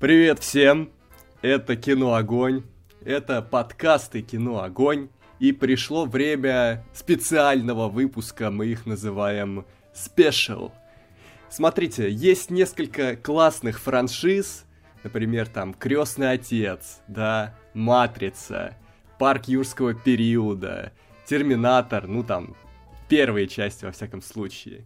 Привет 0.00 0.38
всем! 0.38 0.92
Это 1.42 1.74
Кино 1.74 2.14
Огонь. 2.14 2.62
Это 3.04 3.42
подкасты 3.42 4.22
Кино 4.22 4.62
Огонь. 4.62 5.08
И 5.40 5.50
пришло 5.50 6.04
время 6.04 6.86
специального 6.94 7.88
выпуска, 7.88 8.52
мы 8.52 8.66
их 8.66 8.86
называем 8.86 9.66
Special. 9.92 10.70
Смотрите, 11.50 12.08
есть 12.08 12.48
несколько 12.48 13.16
классных 13.16 13.80
франшиз, 13.80 14.66
например, 15.02 15.48
там 15.48 15.74
Крестный 15.74 16.30
отец, 16.30 17.00
да, 17.08 17.56
Матрица, 17.74 18.76
Парк 19.18 19.46
юрского 19.48 19.94
периода, 19.94 20.92
Терминатор, 21.26 22.06
ну 22.06 22.22
там, 22.22 22.54
первые 23.08 23.48
части 23.48 23.84
во 23.84 23.90
всяком 23.90 24.22
случае. 24.22 24.84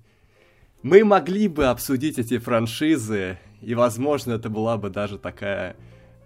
Мы 0.82 1.04
могли 1.04 1.48
бы 1.48 1.66
обсудить 1.66 2.18
эти 2.18 2.38
франшизы, 2.38 3.38
и, 3.62 3.74
возможно, 3.74 4.32
это 4.32 4.50
была 4.50 4.76
бы 4.76 4.90
даже 4.90 5.18
такая 5.18 5.76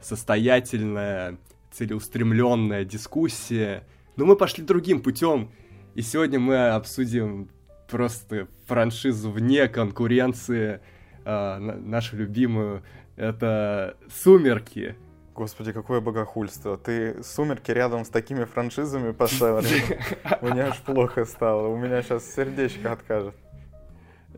состоятельная, 0.01 1.39
целеустремленная 1.71 2.85
дискуссия. 2.85 3.85
Но 4.17 4.25
мы 4.25 4.37
пошли 4.37 4.65
другим 4.65 5.03
путем, 5.03 5.51
и 5.95 6.03
сегодня 6.03 6.41
мы 6.41 6.69
обсудим 6.71 7.51
просто 7.89 8.49
франшизу 8.67 9.31
вне 9.31 9.69
конкуренции, 9.69 10.81
э, 11.25 11.59
нашу 11.59 12.17
любимую, 12.17 12.83
это 13.17 13.97
«Сумерки». 14.11 14.97
Господи, 15.35 15.73
какое 15.73 16.01
богохульство. 16.01 16.79
Ты 16.79 17.23
«Сумерки» 17.23 17.71
рядом 17.71 18.05
с 18.07 18.09
такими 18.09 18.45
франшизами 18.45 19.13
поставил. 19.13 19.59
У 20.41 20.47
меня 20.47 20.69
аж 20.69 20.81
плохо 20.81 21.27
стало. 21.27 21.69
У 21.69 21.77
меня 21.77 22.03
сейчас 22.03 22.25
сердечко 22.35 22.93
откажет. 22.93 23.35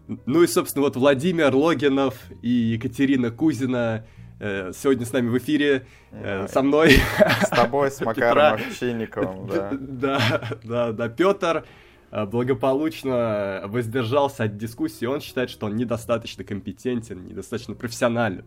Ну 0.06 0.42
и, 0.42 0.46
собственно, 0.46 0.84
вот 0.84 0.96
Владимир 0.96 1.54
Логинов 1.54 2.14
и 2.42 2.48
Екатерина 2.48 3.30
Кузина 3.30 4.06
э, 4.40 4.72
сегодня 4.74 5.06
с 5.06 5.12
нами 5.12 5.28
в 5.28 5.38
эфире, 5.38 5.86
э, 6.10 6.46
со 6.48 6.62
мной. 6.62 6.98
С 7.42 7.48
тобой, 7.48 7.90
с 7.90 8.00
Макаром 8.04 8.54
Овчинниковым, 8.54 9.46
да. 9.48 9.70
Да, 9.72 10.50
да, 10.62 10.92
да, 10.92 11.08
Петр 11.08 11.64
э, 12.10 12.26
благополучно 12.26 13.62
воздержался 13.66 14.44
от 14.44 14.56
дискуссии. 14.56 15.06
Он 15.06 15.20
считает, 15.20 15.50
что 15.50 15.66
он 15.66 15.76
недостаточно 15.76 16.44
компетентен, 16.44 17.24
недостаточно 17.26 17.74
профессионален 17.74 18.44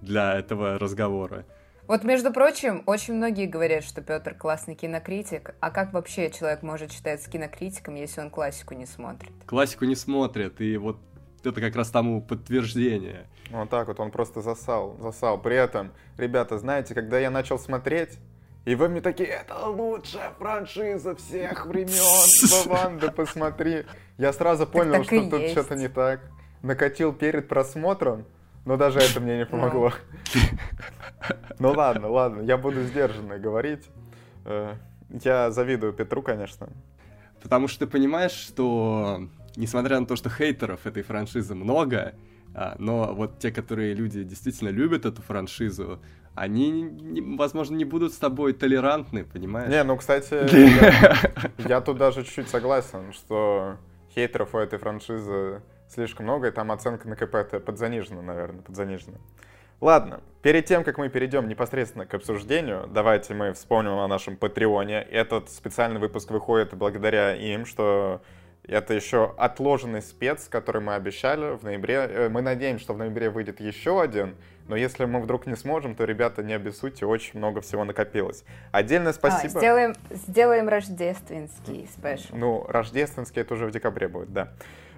для 0.00 0.38
этого 0.38 0.78
разговора. 0.78 1.46
Вот, 1.90 2.04
между 2.04 2.32
прочим, 2.32 2.84
очень 2.86 3.14
многие 3.14 3.46
говорят, 3.46 3.82
что 3.82 4.00
Петр 4.00 4.36
классный 4.36 4.76
кинокритик. 4.76 5.56
А 5.58 5.72
как 5.72 5.92
вообще 5.92 6.30
человек 6.30 6.62
может 6.62 6.92
считаться 6.92 7.28
кинокритиком, 7.28 7.96
если 7.96 8.20
он 8.20 8.30
классику 8.30 8.74
не 8.74 8.86
смотрит? 8.86 9.32
Классику 9.44 9.86
не 9.86 9.96
смотрит, 9.96 10.60
и 10.60 10.76
вот 10.76 10.98
это 11.42 11.60
как 11.60 11.74
раз 11.74 11.90
тому 11.90 12.22
подтверждение. 12.22 13.26
Вот 13.50 13.70
так 13.70 13.88
вот, 13.88 13.98
он 13.98 14.12
просто 14.12 14.40
засал, 14.40 14.98
засал. 15.00 15.42
При 15.42 15.56
этом, 15.56 15.90
ребята, 16.16 16.58
знаете, 16.60 16.94
когда 16.94 17.18
я 17.18 17.28
начал 17.28 17.58
смотреть, 17.58 18.20
и 18.66 18.76
вы 18.76 18.88
мне 18.88 19.00
такие, 19.00 19.28
это 19.28 19.56
лучшая 19.66 20.30
франшиза 20.38 21.16
всех 21.16 21.66
времен, 21.66 22.68
Ваванда, 22.68 23.10
посмотри. 23.10 23.84
Я 24.16 24.32
сразу 24.32 24.64
понял, 24.64 25.02
что 25.02 25.28
тут 25.28 25.48
что-то 25.48 25.74
не 25.74 25.88
так. 25.88 26.20
Накатил 26.62 27.12
перед 27.12 27.48
просмотром, 27.48 28.26
но 28.64 28.76
даже 28.76 28.98
это 28.98 29.20
мне 29.20 29.38
не 29.38 29.46
помогло. 29.46 29.92
Ну 31.58 31.72
ладно, 31.72 32.08
ладно, 32.08 32.40
я 32.42 32.56
буду 32.56 32.82
сдержанно 32.82 33.38
говорить. 33.38 33.88
Э, 34.46 34.76
я 35.22 35.50
завидую 35.50 35.92
Петру, 35.92 36.22
конечно. 36.22 36.70
Потому 37.42 37.68
что 37.68 37.80
ты 37.80 37.86
понимаешь, 37.86 38.32
что 38.32 39.28
несмотря 39.56 40.00
на 40.00 40.06
то, 40.06 40.16
что 40.16 40.30
хейтеров 40.30 40.86
этой 40.86 41.02
франшизы 41.02 41.54
много, 41.54 42.14
а, 42.54 42.74
но 42.78 43.14
вот 43.14 43.38
те, 43.38 43.50
которые 43.50 43.94
люди 43.94 44.22
действительно 44.24 44.70
любят 44.70 45.04
эту 45.04 45.22
франшизу, 45.22 46.00
они, 46.34 47.36
возможно, 47.36 47.76
не 47.76 47.84
будут 47.84 48.12
с 48.12 48.16
тобой 48.16 48.52
толерантны, 48.52 49.24
понимаешь? 49.24 49.70
Не, 49.70 49.82
ну, 49.84 49.96
кстати, 49.96 50.34
я 51.68 51.80
тут 51.80 51.98
даже 51.98 52.24
чуть-чуть 52.24 52.48
согласен, 52.48 53.12
что 53.12 53.76
хейтеров 54.14 54.54
у 54.54 54.58
этой 54.58 54.78
франшизы 54.78 55.62
слишком 55.92 56.24
много, 56.24 56.48
и 56.48 56.50
там 56.50 56.72
оценка 56.72 57.08
на 57.08 57.16
КП 57.16 57.64
подзанижена, 57.64 58.22
наверное, 58.22 58.62
подзанижена. 58.62 59.18
Ладно, 59.80 60.20
перед 60.42 60.66
тем, 60.66 60.84
как 60.84 60.98
мы 60.98 61.08
перейдем 61.08 61.48
непосредственно 61.48 62.04
к 62.04 62.12
обсуждению, 62.12 62.86
давайте 62.92 63.32
мы 63.32 63.54
вспомним 63.54 63.98
о 63.98 64.08
нашем 64.08 64.36
Патреоне. 64.36 65.00
Этот 65.00 65.48
специальный 65.48 65.98
выпуск 65.98 66.30
выходит 66.30 66.74
благодаря 66.74 67.34
им, 67.34 67.64
что 67.64 68.20
это 68.64 68.92
еще 68.92 69.34
отложенный 69.38 70.02
спец, 70.02 70.48
который 70.48 70.82
мы 70.82 70.94
обещали 70.94 71.56
в 71.56 71.62
ноябре. 71.62 71.94
Э, 71.94 72.28
мы 72.28 72.42
надеемся, 72.42 72.84
что 72.84 72.92
в 72.92 72.98
ноябре 72.98 73.30
выйдет 73.30 73.58
еще 73.58 74.02
один, 74.02 74.36
но 74.68 74.76
если 74.76 75.06
мы 75.06 75.20
вдруг 75.20 75.46
не 75.46 75.56
сможем, 75.56 75.96
то, 75.96 76.04
ребята, 76.04 76.42
не 76.42 76.52
обессудьте, 76.52 77.06
очень 77.06 77.38
много 77.38 77.62
всего 77.62 77.84
накопилось. 77.84 78.44
Отдельное 78.70 79.12
а, 79.12 79.14
спасибо. 79.14 79.54
А, 79.54 79.58
сделаем, 79.58 79.94
сделаем 80.10 80.68
рождественский 80.68 81.88
спешл. 81.92 82.36
Ну, 82.36 82.66
рождественский 82.68 83.40
это 83.40 83.54
уже 83.54 83.66
в 83.66 83.70
декабре 83.70 84.08
будет, 84.08 84.32
да. 84.32 84.52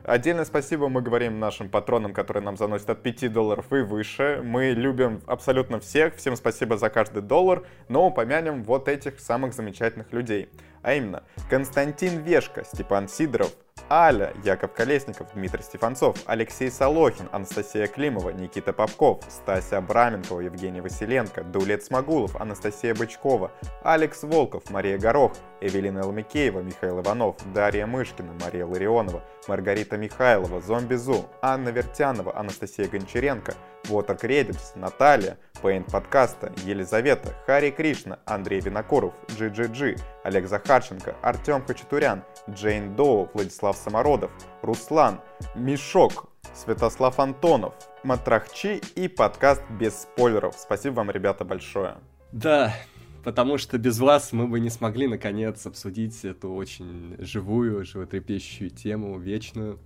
Отдельное 0.05 0.45
спасибо 0.45 0.89
мы 0.89 1.01
говорим 1.01 1.39
нашим 1.39 1.69
патронам, 1.69 2.13
которые 2.13 2.43
нам 2.43 2.57
заносят 2.57 2.91
от 2.91 3.03
5 3.03 3.33
долларов 3.33 3.73
и 3.73 3.83
выше. 3.83 4.41
Мы 4.43 4.71
любим 4.71 5.23
абсолютно 5.27 5.79
всех. 5.79 6.17
Всем 6.17 6.35
спасибо 6.35 6.77
за 6.77 6.91
каждый 6.91 7.23
доллар. 7.23 7.65
Но 7.89 8.09
упомянем 8.09 8.65
вот 8.65 8.89
этих 8.89 9.21
самых 9.21 9.55
замечательных 9.55 10.13
людей. 10.13 10.49
А 10.83 10.95
именно, 10.95 11.23
Константин 11.49 12.23
Вешка, 12.23 12.65
Степан 12.65 13.07
Сидоров, 13.07 13.53
Аля, 13.89 14.33
Яков 14.45 14.73
Колесников, 14.73 15.29
Дмитрий 15.35 15.63
Стефанцов, 15.63 16.17
Алексей 16.27 16.71
Солохин, 16.71 17.29
Анастасия 17.31 17.87
Климова, 17.87 18.31
Никита 18.31 18.73
Попков, 18.73 19.23
Стася 19.29 19.79
Абраменкова, 19.79 20.41
Евгений 20.41 20.81
Василенко, 20.81 21.45
Дулет 21.45 21.85
Смогулов, 21.85 22.35
Анастасия 22.41 22.95
Бычкова, 22.95 23.53
Алекс 23.85 24.25
Волков, 24.25 24.69
Мария 24.71 24.99
Горох, 24.99 25.33
Эвелина 25.63 26.05
Ломикеева, 26.05 26.61
Михаил 26.61 27.01
Иванов, 27.01 27.37
Дарья 27.55 27.87
Мышкина, 27.87 28.33
Мария 28.41 28.67
Ларионова, 28.67 29.23
Маргарита 29.49 29.97
Михайлова, 29.97 30.61
Зомби 30.61 30.97
Зу, 30.97 31.27
Анна 31.41 31.71
Вертянова, 31.71 32.37
Анастасия 32.37 32.89
Гончаренко, 32.89 33.55
Water 33.85 34.21
Credits, 34.21 34.77
Наталья, 34.77 35.39
Пейнт 35.63 35.87
Подкаста, 35.91 36.53
Елизавета, 36.65 37.35
Хари 37.47 37.71
Кришна, 37.71 38.19
Андрей 38.27 38.61
Винокуров, 38.61 39.15
GGG, 39.29 40.01
Олег 40.25 40.47
Захарченко, 40.47 41.17
Артем 41.23 41.65
Хачатурян, 41.65 42.25
Джейн 42.51 42.97
Доу, 42.97 43.31
Владислав 43.33 43.77
Самородов, 43.77 44.31
Руслан, 44.63 45.21
Мишок, 45.55 46.29
Святослав 46.55 47.19
Антонов, 47.19 47.75
Матрахчи 48.03 48.81
и 48.97 49.09
подкаст 49.09 49.63
без 49.71 50.03
спойлеров. 50.03 50.57
Спасибо 50.59 50.95
вам, 50.95 51.11
ребята, 51.11 51.45
большое. 51.45 51.97
Да, 52.33 52.75
потому 53.23 53.59
что 53.59 53.79
без 53.79 53.99
вас 53.99 54.33
мы 54.33 54.47
бы 54.47 54.61
не 54.61 54.71
смогли, 54.71 55.07
наконец, 55.07 55.67
обсудить 55.67 56.25
эту 56.25 56.53
очень 56.53 57.17
живую, 57.19 57.85
животрепещущую 57.85 58.71
тему, 58.71 59.19
вечную. 59.19 59.79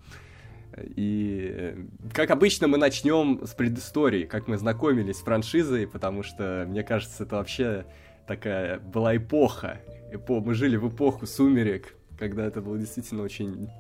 И, 0.79 1.75
как 2.13 2.31
обычно, 2.31 2.69
мы 2.69 2.77
начнем 2.77 3.47
с 3.47 3.55
предыстории, 3.55 4.25
как 4.25 4.47
мы 4.47 4.59
знакомились 4.59 5.17
с 5.17 5.23
франшизой, 5.23 5.87
потому 5.87 6.23
что, 6.23 6.67
мне 6.69 6.83
кажется, 6.83 7.25
это 7.25 7.37
вообще 7.37 7.87
такая 8.27 8.79
была 8.79 9.17
эпоха. 9.17 9.81
Эпо... 10.13 10.41
Мы 10.41 10.55
жили 10.55 10.77
в 10.77 10.89
эпоху 10.89 11.27
сумерек, 11.27 11.95
когда 12.19 12.45
это 12.45 12.61
было 12.61 12.77
действительно 12.79 13.23
очень 13.23 13.71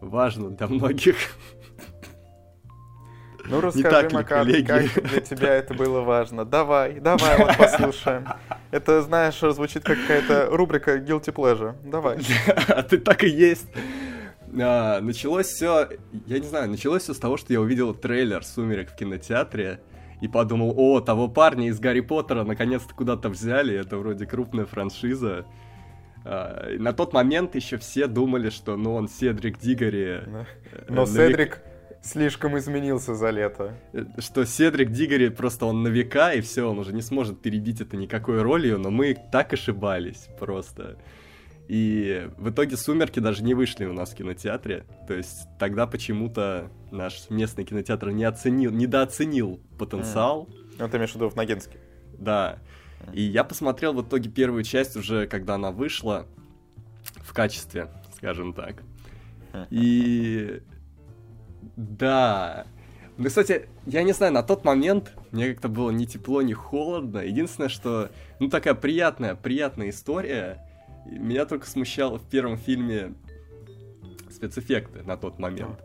важно 0.00 0.50
для 0.50 0.66
многих. 0.66 1.16
Ну, 3.50 3.60
расскажи, 3.60 4.08
Не 4.08 4.14
Макар, 4.14 4.38
коллеги? 4.38 4.66
как 4.66 5.02
для 5.02 5.20
тебя 5.20 5.54
это 5.54 5.74
было 5.74 6.00
важно. 6.00 6.44
Давай, 6.44 7.00
давай, 7.00 7.36
вот 7.38 7.56
послушаем. 7.56 8.26
Это, 8.70 9.02
знаешь, 9.02 9.38
звучит 9.40 9.82
как 9.82 10.00
какая-то 10.00 10.46
рубрика 10.50 10.96
Guilty 10.98 11.34
Pleasure. 11.34 11.74
Давай. 11.84 12.18
А 12.68 12.82
ты 12.82 12.98
так 12.98 13.24
и 13.24 13.28
есть. 13.28 13.66
А, 14.58 15.00
началось 15.00 15.46
все, 15.46 15.88
я 16.26 16.38
не 16.38 16.46
знаю, 16.46 16.70
началось 16.70 17.02
все 17.02 17.14
с 17.14 17.18
того, 17.18 17.36
что 17.36 17.52
я 17.52 17.60
увидел 17.60 17.94
трейлер 17.94 18.44
«Сумерек» 18.44 18.90
в 18.90 18.96
кинотеатре 18.96 19.80
и 20.20 20.28
подумал, 20.28 20.74
о, 20.76 21.00
того 21.00 21.28
парня 21.28 21.68
из 21.68 21.78
Гарри 21.80 22.00
Поттера 22.00 22.44
наконец-то 22.44 22.94
куда-то 22.94 23.28
взяли, 23.28 23.74
это 23.74 23.96
вроде 23.96 24.26
крупная 24.26 24.66
франшиза. 24.66 25.46
А, 26.24 26.76
на 26.78 26.92
тот 26.92 27.12
момент 27.12 27.54
еще 27.54 27.78
все 27.78 28.06
думали, 28.06 28.50
что 28.50 28.76
ну 28.76 28.94
он 28.94 29.08
Седрик 29.08 29.58
Дигори. 29.58 30.22
Но, 30.26 30.40
э, 30.40 30.84
но 30.88 31.06
Седрик 31.06 31.62
слишком 32.02 32.58
изменился 32.58 33.14
за 33.14 33.30
лето. 33.30 33.74
Э, 33.92 34.04
что 34.18 34.44
Седрик 34.44 34.90
Дигори 34.90 35.28
просто 35.28 35.66
он 35.66 35.82
на 35.82 35.88
века, 35.88 36.32
и 36.32 36.40
все, 36.40 36.68
он 36.68 36.78
уже 36.78 36.92
не 36.92 37.02
сможет 37.02 37.40
перебить 37.40 37.80
это 37.80 37.96
никакой 37.96 38.42
ролью, 38.42 38.78
но 38.78 38.90
мы 38.90 39.16
так 39.32 39.52
ошибались 39.52 40.28
просто. 40.38 40.96
И 41.68 42.28
в 42.36 42.50
итоге 42.50 42.76
«Сумерки» 42.76 43.20
даже 43.20 43.44
не 43.44 43.54
вышли 43.54 43.84
у 43.84 43.92
нас 43.92 44.10
в 44.10 44.16
кинотеатре. 44.16 44.84
То 45.06 45.14
есть 45.14 45.46
тогда 45.58 45.86
почему-то 45.86 46.68
наш 46.90 47.30
местный 47.30 47.64
кинотеатр 47.64 48.10
не 48.10 48.24
оценил, 48.24 48.72
недооценил 48.72 49.60
потенциал. 49.78 50.48
Mm. 50.50 50.74
Ну, 50.80 50.88
ты 50.88 50.96
имеешь 50.96 51.12
в 51.12 51.14
виду 51.14 51.28
в 51.28 51.36
Ногинске? 51.36 51.78
Да. 52.18 52.58
Mm. 53.06 53.14
И 53.14 53.22
я 53.22 53.44
посмотрел 53.44 53.92
в 53.92 54.02
итоге 54.02 54.28
первую 54.28 54.64
часть 54.64 54.96
уже, 54.96 55.28
когда 55.28 55.54
она 55.54 55.70
вышла 55.70 56.26
в 57.18 57.32
качестве, 57.32 57.88
скажем 58.16 58.52
так. 58.52 58.82
И... 59.70 60.62
Да. 61.80 62.66
Ну, 63.16 63.28
кстати, 63.28 63.68
я 63.86 64.02
не 64.02 64.12
знаю, 64.12 64.32
на 64.32 64.42
тот 64.42 64.64
момент 64.64 65.12
мне 65.30 65.48
как-то 65.52 65.68
было 65.68 65.90
ни 65.90 66.04
тепло, 66.04 66.42
ни 66.42 66.52
холодно. 66.52 67.18
Единственное, 67.18 67.70
что, 67.70 68.10
ну, 68.38 68.48
такая 68.48 68.74
приятная, 68.74 69.34
приятная 69.34 69.90
история. 69.90 70.58
Меня 71.06 71.46
только 71.46 71.66
смущало 71.66 72.18
в 72.18 72.28
первом 72.28 72.58
фильме 72.58 73.14
спецэффекты 74.30 75.02
на 75.02 75.16
тот 75.16 75.38
момент. 75.38 75.80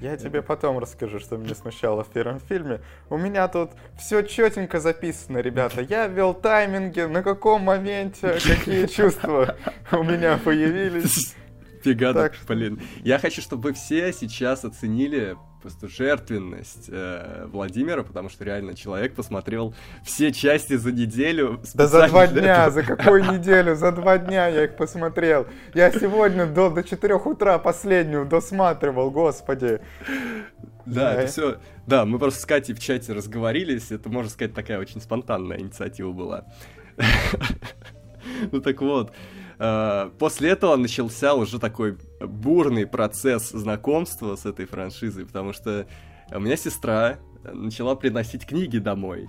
Я 0.00 0.16
тебе 0.16 0.42
потом 0.42 0.78
расскажу, 0.78 1.18
что 1.18 1.36
меня 1.36 1.54
смущало 1.54 2.04
в 2.04 2.08
первом 2.08 2.40
фильме. 2.40 2.80
У 3.10 3.16
меня 3.16 3.46
тут 3.48 3.70
все 3.98 4.22
четенько 4.22 4.80
записано, 4.80 5.38
ребята. 5.38 5.80
Я 5.80 6.06
вел 6.06 6.34
тайминги, 6.34 7.00
на 7.00 7.22
каком 7.22 7.62
моменте, 7.62 8.38
какие 8.44 8.86
чувства 8.86 9.56
у 9.92 10.02
меня 10.02 10.38
появились. 10.44 11.36
Фига, 11.82 12.14
так, 12.14 12.34
блин. 12.46 12.80
Я 13.02 13.18
хочу, 13.18 13.40
чтобы 13.42 13.70
вы 13.70 13.72
все 13.72 14.12
сейчас 14.12 14.64
оценили 14.64 15.36
просто 15.60 15.88
жертвенность 15.88 16.88
э, 16.88 17.46
Владимира, 17.46 18.02
потому 18.02 18.28
что 18.28 18.44
реально 18.44 18.74
человек 18.74 19.14
посмотрел 19.14 19.74
все 20.04 20.32
части 20.32 20.76
за 20.76 20.92
неделю. 20.92 21.60
Да 21.74 21.86
за 21.86 22.08
два 22.08 22.26
дня, 22.26 22.70
за 22.70 22.82
какую 22.82 23.24
неделю? 23.32 23.76
За 23.76 23.92
два 23.92 24.18
дня 24.18 24.48
я 24.48 24.64
их 24.64 24.76
посмотрел. 24.76 25.46
Я 25.74 25.90
сегодня 25.92 26.46
до, 26.46 26.70
до 26.70 26.82
4 26.82 27.14
утра 27.14 27.58
последнюю 27.58 28.26
досматривал, 28.26 29.10
господи. 29.10 29.80
Да, 30.84 31.14
это 31.14 31.30
все... 31.30 31.58
Да, 31.86 32.04
мы 32.04 32.18
просто 32.18 32.40
с 32.40 32.46
Катей 32.46 32.74
в 32.74 32.80
чате 32.80 33.12
разговорились, 33.12 33.92
это, 33.92 34.08
можно 34.08 34.30
сказать, 34.30 34.54
такая 34.54 34.78
очень 34.78 35.00
спонтанная 35.00 35.58
инициатива 35.58 36.12
была. 36.12 36.46
Ну 38.52 38.60
так 38.60 38.80
вот, 38.80 39.12
Э, 39.12 39.41
после 40.18 40.50
этого 40.50 40.76
начался 40.76 41.34
уже 41.34 41.58
такой 41.60 41.98
бурный 42.20 42.86
процесс 42.86 43.50
знакомства 43.50 44.36
с 44.36 44.46
этой 44.46 44.66
франшизой, 44.66 45.24
потому 45.26 45.52
что 45.52 45.86
у 46.32 46.40
меня 46.40 46.56
сестра 46.56 47.18
начала 47.44 47.94
приносить 47.94 48.46
книги 48.46 48.78
домой. 48.78 49.28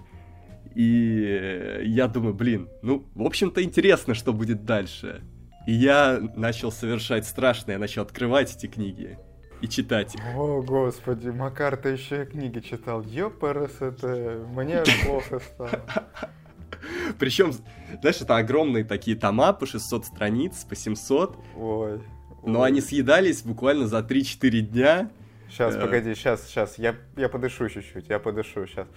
И 0.76 1.82
я 1.84 2.08
думаю, 2.08 2.34
блин, 2.34 2.68
ну, 2.82 3.06
в 3.14 3.24
общем-то, 3.24 3.64
интересно, 3.64 4.16
что 4.16 4.34
будет 4.34 4.66
дальше. 4.66 5.22
И 5.68 5.74
я 5.74 6.20
начал 6.36 6.72
совершать 6.72 7.26
страшное, 7.26 7.76
я 7.76 7.80
начал 7.80 8.02
открывать 8.02 8.56
эти 8.56 8.68
книги 8.68 9.20
и 9.62 9.68
читать 9.70 10.16
их. 10.16 10.22
О, 10.36 10.62
господи, 10.62 11.30
Макар, 11.30 11.78
ты 11.78 11.90
еще 11.90 12.24
и 12.24 12.26
книги 12.26 12.60
читал. 12.60 13.02
Ёпарас, 13.04 13.82
это 13.82 14.46
мне 14.54 14.84
плохо 15.06 15.40
стало. 15.40 15.82
Причем, 17.20 17.54
знаешь, 18.02 18.22
это 18.22 18.38
огромные 18.38 18.84
такие 18.84 19.18
тома 19.18 19.54
по 19.54 19.66
600 19.66 20.06
страниц, 20.06 20.66
по 20.68 20.76
700. 20.76 21.38
Ой. 21.56 22.02
Но 22.46 22.62
ой. 22.62 22.68
они 22.68 22.82
съедались 22.82 23.44
буквально 23.44 23.88
за 23.88 24.00
3-4 24.00 24.60
дня. 24.62 25.10
Сейчас, 25.50 25.76
э... 25.76 25.82
погоди, 25.82 26.14
сейчас, 26.16 26.48
сейчас. 26.48 26.78
Я, 26.78 26.96
я 27.16 27.30
подышу 27.30 27.70
чуть-чуть, 27.70 28.10
я 28.10 28.20
подышу 28.20 28.68
сейчас. 28.68 28.88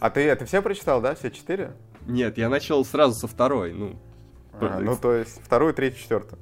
А 0.00 0.10
ты 0.10 0.20
это 0.20 0.44
все 0.44 0.60
прочитал, 0.62 1.00
да, 1.00 1.14
все 1.14 1.30
четыре? 1.30 1.72
Нет, 2.06 2.36
я 2.38 2.48
начал 2.48 2.84
сразу 2.84 3.14
со 3.14 3.26
второй, 3.26 3.72
ну. 3.72 3.98
А, 4.60 4.78
ну, 4.78 4.96
то 4.96 5.14
есть 5.14 5.40
вторую, 5.42 5.74
третью, 5.74 6.00
четвертую. 6.02 6.38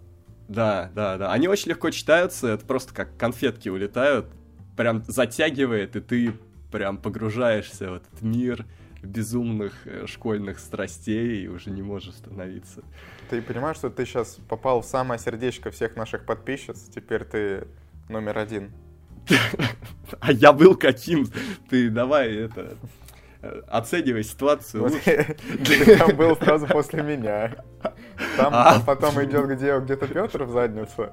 Да, 0.49 0.91
да, 0.95 1.17
да. 1.17 1.33
Они 1.33 1.49
очень 1.49 1.71
легко 1.71 1.91
читаются, 1.91 2.49
это 2.49 2.67
просто 2.67 2.93
как 2.93 3.17
конфетки 3.17 3.69
улетают. 3.69 4.27
Прям 4.77 5.05
затягивает, 5.07 5.97
и 5.97 6.01
ты 6.01 6.35
прям 6.71 6.99
погружаешься 6.99 7.91
в 7.91 7.95
этот 7.95 8.23
мир 8.23 8.67
безумных 9.03 9.73
э, 9.87 10.07
школьных 10.07 10.59
страстей 10.59 11.45
и 11.45 11.49
уже 11.49 11.71
не 11.71 11.83
можешь 11.83 12.11
остановиться. 12.11 12.83
Ты 13.29 13.43
понимаешь, 13.43 13.77
что 13.77 13.91
ты 13.91 14.05
сейчас 14.07 14.39
попал 14.49 14.81
в 14.81 14.87
самое 14.87 15.19
сердечко 15.19 15.71
всех 15.71 15.97
наших 15.97 16.25
подписчиц? 16.25 16.89
Теперь 16.95 17.25
ты 17.25 17.67
номер 18.09 18.39
один. 18.39 18.73
А 20.21 20.31
я 20.31 20.53
был 20.53 20.77
каким? 20.77 21.27
Ты 21.71 21.89
давай 21.89 22.37
это 22.37 22.77
э, 23.41 23.63
оценивай 23.69 24.25
ситуацию. 24.25 24.91
Ты 25.65 25.97
там 25.97 26.15
был 26.17 26.37
сразу 26.37 26.67
после 26.67 27.03
меня. 27.03 27.65
Там 28.37 28.53
а. 28.53 28.81
потом 28.81 29.25
идет 29.25 29.47
где 29.49 29.79
где-то 29.79 30.07
Петр 30.07 30.45
в 30.45 30.51
задницу. 30.51 31.09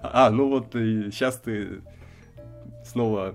А, 0.00 0.30
ну 0.30 0.48
вот 0.48 0.68
сейчас 0.72 1.36
ты 1.36 1.82
снова 2.84 3.34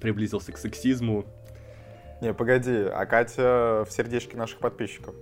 приблизился 0.00 0.52
к 0.52 0.56
сексизму. 0.56 1.26
Не, 2.20 2.32
погоди, 2.32 2.86
а 2.92 3.04
Катя 3.06 3.84
в 3.86 3.90
сердечке 3.90 4.36
наших 4.36 4.58
подписчиков. 4.58 5.14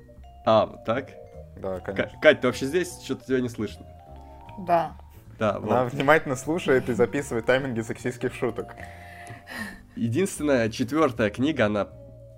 А, 0.45 0.67
так? 0.87 1.11
Да, 1.57 1.81
конечно. 1.81 2.19
Кать, 2.21 2.41
ты 2.41 2.47
вообще 2.47 2.67
здесь? 2.67 3.01
Что-то 3.03 3.27
тебя 3.27 3.41
не 3.41 3.49
слышно. 3.49 3.87
Да. 4.67 4.97
Да, 5.39 5.57
Она 5.57 5.85
вот. 5.85 5.93
внимательно 5.93 6.37
слушает 6.37 6.89
и 6.89 6.93
записывает 6.93 7.47
тайминги 7.47 7.81
сексистских 7.81 8.35
шуток. 8.35 8.75
Единственная 9.97 10.71
четвертая 10.71 11.31
книга, 11.31 11.67
она 11.67 11.89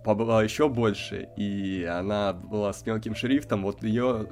была 0.05 0.43
еще 0.43 0.69
больше, 0.69 1.29
и 1.37 1.85
она 1.85 2.33
была 2.33 2.73
с 2.73 2.85
мелким 2.85 3.15
шрифтом, 3.15 3.63
вот 3.63 3.83
ее, 3.83 4.27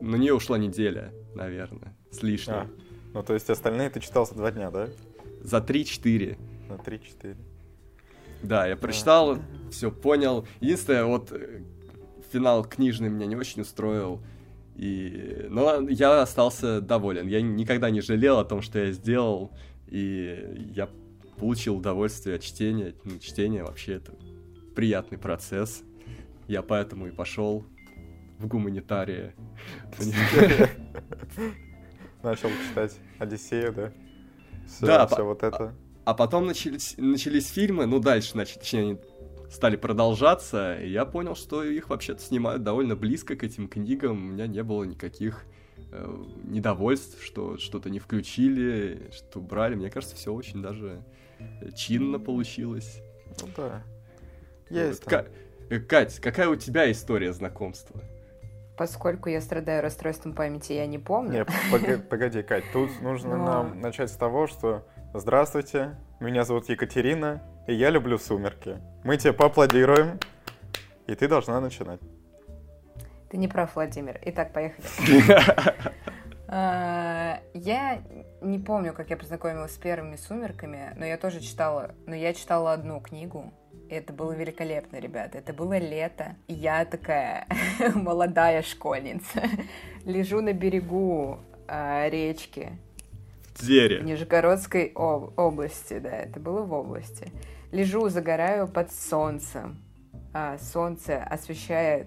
на 0.00 0.16
нее 0.16 0.34
ушла 0.34 0.58
неделя, 0.58 1.12
наверное, 1.34 1.94
с 2.10 2.22
лишним. 2.22 2.54
А, 2.54 2.66
ну 3.14 3.22
то 3.22 3.34
есть 3.34 3.48
остальные 3.48 3.90
ты 3.90 4.00
читал 4.00 4.26
за 4.26 4.34
два 4.34 4.50
дня, 4.50 4.70
да? 4.70 4.88
За 5.42 5.60
три-четыре. 5.60 6.36
За 6.68 6.76
три-четыре. 6.78 7.36
Да, 8.46 8.66
я 8.66 8.76
прочитал, 8.76 9.38
все 9.70 9.90
понял. 9.90 10.46
Единственное, 10.60 11.04
вот 11.04 11.32
э, 11.32 11.62
финал 12.32 12.64
книжный 12.64 13.08
меня 13.08 13.26
не 13.26 13.36
очень 13.36 13.62
устроил. 13.62 14.22
И... 14.76 15.46
Но 15.48 15.88
я 15.88 16.22
остался 16.22 16.80
доволен. 16.80 17.26
Я 17.26 17.42
никогда 17.42 17.90
не 17.90 18.00
жалел 18.00 18.38
о 18.38 18.44
том, 18.44 18.62
что 18.62 18.78
я 18.78 18.92
сделал. 18.92 19.50
И 19.88 20.70
я 20.74 20.88
получил 21.38 21.76
удовольствие 21.76 22.36
от 22.36 22.42
чтения. 22.42 22.94
Ну, 23.04 23.18
чтение 23.18 23.64
вообще 23.64 23.94
это 23.94 24.12
приятный 24.74 25.18
процесс. 25.18 25.82
Я 26.46 26.62
поэтому 26.62 27.08
и 27.08 27.10
пошел 27.10 27.64
в 28.38 28.46
гуманитарии. 28.46 29.32
Начал 32.22 32.50
читать 32.68 32.96
Одиссею, 33.18 33.72
да? 33.72 33.92
Все, 34.66 34.86
да, 34.86 35.06
все 35.06 35.24
вот 35.24 35.42
это. 35.42 35.74
А 36.06 36.14
потом 36.14 36.46
начались, 36.46 36.94
начались 36.98 37.50
фильмы, 37.50 37.84
ну 37.86 37.98
дальше, 37.98 38.30
значит, 38.30 38.60
точнее, 38.60 38.80
они 38.80 38.98
стали 39.50 39.74
продолжаться, 39.74 40.78
и 40.78 40.88
я 40.88 41.04
понял, 41.04 41.34
что 41.34 41.64
их 41.64 41.88
вообще-то 41.88 42.22
снимают 42.22 42.62
довольно 42.62 42.94
близко 42.94 43.34
к 43.34 43.42
этим 43.42 43.66
книгам. 43.66 44.12
У 44.12 44.32
меня 44.32 44.46
не 44.46 44.62
было 44.62 44.84
никаких 44.84 45.44
э, 45.90 46.24
недовольств, 46.44 47.20
что 47.24 47.58
что-то 47.58 47.90
не 47.90 47.98
включили, 47.98 49.10
что 49.10 49.40
убрали. 49.40 49.74
Мне 49.74 49.90
кажется, 49.90 50.14
все 50.14 50.32
очень 50.32 50.62
даже 50.62 51.02
чинно 51.74 52.20
получилось. 52.20 53.02
Ну 53.40 53.48
да. 53.56 53.82
Есть. 54.70 55.04
Вот. 55.06 55.10
К- 55.12 55.26
э, 55.70 55.80
Кать, 55.80 56.20
какая 56.20 56.48
у 56.48 56.54
тебя 56.54 56.88
история 56.88 57.32
знакомства? 57.32 58.00
Поскольку 58.76 59.28
я 59.28 59.40
страдаю 59.40 59.82
расстройством 59.82 60.34
памяти, 60.34 60.74
я 60.74 60.86
не 60.86 61.00
помню. 61.00 61.32
Нет, 61.32 61.48
погоди, 61.72 62.00
погоди 62.00 62.42
Кать, 62.44 62.64
тут 62.72 62.90
нужно 63.02 63.36
Но... 63.36 63.44
нам 63.44 63.80
начать 63.80 64.12
с 64.12 64.16
того, 64.16 64.46
что 64.46 64.84
Здравствуйте, 65.18 65.96
меня 66.20 66.44
зовут 66.44 66.68
Екатерина, 66.68 67.42
и 67.66 67.72
я 67.72 67.88
люблю 67.88 68.18
сумерки. 68.18 68.76
Мы 69.02 69.16
тебе 69.16 69.32
поаплодируем, 69.32 70.20
и 71.06 71.14
ты 71.14 71.26
должна 71.26 71.58
начинать. 71.58 72.00
Ты 73.30 73.38
не 73.38 73.48
прав, 73.48 73.74
Владимир. 73.76 74.20
Итак, 74.26 74.52
поехали. 74.52 74.86
А, 76.48 77.40
я 77.54 78.02
не 78.42 78.58
помню, 78.58 78.92
как 78.92 79.08
я 79.08 79.16
познакомилась 79.16 79.72
с 79.72 79.78
первыми 79.78 80.16
сумерками, 80.16 80.92
но 80.96 81.06
я 81.06 81.16
тоже 81.16 81.40
читала, 81.40 81.94
но 82.06 82.14
я 82.14 82.34
читала 82.34 82.74
одну 82.74 83.00
книгу. 83.00 83.54
И 83.88 83.94
это 83.94 84.12
было 84.12 84.32
великолепно, 84.32 84.98
ребята. 84.98 85.38
Это 85.38 85.54
было 85.54 85.78
лето. 85.78 86.36
И 86.46 86.52
я 86.52 86.84
такая 86.84 87.46
молодая 87.94 88.60
школьница. 88.60 89.44
Лежу 90.04 90.42
на 90.42 90.52
берегу 90.52 91.38
э, 91.68 92.10
речки 92.10 92.78
Твере. 93.58 94.00
Нижегородской 94.02 94.92
об- 94.94 95.38
области, 95.38 95.98
да, 95.98 96.10
это 96.10 96.40
было 96.40 96.62
в 96.62 96.72
области. 96.72 97.32
Лежу, 97.72 98.08
загораю 98.08 98.68
под 98.68 98.92
солнцем. 98.92 99.78
А, 100.32 100.58
солнце 100.58 101.22
освещает 101.24 102.06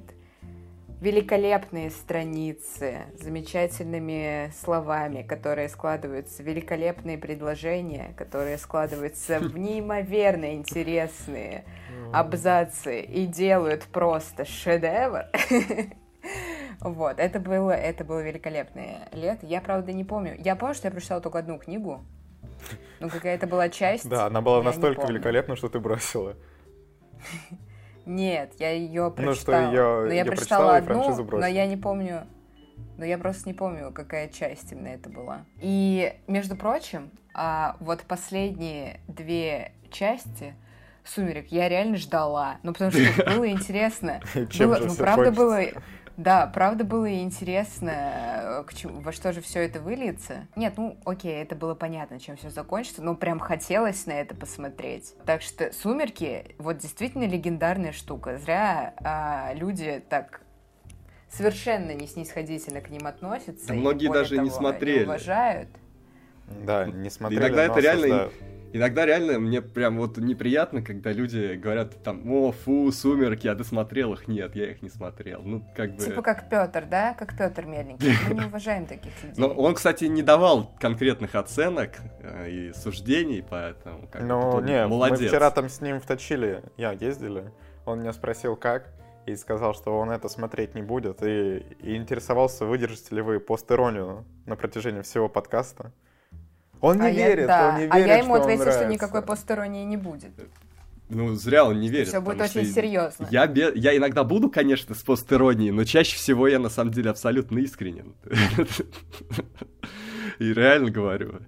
великолепные 1.02 1.90
страницы 1.90 3.06
с 3.18 3.24
замечательными 3.24 4.52
словами, 4.62 5.24
которые 5.24 5.70
складываются, 5.70 6.44
великолепные 6.44 7.18
предложения, 7.18 8.14
которые 8.18 8.58
складываются 8.58 9.40
в 9.40 9.58
неимоверно 9.58 10.54
интересные 10.54 11.64
абзацы 12.12 13.02
и 13.02 13.26
делают 13.26 13.84
просто 13.84 14.46
шедевр. 14.46 15.26
Вот, 16.82 17.20
это 17.20 17.40
было, 17.40 17.72
это 17.72 18.06
было 18.06 18.22
великолепное 18.22 19.10
лето. 19.12 19.46
Я, 19.46 19.62
правда, 19.62 19.92
не 19.92 20.04
помню. 20.04 20.36
Я 20.40 20.56
помню, 20.56 20.76
что 20.76 20.88
я 20.88 20.92
прочитала 20.92 21.22
только 21.22 21.40
одну 21.40 21.58
книгу. 21.58 22.02
Ну, 23.00 23.10
какая-то 23.10 23.48
была 23.48 23.70
часть. 23.70 24.08
Да, 24.08 24.28
она 24.28 24.42
была 24.42 24.64
настолько 24.64 25.08
великолепна, 25.08 25.56
что 25.56 25.70
ты 25.70 25.80
бросила. 25.80 26.36
Нет, 28.06 28.54
я 28.60 28.72
ее 28.72 29.12
прочитала. 29.12 29.26
Ну, 29.26 29.36
что 29.36 29.72
ее, 29.72 30.06
но 30.08 30.14
я 30.14 30.26
прочитала 30.26 30.78
одну, 30.78 31.24
но 31.38 31.46
я 31.46 31.68
не 31.68 31.78
помню. 31.78 32.26
Но 32.98 33.06
я 33.06 33.18
просто 33.18 33.48
не 33.48 33.54
помню, 33.54 33.92
какая 33.94 34.28
часть 34.28 34.72
именно 34.72 34.90
это 34.90 35.10
была. 35.10 35.46
И, 35.62 36.14
между 36.28 36.56
прочим, 36.56 37.12
а, 37.34 37.78
вот 37.80 38.02
последние 38.02 39.00
две 39.08 39.72
части 39.92 40.54
«Сумерек», 41.06 41.48
я 41.48 41.70
реально 41.70 41.98
ждала. 41.98 42.58
Ну, 42.64 42.74
потому 42.74 42.92
что 42.92 43.00
было 43.26 43.50
интересно. 43.50 44.22
Чем 44.50 44.70
Было, 44.70 44.82
же 44.82 44.88
ну, 44.88 44.96
правда 44.96 45.32
кончится? 45.32 45.42
было... 45.42 45.84
Да, 46.20 46.48
правда 46.48 46.84
было 46.84 47.22
интересно, 47.22 47.92
э, 47.94 48.64
к 48.68 48.74
чему- 48.74 49.00
во 49.00 49.14
что 49.14 49.32
же 49.32 49.40
все 49.40 49.62
это 49.62 49.80
выльется. 49.80 50.48
Нет, 50.58 50.74
ну 50.76 50.98
окей, 51.06 51.42
это 51.42 51.56
было 51.56 51.76
понятно, 51.76 52.20
чем 52.20 52.36
все 52.36 52.50
закончится, 52.50 53.02
но 53.02 53.16
прям 53.16 53.40
хотелось 53.40 54.06
на 54.06 54.12
это 54.12 54.36
посмотреть. 54.36 55.14
Так 55.26 55.42
что 55.42 55.72
«Сумерки» 55.72 56.56
вот 56.58 56.80
действительно 56.80 57.24
легендарная 57.24 57.94
штука. 57.94 58.38
Зря 58.38 58.94
а, 58.98 59.54
люди 59.54 60.04
так 60.10 60.42
совершенно 61.30 61.92
не 61.92 62.06
снисходительно 62.06 62.82
к 62.82 62.90
ним 62.90 63.08
относятся. 63.08 63.70
Да 63.70 63.76
и, 63.76 63.80
многие 63.80 64.12
даже 64.12 64.38
не 64.40 64.50
того, 64.50 64.60
смотрели. 64.60 65.06
уважают. 65.06 65.70
Да, 66.48 66.86
не 66.86 67.10
смотрели, 67.10 67.40
Иногда 67.44 67.68
но 67.68 67.72
это 67.72 67.80
реально 67.82 68.06
осуждаю. 68.26 68.32
Иногда 68.72 69.06
реально 69.06 69.40
мне 69.40 69.62
прям 69.62 69.98
вот 69.98 70.18
неприятно, 70.18 70.82
когда 70.82 71.12
люди 71.12 71.56
говорят 71.56 72.04
там, 72.04 72.30
о, 72.32 72.52
фу, 72.52 72.92
сумерки, 72.92 73.48
а 73.48 73.56
ты 73.56 73.64
смотрел 73.64 74.14
их? 74.14 74.28
Нет, 74.28 74.56
я 74.56 74.72
их 74.72 74.82
не 74.82 74.90
смотрел. 74.90 75.42
Ну, 75.42 75.66
как 75.76 75.96
бы... 75.96 76.04
Типа 76.04 76.22
как 76.22 76.50
Петр, 76.50 76.86
да? 76.86 77.14
Как 77.14 77.38
Петр 77.38 77.66
Мельников. 77.66 78.08
Мы 78.30 78.36
не 78.36 78.46
уважаем 78.46 78.86
таких 78.86 79.12
людей. 79.24 79.36
Но 79.38 79.48
он, 79.50 79.74
кстати, 79.74 80.06
не 80.06 80.22
давал 80.22 80.72
конкретных 80.80 81.36
оценок 81.36 81.92
э, 82.22 82.50
и 82.50 82.74
суждений, 82.74 83.44
поэтому 83.48 84.08
как 84.08 84.22
бы 84.22 84.28
Ну, 84.28 84.60
не, 84.62 84.86
молодец. 84.88 85.20
мы 85.22 85.28
вчера 85.28 85.52
там 85.52 85.70
с 85.70 85.82
ним 85.82 86.00
вточили, 86.00 86.64
я 86.78 86.92
ездили, 86.92 87.52
он 87.86 88.02
меня 88.02 88.14
спросил, 88.14 88.56
как, 88.56 88.90
и 89.26 89.36
сказал, 89.36 89.74
что 89.74 89.98
он 89.98 90.12
это 90.12 90.30
смотреть 90.30 90.76
не 90.76 90.82
будет, 90.82 91.24
и, 91.24 91.66
и 91.82 91.96
интересовался, 91.96 92.66
выдержите 92.66 93.16
ли 93.16 93.22
вы 93.22 93.40
постиронию 93.40 94.26
на 94.46 94.56
протяжении 94.56 95.02
всего 95.02 95.30
подкаста. 95.30 95.92
Он 96.82 96.98
не 97.00 97.06
А 97.06 97.10
я- 97.10 97.28
верит, 97.28 97.48
да. 97.48 97.70
он 97.70 97.76
не 97.76 97.82
верит, 97.88 97.94
А 97.94 98.00
я 98.00 98.18
ему 98.18 98.36
ответила, 98.36 98.72
что 98.72 98.86
никакой 98.86 99.22
посторонней 99.22 99.86
не 99.86 99.98
будет. 99.98 100.32
Ну, 101.10 101.34
зря 101.36 101.66
он 101.66 101.80
не 101.80 101.90
верит. 101.90 102.10
Все 102.10 102.22
будет 102.22 102.40
очень 102.40 102.66
серьезно. 102.66 103.28
Я, 103.32 103.48
бе- 103.48 103.72
я 103.76 103.98
иногда 103.98 104.24
буду, 104.24 104.50
конечно, 104.50 104.94
с 104.94 105.02
постеронией, 105.02 105.72
но 105.72 105.84
чаще 105.84 106.16
всего 106.16 106.48
я 106.48 106.60
на 106.60 106.70
самом 106.70 106.92
деле 106.92 107.10
абсолютно 107.10 107.58
искренен. 107.60 108.14
И 110.40 110.54
реально 110.54 110.92
говорю. 110.92 111.40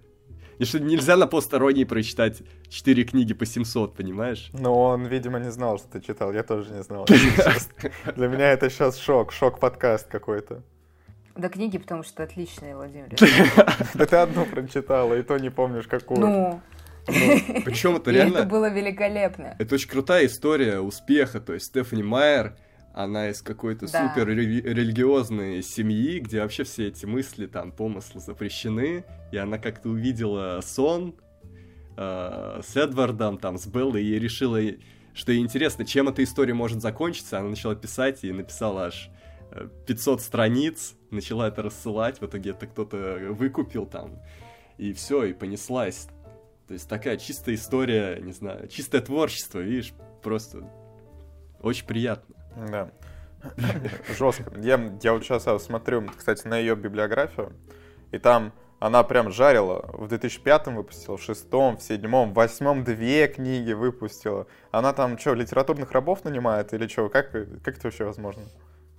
И 0.57 0.65
что 0.65 0.79
нельзя 0.79 1.15
на 1.17 1.25
постеронии 1.27 1.85
прочитать 1.85 2.41
4 2.69 3.03
книги 3.03 3.33
по 3.33 3.45
700, 3.45 3.95
понимаешь? 3.95 4.49
Но 4.53 4.79
он, 4.79 5.05
видимо, 5.05 5.39
не 5.39 5.51
знал, 5.51 5.77
что 5.79 5.87
ты 5.87 6.01
читал, 6.01 6.31
я 6.33 6.43
тоже 6.43 6.71
не 6.71 6.83
знал. 6.83 7.05
Для 8.15 8.27
меня 8.27 8.51
это 8.51 8.69
сейчас 8.69 8.97
шок, 8.97 9.31
шок-подкаст 9.31 10.07
какой-то. 10.07 10.61
Да 11.35 11.49
книги, 11.49 11.77
потому 11.77 12.03
что 12.03 12.23
отличные, 12.23 12.75
Владимир. 12.75 13.09
Да 13.93 14.05
ты 14.05 14.15
одну 14.17 14.45
прочитала, 14.45 15.13
и 15.17 15.23
то 15.23 15.37
не 15.37 15.49
помнишь, 15.49 15.87
какую. 15.87 16.19
Ну, 16.19 16.61
Причем 17.07 17.95
это 17.95 18.11
и 18.11 18.15
это 18.15 18.23
реально... 18.29 18.43
было 18.43 18.69
великолепно. 18.69 19.55
Это 19.59 19.75
очень 19.75 19.89
крутая 19.89 20.25
история 20.27 20.79
успеха. 20.79 21.39
То 21.39 21.53
есть 21.53 21.67
Стефани 21.67 22.03
Майер, 22.03 22.55
она 22.93 23.29
из 23.29 23.41
какой-то 23.41 23.91
Да. 23.91 24.09
супер 24.09 24.29
рели- 24.29 24.61
религиозной 24.61 25.61
семьи, 25.63 26.19
где 26.19 26.41
вообще 26.41 26.63
все 26.63 26.87
эти 26.87 27.05
мысли, 27.05 27.47
там, 27.47 27.71
помыслы 27.71 28.21
запрещены. 28.21 29.03
И 29.31 29.37
она 29.37 29.57
как-то 29.57 29.89
увидела 29.89 30.59
сон 30.63 31.15
э, 31.97 32.61
с 32.65 32.75
Эдвардом, 32.75 33.37
там, 33.37 33.57
с 33.57 33.65
Беллой, 33.67 34.03
и 34.03 34.19
решила, 34.19 34.59
что 35.13 35.31
ей 35.31 35.41
интересно, 35.41 35.85
чем 35.85 36.09
эта 36.09 36.23
история 36.23 36.53
может 36.53 36.81
закончиться. 36.81 37.39
Она 37.39 37.49
начала 37.49 37.75
писать 37.75 38.23
и 38.23 38.31
написала 38.31 38.85
аж 38.87 39.09
э, 39.51 39.67
500 39.87 40.21
страниц, 40.21 40.95
начала 41.11 41.47
это 41.47 41.61
рассылать, 41.61 42.21
в 42.21 42.25
итоге 42.25 42.51
это 42.51 42.67
кто-то 42.67 43.17
выкупил 43.29 43.85
там, 43.85 44.19
и 44.77 44.93
все, 44.93 45.25
и 45.25 45.33
понеслась. 45.33 46.07
То 46.67 46.73
есть 46.73 46.87
такая 46.87 47.17
чистая 47.17 47.55
история, 47.55 48.19
не 48.21 48.31
знаю, 48.31 48.67
чистое 48.67 49.01
творчество, 49.01 49.59
видишь, 49.59 49.93
просто 50.23 50.63
очень 51.61 51.85
приятно. 51.85 52.35
Да. 52.69 52.91
Жестко. 54.17 54.51
Я, 54.59 54.97
я 55.01 55.13
вот 55.13 55.23
сейчас 55.23 55.63
смотрю, 55.63 56.07
кстати, 56.15 56.47
на 56.47 56.57
ее 56.57 56.75
библиографию, 56.75 57.53
и 58.11 58.17
там 58.17 58.53
она 58.81 59.03
прям 59.03 59.31
жарила. 59.31 59.89
В 59.93 60.07
2005 60.07 60.67
выпустила, 60.67 61.17
в 61.17 61.21
шестом, 61.21 61.77
в 61.77 61.83
седьмом, 61.83 62.31
в 62.31 62.33
восьмом 62.33 62.83
две 62.83 63.27
книги 63.27 63.73
выпустила. 63.73 64.47
Она 64.71 64.91
там 64.91 65.19
что, 65.19 65.35
литературных 65.35 65.91
рабов 65.91 66.23
нанимает 66.23 66.73
или 66.73 66.87
что? 66.87 67.07
Как, 67.09 67.31
как 67.31 67.77
это 67.77 67.81
вообще 67.83 68.05
возможно? 68.05 68.43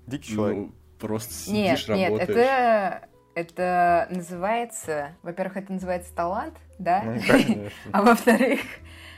Дикий 0.07 0.35
человек. 0.35 0.59
Ну, 0.59 0.75
просто 1.03 1.51
Нет, 1.51 1.79
сидишь, 1.79 1.89
нет, 1.89 2.11
работаешь. 2.11 2.29
это, 2.31 3.09
это 3.35 4.07
называется, 4.11 5.17
во-первых, 5.23 5.57
это 5.57 5.73
называется 5.73 6.15
талант, 6.15 6.55
да? 6.79 7.03
Ну, 7.05 7.21
конечно. 7.29 7.71
А 7.93 8.03
во-вторых, 8.03 8.61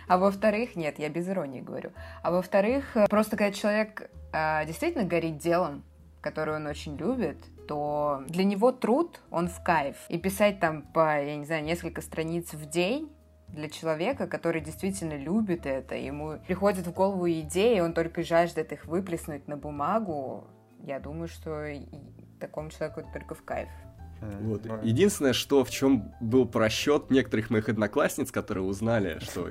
а 0.09 0.19
во-вторых, 0.19 0.76
нет, 0.76 0.99
я 0.99 1.09
без 1.11 1.29
иронии 1.29 1.61
говорю. 1.61 1.93
А 2.23 2.31
во-вторых, 2.31 2.97
э, 2.97 3.07
просто 3.09 3.37
когда 3.37 3.53
человек 3.53 4.11
а, 4.33 4.64
действительно 4.64 5.05
горит 5.05 5.38
делом, 5.38 5.85
которое 6.21 6.57
он 6.57 6.67
очень 6.67 6.97
любит, 6.97 7.37
то 7.69 8.23
для 8.29 8.45
него 8.45 8.73
труд, 8.73 9.21
он 9.31 9.49
в 9.49 9.62
кайф. 9.62 9.97
И 10.09 10.19
писать 10.19 10.59
там 10.59 10.83
по, 10.83 11.23
я 11.23 11.37
не 11.37 11.45
знаю, 11.45 11.64
несколько 11.64 12.00
страниц 12.00 12.53
в 12.55 12.69
день 12.69 13.11
для 13.49 13.69
человека, 13.69 14.26
который 14.26 14.61
действительно 14.61 15.17
любит 15.17 15.67
это, 15.67 15.95
ему 15.95 16.38
приходит 16.47 16.87
в 16.87 16.93
голову 16.93 17.31
идеи, 17.31 17.81
он 17.81 17.93
только 17.93 18.23
жаждет 18.23 18.73
их 18.73 18.87
выплеснуть 18.87 19.47
на 19.49 19.57
бумагу, 19.57 20.45
я 20.87 21.00
думаю, 21.00 21.29
что 21.29 21.67
такому 22.38 22.71
человеку 22.71 23.00
это 23.00 23.11
только 23.12 23.35
в 23.35 23.43
кайф. 23.43 23.69
М, 24.21 24.49
Вот. 24.49 24.67
Единственное, 24.83 25.33
что 25.33 25.64
в 25.64 25.71
чем 25.71 26.12
был 26.21 26.47
просчет 26.47 27.11
некоторых 27.11 27.50
моих 27.50 27.69
одноклассниц, 27.69 28.31
которые 28.31 28.64
узнали, 28.64 29.19
что 29.21 29.50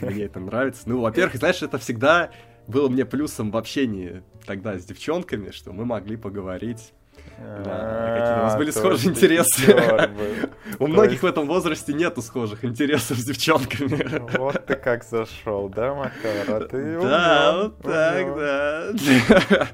мне 0.00 0.24
это 0.24 0.40
нравится. 0.40 0.82
Ну, 0.86 1.00
во-первых, 1.00 1.36
знаешь, 1.36 1.62
это 1.62 1.78
всегда 1.78 2.30
было 2.66 2.88
мне 2.88 3.04
плюсом 3.04 3.50
в 3.50 3.56
общении 3.56 4.22
тогда 4.46 4.78
с 4.78 4.84
девчонками, 4.84 5.50
что 5.50 5.72
мы 5.72 5.84
могли 5.84 6.16
поговорить. 6.16 6.92
Да, 7.38 8.16
какие 8.18 8.34
у 8.34 8.42
нас 8.42 8.56
были 8.56 8.70
А, 8.70 8.72
схожие 8.72 9.10
интересы. 9.10 9.76
У 10.78 10.86
многих 10.86 11.22
в 11.22 11.26
этом 11.26 11.46
возрасте 11.46 11.92
нету 11.92 12.22
схожих 12.22 12.64
интересов 12.64 13.18
с 13.18 13.24
девчонками. 13.24 14.36
Вот 14.36 14.66
ты 14.66 14.74
как 14.76 15.04
зашел, 15.04 15.68
да, 15.68 15.94
Макар? 15.94 16.44
А 16.48 16.60
ты 16.68 17.00
Да, 17.00 17.62
вот 17.62 17.78
так, 17.82 18.36
да. 18.36 19.68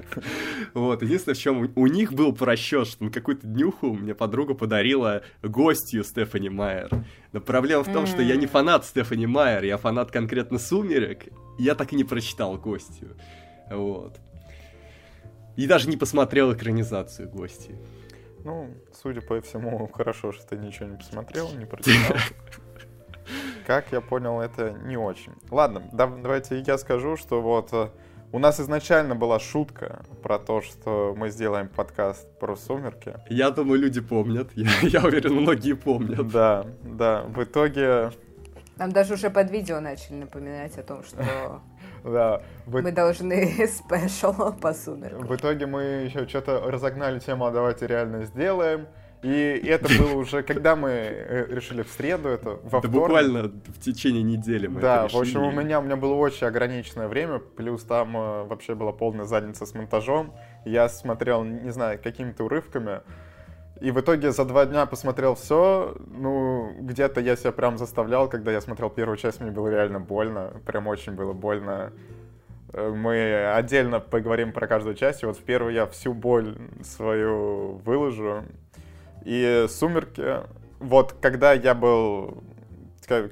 Вот, 0.73 1.01
единственное, 1.01 1.35
в 1.35 1.39
чем 1.39 1.71
у 1.75 1.87
них 1.87 2.13
был 2.13 2.33
просчет, 2.33 2.87
что 2.87 3.03
на 3.03 3.11
какую-то 3.11 3.47
днюху 3.47 3.93
мне 3.93 4.13
подруга 4.13 4.53
подарила 4.53 5.21
гостью 5.41 6.03
Стефани 6.03 6.49
Майер. 6.49 6.89
Но 7.33 7.41
проблема 7.41 7.83
в 7.83 7.91
том, 7.91 8.05
что 8.07 8.21
я 8.21 8.35
не 8.35 8.47
фанат 8.47 8.85
Стефани 8.85 9.25
Майер, 9.27 9.63
я 9.63 9.77
фанат 9.77 10.11
конкретно 10.11 10.59
«Сумерек», 10.59 11.25
я 11.57 11.75
так 11.75 11.93
и 11.93 11.95
не 11.95 12.03
прочитал 12.03 12.57
гостью. 12.57 13.17
Вот. 13.69 14.17
И 15.55 15.67
даже 15.67 15.89
не 15.89 15.97
посмотрел 15.97 16.53
экранизацию 16.53 17.29
гости. 17.29 17.75
Ну, 18.43 18.69
судя 19.01 19.21
по 19.21 19.39
всему, 19.41 19.87
хорошо, 19.93 20.31
что 20.31 20.45
ты 20.47 20.57
ничего 20.57 20.87
не 20.87 20.97
посмотрел, 20.97 21.49
не 21.53 21.65
прочитал. 21.65 22.17
Как 23.67 23.91
я 23.91 24.01
понял, 24.01 24.41
это 24.41 24.71
не 24.71 24.97
очень. 24.97 25.33
Ладно, 25.49 25.83
да- 25.91 26.07
давайте 26.07 26.59
я 26.59 26.77
скажу, 26.77 27.15
что 27.17 27.41
вот 27.41 27.69
э, 27.71 27.89
у 28.31 28.39
нас 28.39 28.59
изначально 28.59 29.15
была 29.15 29.39
шутка 29.39 30.03
про 30.23 30.39
то, 30.39 30.61
что 30.61 31.13
мы 31.15 31.29
сделаем 31.29 31.69
подкаст 31.69 32.27
про 32.39 32.55
сумерки. 32.55 33.13
Я 33.29 33.51
думаю, 33.51 33.79
люди 33.79 34.01
помнят. 34.01 34.49
Я, 34.55 34.71
я 34.81 35.03
уверен, 35.05 35.35
многие 35.35 35.73
помнят. 35.73 36.27
Да, 36.29 36.65
да. 36.83 37.23
В 37.23 37.43
итоге, 37.43 38.11
Нам 38.77 38.91
даже 38.91 39.13
уже 39.13 39.29
под 39.29 39.51
видео 39.51 39.79
начали 39.79 40.15
напоминать 40.15 40.77
о 40.77 40.83
том, 40.83 41.03
что 41.03 41.61
да, 42.03 42.41
в, 42.65 42.81
мы 42.81 42.91
должны 42.91 43.67
спешл 43.67 44.53
по 44.53 44.73
сумеркам. 44.73 45.27
в 45.27 45.35
итоге 45.35 45.65
мы 45.65 45.83
еще 46.05 46.27
что-то 46.27 46.61
разогнали 46.69 47.19
тему, 47.19 47.45
а 47.45 47.51
давайте 47.51 47.87
реально 47.87 48.25
сделаем. 48.25 48.87
И 49.23 49.61
это 49.67 49.87
было 49.99 50.15
уже, 50.15 50.41
когда 50.41 50.75
мы 50.75 50.89
э, 50.89 51.45
решили 51.49 51.83
в 51.83 51.89
среду, 51.89 52.29
это 52.29 52.59
во 52.63 52.79
вторник. 52.79 52.89
буквально 52.89 53.43
в 53.43 53.79
течение 53.79 54.23
недели 54.23 54.65
мы 54.65 54.81
Да, 54.81 55.05
это 55.05 55.15
в 55.15 55.19
общем, 55.19 55.43
у 55.43 55.51
меня, 55.51 55.79
у 55.79 55.83
меня 55.83 55.95
было 55.95 56.15
очень 56.15 56.47
ограниченное 56.47 57.07
время, 57.07 57.37
плюс 57.37 57.83
там 57.83 58.17
э, 58.17 58.43
вообще 58.45 58.73
была 58.73 58.91
полная 58.91 59.25
задница 59.25 59.67
с 59.67 59.75
монтажом. 59.75 60.33
Я 60.65 60.89
смотрел, 60.89 61.43
не 61.43 61.71
знаю, 61.71 61.99
какими-то 62.01 62.45
урывками. 62.45 63.01
И 63.81 63.89
в 63.89 63.99
итоге 63.99 64.31
за 64.31 64.45
два 64.45 64.67
дня 64.67 64.85
посмотрел 64.85 65.33
все. 65.33 65.95
Ну, 66.05 66.71
где-то 66.81 67.19
я 67.19 67.35
себя 67.35 67.51
прям 67.51 67.79
заставлял, 67.79 68.29
когда 68.29 68.51
я 68.51 68.61
смотрел 68.61 68.91
первую 68.91 69.17
часть, 69.17 69.41
мне 69.41 69.49
было 69.49 69.69
реально 69.69 69.99
больно. 69.99 70.53
Прям 70.67 70.85
очень 70.85 71.13
было 71.13 71.33
больно. 71.33 71.91
Э, 72.73 72.91
Мы 72.91 73.47
отдельно 73.55 73.99
поговорим 73.99 74.53
про 74.53 74.67
каждую 74.67 74.93
часть. 74.93 75.23
И 75.23 75.25
вот 75.25 75.35
в 75.35 75.41
первую 75.41 75.73
я 75.73 75.87
всю 75.87 76.13
боль 76.13 76.55
свою 76.83 77.81
выложу. 77.83 78.43
И 79.25 79.65
«Сумерки», 79.67 80.41
вот 80.79 81.15
когда 81.19 81.53
я 81.53 81.73
был, 81.73 82.43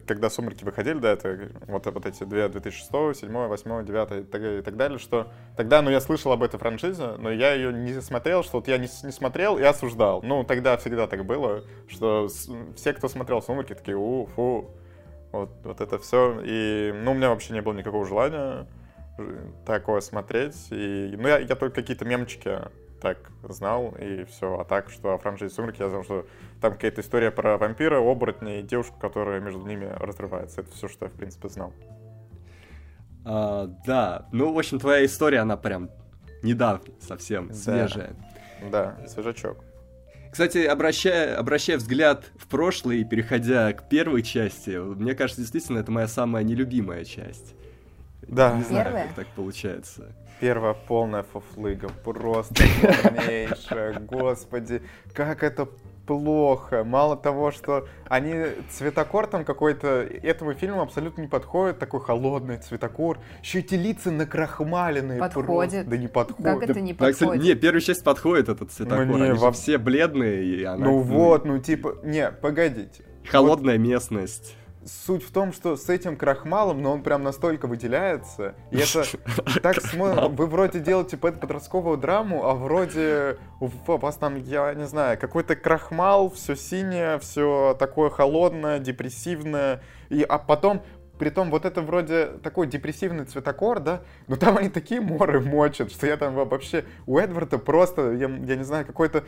когда 0.06 0.30
«Сумерки» 0.30 0.64
выходили, 0.64 1.00
да, 1.00 1.14
это 1.14 1.50
вот, 1.68 1.86
вот 1.86 2.06
эти 2.06 2.24
две, 2.24 2.48
2006, 2.48 2.92
2007, 2.92 3.32
2008, 3.32 3.86
2009 3.86 4.60
и 4.60 4.62
так, 4.62 4.78
далее, 4.78 5.00
что 5.00 5.32
тогда, 5.56 5.82
ну, 5.82 5.90
я 5.90 6.02
слышал 6.02 6.32
об 6.32 6.44
этой 6.44 6.60
франшизе, 6.60 7.16
но 7.18 7.32
я 7.32 7.54
ее 7.54 7.74
не 7.74 8.02
смотрел, 8.02 8.44
что 8.44 8.58
вот 8.58 8.68
я 8.68 8.78
не, 8.78 8.88
не 9.04 9.12
смотрел 9.12 9.58
и 9.58 9.64
осуждал. 9.64 10.22
Ну, 10.24 10.44
тогда 10.44 10.78
всегда 10.78 11.08
так 11.08 11.26
было, 11.26 11.64
что 11.88 12.28
все, 12.76 12.94
кто 12.94 13.08
смотрел 13.08 13.42
«Сумерки», 13.42 13.74
такие, 13.74 13.98
у, 13.98 14.28
Вот, 15.32 15.50
вот 15.64 15.82
это 15.82 15.98
все. 16.00 16.42
И, 16.44 16.92
ну, 16.94 17.12
у 17.12 17.14
меня 17.14 17.30
вообще 17.30 17.54
не 17.54 17.62
было 17.62 17.74
никакого 17.74 18.06
желания 18.06 18.68
такое 19.66 20.02
смотреть. 20.02 20.56
И, 20.72 21.16
ну, 21.18 21.28
я, 21.28 21.40
я 21.40 21.56
только 21.56 21.82
какие-то 21.82 22.06
мемчики 22.06 22.60
так 23.00 23.18
знал, 23.44 23.96
и 24.00 24.26
все. 24.26 24.60
А 24.60 24.66
так, 24.66 24.90
что 24.90 25.14
о 25.14 25.18
франшизе 25.18 25.54
«Сумерки» 25.54 25.82
я 25.82 25.90
знал, 25.90 26.04
что 26.04 26.26
там 26.62 26.74
какая-то 26.74 27.02
история 27.02 27.32
про 27.32 27.58
вампира, 27.58 28.00
оборотня 28.00 28.60
и 28.60 28.64
девушку, 28.64 29.00
которая 29.00 29.40
между 29.40 29.66
ними 29.66 29.86
разрывается. 29.86 30.62
Это 30.62 30.72
все, 30.72 30.88
что 30.88 31.06
я, 31.06 31.12
в 31.12 31.14
принципе, 31.14 31.50
знал. 31.50 31.74
А, 33.26 33.68
да, 33.86 34.28
ну, 34.32 34.54
в 34.54 34.58
общем, 34.58 34.80
твоя 34.80 35.06
история, 35.06 35.40
она 35.40 35.58
прям 35.58 35.90
недавно 36.44 36.84
совсем, 37.00 37.54
свежая. 37.54 38.16
Да, 38.72 38.98
свежачок. 39.08 39.64
Кстати, 40.32 40.60
обращая, 40.60 41.38
обращая 41.38 41.78
взгляд 41.78 42.26
в 42.36 42.48
прошлое 42.48 42.98
и 42.98 43.04
переходя 43.04 43.74
к 43.74 43.90
первой 43.90 44.22
части, 44.22 44.72
мне 44.72 45.16
кажется, 45.16 45.42
действительно, 45.42 45.80
это 45.80 45.92
моя 45.92 46.08
самая 46.08 46.44
нелюбимая 46.44 47.04
часть. 47.04 47.56
Да. 48.22 48.56
Не 48.56 48.64
знаю, 48.64 48.86
Первая? 48.86 49.08
как 49.08 49.16
так 49.16 49.28
получается. 49.36 50.16
Первая 50.40 50.74
полная 50.74 51.24
фуфлыга, 51.24 51.90
просто 52.04 52.64
полнейшая, 53.04 54.00
господи, 54.00 54.82
как 55.14 55.44
это 55.44 55.68
плохо. 56.10 56.84
Мало 56.84 57.16
того, 57.16 57.52
что 57.52 57.88
они 58.08 58.34
цветокор 58.70 59.28
там 59.28 59.46
какой-то 59.46 59.88
этому 60.24 60.54
фильму 60.54 60.82
абсолютно 60.82 61.22
не 61.22 61.28
подходит, 61.28 61.78
такой 61.78 62.00
холодный 62.00 62.58
цветокор. 62.58 63.20
Еще 63.44 63.60
эти 63.60 63.76
лица 63.76 64.10
накрахмаленные. 64.10 65.20
Подходит. 65.20 65.46
Просто. 65.46 65.84
Да 65.84 65.98
не 65.98 66.08
подходит. 66.08 66.60
Как 66.60 66.70
это 66.70 66.82
не 66.82 66.94
подходит? 66.94 67.20
Да, 67.20 67.26
кстати, 67.28 67.48
не, 67.48 67.56
первая 67.56 67.82
часть 67.82 68.04
подходит 68.04 68.50
этот 68.50 68.72
цветокор. 68.72 69.06
Мне 69.06 69.24
они 69.26 69.34
во... 69.34 69.52
все 69.52 69.78
бледные. 69.78 70.44
И 70.46 70.64
она, 70.64 70.86
ну, 70.86 71.04
ну 71.04 71.04
вот, 71.04 71.46
ну 71.46 71.60
типа, 71.60 71.98
не, 72.04 72.32
погодите. 72.32 73.04
Холодная 73.30 73.78
вот. 73.78 73.88
местность 73.88 74.56
суть 74.86 75.24
в 75.24 75.32
том, 75.32 75.54
что 75.54 75.76
с 75.76 75.90
этим 75.90 76.16
крахмалом, 76.16 76.82
но 76.82 76.94
он 76.94 77.04
прям 77.04 77.24
настолько 77.24 77.68
выделяется. 77.68 78.56
И 78.72 78.78
это 78.78 79.06
так 79.62 79.82
смотрится. 79.82 80.30
Вы 80.30 80.48
вроде 80.48 80.80
делаете 80.80 81.18
подростковую 81.18 81.98
драму, 81.98 82.46
а 82.46 82.54
вроде 82.54 83.38
у 83.60 83.70
вас 83.98 84.16
там, 84.16 84.36
я 84.36 84.74
не 84.74 84.88
знаю, 84.88 85.18
какой-то 85.20 85.56
крахмал, 85.56 86.30
все 86.32 86.56
синее, 86.56 87.20
все 87.20 87.76
такое 87.78 88.10
холодное, 88.10 88.80
депрессивное. 88.80 89.82
И, 90.10 90.24
а 90.24 90.40
потом 90.40 90.84
Притом 91.20 91.52
вот 91.52 91.66
это 91.66 91.82
вроде 91.82 92.28
такой 92.28 92.66
депрессивный 92.66 93.26
цветокор, 93.26 93.82
да, 93.82 94.04
но 94.28 94.38
там 94.38 94.58
они 94.58 94.70
такие 94.70 95.02
моры 95.02 95.42
мочат, 95.42 95.92
что 95.92 96.08
я 96.08 96.16
там 96.16 96.34
вообще... 96.34 96.86
У 97.06 97.18
Эдварда 97.20 97.58
просто, 97.58 98.14
я, 98.14 98.30
я 98.30 98.56
не 98.56 98.64
знаю, 98.64 98.86
какой-то 98.86 99.26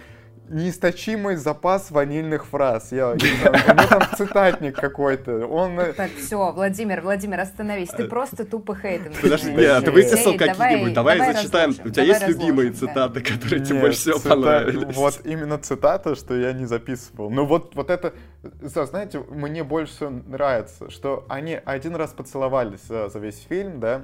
неисточимый 0.51 1.35
запас 1.35 1.91
ванильных 1.91 2.45
фраз. 2.45 2.91
Я, 2.91 3.13
не 3.13 3.37
знаю, 3.37 3.53
у 3.53 3.73
него 3.73 3.87
там 3.87 4.03
цитатник 4.17 4.75
какой-то. 4.75 5.47
Он... 5.47 5.79
Э, 5.79 5.93
так, 5.93 6.11
все, 6.11 6.51
Владимир, 6.51 7.01
Владимир, 7.01 7.39
остановись. 7.39 7.89
Ты 7.89 8.05
просто 8.05 8.45
тупо 8.45 8.75
хейтинг. 8.75 9.19
Подожди, 9.21 9.51
нет, 9.51 9.83
ты 9.85 9.91
выписал 9.91 10.37
какие-нибудь. 10.37 10.93
Давай, 10.93 11.17
давай 11.17 11.33
зачитаем. 11.33 11.71
У 11.83 11.89
тебя 11.89 12.03
есть 12.03 12.27
любимые 12.27 12.71
цитаты, 12.71 13.21
которые 13.21 13.63
тебе 13.63 13.79
больше 13.79 13.99
всего 13.99 14.19
понравились? 14.19 14.95
Вот 14.95 15.21
именно 15.23 15.57
цитаты, 15.57 16.15
что 16.15 16.35
я 16.35 16.53
не 16.53 16.65
записывал. 16.65 17.29
Ну 17.29 17.45
вот, 17.45 17.75
вот 17.75 17.89
это, 17.89 18.13
знаете, 18.61 19.19
мне 19.29 19.63
больше 19.63 19.93
всего 19.93 20.09
нравится, 20.09 20.89
что 20.89 21.25
они 21.29 21.59
один 21.63 21.95
раз 21.95 22.11
поцеловались 22.11 22.81
за, 22.87 23.09
за 23.09 23.19
весь 23.19 23.45
фильм, 23.49 23.79
да, 23.79 24.03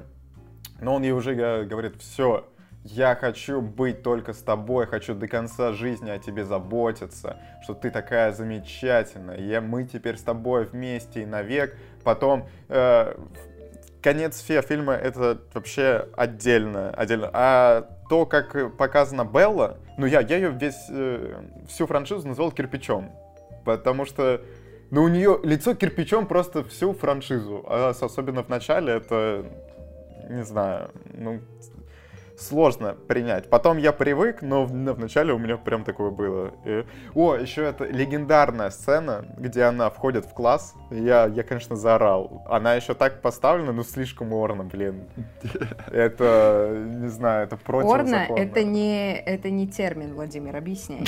но 0.79 0.95
он 0.95 1.03
ей 1.03 1.11
уже 1.11 1.35
говорит, 1.65 1.95
все, 1.99 2.47
я 2.89 3.15
хочу 3.15 3.61
быть 3.61 4.01
только 4.01 4.33
с 4.33 4.37
тобой, 4.37 4.87
хочу 4.87 5.13
до 5.13 5.27
конца 5.27 5.73
жизни 5.73 6.09
о 6.09 6.19
тебе 6.19 6.45
заботиться, 6.45 7.37
что 7.61 7.73
ты 7.73 7.91
такая 7.91 8.31
замечательная, 8.31 9.39
я, 9.39 9.61
мы 9.61 9.83
теперь 9.83 10.17
с 10.17 10.21
тобой 10.21 10.65
вместе 10.65 11.23
и 11.23 11.25
навек. 11.25 11.75
Потом 12.03 12.47
э, 12.69 13.13
конец 14.01 14.39
фильма 14.39 14.93
это 14.93 15.39
вообще 15.53 16.07
отдельно, 16.15 16.91
отдельно. 16.91 17.29
А 17.33 17.89
то, 18.09 18.25
как 18.25 18.77
показана 18.77 19.25
Белла, 19.25 19.77
ну 19.97 20.05
я, 20.05 20.21
я 20.21 20.37
ее 20.37 20.51
весь, 20.51 20.87
э, 20.89 21.41
всю 21.67 21.87
франшизу 21.87 22.25
назвал 22.27 22.51
кирпичом, 22.51 23.11
потому 23.65 24.05
что 24.05 24.41
ну, 24.91 25.03
у 25.03 25.09
нее 25.09 25.39
лицо 25.43 25.75
кирпичом 25.75 26.25
просто 26.25 26.63
всю 26.63 26.93
франшизу, 26.93 27.65
а 27.67 27.89
особенно 27.89 28.43
в 28.43 28.47
начале 28.47 28.93
это, 28.93 29.45
не 30.29 30.45
знаю, 30.45 30.91
ну, 31.13 31.41
сложно 32.37 32.95
принять. 33.07 33.49
Потом 33.49 33.77
я 33.77 33.91
привык, 33.91 34.41
но 34.41 34.65
вначале 34.65 35.33
у 35.33 35.39
меня 35.39 35.57
прям 35.57 35.83
такое 35.83 36.11
было. 36.11 36.51
И... 36.65 36.85
О, 37.15 37.35
еще 37.35 37.63
это 37.63 37.85
легендарная 37.85 38.69
сцена, 38.69 39.25
где 39.37 39.63
она 39.63 39.89
входит 39.89 40.25
в 40.25 40.33
класс. 40.33 40.75
Я, 40.91 41.25
я, 41.25 41.43
конечно, 41.43 41.75
заорал. 41.75 42.43
Она 42.47 42.75
еще 42.75 42.93
так 42.93 43.21
поставлена, 43.21 43.73
ну 43.73 43.83
слишком 43.83 44.33
орно, 44.33 44.63
блин. 44.63 45.05
Это, 45.91 46.85
не 46.85 47.07
знаю, 47.07 47.45
это 47.45 47.57
против 47.57 47.89
Орно— 47.89 48.27
это 48.35 48.63
не, 48.63 49.17
это 49.17 49.49
не 49.49 49.67
термин, 49.67 50.13
Владимир, 50.13 50.55
объясняй. 50.55 51.03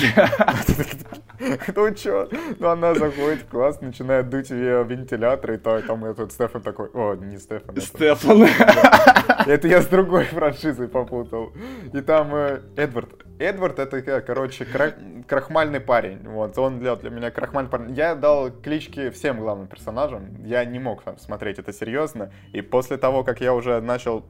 Ну 1.74 1.96
что? 1.96 2.28
Ну 2.58 2.68
она 2.68 2.94
заходит 2.94 3.42
в 3.42 3.48
класс, 3.48 3.80
начинает 3.80 4.28
дуть 4.28 4.50
ее 4.50 4.84
вентилятор, 4.84 5.52
и 5.52 5.56
там 5.56 6.04
этот 6.04 6.32
Стефан 6.32 6.60
такой, 6.60 6.90
о, 6.92 7.14
не 7.14 7.38
Стефан. 7.38 7.80
Стефан. 7.80 8.42
Это 9.46 9.68
я 9.68 9.80
с 9.80 9.86
другой 9.86 10.24
франшизой 10.24 10.88
попутал 10.88 11.19
перепутал. 11.24 11.52
И 11.92 12.00
там 12.02 12.34
э, 12.34 12.60
Эдвард. 12.76 13.26
Эдвард 13.38 13.78
это, 13.78 14.20
короче, 14.20 14.64
кра... 14.64 14.94
крахмальный 15.26 15.80
парень. 15.80 16.20
Вот, 16.28 16.56
он 16.58 16.78
для, 16.78 16.96
для 16.96 17.10
меня 17.10 17.30
крахмальный 17.30 17.70
парень. 17.70 17.94
Я 17.94 18.14
дал 18.14 18.50
клички 18.50 19.10
всем 19.10 19.40
главным 19.40 19.66
персонажам. 19.66 20.44
Я 20.44 20.64
не 20.64 20.78
мог 20.78 21.02
смотреть 21.18 21.58
это 21.58 21.72
серьезно. 21.72 22.32
И 22.52 22.60
после 22.60 22.96
того, 22.96 23.24
как 23.24 23.40
я 23.40 23.54
уже 23.54 23.80
начал 23.80 24.26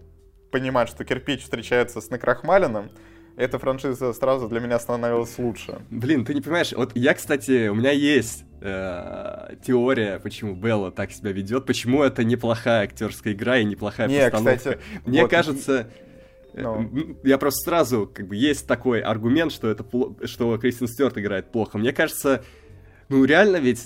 понимать, 0.51 0.89
что 0.89 1.05
кирпич 1.05 1.43
встречается 1.43 2.01
с 2.01 2.11
накрахмаленным, 2.11 2.91
эта 3.37 3.59
франшиза 3.59 4.13
сразу 4.13 4.49
для 4.49 4.61
меня 4.61 4.79
становилась 4.79 5.39
лучше. 5.39 5.81
Блин, 5.91 6.25
ты 6.25 6.35
не 6.35 6.41
понимаешь, 6.41 6.73
вот 6.73 6.93
я, 6.95 7.15
кстати, 7.15 7.69
у 7.69 7.75
меня 7.75 7.91
есть 7.91 8.45
э, 8.61 9.55
теория, 9.65 10.19
почему 10.19 10.55
Белла 10.55 10.91
так 10.91 11.11
себя 11.13 11.33
ведет, 11.33 11.65
почему 11.65 12.03
это 12.03 12.25
неплохая 12.25 12.85
актерская 12.85 13.33
игра 13.33 13.59
и 13.59 13.65
неплохая 13.65 14.09
не, 14.09 14.19
постановка. 14.19 14.57
Кстати, 14.57 14.79
Мне 15.07 15.23
вот 15.23 15.31
кажется, 15.31 15.91
но... 16.55 16.81
Ну. 16.81 17.17
Я 17.25 17.39
просто 17.39 17.71
сразу, 17.71 18.11
как 18.13 18.27
бы, 18.27 18.37
есть 18.37 18.67
такой 18.67 19.01
аргумент, 19.01 19.53
что 19.53 19.69
это 19.69 19.85
что 20.27 20.57
Кристин 20.59 20.87
Стюарт 20.87 21.19
играет 21.19 21.53
плохо. 21.53 21.79
Мне 21.79 21.93
кажется, 21.93 22.43
ну 23.09 23.25
реально 23.25 23.57
ведь 23.57 23.85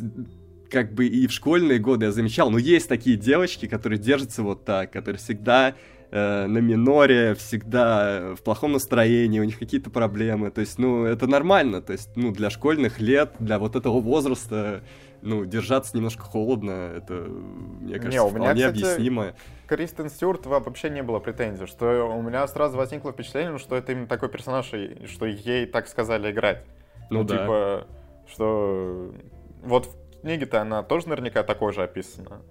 как 0.71 0.93
бы 0.93 1.07
и 1.07 1.27
в 1.27 1.33
школьные 1.33 1.79
годы 1.79 2.07
я 2.07 2.13
замечал, 2.13 2.51
но 2.51 2.59
есть 2.59 2.89
такие 2.89 3.17
девочки, 3.17 3.67
которые 3.67 3.99
держатся 3.99 4.43
вот 4.43 4.65
так, 4.65 4.91
которые 4.91 5.19
всегда 5.19 5.75
э, 6.11 6.47
на 6.47 6.59
миноре, 6.59 7.35
всегда 7.35 8.35
в 8.35 8.43
плохом 8.43 8.73
настроении, 8.73 9.41
у 9.41 9.45
них 9.45 9.59
какие-то 9.59 9.91
проблемы. 9.91 10.51
То 10.51 10.61
есть, 10.61 10.79
ну, 10.79 11.05
это 11.05 11.27
нормально. 11.27 11.81
То 11.81 11.93
есть, 11.93 12.11
ну, 12.17 12.33
для 12.33 12.51
школьных 12.51 13.01
лет, 13.01 13.35
для 13.39 13.59
вот 13.59 13.77
этого 13.77 14.01
возраста 14.01 14.83
ну, 15.25 15.45
держаться 15.47 15.97
немножко 15.97 16.23
холодно, 16.23 16.93
это, 16.97 17.15
мне 17.15 17.95
кажется, 17.95 18.11
не, 18.11 18.21
у 18.21 18.31
меня, 18.31 18.51
вполне 18.51 18.67
кстати, 18.69 18.85
объяснимо. 18.85 19.35
Кристен 19.67 20.11
Стюарт 20.11 20.45
вообще 20.45 20.91
не 20.91 21.03
было 21.03 21.19
претензий, 21.19 21.67
что 21.67 22.07
у 22.15 22.21
меня 22.21 22.47
сразу 22.47 22.77
возникло 22.77 23.13
впечатление, 23.13 23.59
что 23.59 23.75
это 23.75 23.93
именно 23.93 24.07
такой 24.07 24.29
персонаж, 24.29 24.67
что 24.67 25.27
ей 25.27 25.67
так 25.67 25.89
сказали 25.89 26.31
играть. 26.31 26.65
Ну, 27.09 27.21
ну 27.21 27.25
да. 27.25 27.39
Типа, 27.39 27.87
что 28.29 29.15
вот 29.63 29.87
в 29.87 30.21
книге-то 30.21 30.61
она 30.61 30.83
тоже 30.83 31.09
наверняка 31.09 31.43
такой 31.43 31.73
же 31.73 31.83
описана. 31.83 32.43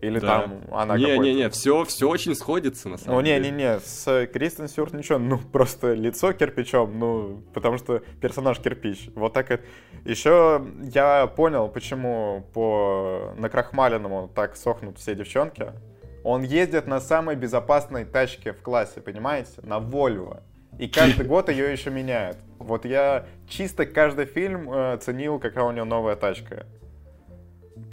Или 0.00 0.20
да. 0.20 0.42
там 0.42 0.60
она 0.70 0.96
Не-не-не, 0.96 1.50
все, 1.50 1.84
все 1.84 2.08
очень 2.08 2.36
сходится, 2.36 2.88
на 2.88 2.98
самом 2.98 3.16
ну, 3.16 3.22
деле. 3.22 3.38
Ну, 3.38 3.56
не-не-не, 3.56 3.80
с 3.80 4.26
Кристен 4.32 4.68
Стюарт 4.68 4.92
ничего, 4.92 5.18
ну, 5.18 5.38
просто 5.52 5.94
лицо 5.94 6.32
кирпичом, 6.32 6.98
ну, 6.98 7.42
потому 7.52 7.78
что 7.78 8.00
персонаж 8.20 8.60
кирпич. 8.60 9.10
Вот 9.14 9.32
так 9.32 9.50
это... 9.50 9.64
Еще 10.04 10.64
я 10.94 11.26
понял, 11.26 11.68
почему 11.68 12.46
по 12.54 13.34
накрахмаленному 13.36 14.30
так 14.32 14.56
сохнут 14.56 14.98
все 14.98 15.16
девчонки. 15.16 15.72
Он 16.22 16.42
ездит 16.42 16.86
на 16.86 17.00
самой 17.00 17.34
безопасной 17.34 18.04
тачке 18.04 18.52
в 18.52 18.62
классе, 18.62 19.00
понимаете? 19.00 19.50
На 19.62 19.78
Volvo. 19.78 20.42
И 20.78 20.86
каждый 20.86 21.26
год 21.26 21.48
ее 21.48 21.72
еще 21.72 21.90
меняют. 21.90 22.36
Вот 22.58 22.84
я 22.84 23.26
чисто 23.48 23.84
каждый 23.84 24.26
фильм 24.26 24.72
э, 24.72 24.98
ценил, 24.98 25.40
какая 25.40 25.64
у 25.64 25.72
него 25.72 25.86
новая 25.86 26.14
тачка 26.14 26.66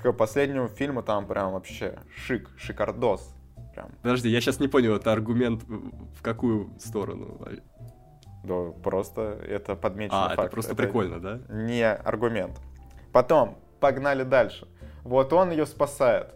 к 0.02 0.12
последнему 0.13 0.67
фильму 0.67 1.04
там 1.04 1.28
прям 1.28 1.54
вообще 1.54 2.00
шик, 2.15 2.50
шикардос. 2.58 3.34
Прям. 3.74 3.91
Подожди, 4.02 4.30
я 4.30 4.41
сейчас 4.41 4.60
не 4.60 4.67
понял, 4.67 4.95
это 4.95 5.12
аргумент 5.12 5.63
в 5.63 6.21
какую 6.21 6.69
сторону? 6.80 7.39
Да, 8.43 8.71
просто 8.84 9.39
это 9.48 9.76
подмеченный 9.76 10.26
а, 10.26 10.30
факт. 10.30 10.39
это 10.39 10.50
просто 10.52 10.74
это 10.74 10.84
прикольно, 10.84 11.19
да? 11.19 11.39
Не 11.50 11.91
аргумент. 11.91 12.60
Потом, 13.12 13.58
погнали 13.80 14.24
дальше. 14.24 14.67
Вот 15.04 15.34
он 15.34 15.52
ее 15.52 15.65
спасает. 15.65 16.36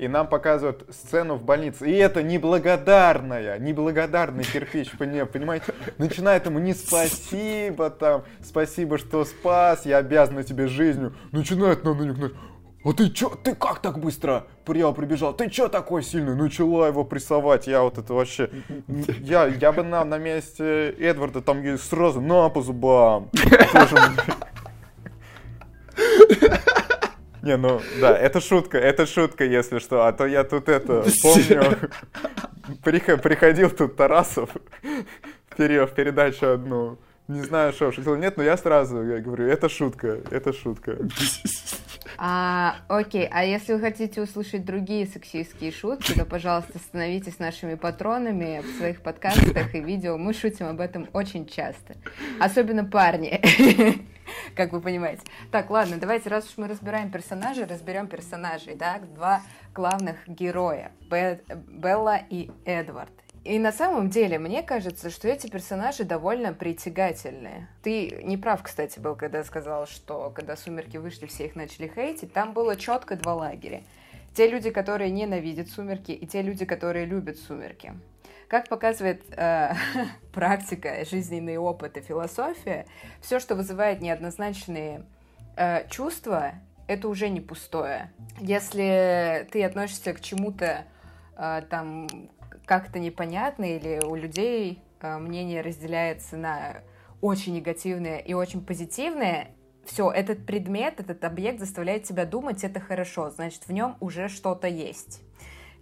И 0.00 0.08
нам 0.08 0.28
показывают 0.28 0.86
сцену 0.88 1.34
в 1.34 1.44
больнице. 1.44 1.90
И 1.90 1.94
это 1.94 2.22
неблагодарная, 2.22 3.58
неблагодарный 3.58 4.44
кирпич, 4.44 4.90
понимаете? 4.96 5.74
Начинает 5.98 6.46
ему 6.46 6.58
не 6.58 6.72
спасибо 6.72 7.90
там, 7.90 8.24
спасибо, 8.42 8.96
что 8.96 9.26
спас, 9.26 9.84
я 9.84 9.98
обязана 9.98 10.42
тебе 10.42 10.68
жизнью. 10.68 11.14
Начинает 11.32 11.84
на 11.84 11.90
них, 11.90 12.32
а 12.82 12.92
ты 12.94 13.10
чё, 13.10 13.30
ты 13.30 13.54
как 13.54 13.80
так 13.80 13.98
быстро 13.98 14.46
я 14.68 14.92
прибежал? 14.92 15.34
Ты 15.34 15.50
чё 15.50 15.68
такой 15.68 16.02
сильный? 16.02 16.34
Начала 16.34 16.88
его 16.88 17.04
прессовать, 17.04 17.66
я 17.66 17.82
вот 17.82 17.98
это 17.98 18.14
вообще... 18.14 18.50
Я, 19.20 19.46
я 19.46 19.72
бы 19.72 19.82
на, 19.82 20.04
на 20.04 20.18
месте 20.18 20.90
Эдварда 20.98 21.42
там 21.42 21.62
ей 21.62 21.76
сразу 21.76 22.20
на 22.20 22.48
по 22.48 22.62
зубам. 22.62 23.30
Не, 27.42 27.56
ну, 27.56 27.80
да, 28.00 28.16
это 28.16 28.40
шутка, 28.40 28.78
это 28.78 29.06
шутка, 29.06 29.44
если 29.44 29.78
что. 29.78 30.06
А 30.06 30.12
то 30.12 30.26
я 30.26 30.44
тут 30.44 30.68
это, 30.68 31.04
помню, 31.22 31.90
приходил 32.82 33.70
тут 33.70 33.96
Тарасов 33.96 34.50
в 35.50 35.56
передачу 35.56 36.46
одну. 36.46 36.98
Не 37.30 37.42
знаю, 37.42 37.72
что 37.72 37.92
шутил, 37.92 38.16
нет, 38.16 38.36
но 38.36 38.42
я 38.42 38.56
сразу 38.56 39.04
я 39.04 39.20
говорю, 39.20 39.46
это 39.46 39.68
шутка, 39.68 40.18
это 40.32 40.52
шутка. 40.52 40.98
А, 42.18 42.78
окей, 42.88 43.28
а 43.30 43.44
если 43.44 43.72
вы 43.72 43.78
хотите 43.78 44.20
услышать 44.20 44.64
другие 44.64 45.06
сексистские 45.06 45.70
шутки, 45.70 46.12
то, 46.12 46.24
пожалуйста, 46.24 46.80
становитесь 46.80 47.38
нашими 47.38 47.76
патронами 47.76 48.62
в 48.62 48.78
своих 48.78 49.00
подкастах 49.00 49.76
и 49.76 49.80
видео. 49.80 50.18
Мы 50.18 50.34
шутим 50.34 50.66
об 50.66 50.80
этом 50.80 51.08
очень 51.12 51.46
часто. 51.46 51.94
Особенно 52.40 52.84
парни, 52.84 53.40
как 54.56 54.72
вы 54.72 54.80
понимаете. 54.80 55.22
Так, 55.52 55.70
ладно, 55.70 55.98
давайте, 56.00 56.28
раз 56.30 56.46
уж 56.46 56.58
мы 56.58 56.66
разбираем 56.66 57.12
персонажей, 57.12 57.64
разберем 57.64 58.08
персонажей, 58.08 58.74
да, 58.74 58.98
два 59.14 59.42
главных 59.72 60.16
героя, 60.26 60.90
Белла 61.08 62.18
и 62.28 62.50
Эдвард. 62.64 63.12
И 63.42 63.58
на 63.58 63.72
самом 63.72 64.10
деле, 64.10 64.38
мне 64.38 64.62
кажется, 64.62 65.08
что 65.08 65.26
эти 65.26 65.48
персонажи 65.48 66.04
довольно 66.04 66.52
притягательные. 66.52 67.68
Ты 67.82 68.20
не 68.22 68.36
прав, 68.36 68.62
кстати, 68.62 68.98
был, 68.98 69.16
когда 69.16 69.42
сказал, 69.44 69.86
что 69.86 70.30
когда 70.30 70.56
«Сумерки» 70.56 70.98
вышли, 70.98 71.26
все 71.26 71.46
их 71.46 71.56
начали 71.56 71.88
хейтить. 71.88 72.34
Там 72.34 72.52
было 72.52 72.76
четко 72.76 73.16
два 73.16 73.34
лагеря. 73.34 73.82
Те 74.34 74.48
люди, 74.48 74.70
которые 74.70 75.10
ненавидят 75.10 75.68
«Сумерки», 75.68 76.12
и 76.12 76.26
те 76.26 76.42
люди, 76.42 76.66
которые 76.66 77.06
любят 77.06 77.38
«Сумерки». 77.38 77.94
Как 78.46 78.68
показывает 78.68 79.22
э, 79.30 79.72
практика, 80.34 81.04
жизненный 81.10 81.56
опыт 81.56 81.96
и 81.96 82.00
философия, 82.00 82.84
все, 83.22 83.40
что 83.40 83.54
вызывает 83.54 84.02
неоднозначные 84.02 85.06
э, 85.56 85.88
чувства, 85.88 86.52
это 86.88 87.08
уже 87.08 87.30
не 87.30 87.40
пустое. 87.40 88.12
Если 88.38 89.48
ты 89.50 89.64
относишься 89.64 90.12
к 90.12 90.20
чему-то 90.20 90.84
э, 91.38 91.62
там 91.70 92.08
как-то 92.70 93.00
непонятно 93.00 93.64
или 93.64 94.00
у 94.06 94.14
людей 94.14 94.80
э, 95.00 95.18
мнение 95.18 95.60
разделяется 95.60 96.36
на 96.36 96.84
очень 97.20 97.54
негативное 97.54 98.18
и 98.18 98.32
очень 98.32 98.64
позитивное, 98.64 99.48
все, 99.84 100.08
этот 100.12 100.46
предмет, 100.46 101.00
этот 101.00 101.24
объект 101.24 101.58
заставляет 101.58 102.04
тебя 102.04 102.24
думать, 102.26 102.62
это 102.62 102.78
хорошо, 102.78 103.28
значит, 103.30 103.66
в 103.66 103.72
нем 103.72 103.96
уже 103.98 104.28
что-то 104.28 104.68
есть. 104.68 105.20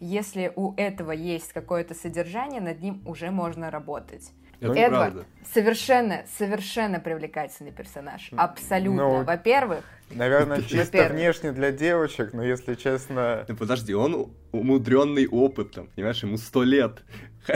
Если 0.00 0.50
у 0.56 0.72
этого 0.78 1.12
есть 1.12 1.52
какое-то 1.52 1.92
содержание, 1.92 2.62
над 2.62 2.80
ним 2.80 3.02
уже 3.06 3.30
можно 3.30 3.70
работать. 3.70 4.30
Это 4.60 4.72
Эдвард 4.72 5.12
правда. 5.12 5.26
совершенно, 5.52 6.24
совершенно 6.36 7.00
привлекательный 7.00 7.72
персонаж. 7.72 8.30
Абсолютно. 8.36 9.02
Ну, 9.02 9.24
Во-первых, 9.24 9.84
Наверное, 10.10 10.62
чисто 10.62 11.08
внешне 11.08 11.52
для 11.52 11.70
девочек, 11.70 12.32
но 12.32 12.42
если 12.42 12.74
честно... 12.74 13.44
Ну 13.46 13.56
подожди, 13.56 13.94
он 13.94 14.32
умудренный 14.52 15.26
опытом, 15.26 15.88
понимаешь, 15.94 16.22
ему 16.22 16.38
сто 16.38 16.62
лет. 16.62 17.02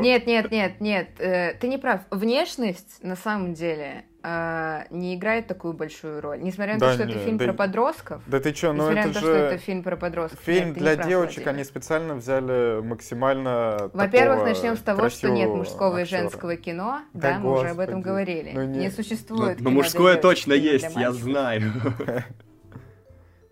Нет, 0.00 0.26
нет, 0.26 0.50
нет, 0.50 0.80
нет, 0.80 1.08
э, 1.20 1.54
ты 1.54 1.68
не 1.68 1.78
прав. 1.78 2.02
Внешность, 2.10 3.02
на 3.02 3.16
самом 3.16 3.54
деле, 3.54 4.04
э, 4.22 4.84
не 4.90 5.14
играет 5.14 5.46
такую 5.46 5.74
большую 5.74 6.20
роль. 6.20 6.40
Несмотря 6.40 6.74
на 6.74 6.80
то, 6.80 6.92
что 6.92 7.02
это 7.04 7.18
фильм 7.18 7.38
про 7.38 7.52
подростков. 7.52 8.22
Да 8.26 8.40
ты 8.40 8.52
чё, 8.52 8.72
ну 8.72 8.90
это 8.90 9.02
же... 9.02 9.08
на 9.08 9.12
то, 9.12 9.18
что 9.18 9.30
это 9.30 9.58
фильм 9.58 9.82
про 9.82 9.96
подростков. 9.96 10.40
Фильм 10.44 10.72
для 10.72 10.96
девочек, 10.96 11.46
они 11.46 11.64
специально 11.64 12.14
взяли 12.14 12.80
максимально 12.80 13.90
Во-первых, 13.92 14.44
начнем 14.44 14.76
с 14.76 14.80
того, 14.80 15.08
что 15.08 15.30
нет 15.30 15.48
мужского 15.48 16.02
и 16.02 16.04
женского 16.04 16.56
кино. 16.56 17.02
Да, 17.12 17.38
мы 17.38 17.52
уже 17.52 17.68
об 17.68 17.78
этом 17.78 18.00
говорили. 18.00 18.52
Ну 18.54 18.64
не 18.64 18.90
существует 18.90 19.60
Но 19.60 19.70
мужское 19.70 20.16
точно 20.16 20.52
есть, 20.52 20.94
я 20.96 21.12
знаю. 21.12 21.72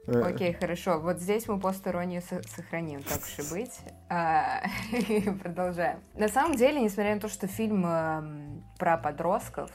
Э. 0.08 0.22
Окей, 0.22 0.54
хорошо. 0.54 0.98
Вот 1.00 1.18
здесь 1.18 1.46
мы 1.48 1.60
постороннюю 1.60 2.22
сохраним, 2.22 3.02
так 3.02 3.18
уж 3.18 3.46
и 3.46 3.50
быть. 3.50 3.78
А, 4.08 4.62
продолжаем. 5.42 5.98
На 6.14 6.28
самом 6.28 6.56
деле, 6.56 6.80
несмотря 6.80 7.14
на 7.14 7.20
то, 7.20 7.28
что 7.28 7.46
фильм 7.46 7.84
эм, 7.84 8.64
про 8.78 8.96
подростков, 8.96 9.70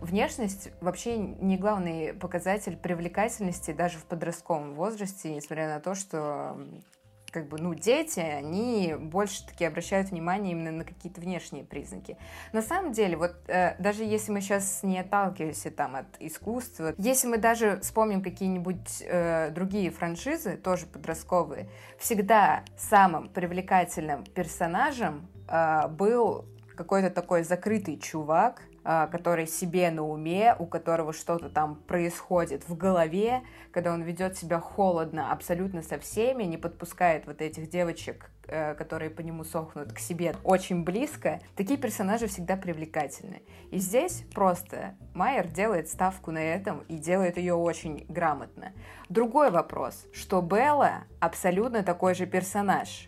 внешность 0.00 0.70
вообще 0.80 1.16
не 1.18 1.56
главный 1.56 2.12
показатель 2.14 2.76
привлекательности 2.76 3.72
даже 3.72 3.98
в 3.98 4.04
подростковом 4.04 4.74
возрасте, 4.74 5.34
несмотря 5.34 5.68
на 5.68 5.80
то, 5.80 5.94
что 5.94 6.56
как 7.30 7.48
бы, 7.48 7.58
ну, 7.58 7.74
дети, 7.74 8.20
они 8.20 8.94
больше 8.98 9.46
таки 9.46 9.64
обращают 9.64 10.10
внимание 10.10 10.52
именно 10.52 10.72
на 10.72 10.84
какие-то 10.84 11.20
внешние 11.20 11.64
признаки. 11.64 12.16
На 12.52 12.62
самом 12.62 12.92
деле, 12.92 13.16
вот 13.16 13.34
э, 13.48 13.76
даже 13.78 14.04
если 14.04 14.32
мы 14.32 14.40
сейчас 14.40 14.82
не 14.82 14.98
отталкиваемся 14.98 15.70
там 15.70 15.96
от 15.96 16.06
искусства, 16.20 16.94
если 16.98 17.28
мы 17.28 17.38
даже 17.38 17.80
вспомним 17.80 18.22
какие-нибудь 18.22 19.02
э, 19.02 19.50
другие 19.50 19.90
франшизы, 19.90 20.56
тоже 20.56 20.86
подростковые, 20.86 21.68
всегда 21.98 22.64
самым 22.76 23.28
привлекательным 23.28 24.24
персонажем 24.24 25.28
э, 25.48 25.88
был 25.88 26.46
какой-то 26.76 27.10
такой 27.10 27.42
закрытый 27.42 27.98
чувак, 27.98 28.62
который 28.88 29.46
себе 29.46 29.90
на 29.90 30.02
уме, 30.02 30.56
у 30.58 30.64
которого 30.64 31.12
что-то 31.12 31.50
там 31.50 31.76
происходит 31.76 32.66
в 32.66 32.74
голове, 32.74 33.42
когда 33.70 33.92
он 33.92 34.00
ведет 34.00 34.38
себя 34.38 34.60
холодно 34.60 35.30
абсолютно 35.30 35.82
со 35.82 35.98
всеми, 35.98 36.44
не 36.44 36.56
подпускает 36.56 37.26
вот 37.26 37.42
этих 37.42 37.68
девочек, 37.68 38.30
э, 38.46 38.74
которые 38.76 39.10
по 39.10 39.20
нему 39.20 39.44
сохнут, 39.44 39.92
к 39.92 39.98
себе 39.98 40.34
очень 40.42 40.84
близко, 40.84 41.38
такие 41.54 41.78
персонажи 41.78 42.28
всегда 42.28 42.56
привлекательны. 42.56 43.42
И 43.70 43.76
здесь 43.76 44.24
просто 44.34 44.94
Майер 45.12 45.48
делает 45.48 45.90
ставку 45.90 46.30
на 46.30 46.38
этом 46.38 46.80
и 46.88 46.96
делает 46.96 47.36
ее 47.36 47.54
очень 47.54 48.06
грамотно. 48.08 48.72
Другой 49.10 49.50
вопрос, 49.50 50.06
что 50.14 50.40
Белла 50.40 51.04
абсолютно 51.20 51.82
такой 51.82 52.14
же 52.14 52.24
персонаж, 52.24 53.07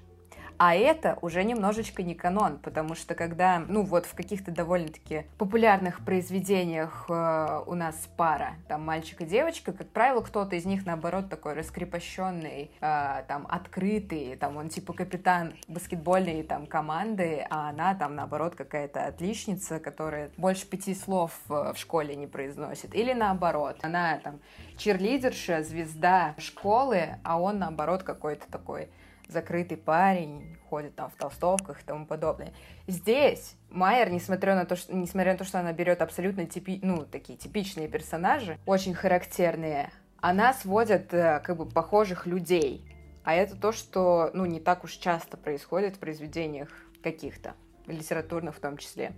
а 0.62 0.74
это 0.74 1.18
уже 1.22 1.42
немножечко 1.42 2.02
не 2.02 2.14
канон, 2.14 2.58
потому 2.58 2.94
что 2.94 3.14
когда, 3.14 3.64
ну 3.66 3.82
вот 3.82 4.04
в 4.04 4.14
каких-то 4.14 4.50
довольно-таки 4.50 5.24
популярных 5.38 6.04
произведениях 6.04 7.06
э, 7.08 7.62
у 7.66 7.74
нас 7.74 7.96
пара, 8.18 8.56
там 8.68 8.84
мальчик 8.84 9.22
и 9.22 9.24
девочка, 9.24 9.72
как 9.72 9.88
правило, 9.88 10.20
кто-то 10.20 10.56
из 10.56 10.66
них 10.66 10.84
наоборот 10.84 11.30
такой 11.30 11.54
раскрепощенный, 11.54 12.70
э, 12.78 13.22
там 13.26 13.46
открытый, 13.48 14.36
там 14.36 14.58
он 14.58 14.68
типа 14.68 14.92
капитан 14.92 15.54
баскетбольной 15.66 16.42
там 16.42 16.66
команды, 16.66 17.46
а 17.48 17.70
она 17.70 17.94
там 17.94 18.14
наоборот 18.14 18.54
какая-то 18.54 19.06
отличница, 19.06 19.80
которая 19.80 20.30
больше 20.36 20.66
пяти 20.66 20.94
слов 20.94 21.40
э, 21.48 21.72
в 21.74 21.78
школе 21.78 22.14
не 22.16 22.26
произносит. 22.26 22.94
Или 22.94 23.14
наоборот, 23.14 23.78
она 23.80 24.18
там 24.18 24.40
черлидерша, 24.76 25.62
звезда 25.62 26.34
школы, 26.36 27.16
а 27.24 27.40
он 27.40 27.60
наоборот 27.60 28.02
какой-то 28.02 28.44
такой 28.50 28.90
закрытый 29.30 29.76
парень, 29.76 30.56
ходит 30.68 30.94
там 30.94 31.10
в 31.10 31.14
толстовках 31.14 31.82
и 31.82 31.84
тому 31.84 32.06
подобное. 32.06 32.52
Здесь 32.86 33.56
Майер, 33.70 34.10
несмотря 34.10 34.54
на 34.54 34.64
то, 34.64 34.76
что, 34.76 34.94
несмотря 34.94 35.32
на 35.32 35.38
то, 35.38 35.44
что 35.44 35.58
она 35.60 35.72
берет 35.72 36.02
абсолютно 36.02 36.46
типи, 36.46 36.80
ну, 36.82 37.04
такие 37.04 37.38
типичные 37.38 37.88
персонажи, 37.88 38.58
очень 38.66 38.94
характерные, 38.94 39.90
она 40.20 40.52
сводит 40.52 41.12
э, 41.14 41.40
как 41.44 41.56
бы 41.56 41.66
похожих 41.66 42.26
людей. 42.26 42.84
А 43.24 43.34
это 43.34 43.56
то, 43.56 43.72
что, 43.72 44.30
ну, 44.34 44.46
не 44.46 44.60
так 44.60 44.84
уж 44.84 44.92
часто 44.92 45.36
происходит 45.36 45.96
в 45.96 45.98
произведениях 45.98 46.68
каких-то, 47.02 47.54
литературных 47.86 48.56
в 48.56 48.60
том 48.60 48.76
числе. 48.76 49.12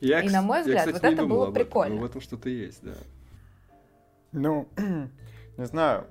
Я, 0.00 0.20
и, 0.20 0.28
на 0.30 0.42
мой 0.42 0.60
взгляд, 0.60 0.86
я, 0.86 0.92
кстати, 0.92 1.14
вот 1.14 1.20
это 1.20 1.26
было 1.26 1.50
прикольно. 1.50 1.96
Но 1.96 2.00
в 2.00 2.04
этом 2.04 2.20
что-то 2.20 2.48
есть, 2.48 2.82
да. 2.82 2.94
Ну, 4.32 4.68
не 5.58 5.66
знаю, 5.66 6.06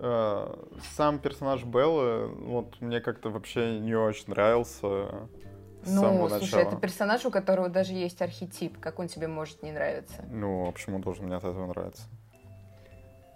сам 0.00 1.18
персонаж 1.18 1.64
Беллы, 1.64 2.28
вот 2.28 2.80
мне 2.80 3.00
как-то 3.00 3.30
вообще 3.30 3.78
не 3.78 3.94
очень 3.94 4.24
нравился. 4.28 5.28
С 5.82 5.90
ну, 5.92 6.00
самого 6.00 6.28
слушай, 6.28 6.42
начала. 6.42 6.60
это 6.60 6.76
персонаж, 6.76 7.24
у 7.24 7.30
которого 7.30 7.68
даже 7.68 7.92
есть 7.92 8.20
архетип. 8.20 8.78
Как 8.80 8.98
он 8.98 9.08
тебе 9.08 9.28
может 9.28 9.62
не 9.62 9.70
нравиться? 9.70 10.24
Ну, 10.28 10.68
а 10.68 10.72
почему 10.72 10.98
должен 10.98 11.26
мне 11.26 11.36
от 11.36 11.44
этого 11.44 11.66
нравиться? 11.66 12.02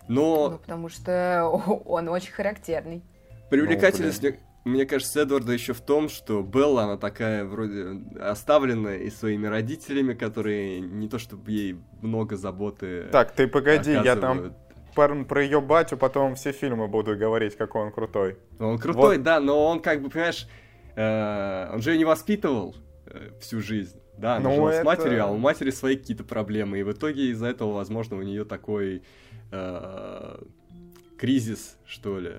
Но... 0.08 0.50
Ну, 0.50 0.58
потому 0.58 0.88
что 0.88 1.48
он 1.86 2.08
очень 2.08 2.32
характерный. 2.32 3.02
Привлекательность, 3.50 4.22
ну, 4.22 4.30
мне, 4.30 4.38
мне 4.64 4.86
кажется, 4.86 5.20
Эдварда 5.20 5.52
еще 5.52 5.72
в 5.72 5.80
том, 5.80 6.08
что 6.08 6.42
Белла, 6.42 6.84
она 6.84 6.96
такая 6.96 7.44
вроде 7.44 8.00
оставленная 8.20 8.98
и 8.98 9.10
своими 9.10 9.46
родителями, 9.46 10.14
которые 10.14 10.80
не 10.80 11.08
то 11.08 11.18
чтобы 11.18 11.50
ей 11.50 11.78
много 12.00 12.36
заботы 12.36 13.08
Так, 13.12 13.32
ты 13.32 13.46
погоди, 13.46 13.92
я 13.92 14.16
там 14.16 14.54
про, 14.94 15.24
про 15.24 15.42
ее 15.42 15.60
батю 15.60 15.96
потом 15.96 16.34
все 16.34 16.52
фильмы 16.52 16.88
буду 16.88 17.16
говорить, 17.16 17.56
какой 17.56 17.82
он 17.82 17.92
крутой. 17.92 18.36
Ну, 18.58 18.70
он 18.70 18.78
крутой, 18.78 19.16
вот. 19.16 19.22
да, 19.22 19.40
но 19.40 19.66
он 19.66 19.80
как 19.80 20.02
бы, 20.02 20.10
понимаешь, 20.10 20.48
э, 20.96 21.70
он 21.72 21.82
же 21.82 21.92
ее 21.92 21.98
не 21.98 22.04
воспитывал 22.04 22.74
э, 23.06 23.30
всю 23.40 23.60
жизнь. 23.60 23.98
Да, 24.18 24.36
она 24.36 24.50
ну, 24.50 24.56
жила 24.56 24.72
это... 24.72 24.82
с 24.82 24.84
матерью, 24.84 25.24
а 25.24 25.26
у 25.28 25.38
матери 25.38 25.70
свои 25.70 25.96
какие-то 25.96 26.24
проблемы. 26.24 26.78
И 26.78 26.82
в 26.82 26.92
итоге 26.92 27.30
из-за 27.30 27.46
этого, 27.46 27.72
возможно, 27.72 28.16
у 28.16 28.22
нее 28.22 28.44
такой 28.44 29.02
э, 29.50 30.36
кризис, 31.18 31.76
что 31.86 32.18
ли. 32.18 32.32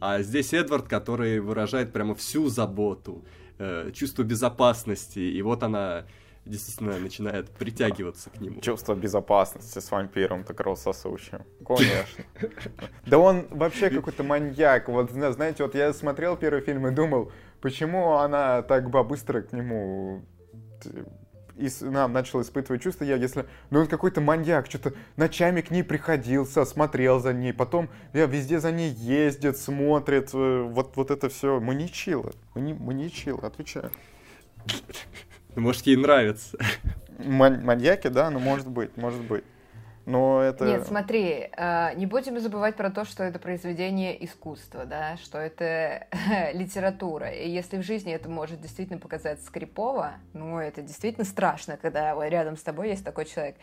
А 0.00 0.22
здесь 0.22 0.52
Эдвард, 0.52 0.88
который 0.88 1.40
выражает 1.40 1.92
прямо 1.92 2.14
всю 2.14 2.48
заботу, 2.48 3.24
э, 3.58 3.90
чувство 3.92 4.22
безопасности, 4.22 5.18
и 5.18 5.40
вот 5.42 5.62
она 5.62 6.04
действительно 6.48 6.98
начинает 6.98 7.50
притягиваться 7.50 8.30
к 8.30 8.40
нему. 8.40 8.60
Чувство 8.60 8.94
безопасности 8.94 9.78
с 9.78 9.90
вампиром, 9.90 10.44
так 10.44 10.56
кровососущим. 10.56 11.42
Конечно. 11.64 12.24
Да 13.06 13.18
он 13.18 13.46
вообще 13.50 13.90
какой-то 13.90 14.22
маньяк. 14.22 14.88
Вот, 14.88 15.10
знаете, 15.10 15.62
вот 15.62 15.74
я 15.74 15.92
смотрел 15.92 16.36
первый 16.36 16.62
фильм 16.62 16.86
и 16.86 16.90
думал, 16.90 17.32
почему 17.60 18.14
она 18.14 18.62
так 18.62 18.90
быстро 18.90 19.42
к 19.42 19.52
нему 19.52 20.24
и 21.58 21.68
нам 21.80 22.12
начал 22.12 22.40
испытывать 22.40 22.82
чувства, 22.82 23.04
я 23.04 23.16
если, 23.16 23.44
ну 23.70 23.80
он 23.80 23.88
какой-то 23.88 24.20
маньяк, 24.20 24.66
что-то 24.66 24.94
ночами 25.16 25.60
к 25.60 25.70
ней 25.70 25.82
приходил, 25.82 26.46
смотрел 26.46 27.20
за 27.20 27.32
ней, 27.32 27.52
потом 27.52 27.90
я 28.12 28.26
везде 28.26 28.60
за 28.60 28.70
ней 28.70 28.90
ездит, 28.90 29.58
смотрит, 29.58 30.30
э, 30.32 30.62
вот, 30.62 30.96
вот 30.96 31.10
это 31.10 31.28
все, 31.28 31.58
мы 31.58 31.74
не 31.74 31.90
чило, 31.90 32.32
мы 32.54 32.60
не, 32.60 32.74
мы 32.74 32.94
не 32.94 33.10
чило, 33.10 33.40
отвечаю. 33.46 33.90
Может, 35.58 35.86
ей 35.86 35.96
нравится. 35.96 36.58
Маньяки, 37.18 38.08
да, 38.08 38.30
ну 38.30 38.38
может 38.38 38.68
быть, 38.68 38.96
может 38.96 39.22
быть 39.22 39.44
но 40.08 40.40
это... 40.40 40.64
Нет, 40.64 40.86
смотри, 40.86 41.50
э, 41.54 41.94
не 41.96 42.06
будем 42.06 42.40
забывать 42.40 42.76
про 42.76 42.90
то, 42.90 43.04
что 43.04 43.22
это 43.24 43.38
произведение 43.38 44.24
искусства, 44.24 44.86
да, 44.86 45.18
что 45.18 45.36
это 45.36 46.06
литература. 46.54 47.28
И 47.28 47.46
если 47.46 47.76
в 47.76 47.82
жизни 47.82 48.14
это 48.14 48.30
может 48.30 48.58
действительно 48.58 48.98
показаться 48.98 49.44
скрипово, 49.44 50.14
ну, 50.32 50.58
это 50.58 50.80
действительно 50.80 51.26
страшно, 51.26 51.76
когда 51.76 52.16
рядом 52.26 52.56
с 52.56 52.62
тобой 52.62 52.88
есть 52.88 53.04
такой 53.04 53.26
человек. 53.26 53.56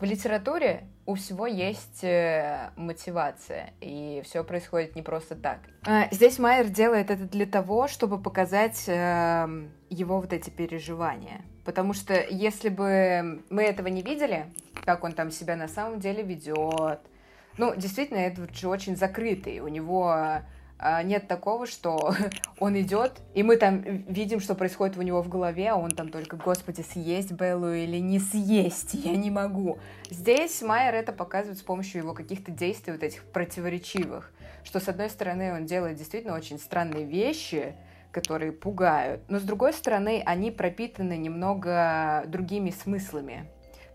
В 0.00 0.04
литературе 0.04 0.84
у 1.04 1.14
всего 1.14 1.46
есть 1.46 2.02
э, 2.02 2.70
мотивация, 2.76 3.74
и 3.82 4.22
все 4.24 4.42
происходит 4.44 4.96
не 4.96 5.02
просто 5.02 5.34
так. 5.34 5.58
Э, 5.86 6.04
здесь 6.10 6.38
Майер 6.38 6.68
делает 6.68 7.10
это 7.10 7.24
для 7.24 7.44
того, 7.44 7.86
чтобы 7.86 8.18
показать 8.18 8.84
эм, 8.86 9.70
его 9.90 10.18
вот 10.18 10.32
эти 10.32 10.48
переживания. 10.48 11.42
Потому 11.66 11.92
что 11.92 12.14
если 12.14 12.70
бы 12.70 13.42
мы 13.50 13.62
этого 13.62 13.88
не 13.88 14.00
видели, 14.00 14.46
как 14.86 15.04
он 15.04 15.12
там 15.12 15.30
себя 15.30 15.54
на 15.54 15.68
самом 15.68 16.00
деле 16.00 16.22
ведет, 16.22 17.00
ну, 17.58 17.74
действительно, 17.76 18.18
Эдвард 18.18 18.56
же 18.56 18.68
очень 18.68 18.96
закрытый. 18.96 19.60
У 19.60 19.68
него 19.68 20.08
а, 20.08 20.44
нет 21.04 21.28
такого, 21.28 21.66
что 21.66 22.14
он 22.58 22.80
идет, 22.80 23.20
и 23.34 23.42
мы 23.42 23.56
там 23.56 23.82
видим, 24.08 24.40
что 24.40 24.54
происходит 24.54 24.96
у 24.96 25.02
него 25.02 25.22
в 25.22 25.28
голове, 25.28 25.70
а 25.70 25.76
он 25.76 25.90
там 25.90 26.08
только, 26.08 26.36
господи, 26.36 26.82
съесть 26.82 27.32
Беллу 27.32 27.72
или 27.72 27.98
не 27.98 28.18
съесть, 28.18 28.94
я 28.94 29.16
не 29.16 29.30
могу. 29.30 29.78
Здесь 30.10 30.62
Майер 30.62 30.94
это 30.94 31.12
показывает 31.12 31.58
с 31.58 31.62
помощью 31.62 32.02
его 32.02 32.14
каких-то 32.14 32.50
действий 32.50 32.92
вот 32.92 33.02
этих 33.02 33.24
противоречивых, 33.24 34.32
что 34.64 34.80
с 34.80 34.88
одной 34.88 35.10
стороны 35.10 35.54
он 35.54 35.66
делает 35.66 35.96
действительно 35.96 36.34
очень 36.34 36.58
странные 36.58 37.04
вещи, 37.04 37.74
которые 38.10 38.52
пугают. 38.52 39.22
Но 39.28 39.38
с 39.38 39.42
другой 39.42 39.72
стороны, 39.72 40.22
они 40.24 40.50
пропитаны 40.50 41.16
немного 41.16 42.24
другими 42.26 42.70
смыслами. 42.70 43.46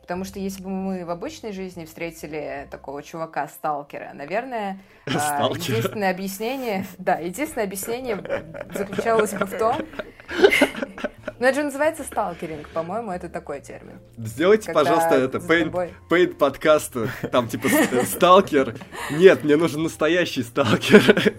Потому 0.06 0.24
что 0.24 0.38
если 0.38 0.62
бы 0.62 0.70
мы 0.70 1.04
в 1.04 1.10
обычной 1.10 1.52
жизни 1.52 1.84
встретили 1.86 2.68
такого 2.70 3.02
чувака-сталкера, 3.02 4.12
наверное, 4.14 4.80
а, 5.08 5.10
Сталкер. 5.18 5.72
единственное 5.72 6.12
объяснение, 6.12 6.86
да, 7.00 7.16
единственное 7.16 7.66
объяснение 7.66 8.24
заключалось 8.72 9.34
бы 9.34 9.48
в 9.48 9.58
том, 9.58 9.78
ну, 11.40 11.48
это 11.48 11.56
же 11.56 11.64
называется 11.64 12.04
сталкеринг, 12.04 12.70
по-моему, 12.70 13.14
это 13.14 13.30
такой 13.30 13.62
термин. 13.62 14.00
Сделайте, 14.16 14.68
Когда 14.72 14.82
пожалуйста, 14.82 15.16
это, 15.16 15.40
пейнт, 15.40 15.72
тобой... 15.72 15.92
пейнт 16.08 16.38
подкаст, 16.38 16.94
там, 17.32 17.48
типа, 17.48 17.68
сталкер. 18.06 18.76
Нет, 19.10 19.44
мне 19.44 19.56
нужен 19.56 19.82
настоящий 19.82 20.44
сталкер. 20.44 21.34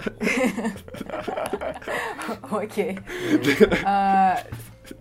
Окей. 2.50 2.98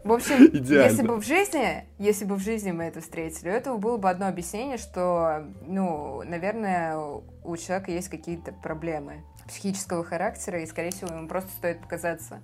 В 0.03 0.11
общем, 0.11 0.45
Идеально. 0.53 0.89
если 0.89 1.07
бы 1.07 1.15
в 1.17 1.25
жизни, 1.25 1.87
если 1.97 2.25
бы 2.25 2.35
в 2.35 2.39
жизни 2.39 2.71
мы 2.71 2.85
это 2.85 3.01
встретили, 3.01 3.49
у 3.49 3.53
этого 3.53 3.77
было 3.77 3.97
бы 3.97 4.09
одно 4.09 4.27
объяснение, 4.27 4.77
что, 4.77 5.45
ну, 5.65 6.23
наверное, 6.23 6.97
у 6.97 7.57
человека 7.57 7.91
есть 7.91 8.09
какие-то 8.09 8.51
проблемы 8.51 9.23
психического 9.47 10.03
характера, 10.03 10.61
и, 10.61 10.65
скорее 10.65 10.91
всего, 10.91 11.15
ему 11.15 11.27
просто 11.27 11.51
стоит 11.51 11.81
показаться 11.81 12.41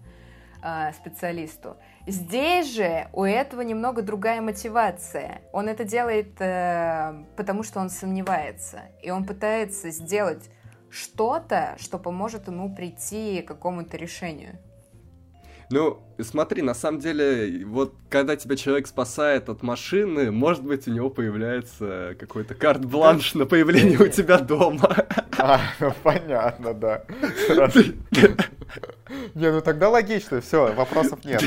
э, 0.63 0.91
специалисту. 0.93 1.77
Здесь 2.07 2.73
же 2.73 3.07
у 3.13 3.23
этого 3.23 3.61
немного 3.61 4.01
другая 4.01 4.41
мотивация. 4.41 5.41
Он 5.51 5.67
это 5.67 5.83
делает, 5.83 6.39
э, 6.39 7.25
потому 7.35 7.63
что 7.63 7.79
он 7.79 7.89
сомневается, 7.89 8.81
и 9.01 9.09
он 9.11 9.25
пытается 9.25 9.89
сделать 9.89 10.49
что-то, 10.89 11.75
что 11.79 11.97
поможет 11.97 12.47
ему 12.47 12.73
прийти 12.73 13.41
к 13.41 13.47
какому-то 13.47 13.97
решению. 13.97 14.59
Ну, 15.71 16.01
смотри, 16.19 16.61
на 16.61 16.73
самом 16.73 16.99
деле, 16.99 17.65
вот 17.65 17.95
когда 18.09 18.35
тебя 18.35 18.57
человек 18.57 18.87
спасает 18.87 19.47
от 19.47 19.63
машины, 19.63 20.29
может 20.29 20.63
быть, 20.63 20.85
у 20.87 20.91
него 20.91 21.09
появляется 21.09 22.15
какой-то 22.19 22.55
карт-бланш 22.55 23.35
на 23.35 23.45
появление 23.45 23.97
у 23.97 24.07
тебя 24.07 24.39
дома. 24.39 25.07
А, 25.37 25.61
ну 25.79 25.93
понятно, 26.03 26.73
да. 26.73 27.03
Не, 29.33 29.51
ну 29.51 29.61
тогда 29.61 29.89
логично, 29.89 30.41
все, 30.41 30.73
вопросов 30.73 31.23
нет. 31.23 31.41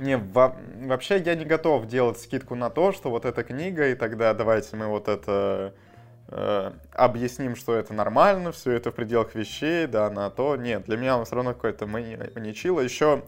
Не, 0.00 0.16
во 0.16 0.56
вообще 0.86 1.18
я 1.18 1.34
не 1.34 1.44
готов 1.44 1.86
делать 1.86 2.18
скидку 2.18 2.54
на 2.54 2.70
то, 2.70 2.92
что 2.92 3.10
вот 3.10 3.24
эта 3.24 3.44
книга, 3.44 3.88
и 3.88 3.94
тогда 3.94 4.34
давайте 4.34 4.74
мы 4.76 4.86
вот 4.86 5.08
это 5.08 5.74
объясним, 6.92 7.56
что 7.56 7.74
это 7.74 7.92
нормально, 7.92 8.52
все 8.52 8.72
это 8.72 8.90
в 8.90 8.94
пределах 8.94 9.34
вещей, 9.34 9.86
да, 9.86 10.10
на 10.10 10.30
то. 10.30 10.56
Нет, 10.56 10.84
для 10.84 10.96
меня 10.96 11.18
он 11.18 11.24
все 11.24 11.34
равно 11.36 11.54
какой-то 11.54 11.86
маничило. 11.86 12.80
Еще, 12.80 13.24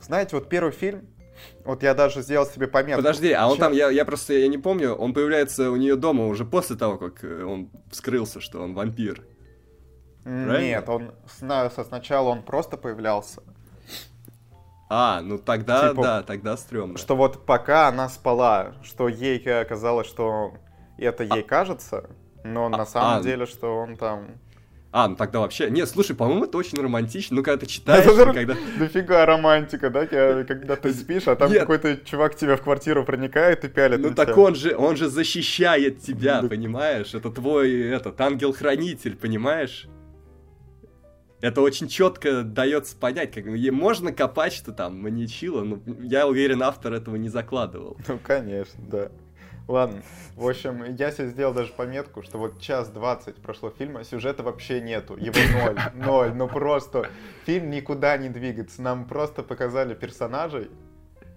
знаете, 0.00 0.36
вот 0.36 0.48
первый 0.48 0.72
фильм, 0.72 1.06
вот 1.64 1.82
я 1.82 1.94
даже 1.94 2.22
сделал 2.22 2.46
себе 2.46 2.66
пометку. 2.66 3.02
Подожди, 3.02 3.32
а 3.32 3.48
он 3.48 3.58
там, 3.58 3.72
я, 3.72 3.90
я 3.90 4.04
просто, 4.04 4.34
я 4.34 4.48
не 4.48 4.58
помню, 4.58 4.94
он 4.94 5.14
появляется 5.14 5.70
у 5.70 5.76
нее 5.76 5.96
дома 5.96 6.26
уже 6.26 6.44
после 6.44 6.76
того, 6.76 6.98
как 6.98 7.24
э, 7.24 7.44
он 7.44 7.70
вскрылся, 7.90 8.40
что 8.40 8.62
он 8.62 8.74
вампир. 8.74 9.24
Правильно? 10.24 10.58
Нет, 10.58 10.88
он 10.88 11.14
сначала 11.26 12.28
он 12.28 12.42
просто 12.42 12.76
появлялся. 12.76 13.42
А, 14.88 15.20
ну 15.22 15.38
тогда, 15.38 15.88
типа, 15.88 16.02
да, 16.02 16.22
тогда 16.22 16.56
стрёмно. 16.56 16.98
Что 16.98 17.16
вот 17.16 17.46
пока 17.46 17.88
она 17.88 18.08
спала, 18.08 18.74
что 18.82 19.08
ей 19.08 19.38
казалось, 19.64 20.06
что 20.06 20.52
это 20.98 21.24
ей 21.24 21.40
а... 21.40 21.42
кажется, 21.42 22.10
но 22.44 22.66
а, 22.66 22.68
на 22.70 22.86
самом 22.86 23.20
а... 23.20 23.22
деле, 23.22 23.46
что 23.46 23.76
он 23.76 23.96
там... 23.96 24.38
А, 24.90 25.08
ну 25.08 25.16
тогда 25.16 25.40
вообще... 25.40 25.70
Нет, 25.70 25.88
слушай, 25.88 26.14
по-моему, 26.14 26.44
это 26.44 26.58
очень 26.58 26.78
романтично. 26.78 27.36
Ну, 27.36 27.42
когда 27.42 27.60
ты 27.60 27.66
читаешь, 27.66 28.04
это, 28.04 28.32
когда... 28.32 28.54
Дофига 28.78 29.24
романтика, 29.24 29.88
да? 29.88 30.06
Когда 30.06 30.76
ты 30.76 30.92
спишь, 30.92 31.28
а 31.28 31.36
там 31.36 31.50
какой-то 31.50 31.96
чувак 31.96 32.32
к 32.32 32.36
тебе 32.36 32.56
в 32.56 32.62
квартиру 32.62 33.04
проникает 33.04 33.64
и 33.64 33.68
пялит 33.68 34.00
Ну 34.00 34.14
так 34.14 34.36
он 34.36 34.54
же, 34.54 34.76
он 34.76 34.96
же 34.96 35.08
защищает 35.08 36.02
тебя, 36.02 36.42
понимаешь? 36.42 37.14
Это 37.14 37.30
твой, 37.30 37.88
этот, 37.88 38.20
ангел-хранитель, 38.20 39.16
понимаешь? 39.16 39.88
это 41.42 41.60
очень 41.60 41.88
четко 41.88 42.44
дается 42.44 42.96
понять, 42.96 43.32
как 43.32 43.44
можно 43.46 44.12
копать, 44.12 44.52
что 44.52 44.72
там 44.72 45.02
маньячило, 45.02 45.62
но 45.64 45.80
я 46.00 46.26
уверен, 46.26 46.62
автор 46.62 46.94
этого 46.94 47.16
не 47.16 47.28
закладывал. 47.28 47.98
Ну, 48.08 48.18
конечно, 48.22 48.80
да. 48.88 49.10
Ладно, 49.68 50.02
в 50.36 50.48
общем, 50.48 50.96
я 50.96 51.12
себе 51.12 51.28
сделал 51.28 51.54
даже 51.54 51.72
пометку, 51.72 52.22
что 52.22 52.38
вот 52.38 52.60
час 52.60 52.88
двадцать 52.90 53.36
прошло 53.36 53.70
фильма, 53.70 54.02
сюжета 54.04 54.42
вообще 54.42 54.80
нету, 54.80 55.16
его 55.16 55.38
ноль, 55.58 55.78
ноль, 55.94 56.34
ну 56.34 56.48
просто 56.48 57.08
фильм 57.46 57.70
никуда 57.70 58.16
не 58.16 58.28
двигается, 58.28 58.82
нам 58.82 59.06
просто 59.06 59.42
показали 59.42 59.94
персонажей. 59.94 60.68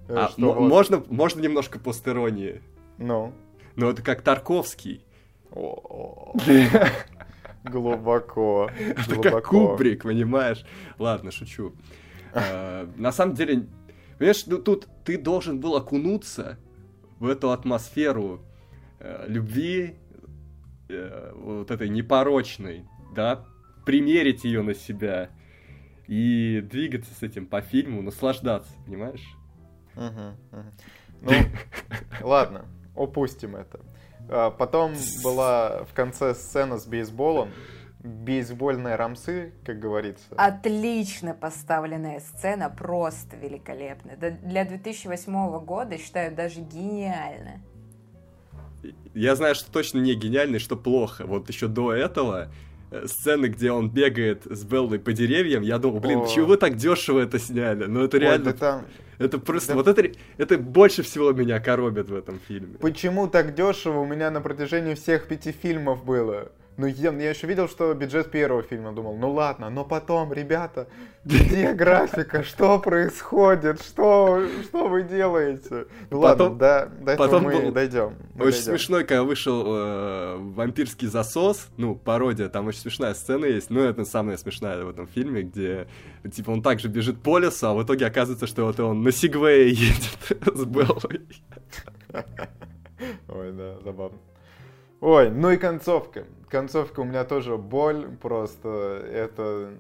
Э, 0.08 0.16
а, 0.18 0.30
что 0.30 0.54
вот... 0.54 0.68
можно, 0.68 1.04
можно 1.10 1.42
немножко 1.42 1.80
постеронии? 1.80 2.62
Ну? 2.98 3.32
Ну 3.76 3.90
это 3.90 4.02
как 4.02 4.22
Тарковский. 4.22 5.06
Глубоко. 7.64 8.70
Это 8.78 9.22
как 9.22 9.46
Кубрик, 9.46 10.04
понимаешь? 10.04 10.66
Ладно, 11.00 11.32
шучу. 11.32 11.74
А, 12.34 12.90
на 12.96 13.12
самом 13.12 13.36
деле, 13.36 13.68
понимаешь, 14.18 14.46
ну 14.48 14.58
тут 14.58 14.88
ты 15.04 15.18
должен 15.18 15.60
был 15.60 15.76
окунуться 15.76 16.58
в 17.20 17.28
эту 17.28 17.52
атмосферу 17.52 18.42
э, 19.00 19.26
любви, 19.28 19.96
э, 20.90 21.32
вот 21.36 21.72
этой 21.72 21.90
непорочной, 21.90 22.86
да, 23.16 23.46
примерить 23.86 24.44
ее 24.44 24.62
на 24.62 24.74
себя 24.74 25.30
и 26.08 26.62
двигаться 26.62 27.14
с 27.14 27.24
этим 27.24 27.46
по 27.46 27.62
фильму, 27.62 28.02
наслаждаться, 28.02 28.72
понимаешь? 28.86 29.26
Ну, 31.22 31.32
ладно, 32.22 32.66
упустим 32.96 33.56
это. 33.56 33.80
А, 34.30 34.52
потом 34.52 34.94
была 35.24 35.84
в 35.86 35.94
конце 35.94 36.34
сцена 36.36 36.78
с 36.78 36.86
бейсболом. 36.86 37.50
Бейсбольные 38.06 38.96
рамсы, 38.96 39.52
как 39.66 39.80
говорится. 39.80 40.26
Отлично 40.38 41.34
поставленная 41.34 42.20
сцена, 42.20 42.70
просто 42.70 43.36
великолепная. 43.36 44.16
Для 44.16 44.64
2008 44.64 45.60
года, 45.66 45.98
считаю, 45.98 46.36
даже 46.36 46.62
гениально. 46.62 47.62
я 49.16 49.36
знаю, 49.36 49.56
что 49.56 49.72
точно 49.72 50.00
не 50.00 50.14
гениальный, 50.14 50.60
что 50.60 50.76
плохо. 50.78 51.26
Вот 51.26 51.50
еще 51.50 51.68
до 51.68 51.94
этого 51.94 52.52
э, 52.92 53.08
сцены, 53.08 53.48
где 53.48 53.72
он 53.72 53.90
бегает 53.90 54.44
с 54.46 54.64
Беллой 54.64 55.00
по 55.00 55.12
деревьям, 55.12 55.64
я 55.64 55.80
думал, 55.80 56.00
блин, 56.00 56.20
О. 56.20 56.28
чего 56.28 56.46
вы 56.46 56.58
так 56.58 56.76
дешево 56.76 57.20
это 57.22 57.40
сняли? 57.40 57.86
Ну 57.86 58.04
это 58.04 58.18
Ой, 58.18 58.22
реально, 58.22 58.46
да 58.46 58.54
там- 58.54 58.86
это 59.18 59.40
просто, 59.40 59.70
да- 59.70 59.76
вот 59.78 59.88
это, 59.88 60.12
это 60.38 60.58
больше 60.60 61.02
всего 61.02 61.32
меня 61.32 61.60
коробит 61.60 62.10
в 62.10 62.16
этом 62.16 62.40
фильме. 62.48 62.78
Почему 62.78 63.28
так 63.28 63.56
дешево 63.56 64.02
у 64.02 64.06
меня 64.06 64.30
на 64.30 64.42
протяжении 64.42 64.94
всех 64.94 65.28
пяти 65.28 65.52
фильмов 65.52 66.06
было? 66.06 66.52
Ну, 66.78 66.88
я, 66.88 67.14
я 67.14 67.30
еще 67.30 67.48
видел, 67.48 67.70
что 67.70 67.94
бюджет 67.94 68.32
первого 68.32 68.62
фильма 68.62 68.92
думал, 68.92 69.16
ну 69.16 69.32
ладно, 69.32 69.70
но 69.70 69.86
потом, 69.86 70.34
ребята, 70.34 70.88
где 71.24 71.72
графика, 71.72 72.44
что 72.44 72.80
происходит, 72.80 73.82
что, 73.82 74.46
что 74.64 74.90
вы 74.90 75.04
делаете? 75.04 75.86
Ну 76.10 76.22
Потом- 76.22 76.52
ладно, 76.54 76.58
до, 76.60 76.92
до 77.06 77.12
этого 77.14 77.28
потом 77.28 77.44
мы 77.44 77.62
был 77.62 77.72
дойдем. 77.72 78.16
мы 78.36 78.48
Очень 78.48 78.58
дойдем. 78.58 78.62
смешной, 78.64 79.04
когда 79.06 79.24
вышел 79.24 79.64
э, 79.66 80.38
вампирский 80.38 81.08
засос, 81.08 81.70
ну, 81.78 81.96
пародия, 81.96 82.50
там 82.50 82.68
очень 82.68 82.82
смешная 82.82 83.14
сцена 83.14 83.46
есть, 83.46 83.70
ну, 83.70 83.80
это 83.82 84.04
самая 84.04 84.36
смешная 84.36 84.84
в 84.84 84.90
этом 84.90 85.08
фильме, 85.08 85.44
где, 85.44 85.88
типа, 86.30 86.52
он 86.52 86.62
также 86.62 86.90
бежит 86.90 87.22
по 87.24 87.38
лесу, 87.40 87.68
а 87.68 87.74
в 87.74 87.82
итоге 87.84 88.06
оказывается, 88.06 88.48
что 88.48 88.66
вот 88.66 88.78
он 88.82 89.02
на 89.02 89.14
Сигвее 89.14 89.70
едет 89.72 90.12
с 90.54 90.66
Беллой. 90.66 91.22
Ой, 93.30 93.52
да, 93.54 93.80
забавно. 93.84 94.18
Ой, 95.02 95.30
ну 95.30 95.52
и 95.52 95.58
концовка. 95.58 96.26
Концовка 96.56 97.02
у 97.02 97.04
меня 97.04 97.26
тоже 97.26 97.58
боль, 97.58 98.16
просто 98.22 98.70
это... 99.12 99.74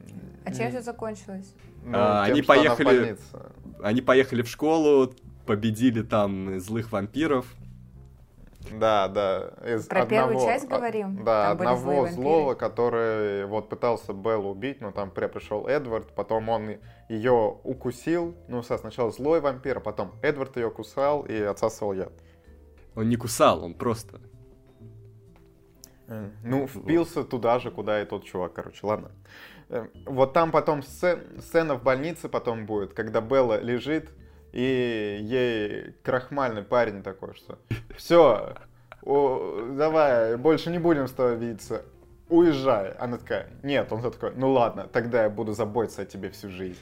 А 0.43 0.53
чем 0.53 0.71
все 0.71 0.81
закончилось? 0.81 1.55
ну, 1.85 1.93
А, 1.93 2.25
тем, 2.25 2.33
они 2.33 2.41
что 2.43 2.51
она 2.53 2.61
в 2.61 2.77
поехали-. 2.77 3.17
Они 3.81 4.01
поехали 4.01 4.41
в 4.41 4.49
школу, 4.49 5.13
победили 5.45 6.01
там 6.01 6.59
злых 6.59 6.91
вампиров. 6.91 7.45
Да, 8.77 9.07
да. 9.07 9.53
Из 9.65 9.85
Про 9.85 10.05
первую 10.05 10.35
одного- 10.35 10.51
часть 10.51 10.65
а- 10.65 10.75
говорим? 10.75 11.23
Да, 11.23 11.55
Там 11.55 11.65
одного 11.65 12.07
злого, 12.07 12.55
который 12.55 13.45
вот 13.45 13.69
пытался 13.69 14.11
Беллу 14.11 14.49
убить, 14.49 14.81
но 14.81 14.91
там 14.91 15.11
при- 15.11 15.27
пришел 15.27 15.67
Эдвард, 15.67 16.13
потом 16.13 16.49
он 16.49 16.71
ее 17.07 17.57
укусил. 17.63 18.35
Ну, 18.49 18.63
сначала 18.63 19.11
злой 19.11 19.39
вампир, 19.39 19.77
а 19.77 19.79
потом 19.79 20.11
Эдвард 20.21 20.57
ее 20.57 20.69
кусал 20.69 21.21
и 21.21 21.39
отсасывал 21.39 21.93
яд. 21.93 22.11
Он 22.95 23.07
не 23.07 23.15
кусал, 23.15 23.63
он 23.63 23.75
просто... 23.75 24.19
Э, 26.07 26.29
Ну, 26.43 26.67
впился 26.67 27.23
туда 27.23 27.59
же, 27.59 27.71
куда 27.71 28.01
и 28.01 28.05
тот 28.05 28.23
чувак, 28.25 28.53
короче, 28.53 28.79
ладно. 28.85 29.11
Э, 29.69 29.87
Вот 30.05 30.33
там 30.33 30.51
потом 30.51 30.79
сце- 30.81 31.41
сцена 31.41 31.75
в 31.75 31.83
больнице 31.83 32.29
потом 32.29 32.65
будет, 32.65 32.93
когда 32.93 33.21
Белла 33.21 33.59
лежит, 33.61 34.09
и 34.53 35.17
ей 35.21 35.93
крахмальный 36.03 36.63
парень 36.63 37.03
такой, 37.03 37.33
что 37.35 37.57
все, 37.97 38.55
давай, 39.03 40.37
больше 40.37 40.69
не 40.69 40.79
будем 40.79 41.07
с 41.07 41.11
тобой 41.11 41.35
видеться, 41.37 41.83
уезжай. 42.29 42.91
Она 42.93 43.17
такая, 43.17 43.49
нет, 43.63 43.91
он 43.91 44.01
такой, 44.01 44.33
ну 44.35 44.51
ладно, 44.51 44.87
тогда 44.91 45.23
я 45.23 45.29
буду 45.29 45.53
заботиться 45.53 46.03
о 46.03 46.05
тебе 46.05 46.29
всю 46.29 46.49
жизнь. 46.49 46.79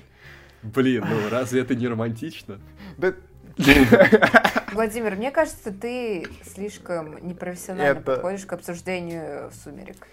Блин, 0.61 1.03
ну 1.09 1.29
разве 1.29 1.61
это 1.61 1.75
не 1.75 1.87
романтично? 1.87 2.59
Да, 2.97 3.13
Владимир, 4.73 5.15
мне 5.15 5.31
кажется, 5.31 5.71
ты 5.71 6.27
слишком 6.53 7.25
непрофессионально 7.27 7.99
Это- 7.99 8.01
подходишь 8.01 8.45
к 8.45 8.53
обсуждению 8.53 9.51
«Сумерек». 9.63 10.07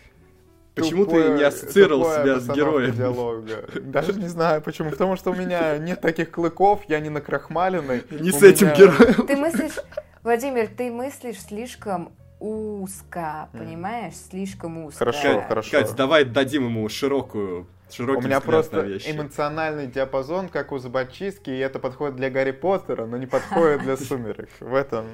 Почему 0.75 1.05
ты 1.05 1.17
тупое- 1.17 1.37
не 1.37 1.43
ассоциировал 1.43 2.05
себя 2.05 2.39
с 2.39 2.49
героем? 2.49 2.93
диалога. 2.95 3.65
Даже 3.83 4.13
не 4.15 4.29
знаю 4.29 4.63
почему. 4.63 4.91
Потому 4.91 5.17
что 5.17 5.31
у 5.33 5.35
меня 5.35 5.77
нет 5.79 6.01
таких 6.01 6.31
клыков, 6.31 6.83
я 6.89 7.01
не 7.01 7.11
накрахмаленный. 7.11 8.03
Не 8.11 8.31
У 8.31 8.33
с 8.33 8.43
этим 8.43 8.69
меня- 8.69 8.77
героем. 8.77 9.27
Ты 9.27 9.37
мыслишь, 9.37 9.79
Владимир, 10.23 10.69
ты 10.69 10.91
мыслишь 10.91 11.41
слишком 11.43 12.13
узко, 12.39 13.49
понимаешь? 13.53 14.15
Слишком 14.31 14.85
узко. 14.85 14.99
Хорошо, 15.01 15.43
хорошо. 15.47 15.71
Кать, 15.73 15.95
давай 15.97 16.25
дадим 16.25 16.65
ему 16.67 16.89
широкую, 16.89 17.67
широкий 17.93 18.25
У 18.25 18.27
меня 18.27 18.41
просто 18.41 18.81
вещи. 18.81 19.11
эмоциональный 19.11 19.87
диапазон, 19.87 20.49
как 20.49 20.73
у 20.73 20.79
зубочистки, 20.79 21.51
и 21.51 21.59
это 21.59 21.79
подходит 21.79 22.17
для 22.17 22.31
Гарри 22.31 22.53
Поттера, 22.53 23.07
но 23.07 23.17
не 23.17 23.27
подходит 23.27 23.83
для 23.83 23.97
сумерек. 23.99 24.49
В 24.61 24.75
этом 24.75 25.07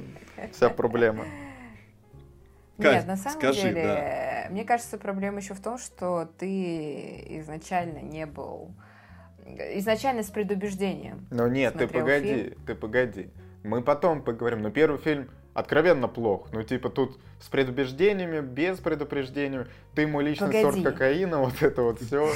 вся 0.52 0.70
проблема. 0.70 1.24
Нет, 2.78 3.06
на 3.06 3.16
самом 3.16 3.38
скажи, 3.38 3.62
деле, 3.62 4.46
мне 4.50 4.64
кажется, 4.64 4.98
проблема 4.98 5.38
еще 5.38 5.54
в 5.54 5.60
том, 5.60 5.78
что 5.78 6.28
ты 6.38 7.38
изначально 7.40 8.00
не 8.00 8.26
был... 8.26 8.74
Изначально 9.46 10.22
с 10.22 10.30
предубеждением. 10.30 11.26
Но 11.30 11.46
нет, 11.46 11.74
ты 11.78 11.86
погоди, 11.86 12.26
фильм? 12.26 12.64
ты 12.66 12.74
погоди. 12.74 13.30
Мы 13.62 13.80
потом 13.82 14.22
поговорим, 14.22 14.60
но 14.62 14.70
первый 14.70 14.98
фильм 14.98 15.30
откровенно 15.56 16.08
плох. 16.08 16.48
Ну, 16.52 16.62
типа, 16.62 16.90
тут 16.90 17.18
с 17.40 17.48
предубеждениями, 17.48 18.40
без 18.40 18.78
предупреждений. 18.78 19.60
Ты 19.94 20.02
ему 20.02 20.20
личный 20.20 20.52
сорт 20.52 20.76
Погоди. 20.76 20.82
кокаина, 20.82 21.38
вот 21.38 21.62
это 21.62 21.82
вот 21.82 22.00
все. 22.00 22.30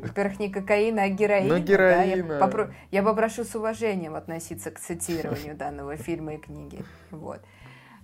Во-первых, 0.00 0.38
не 0.38 0.50
кокаина, 0.50 1.04
а 1.04 1.08
героина. 1.08 1.48
Ну, 1.48 1.54
да, 1.54 1.60
героина. 1.60 2.32
я, 2.34 2.38
попро- 2.38 2.72
я 2.90 3.02
попрошу 3.02 3.44
с 3.44 3.54
уважением 3.54 4.14
относиться 4.14 4.70
к 4.70 4.78
цитированию 4.78 5.56
данного 5.56 5.96
фильма 5.96 6.34
и 6.34 6.38
книги. 6.38 6.84
Вот. 7.10 7.40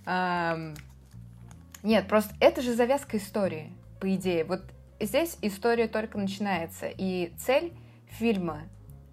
Ам, 0.06 0.74
Нет, 1.82 2.08
просто 2.08 2.34
это 2.40 2.62
же 2.62 2.74
завязка 2.74 3.18
истории, 3.18 3.72
по 4.00 4.12
идее. 4.14 4.44
Вот 4.44 4.62
здесь 4.98 5.36
история 5.42 5.86
только 5.88 6.18
начинается, 6.18 6.86
и 6.88 7.32
цель 7.38 7.72
фильма 8.08 8.62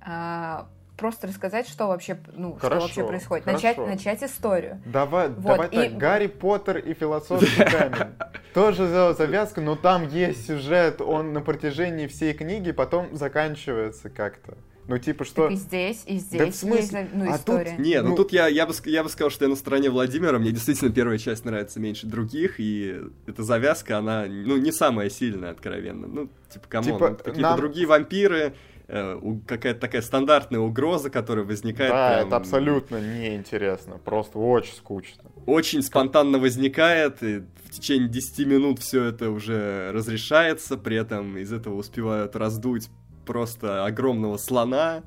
а, 0.01 0.67
просто 0.97 1.27
рассказать, 1.27 1.67
что 1.69 1.87
вообще, 1.87 2.17
ну, 2.35 2.51
что 2.57 2.59
Хорошо, 2.67 2.81
вообще 2.81 3.03
происходит. 3.07 3.45
хорошо. 3.45 3.63
Начать, 3.67 3.87
начать 3.87 4.23
историю. 4.23 4.81
Давай, 4.85 5.29
Вот, 5.29 5.41
давай 5.43 5.67
и- 5.69 5.75
так, 5.89 5.97
Гарри 5.97 6.27
Поттер 6.27 6.77
и 6.79 6.93
философский 6.93 7.63
камень. 7.63 8.13
Тоже 8.53 8.87
сделал 8.87 9.15
завязку, 9.15 9.61
но 9.61 9.75
там 9.75 10.07
есть 10.09 10.47
сюжет, 10.47 10.99
он 11.01 11.33
на 11.33 11.41
протяжении 11.41 12.07
всей 12.07 12.33
книги 12.33 12.71
потом 12.71 13.15
заканчивается 13.15 14.09
как-то. 14.09 14.57
Ну, 14.89 14.97
типа, 14.97 15.25
что... 15.25 15.43
Так 15.43 15.51
и 15.51 15.55
здесь, 15.55 16.03
и 16.05 16.15
здесь 16.17 16.53
в 16.55 16.59
смысле? 16.59 16.99
есть 17.01 17.13
ну, 17.13 17.25
А 17.25 17.31
тут 17.33 17.39
история. 17.39 17.75
Не, 17.77 18.01
ну, 18.01 18.11
Ну- 18.11 18.15
тут 18.15 18.31
я, 18.31 18.47
я, 18.47 18.65
бы, 18.65 18.73
я 18.85 19.03
бы 19.03 19.09
сказал, 19.09 19.29
что 19.29 19.43
я 19.43 19.49
на 19.49 19.57
стороне 19.57 19.89
Владимира. 19.89 20.39
Мне 20.39 20.51
действительно 20.51 20.91
первая 20.93 21.17
часть 21.17 21.43
нравится 21.43 21.81
меньше 21.81 22.07
других, 22.07 22.55
и 22.61 23.01
эта 23.25 23.43
завязка, 23.43 23.97
она, 23.97 24.25
ну, 24.27 24.55
не 24.55 24.71
самая 24.71 25.09
сильная, 25.09 25.51
откровенно. 25.51 26.07
Ну, 26.07 26.29
типа, 26.49 26.65
come 26.69 26.78
on, 26.78 26.85
Типа, 26.93 27.09
какие-то 27.15 27.41
нам- 27.41 27.57
другие 27.59 27.85
вампиры, 27.85 28.53
какая-то 28.87 29.79
такая 29.79 30.01
стандартная 30.01 30.61
угроза, 30.61 31.09
которая 31.09 31.43
возникает 31.43 31.91
Да, 31.91 32.13
прям 32.15 32.27
это 32.27 32.37
абсолютно 32.37 33.01
неинтересно, 33.01 33.97
просто 33.97 34.39
очень 34.39 34.73
скучно. 34.75 35.23
очень 35.45 35.81
спонтанно 35.81 36.39
возникает, 36.39 37.21
и 37.21 37.43
в 37.65 37.69
течение 37.71 38.07
10 38.07 38.47
минут 38.47 38.79
все 38.79 39.03
это 39.03 39.29
уже 39.29 39.91
разрешается, 39.91 40.77
при 40.77 40.95
этом 40.95 41.37
из 41.37 41.51
этого 41.51 41.75
успевают 41.75 42.35
раздуть 42.37 42.89
просто 43.25 43.85
огромного 43.85 44.37
слона, 44.37 45.03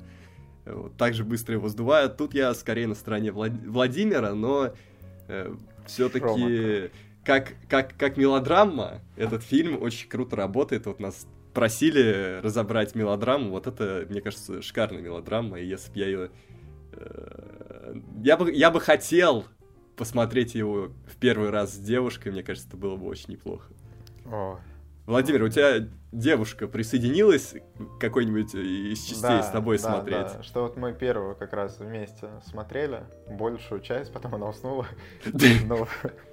вот, 0.65 0.95
так 0.97 1.15
же 1.15 1.23
быстро 1.23 1.55
его 1.55 1.67
сдувают. 1.67 2.17
Тут 2.17 2.35
я 2.35 2.53
скорее 2.53 2.85
на 2.85 2.93
стороне 2.93 3.31
Влад- 3.31 3.67
Владимира, 3.67 4.35
но 4.35 4.73
все-таки 5.87 6.91
как, 7.23 7.53
как, 7.67 7.97
как 7.97 8.17
мелодрама 8.17 9.01
этот 9.15 9.43
фильм 9.43 9.81
очень 9.81 10.07
круто 10.07 10.35
работает. 10.35 10.85
Вот 10.85 10.99
нас 10.99 11.25
просили 11.53 12.39
разобрать 12.41 12.95
мелодраму, 12.95 13.49
вот 13.51 13.67
это, 13.67 14.05
мне 14.09 14.21
кажется, 14.21 14.61
шикарная 14.61 15.01
мелодрама, 15.01 15.59
и 15.59 15.65
если 15.65 15.91
бы 15.91 15.99
я 15.99 16.05
ее... 16.05 16.29
Я 18.21 18.37
бы, 18.37 18.51
я 18.51 18.69
бы 18.69 18.79
хотел 18.81 19.45
посмотреть 19.95 20.55
его 20.55 20.91
в 21.07 21.17
первый 21.17 21.49
раз 21.49 21.73
с 21.73 21.77
девушкой, 21.77 22.31
мне 22.31 22.43
кажется, 22.43 22.67
это 22.67 22.77
было 22.77 22.95
бы 22.95 23.07
очень 23.07 23.31
неплохо. 23.31 23.71
Ой. 24.25 24.57
Владимир, 25.05 25.43
у 25.43 25.49
тебя 25.49 25.87
девушка 26.11 26.67
присоединилась 26.67 27.55
к 27.77 27.99
какой-нибудь 27.99 28.53
из 28.55 28.99
частей 29.03 29.21
Да, 29.21 29.43
с 29.43 29.49
тобой 29.51 29.77
да, 29.77 29.83
смотреть? 29.83 30.37
да. 30.37 30.43
Что 30.43 30.63
вот 30.63 30.77
мы 30.77 30.93
первую 30.93 31.35
как 31.35 31.53
раз 31.53 31.79
вместе 31.79 32.29
смотрели, 32.45 33.03
большую 33.27 33.81
часть, 33.81 34.13
потом 34.13 34.35
она 34.35 34.49
уснула. 34.49 34.85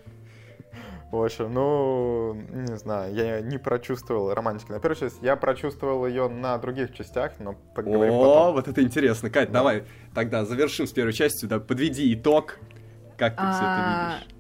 В 1.11 1.23
общем, 1.25 1.55
ну, 1.55 2.35
не 2.35 2.77
знаю, 2.77 3.15
я 3.15 3.41
не 3.41 3.57
прочувствовал 3.57 4.35
романтики 4.35 4.71
на 4.71 4.79
первой 4.79 4.97
части. 4.97 5.25
Я 5.25 5.37
прочувствовал 5.37 6.07
ее 6.07 6.29
на 6.29 6.59
других 6.59 6.95
частях, 6.95 7.33
но 7.39 7.55
поговорим 7.75 8.13
О, 8.15 8.25
потом. 8.25 8.53
вот 8.55 8.69
это 8.69 8.83
интересно. 8.83 9.31
Кать, 9.31 9.49
Да. 9.51 9.61
давай 9.61 9.85
тогда 10.15 10.45
завершим 10.45 10.87
с 10.87 10.93
первой 10.93 11.15
частью, 11.15 11.49
да, 11.49 11.61
подведи 11.61 12.13
итог, 12.13 12.59
как 13.17 13.37
ты 13.37 13.43
все 13.43 13.47
это 13.47 13.65
А, 13.65 14.19
видишь. 14.19 14.35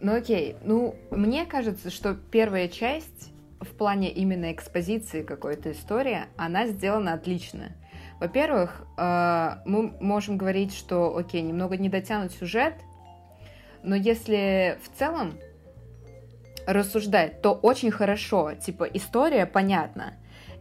Ну 0.00 0.14
окей, 0.16 0.56
ну 0.62 0.94
мне 1.10 1.44
кажется, 1.44 1.90
что 1.90 2.14
первая 2.14 2.68
часть 2.68 3.32
в 3.60 3.68
плане 3.76 4.10
именно 4.12 4.52
экспозиции 4.52 5.22
какой-то 5.22 5.72
истории, 5.72 6.20
она 6.36 6.66
сделана 6.68 7.14
отлично. 7.14 7.72
Во-первых, 8.20 8.84
э, 8.96 9.50
мы 9.64 9.92
можем 10.00 10.36
говорить, 10.36 10.72
что, 10.72 11.16
окей, 11.16 11.42
немного 11.42 11.76
не 11.76 11.88
дотянут 11.88 12.32
сюжет, 12.32 12.74
но 13.82 13.96
если 13.96 14.78
в 14.82 14.98
целом 14.98 15.34
рассуждать, 16.66 17.42
то 17.42 17.52
очень 17.52 17.90
хорошо. 17.90 18.54
Типа, 18.54 18.84
история 18.84 19.46
понятна. 19.46 20.14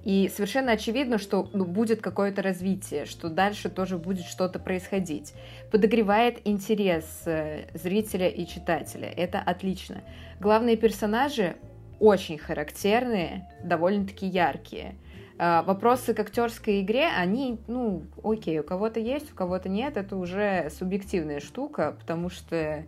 И 0.04 0.32
совершенно 0.34 0.72
очевидно, 0.72 1.20
что 1.20 1.48
ну, 1.54 1.64
будет 1.64 2.02
какое-то 2.02 2.42
развитие, 2.42 3.06
что 3.06 3.30
дальше 3.30 3.70
тоже 3.70 4.00
будет 4.00 4.26
что-то 4.26 4.58
происходить. 4.58 5.34
Подогревает 5.72 6.40
интерес 6.44 7.06
э, 7.26 7.68
зрителя 7.76 8.28
и 8.28 8.48
читателя. 8.48 9.10
Это 9.10 9.40
отлично. 9.40 10.02
Главные 10.40 10.76
персонажи 10.76 11.56
очень 12.00 12.40
характерные, 12.40 13.48
довольно-таки 13.64 14.26
яркие. 14.26 14.96
А, 15.38 15.62
вопросы 15.62 16.16
к 16.16 16.20
актерской 16.20 16.82
игре, 16.82 17.08
они, 17.16 17.60
ну, 17.68 18.04
окей, 18.24 18.60
у 18.60 18.64
кого-то 18.64 19.00
есть, 19.00 19.32
у 19.32 19.36
кого-то 19.36 19.70
нет, 19.70 19.98
это 19.98 20.16
уже 20.16 20.72
субъективная 20.72 21.40
штука, 21.40 21.96
потому 22.00 22.30
что 22.30 22.86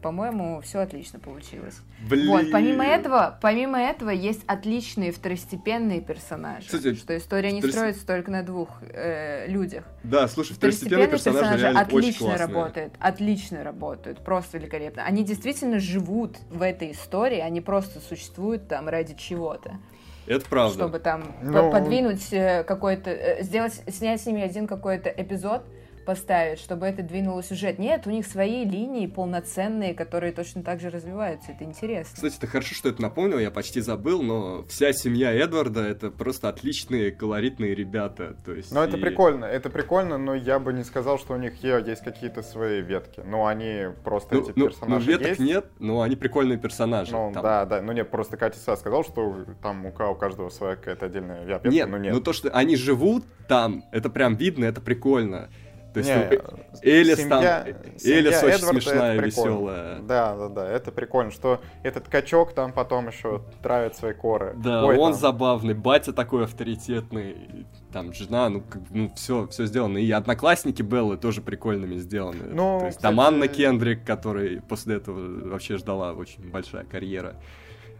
по-моему, 0.00 0.60
все 0.60 0.80
отлично 0.80 1.18
получилось. 1.18 1.80
Блин. 2.08 2.28
Вот, 2.28 2.50
помимо 2.52 2.84
этого, 2.84 3.38
помимо 3.40 3.80
этого, 3.80 4.10
есть 4.10 4.42
отличные 4.46 5.12
второстепенные 5.12 6.00
персонажи. 6.00 6.66
Кстати, 6.66 6.94
что 6.94 7.16
история 7.16 7.52
не 7.52 7.60
второс... 7.60 7.74
строится 7.74 8.06
только 8.06 8.30
на 8.30 8.42
двух 8.42 8.68
э, 8.82 9.46
людях. 9.48 9.84
Да, 10.02 10.28
слушай, 10.28 10.54
второстепенные, 10.54 11.06
второстепенные 11.06 11.42
персонажи, 11.42 11.64
персонажи 11.64 11.86
отлично 11.86 12.38
работают, 12.38 12.94
отлично 13.00 13.64
работают, 13.64 14.24
просто 14.24 14.58
великолепно. 14.58 15.04
Они 15.04 15.24
действительно 15.24 15.78
живут 15.80 16.36
в 16.50 16.62
этой 16.62 16.92
истории, 16.92 17.38
они 17.38 17.60
просто 17.60 18.00
существуют 18.00 18.68
там 18.68 18.88
ради 18.88 19.14
чего-то. 19.14 19.78
Это 20.26 20.46
правда. 20.48 20.74
Чтобы 20.74 20.98
там 20.98 21.34
ну... 21.42 21.70
подвинуть 21.72 22.32
э, 22.32 22.62
какой-то, 22.64 23.10
э, 23.10 23.42
сделать, 23.42 23.82
снять 23.88 24.20
с 24.20 24.26
ними 24.26 24.42
один 24.42 24.66
какой-то 24.66 25.08
эпизод, 25.08 25.62
поставить, 26.08 26.58
чтобы 26.58 26.86
это 26.86 27.02
двинуло 27.02 27.42
сюжет. 27.42 27.78
Нет, 27.78 28.06
у 28.06 28.10
них 28.10 28.24
свои 28.24 28.64
линии 28.64 29.06
полноценные, 29.06 29.92
которые 29.92 30.32
точно 30.32 30.62
так 30.62 30.80
же 30.80 30.88
развиваются. 30.88 31.52
Это 31.52 31.64
интересно. 31.64 32.14
Кстати, 32.14 32.38
это 32.38 32.46
хорошо, 32.46 32.74
что 32.74 32.88
это 32.88 33.02
напомнил, 33.02 33.38
я 33.38 33.50
почти 33.50 33.82
забыл, 33.82 34.22
но 34.22 34.64
вся 34.70 34.94
семья 34.94 35.34
Эдварда 35.34 35.82
это 35.82 36.10
просто 36.10 36.48
отличные, 36.48 37.12
колоритные 37.12 37.74
ребята. 37.74 38.34
То 38.42 38.54
есть 38.54 38.72
но 38.72 38.82
и... 38.82 38.88
это 38.88 38.96
прикольно, 38.96 39.44
это 39.44 39.68
прикольно, 39.68 40.16
но 40.16 40.34
я 40.34 40.58
бы 40.58 40.72
не 40.72 40.82
сказал, 40.82 41.18
что 41.18 41.34
у 41.34 41.36
них 41.36 41.62
есть 41.62 42.02
какие-то 42.02 42.42
свои 42.42 42.80
ветки. 42.80 43.20
Ну, 43.22 43.44
они 43.44 43.88
просто 44.02 44.34
ну, 44.34 44.40
эти 44.40 44.52
ну, 44.56 44.68
персонажи 44.68 45.04
Ну, 45.04 45.12
веток 45.12 45.28
есть. 45.28 45.40
нет, 45.40 45.66
но 45.78 46.00
они 46.00 46.16
прикольные 46.16 46.56
персонажи. 46.56 47.12
Ну, 47.12 47.32
там. 47.34 47.42
да, 47.42 47.66
да. 47.66 47.82
Ну, 47.82 47.92
нет, 47.92 48.10
просто 48.10 48.38
Катя 48.38 48.58
сказал, 48.76 49.04
что 49.04 49.44
там 49.60 49.84
у 49.84 49.92
каждого 49.92 50.48
своя 50.48 50.76
какая-то 50.76 51.04
отдельная 51.04 51.44
ветка, 51.44 51.68
нет, 51.68 51.86
но 51.86 51.98
нет. 51.98 52.14
ну 52.14 52.22
то, 52.22 52.32
что 52.32 52.48
они 52.48 52.76
живут 52.76 53.24
там, 53.46 53.84
это 53.92 54.08
прям 54.08 54.36
видно, 54.36 54.64
это 54.64 54.80
прикольно. 54.80 55.50
То 55.94 56.00
есть 56.00 56.10
не, 56.10 56.16
ну, 56.16 56.58
Элис 56.82 57.18
семья, 57.18 57.64
там, 57.64 57.74
Элис 58.04 58.42
очень 58.42 58.56
Эдварда 58.56 58.80
смешная, 58.80 59.18
веселая. 59.18 59.98
Да, 60.00 60.36
да, 60.36 60.48
да, 60.48 60.68
это 60.70 60.92
прикольно, 60.92 61.30
что 61.30 61.60
этот 61.82 62.08
качок 62.08 62.52
там 62.52 62.72
потом 62.72 63.08
еще 63.08 63.42
травит 63.62 63.96
свои 63.96 64.12
коры. 64.12 64.54
Да, 64.56 64.84
Ой, 64.84 64.96
он 64.96 65.12
там... 65.12 65.20
забавный, 65.20 65.74
батя 65.74 66.12
такой 66.12 66.44
авторитетный, 66.44 67.66
там 67.92 68.12
жена, 68.12 68.50
ну, 68.50 68.60
как, 68.60 68.82
ну 68.90 69.10
все, 69.14 69.46
все 69.48 69.64
сделано. 69.64 69.98
И 69.98 70.10
одноклассники 70.10 70.82
Беллы 70.82 71.16
тоже 71.16 71.40
прикольными 71.40 71.96
сделаны. 71.96 72.44
Ну, 72.48 72.78
То 72.80 72.86
есть 72.86 72.98
кстати... 72.98 73.14
там 73.14 73.20
Анна 73.20 73.48
Кендрик, 73.48 74.04
которая 74.04 74.60
после 74.60 74.96
этого 74.96 75.48
вообще 75.48 75.78
ждала 75.78 76.12
очень 76.12 76.50
большая 76.50 76.84
карьера, 76.84 77.36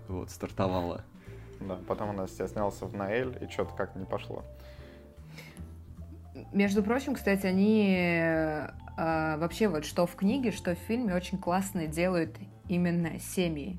вот, 0.08 0.30
стартовала. 0.30 1.04
Да, 1.60 1.78
потом 1.88 2.10
она 2.10 2.26
снялся 2.28 2.84
в 2.84 2.94
Наэль, 2.94 3.36
и 3.40 3.50
что-то 3.50 3.74
как 3.74 3.96
не 3.96 4.04
пошло. 4.04 4.44
Между 6.52 6.82
прочим, 6.82 7.14
кстати, 7.14 7.46
они 7.46 7.96
э, 7.96 8.68
вообще 8.96 9.68
вот 9.68 9.84
что 9.84 10.06
в 10.06 10.14
книге, 10.14 10.52
что 10.52 10.74
в 10.74 10.78
фильме 10.78 11.14
очень 11.14 11.38
классно 11.38 11.86
делают 11.86 12.36
именно 12.68 13.18
семьи. 13.18 13.78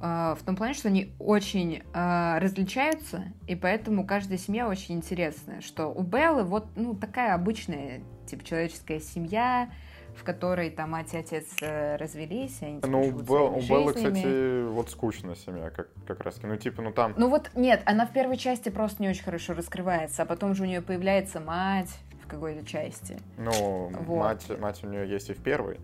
Э, 0.00 0.34
в 0.38 0.44
том 0.44 0.56
плане, 0.56 0.74
что 0.74 0.88
они 0.88 1.12
очень 1.18 1.82
э, 1.82 2.38
различаются, 2.38 3.24
и 3.46 3.54
поэтому 3.54 4.06
каждая 4.06 4.38
семья 4.38 4.68
очень 4.68 4.96
интересная. 4.96 5.60
Что 5.60 5.86
у 5.86 6.02
Беллы 6.02 6.44
вот 6.44 6.68
ну, 6.76 6.94
такая 6.94 7.34
обычная 7.34 8.00
типа 8.26 8.44
человеческая 8.44 9.00
семья, 9.00 9.70
в 10.16 10.24
которой 10.24 10.70
там 10.70 10.90
мать 10.90 11.14
и 11.14 11.18
отец 11.18 11.44
э, 11.60 11.96
развелись, 11.96 12.58
они 12.62 12.80
Ну, 12.82 13.00
у, 13.00 13.10
Бел, 13.12 13.56
у 13.56 13.60
Беллы, 13.60 13.92
кстати, 13.92 14.66
вот 14.68 14.90
скучная 14.90 15.34
семья, 15.34 15.70
как, 15.70 15.88
как 16.06 16.20
раз. 16.20 16.40
Ну, 16.42 16.56
типа, 16.56 16.82
ну 16.82 16.92
там... 16.92 17.14
Ну 17.16 17.28
вот, 17.28 17.50
нет, 17.54 17.82
она 17.84 18.06
в 18.06 18.12
первой 18.12 18.36
части 18.36 18.68
просто 18.68 19.02
не 19.02 19.08
очень 19.08 19.24
хорошо 19.24 19.54
раскрывается, 19.54 20.22
а 20.22 20.26
потом 20.26 20.54
же 20.54 20.64
у 20.64 20.66
нее 20.66 20.80
появляется 20.80 21.40
мать 21.40 21.90
в 22.24 22.28
какой-то 22.28 22.66
части. 22.66 23.18
Ну, 23.36 23.90
вот. 24.00 24.18
мать, 24.18 24.60
мать 24.60 24.82
у 24.82 24.88
нее 24.88 25.08
есть 25.08 25.30
и 25.30 25.34
в 25.34 25.42
первой. 25.42 25.78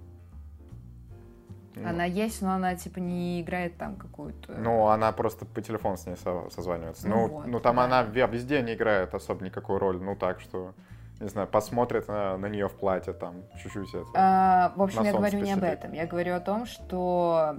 Ну. 1.75 1.89
Она 1.89 2.05
есть, 2.05 2.43
но 2.43 2.53
она 2.53 2.75
типа 2.75 2.99
не 2.99 3.41
играет 3.41 3.79
там 3.79 3.97
какую-то. 3.97 4.53
Ну, 4.55 4.89
она 4.89 5.11
просто 5.13 5.47
по 5.47 5.63
телефону 5.63 5.97
с 5.97 6.07
ней 6.07 6.17
созванивается. 6.17 7.09
Ну, 7.09 7.15
ну, 7.17 7.29
вот, 7.29 7.47
ну 7.47 7.61
там 7.61 7.77
да. 7.77 7.85
она 7.85 8.03
везде 8.03 8.61
не 8.61 8.75
играет 8.75 9.15
особо 9.15 9.45
никакую 9.45 9.79
роль. 9.79 10.01
Ну 10.01 10.15
так 10.15 10.41
что 10.41 10.75
не 11.23 11.29
знаю, 11.29 11.47
посмотрит 11.47 12.09
на, 12.09 12.37
на 12.37 12.47
нее 12.47 12.69
в 12.69 12.73
платье, 12.73 13.13
там, 13.13 13.45
чуть-чуть 13.63 13.95
это. 13.95 14.07
А, 14.15 14.73
в 14.77 14.83
общем, 14.83 15.05
я 15.05 15.13
говорю 15.13 15.39
не 15.41 15.53
об 15.53 15.63
этом. 15.63 15.93
Я 15.93 16.07
говорю 16.07 16.35
о 16.35 16.41
том, 16.41 16.67
что 16.67 17.57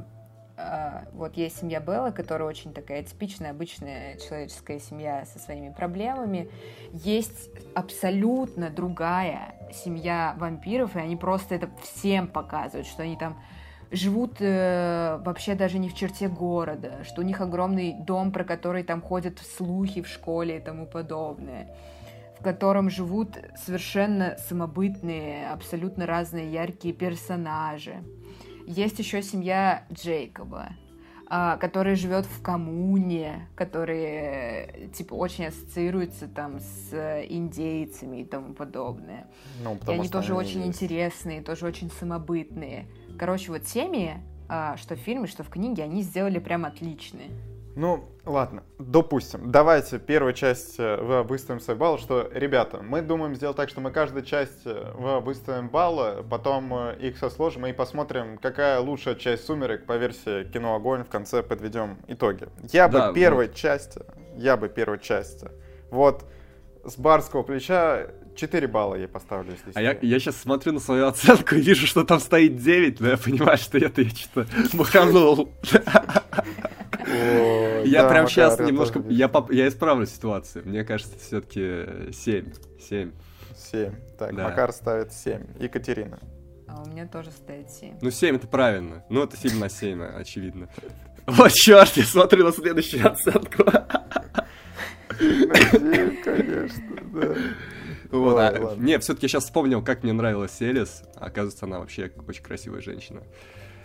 а, 0.57 1.05
вот 1.13 1.37
есть 1.37 1.59
семья 1.59 1.79
Белла, 1.79 2.11
которая 2.11 2.47
очень 2.47 2.73
такая 2.73 3.03
типичная, 3.03 3.51
обычная 3.51 4.17
человеческая 4.17 4.79
семья 4.79 5.25
со 5.25 5.39
своими 5.39 5.73
проблемами. 5.73 6.49
Есть 6.91 7.49
абсолютно 7.73 8.69
другая 8.69 9.55
семья 9.73 10.35
вампиров, 10.37 10.95
и 10.95 10.99
они 10.99 11.15
просто 11.15 11.55
это 11.55 11.69
всем 11.81 12.27
показывают, 12.27 12.85
что 12.85 13.03
они 13.03 13.15
там 13.15 13.41
живут 13.91 14.37
э, 14.39 15.21
вообще 15.23 15.55
даже 15.55 15.79
не 15.79 15.87
в 15.87 15.95
черте 15.95 16.27
города, 16.27 17.03
что 17.03 17.21
у 17.21 17.23
них 17.23 17.39
огромный 17.41 17.93
дом, 17.93 18.31
про 18.31 18.43
который 18.43 18.83
там 18.83 19.01
ходят 19.01 19.39
слухи 19.39 20.01
в 20.01 20.07
школе 20.07 20.57
и 20.57 20.59
тому 20.59 20.85
подобное 20.85 21.69
в 22.43 22.45
котором 22.45 22.89
живут 22.89 23.37
совершенно 23.55 24.35
самобытные, 24.49 25.49
абсолютно 25.49 26.05
разные 26.05 26.51
яркие 26.51 26.93
персонажи. 26.93 28.03
Есть 28.67 28.99
еще 28.99 29.21
семья 29.21 29.85
Джейкоба, 29.93 30.73
а, 31.29 31.55
который 31.55 31.95
живет 31.95 32.25
в 32.25 32.41
коммуне, 32.41 33.47
который 33.55 34.89
типа 34.89 35.13
очень 35.13 35.45
ассоциируется 35.45 36.27
там 36.27 36.59
с 36.59 36.93
индейцами 37.29 38.17
и 38.17 38.25
тому 38.25 38.53
подобное. 38.53 39.27
Ну, 39.63 39.79
и 39.87 39.91
они 39.93 40.09
тоже 40.09 40.33
они 40.33 40.41
очень 40.41 40.65
есть. 40.65 40.83
интересные, 40.83 41.41
тоже 41.41 41.65
очень 41.65 41.89
самобытные. 41.91 42.89
Короче, 43.17 43.53
вот 43.53 43.69
семьи, 43.69 44.15
а, 44.49 44.75
что 44.75 44.97
в 44.97 44.99
фильме, 44.99 45.27
что 45.27 45.43
в 45.45 45.49
книге, 45.49 45.83
они 45.83 46.01
сделали 46.01 46.39
прям 46.39 46.65
отличные. 46.65 47.29
Ну, 47.75 48.09
ладно, 48.25 48.63
допустим. 48.77 49.51
Давайте 49.51 49.97
первую 49.97 50.33
часть 50.33 50.75
э, 50.77 51.23
выставим 51.23 51.59
свой 51.59 51.75
балл, 51.75 51.97
что, 51.97 52.29
ребята, 52.31 52.81
мы 52.83 53.01
думаем 53.01 53.35
сделать 53.35 53.57
так, 53.57 53.69
что 53.69 53.81
мы 53.81 53.91
каждую 53.91 54.23
часть 54.23 54.61
э, 54.65 55.19
выставим 55.21 55.69
баллы, 55.69 56.23
потом 56.29 56.73
э, 56.73 56.97
их 56.99 57.17
сосложим 57.17 57.65
и 57.65 57.73
посмотрим, 57.73 58.37
какая 58.37 58.79
лучшая 58.79 59.15
часть 59.15 59.45
«Сумерек» 59.45 59.85
по 59.85 59.97
версии 59.97 60.43
«Кино 60.45 60.75
Огонь» 60.75 61.03
в 61.03 61.09
конце 61.09 61.41
подведем 61.41 61.97
итоги. 62.07 62.47
Я 62.71 62.87
да, 62.87 63.09
бы 63.09 63.15
первой 63.15 63.47
вот. 63.47 63.55
части, 63.55 64.01
я 64.35 64.55
бы 64.55 64.69
первой 64.69 64.99
части, 64.99 65.49
вот 65.89 66.25
с 66.83 66.95
барского 66.97 67.43
плеча 67.43 68.07
4 68.35 68.67
балла 68.67 68.95
я 68.95 69.07
поставлю, 69.07 69.53
если 69.53 69.71
А 69.73 69.81
я, 69.81 69.97
я 70.01 70.19
сейчас 70.19 70.37
смотрю 70.37 70.73
на 70.73 70.79
свою 70.79 71.07
оценку 71.07 71.55
и 71.55 71.61
вижу, 71.61 71.87
что 71.87 72.03
там 72.03 72.19
стоит 72.19 72.57
9, 72.57 72.99
но 72.99 73.09
я 73.09 73.17
понимаю, 73.17 73.57
что 73.57 73.77
это 73.77 74.01
я 74.01 74.09
что-то 74.09 74.47
маханул. 74.73 75.49
Я 77.85 78.07
прям 78.09 78.27
сейчас 78.27 78.59
немножко... 78.59 79.03
Я 79.09 79.31
я 79.49 79.67
исправлю 79.67 80.05
ситуацию. 80.05 80.67
Мне 80.67 80.83
кажется, 80.83 81.17
все-таки 81.19 82.11
7. 82.11 82.53
7. 82.79 83.11
7. 83.71 83.91
Так, 84.17 84.31
Макар 84.33 84.71
ставит 84.71 85.13
7. 85.13 85.59
Екатерина. 85.59 86.19
А 86.67 86.81
у 86.81 86.87
меня 86.87 87.07
тоже 87.07 87.31
стоит 87.31 87.69
7. 87.69 87.99
Ну, 88.01 88.09
7 88.09 88.35
это 88.37 88.47
правильно. 88.47 89.03
Ну, 89.09 89.23
это 89.23 89.37
7 89.37 89.59
на 89.59 89.69
7, 89.69 90.01
очевидно. 90.03 90.69
Вот 91.25 91.51
черт, 91.53 91.95
я 91.95 92.03
смотрю 92.03 92.45
на 92.45 92.51
следующую 92.51 93.09
оценку. 93.09 93.63
конечно, 96.23 96.83
да. 97.13 97.35
Вот, 98.11 98.35
Ой, 98.35 98.47
а, 98.47 98.75
не, 98.77 98.99
все-таки 98.99 99.25
я 99.25 99.29
сейчас 99.29 99.45
вспомнил, 99.45 99.81
как 99.81 100.03
мне 100.03 100.13
нравилась 100.13 100.61
Элис. 100.61 101.03
Оказывается, 101.15 101.65
она 101.65 101.79
вообще 101.79 102.11
очень 102.27 102.43
красивая 102.43 102.81
женщина. 102.81 103.23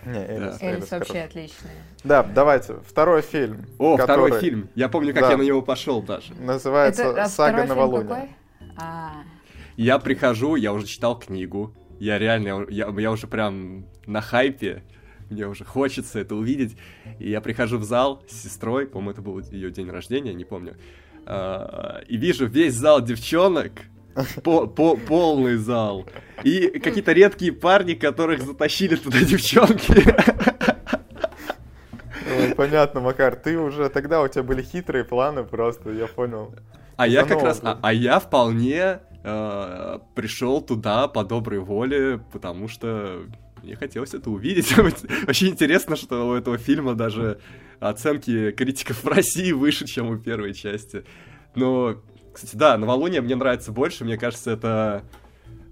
Не, 0.04 0.18
Элис, 0.18 0.58
да. 0.58 0.66
Элис, 0.66 0.90
вообще 0.90 1.20
отличная. 1.20 1.72
Да, 2.04 2.22
давайте, 2.22 2.76
второй 2.86 3.22
фильм. 3.22 3.66
О, 3.78 3.96
который... 3.96 4.28
второй 4.30 4.40
фильм. 4.40 4.68
Я 4.74 4.88
помню, 4.88 5.12
как 5.12 5.22
да. 5.22 5.30
я 5.32 5.36
на 5.36 5.42
него 5.42 5.62
пошел 5.62 6.02
даже. 6.02 6.34
Называется 6.34 7.02
Это, 7.04 7.22
а 7.22 7.28
«Сага 7.28 7.64
Новолуния». 7.64 8.28
А. 8.76 9.22
Я 9.76 9.98
прихожу, 9.98 10.56
я 10.56 10.72
уже 10.72 10.86
читал 10.86 11.18
книгу. 11.18 11.74
Я 11.98 12.18
реально, 12.18 12.66
я, 12.68 12.88
я 12.88 13.10
уже 13.10 13.26
прям 13.26 13.86
на 14.06 14.20
хайпе. 14.20 14.82
Мне 15.30 15.46
уже 15.46 15.64
хочется 15.64 16.20
это 16.20 16.34
увидеть. 16.34 16.76
И 17.18 17.28
я 17.30 17.40
прихожу 17.40 17.78
в 17.78 17.84
зал 17.84 18.22
с 18.28 18.42
сестрой, 18.42 18.86
по-моему, 18.86 19.10
это 19.10 19.22
был 19.22 19.40
ее 19.40 19.70
день 19.70 19.90
рождения, 19.90 20.32
не 20.32 20.44
помню. 20.44 20.76
А, 21.26 22.00
и 22.08 22.16
вижу 22.16 22.46
весь 22.46 22.74
зал 22.74 23.02
девчонок, 23.02 23.72
по, 24.42 24.66
по, 24.66 24.96
полный 24.96 25.56
зал. 25.56 26.06
И 26.44 26.78
какие-то 26.78 27.12
редкие 27.12 27.52
парни, 27.52 27.94
которых 27.94 28.42
затащили 28.42 28.96
туда 28.96 29.20
девчонки. 29.20 30.04
Понятно, 32.56 33.00
Макар, 33.00 33.36
ты 33.36 33.58
уже 33.58 33.88
тогда 33.88 34.22
у 34.22 34.28
тебя 34.28 34.42
были 34.42 34.62
хитрые 34.62 35.04
планы 35.04 35.44
просто, 35.44 35.90
я 35.90 36.06
понял. 36.06 36.54
А 36.96 37.06
я 37.06 37.24
как 37.24 37.42
раз, 37.42 37.60
а, 37.62 37.78
а 37.80 37.92
я 37.92 38.18
вполне 38.18 39.00
э, 39.22 39.98
пришел 40.14 40.60
туда 40.60 41.06
по 41.06 41.22
доброй 41.24 41.60
воле, 41.60 42.20
потому 42.32 42.66
что 42.66 43.22
мне 43.62 43.76
хотелось 43.76 44.14
это 44.14 44.30
увидеть. 44.30 44.76
Очень 45.28 45.48
интересно, 45.48 45.96
что 45.96 46.28
у 46.28 46.34
этого 46.34 46.58
фильма 46.58 46.94
даже 46.94 47.38
оценки 47.80 48.50
критиков 48.50 49.04
в 49.04 49.08
России 49.08 49.52
выше, 49.52 49.86
чем 49.86 50.10
у 50.10 50.18
первой 50.18 50.54
части. 50.54 51.04
Но, 51.54 52.02
кстати, 52.32 52.56
да, 52.56 52.76
«Новолуние» 52.76 53.20
мне 53.20 53.36
нравится 53.36 53.72
больше. 53.72 54.04
Мне 54.04 54.16
кажется, 54.16 54.50
это, 54.50 55.02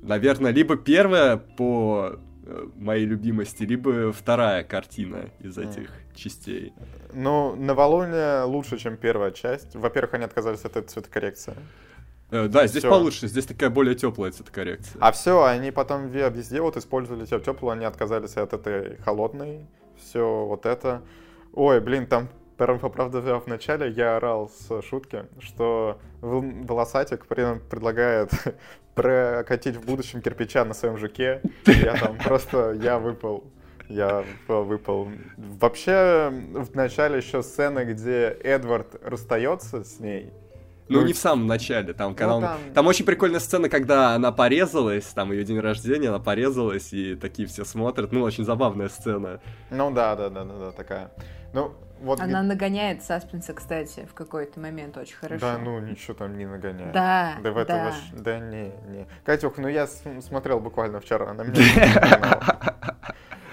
наверное, 0.02 0.50
либо 0.52 0.76
первая 0.76 1.36
по 1.36 2.18
э, 2.44 2.68
моей 2.76 3.06
любимости, 3.06 3.62
либо 3.62 4.12
вторая 4.12 4.64
картина 4.64 5.30
из 5.40 5.58
этих 5.58 5.90
mm. 5.90 6.14
частей. 6.16 6.72
Ну, 7.12 7.54
«Новолуние» 7.56 8.42
лучше, 8.44 8.78
чем 8.78 8.96
первая 8.96 9.30
часть. 9.30 9.74
Во-первых, 9.74 10.14
они 10.14 10.24
отказались 10.24 10.64
от 10.64 10.76
этой 10.76 10.88
цветокоррекции. 10.88 11.54
Э, 12.30 12.48
да, 12.48 12.66
здесь 12.66 12.82
всё. 12.82 12.90
получше, 12.90 13.28
здесь 13.28 13.46
такая 13.46 13.70
более 13.70 13.94
теплая 13.94 14.32
цветокоррекция. 14.32 14.98
А 15.00 15.12
все, 15.12 15.44
они 15.44 15.70
потом 15.70 16.08
везде 16.08 16.60
вот 16.60 16.76
использовали 16.76 17.24
теплую, 17.24 17.72
они 17.72 17.84
отказались 17.84 18.36
от 18.36 18.52
этой 18.52 18.96
холодной, 18.98 19.66
все 20.00 20.44
вот 20.44 20.66
это. 20.66 21.02
Ой, 21.52 21.80
блин, 21.80 22.06
там 22.06 22.28
правда, 22.56 23.20
в 23.38 23.46
начале 23.46 23.90
я 23.90 24.16
орал 24.16 24.48
с 24.48 24.82
шутки, 24.82 25.26
что 25.40 25.98
волосатик 26.20 27.26
предлагает 27.26 28.30
прокатить 28.94 29.76
в 29.76 29.84
будущем 29.84 30.22
кирпича 30.22 30.64
на 30.64 30.74
своем 30.74 30.96
жуке. 30.96 31.42
Я 31.66 31.96
там 31.96 32.18
просто, 32.18 32.72
я 32.72 32.98
выпал. 32.98 33.44
Я 33.88 34.24
выпал. 34.48 35.08
Вообще, 35.36 36.32
в 36.52 36.74
начале 36.74 37.18
еще 37.18 37.42
сцены, 37.42 37.84
где 37.84 38.36
Эдвард 38.42 38.96
расстается 39.04 39.84
с 39.84 40.00
ней, 40.00 40.32
ну, 40.88 41.02
не 41.04 41.12
в 41.12 41.18
самом 41.18 41.46
начале, 41.46 41.92
там, 41.94 42.14
когда 42.14 42.30
ну, 42.32 42.36
он... 42.36 42.42
там... 42.42 42.58
там 42.74 42.86
очень 42.86 43.04
прикольная 43.04 43.40
сцена, 43.40 43.68
когда 43.68 44.14
она 44.14 44.30
порезалась, 44.30 45.04
там 45.06 45.32
ее 45.32 45.44
день 45.44 45.58
рождения, 45.58 46.08
она 46.08 46.20
порезалась, 46.20 46.92
и 46.92 47.16
такие 47.16 47.48
все 47.48 47.64
смотрят. 47.64 48.12
Ну, 48.12 48.22
очень 48.22 48.44
забавная 48.44 48.88
сцена. 48.88 49.40
Ну 49.70 49.90
да, 49.90 50.14
да, 50.14 50.30
да, 50.30 50.44
да, 50.44 50.58
да 50.58 50.72
такая. 50.72 51.10
Ну, 51.52 51.74
вот 52.00 52.20
Она 52.20 52.40
где... 52.40 52.48
нагоняет 52.48 53.02
саспенса, 53.02 53.54
кстати, 53.54 54.06
в 54.10 54.14
какой-то 54.14 54.60
момент 54.60 54.96
очень 54.96 55.16
хорошо. 55.16 55.40
Да, 55.40 55.58
ну 55.58 55.78
ничего 55.78 56.14
там 56.14 56.36
не 56.36 56.46
нагоняет. 56.46 56.92
Да, 56.92 57.36
да. 57.42 57.52
В 57.52 57.64
да. 57.64 57.84
Ваш... 57.84 57.94
да 58.12 58.38
не, 58.38 58.72
не. 58.88 59.06
Катюх, 59.24 59.56
ну 59.58 59.68
я 59.68 59.86
смотрел 59.86 60.60
буквально 60.60 61.00
вчера, 61.00 61.32
на 61.32 61.42
меня 61.42 62.74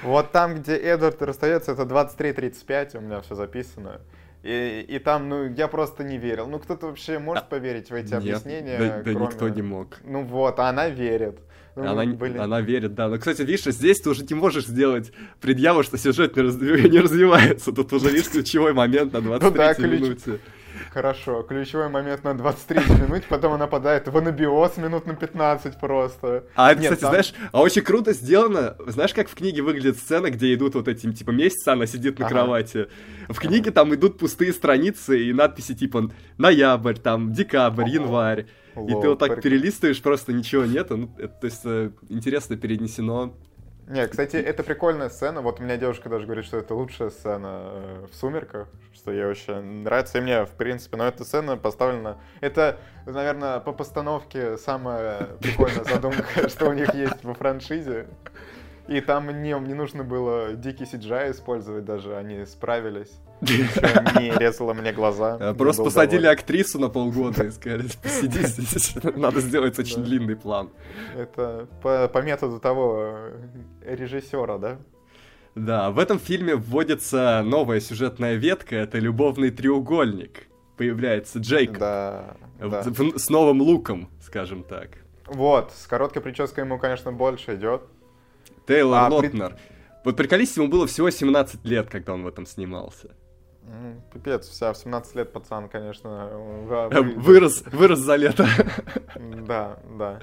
Вот 0.03 0.31
там, 0.31 0.55
где 0.55 0.75
Эдвард 0.75 1.21
расстается, 1.21 1.71
это 1.71 1.83
23.35, 1.83 2.97
у 2.97 3.01
меня 3.01 3.21
все 3.21 3.35
записано. 3.35 4.01
И, 4.43 4.85
и 4.89 4.99
там, 4.99 5.29
ну, 5.29 5.45
я 5.45 5.69
просто 5.69 6.03
не 6.03 6.17
верил. 6.17 6.47
Ну, 6.47 6.59
кто-то 6.59 6.87
вообще 6.87 7.17
может 7.17 7.47
поверить 7.47 7.89
в 7.89 7.93
эти 7.93 8.11
Нет, 8.11 8.15
объяснения? 8.15 8.77
Да, 8.77 8.97
да 8.97 9.03
кроме... 9.03 9.27
никто 9.27 9.47
не 9.47 9.61
мог. 9.61 9.97
Ну 10.03 10.23
вот, 10.23 10.59
а 10.59 10.67
она 10.67 10.89
верит. 10.89 11.39
Ну, 11.75 11.89
она, 11.89 12.05
блин. 12.05 12.39
она 12.39 12.61
верит, 12.61 12.93
да. 12.93 13.07
Но, 13.07 13.17
кстати, 13.17 13.41
видишь, 13.41 13.63
здесь 13.63 13.99
ты 13.99 14.09
уже 14.09 14.23
не 14.23 14.35
можешь 14.35 14.65
сделать 14.65 15.11
предъяву, 15.41 15.83
что 15.83 15.97
сюжет 15.97 16.35
не, 16.35 16.43
разви... 16.43 16.89
не 16.89 16.99
развивается. 16.99 17.71
Тут 17.71 17.91
уже, 17.93 18.09
видишь, 18.09 18.29
ключевой 18.29 18.73
момент 18.73 19.13
на 19.13 19.21
23 19.21 19.49
ну, 19.49 19.57
да, 19.57 19.73
ключ... 19.73 20.01
минуте. 20.01 20.39
Хорошо, 20.91 21.41
ключевой 21.41 21.89
момент 21.89 22.23
на 22.23 22.35
23 22.35 22.79
минут, 23.01 23.23
потом 23.27 23.53
она 23.53 23.65
нападает 23.65 24.07
в 24.07 24.15
анабиоз 24.15 24.77
минут 24.77 25.07
на 25.07 25.15
15 25.15 25.79
просто. 25.79 26.43
А 26.55 26.71
это, 26.71 26.81
Нет, 26.81 26.91
кстати, 26.91 27.01
там... 27.01 27.09
знаешь, 27.11 27.33
а 27.51 27.61
очень 27.61 27.81
круто 27.81 28.13
сделано. 28.13 28.75
Знаешь, 28.85 29.13
как 29.13 29.27
в 29.27 29.33
книге 29.33 29.63
выглядит 29.63 29.97
сцена, 29.97 30.29
где 30.29 30.53
идут 30.53 30.75
вот 30.75 30.87
эти, 30.87 31.11
типа, 31.11 31.31
месяца, 31.31 31.73
она 31.73 31.87
сидит 31.87 32.19
на 32.19 32.27
ага. 32.27 32.35
кровати. 32.35 32.87
В 33.27 33.39
книге 33.39 33.69
ага. 33.69 33.71
там 33.71 33.95
идут 33.95 34.19
пустые 34.19 34.53
страницы 34.53 35.19
и 35.19 35.33
надписи 35.33 35.73
типа 35.73 36.11
ноябрь, 36.37 36.97
там, 36.97 37.33
декабрь, 37.33 37.89
январь. 37.89 38.45
Лол, 38.75 38.87
и 38.87 39.01
ты 39.01 39.09
вот 39.09 39.19
так 39.19 39.33
прик... 39.33 39.43
перелистываешь, 39.43 40.01
просто 40.01 40.33
ничего 40.33 40.65
нету. 40.65 40.97
Ну, 40.97 41.09
это, 41.17 41.33
то 41.33 41.45
есть, 41.45 41.61
э, 41.65 41.91
интересно 42.09 42.57
перенесено 42.57 43.33
не, 43.87 44.07
кстати, 44.07 44.37
это 44.37 44.63
прикольная 44.63 45.09
сцена. 45.09 45.41
Вот 45.41 45.59
у 45.59 45.63
меня 45.63 45.75
девушка 45.75 46.07
даже 46.07 46.25
говорит, 46.25 46.45
что 46.45 46.57
это 46.57 46.73
лучшая 46.73 47.09
сцена 47.09 47.59
э, 47.63 48.07
в 48.09 48.15
«Сумерках», 48.15 48.69
что 48.93 49.11
ей 49.11 49.25
очень 49.25 49.83
нравится. 49.83 50.19
И 50.19 50.21
мне, 50.21 50.45
в 50.45 50.51
принципе, 50.51 50.95
но 50.95 51.05
эта 51.05 51.25
сцена 51.25 51.57
поставлена... 51.57 52.17
Это, 52.39 52.77
наверное, 53.05 53.59
по 53.59 53.73
постановке 53.73 54.57
самая 54.57 55.25
прикольная 55.41 55.83
задумка, 55.83 56.23
что 56.49 56.69
у 56.69 56.73
них 56.73 56.93
есть 56.95 57.23
во 57.23 57.33
франшизе. 57.33 58.07
И 58.87 58.99
там 58.99 59.41
не, 59.41 59.57
не 59.59 59.73
нужно 59.73 60.03
было 60.03 60.53
дикий 60.53 60.83
CGI 60.83 61.31
использовать 61.31 61.85
даже, 61.85 62.17
они 62.17 62.45
справились. 62.45 63.11
не 63.41 64.37
резало 64.37 64.73
мне 64.73 64.91
глаза. 64.91 65.37
А, 65.39 65.53
просто 65.53 65.83
посадили 65.83 66.27
актрису 66.27 66.79
на 66.79 66.89
полгода 66.89 67.45
и 67.45 67.51
сказали, 67.51 67.83
посиди 68.03 68.41
здесь, 68.45 68.95
надо 69.15 69.39
сделать 69.39 69.79
очень 69.79 70.03
длинный 70.03 70.35
план. 70.35 70.69
Это 71.15 71.67
по 71.81 72.21
методу 72.21 72.59
того 72.59 73.15
э, 73.81 73.95
режиссера, 73.95 74.57
да? 74.57 74.77
Да, 75.55 75.91
в 75.91 75.99
этом 75.99 76.19
фильме 76.19 76.55
вводится 76.55 77.41
новая 77.45 77.79
сюжетная 77.79 78.35
ветка, 78.35 78.75
это 78.75 78.97
любовный 78.97 79.51
треугольник. 79.51 80.47
Появляется 80.77 81.39
Джейк. 81.39 81.77
Да, 81.77 82.35
да. 82.59 82.83
С 82.83 83.29
новым 83.29 83.61
луком, 83.61 84.09
скажем 84.21 84.63
так. 84.63 84.89
Вот, 85.27 85.71
с 85.71 85.85
короткой 85.85 86.21
прической 86.21 86.63
ему, 86.63 86.79
конечно, 86.79 87.11
больше 87.11 87.55
идет. 87.55 87.83
Тейлор 88.67 88.99
а, 88.99 89.09
Лотнер. 89.09 89.49
При... 89.49 89.59
Вот 90.05 90.17
приколись, 90.17 90.55
ему 90.57 90.67
было 90.67 90.87
всего 90.87 91.09
17 91.09 91.65
лет, 91.65 91.89
когда 91.89 92.13
он 92.13 92.23
в 92.23 92.27
этом 92.27 92.45
снимался. 92.45 93.15
Пипец, 94.13 94.47
вся 94.47 94.73
в 94.73 94.77
17 94.77 95.15
лет 95.15 95.31
пацан, 95.31 95.69
конечно. 95.69 96.29
Вы... 96.37 97.01
Вырос, 97.15 97.63
вырос 97.71 97.99
за 97.99 98.15
лето. 98.15 98.47
Да, 99.47 99.79
да. 99.97 100.19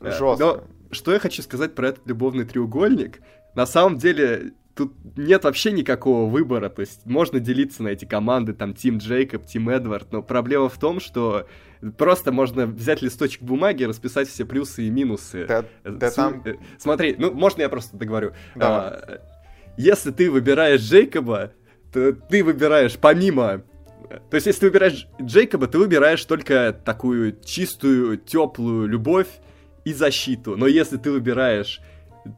Э, 0.00 0.10
Жестко. 0.10 0.36
Но 0.38 0.64
что 0.90 1.12
я 1.12 1.18
хочу 1.18 1.42
сказать 1.42 1.74
про 1.74 1.88
этот 1.88 2.06
любовный 2.06 2.44
треугольник? 2.44 3.20
На 3.54 3.66
самом 3.66 3.98
деле, 3.98 4.52
тут 4.74 4.92
нет 5.16 5.44
вообще 5.44 5.72
никакого 5.72 6.28
выбора, 6.28 6.68
то 6.68 6.80
есть 6.80 7.04
можно 7.04 7.40
делиться 7.40 7.82
на 7.82 7.88
эти 7.88 8.04
команды, 8.04 8.52
там, 8.52 8.74
Тим 8.74 8.98
Джейкоб, 8.98 9.46
Тим 9.46 9.68
Эдвард, 9.68 10.12
но 10.12 10.22
проблема 10.22 10.68
в 10.68 10.78
том, 10.78 11.00
что 11.00 11.46
просто 11.96 12.32
можно 12.32 12.66
взять 12.66 13.02
листочек 13.02 13.42
бумаги, 13.42 13.84
расписать 13.84 14.28
все 14.28 14.44
плюсы 14.44 14.84
и 14.84 14.90
минусы. 14.90 15.46
Да, 15.46 15.64
да 15.84 16.10
С... 16.10 16.14
там... 16.14 16.42
Э, 16.44 16.54
смотри, 16.78 17.16
ну, 17.18 17.32
можно 17.32 17.62
я 17.62 17.68
просто 17.68 17.96
договорю? 17.96 18.32
А, 18.56 19.20
если 19.76 20.10
ты 20.10 20.30
выбираешь 20.30 20.80
Джейкоба, 20.80 21.52
то 21.92 22.12
ты 22.12 22.44
выбираешь 22.44 22.96
помимо 22.98 23.64
то 24.30 24.34
есть, 24.34 24.46
если 24.46 24.60
ты 24.60 24.66
выбираешь 24.66 25.06
Джейкоба, 25.22 25.66
ты 25.68 25.78
выбираешь 25.78 26.22
только 26.24 26.78
такую 26.84 27.38
чистую, 27.42 28.18
теплую 28.18 28.86
любовь 28.86 29.28
и 29.84 29.94
защиту. 29.94 30.56
Но 30.56 30.66
если 30.66 30.98
ты 30.98 31.10
выбираешь 31.10 31.80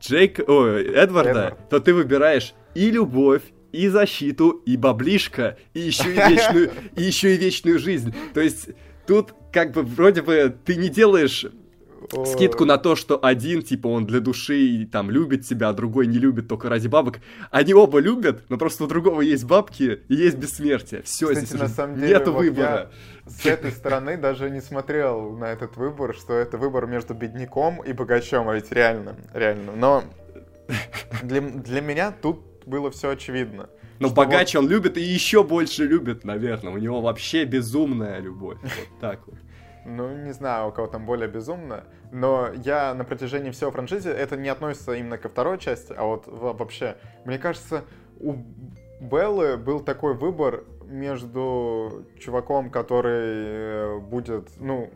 Джейк... 0.00 0.40
О, 0.48 0.66
Эдварда, 0.66 1.30
Эдвард. 1.30 1.68
то 1.68 1.80
ты 1.80 1.92
выбираешь 1.92 2.54
и 2.74 2.90
любовь, 2.90 3.42
и 3.72 3.88
защиту, 3.88 4.50
и 4.50 4.76
баблишка, 4.76 5.58
и 5.72 5.80
еще 5.80 6.10
и 6.10 6.14
вечную, 6.14 6.70
и 6.96 7.02
еще 7.02 7.34
и 7.34 7.38
вечную 7.38 7.78
жизнь. 7.78 8.14
То 8.32 8.40
есть 8.40 8.68
тут 9.06 9.34
как 9.52 9.72
бы 9.72 9.82
вроде 9.82 10.22
бы 10.22 10.54
ты 10.64 10.76
не 10.76 10.88
делаешь 10.88 11.46
скидку 12.26 12.64
на 12.64 12.78
то, 12.78 12.96
что 12.96 13.18
один, 13.22 13.62
типа, 13.62 13.88
он 13.88 14.06
для 14.06 14.20
души 14.20 14.88
там 14.90 15.10
любит 15.10 15.46
тебя, 15.46 15.70
а 15.70 15.72
другой 15.72 16.06
не 16.06 16.18
любит 16.18 16.48
только 16.48 16.68
ради 16.68 16.88
бабок. 16.88 17.20
Они 17.50 17.74
оба 17.74 17.98
любят, 17.98 18.44
но 18.48 18.58
просто 18.58 18.84
у 18.84 18.86
другого 18.86 19.20
есть 19.20 19.44
бабки 19.44 20.02
и 20.08 20.14
есть 20.14 20.36
бессмертие. 20.36 21.02
Все, 21.02 21.28
Кстати, 21.28 21.46
здесь 21.46 21.60
на 21.60 21.68
самом 21.68 21.96
деле, 21.96 22.08
нету 22.08 22.32
вот 22.32 22.40
выбора. 22.40 22.90
Я 23.26 23.30
с 23.30 23.46
этой 23.46 23.72
стороны 23.72 24.16
даже 24.16 24.50
не 24.50 24.60
смотрел 24.60 25.32
на 25.32 25.46
этот 25.46 25.76
выбор, 25.76 26.14
что 26.14 26.34
это 26.34 26.58
выбор 26.58 26.86
между 26.86 27.14
бедняком 27.14 27.82
и 27.82 27.92
богачом, 27.92 28.48
а 28.48 28.54
ведь 28.54 28.70
реально, 28.70 29.16
реально. 29.32 29.72
Но 29.76 30.04
для, 31.22 31.40
для 31.40 31.80
меня 31.80 32.12
тут 32.12 32.40
было 32.66 32.90
все 32.90 33.10
очевидно. 33.10 33.68
Но 33.98 34.10
богач 34.10 34.54
вот... 34.54 34.64
он 34.64 34.68
любит 34.68 34.96
и 34.96 35.02
еще 35.02 35.44
больше 35.44 35.84
любит, 35.84 36.24
наверное. 36.24 36.72
У 36.72 36.78
него 36.78 37.00
вообще 37.00 37.44
безумная 37.44 38.18
любовь. 38.18 38.58
Вот 38.62 39.00
так 39.00 39.20
вот. 39.26 39.36
Ну, 39.86 40.16
не 40.16 40.32
знаю, 40.32 40.68
у 40.68 40.72
кого 40.72 40.86
там 40.86 41.04
более 41.04 41.28
безумно, 41.28 41.84
но 42.10 42.48
я 42.64 42.94
на 42.94 43.04
протяжении 43.04 43.50
всего 43.50 43.70
франшизы, 43.70 44.08
это 44.08 44.34
не 44.36 44.48
относится 44.48 44.94
именно 44.94 45.18
ко 45.18 45.28
второй 45.28 45.58
части, 45.58 45.92
а 45.94 46.04
вот 46.04 46.24
вообще, 46.26 46.96
мне 47.26 47.38
кажется, 47.38 47.84
у 48.18 48.36
Беллы 49.00 49.58
был 49.58 49.80
такой 49.80 50.14
выбор 50.14 50.64
между 50.86 52.06
чуваком, 52.18 52.70
который 52.70 53.34
э, 53.34 53.98
будет, 53.98 54.48
ну, 54.58 54.90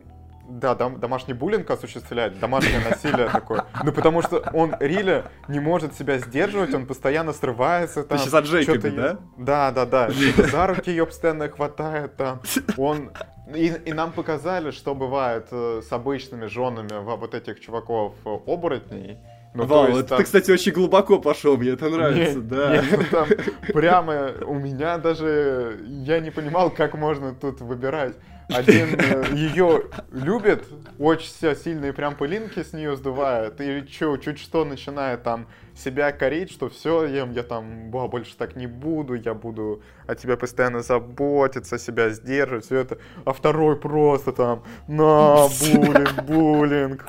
да, 0.49 0.75
дом, 0.75 0.99
домашний 0.99 1.35
буллинг 1.35 1.71
осуществлять, 1.71 2.39
домашнее 2.39 2.81
насилие 2.81 3.29
такое. 3.33 3.67
Ну, 3.85 3.93
потому 3.93 4.23
что 4.23 4.43
он 4.53 4.75
Риля 4.81 5.25
не 5.47 5.61
может 5.61 5.95
себя 5.95 6.19
сдерживать, 6.19 6.75
он 6.75 6.87
постоянно 6.87 7.33
срывается. 7.33 8.03
Там, 8.03 8.19
Ты 8.19 8.25
сейчас 8.25 8.35
о 8.35 8.41
Джейкобе, 8.41 8.91
да? 8.91 9.19
Да, 9.37 9.71
да, 9.71 9.87
да. 9.87 10.11
За 10.37 10.67
руки 10.67 10.91
ее 10.91 11.07
постоянно 11.07 11.49
хватает 11.49 12.17
там. 12.17 12.41
Он 12.77 13.11
и, 13.55 13.73
и 13.85 13.93
нам 13.93 14.13
показали, 14.13 14.71
что 14.71 14.95
бывает 14.95 15.49
э, 15.51 15.83
с 15.87 15.91
обычными 15.93 16.47
женами 16.47 17.03
вот 17.03 17.35
этих 17.35 17.61
чуваков-оборотней. 17.61 19.19
Ну, 19.55 19.65
Вау, 19.65 19.89
есть, 19.89 20.01
это 20.01 20.09
там... 20.11 20.19
ты, 20.19 20.25
кстати, 20.25 20.51
очень 20.51 20.73
глубоко 20.73 21.19
пошел, 21.19 21.57
мне 21.57 21.71
это 21.71 21.89
нравится, 21.89 22.39
не, 22.39 22.43
да. 22.43 22.77
Не, 22.77 22.97
ну, 22.97 23.05
там 23.11 23.29
прямо 23.73 24.33
у 24.47 24.55
меня 24.55 24.99
даже 24.99 25.81
я 25.87 26.21
не 26.21 26.31
понимал, 26.31 26.71
как 26.71 26.95
можно 26.95 27.35
тут 27.35 27.61
выбирать. 27.61 28.15
Один 28.49 28.99
э, 28.99 29.35
ее 29.35 29.85
любит, 30.11 30.65
очень 30.99 31.29
сильные 31.55 31.93
прям 31.93 32.17
пылинки 32.17 32.63
с 32.63 32.73
нее 32.73 32.97
сдувает, 32.97 33.61
и 33.61 33.87
чё, 33.87 34.17
чуть 34.17 34.39
что 34.39 34.65
начинает 34.65 35.23
там 35.23 35.47
себя 35.77 36.13
корить, 36.13 36.51
что 36.51 36.71
все, 36.71 37.05
ем, 37.05 37.33
я 37.33 37.43
там 37.43 37.91
ба, 37.91 38.09
больше 38.09 38.35
так 38.37 38.57
не 38.57 38.67
буду, 38.67 39.15
я 39.15 39.35
буду 39.35 39.83
о 40.07 40.15
тебе 40.15 40.37
постоянно 40.37 40.81
заботиться, 40.81 41.79
себя 41.79 42.09
сдерживать, 42.11 42.65
все 42.65 42.79
это. 42.79 42.99
А 43.27 43.35
второй 43.35 43.77
просто 43.77 44.33
там, 44.33 44.65
на, 44.89 45.47
буллинг, 45.61 46.23
буллинг. 46.25 47.07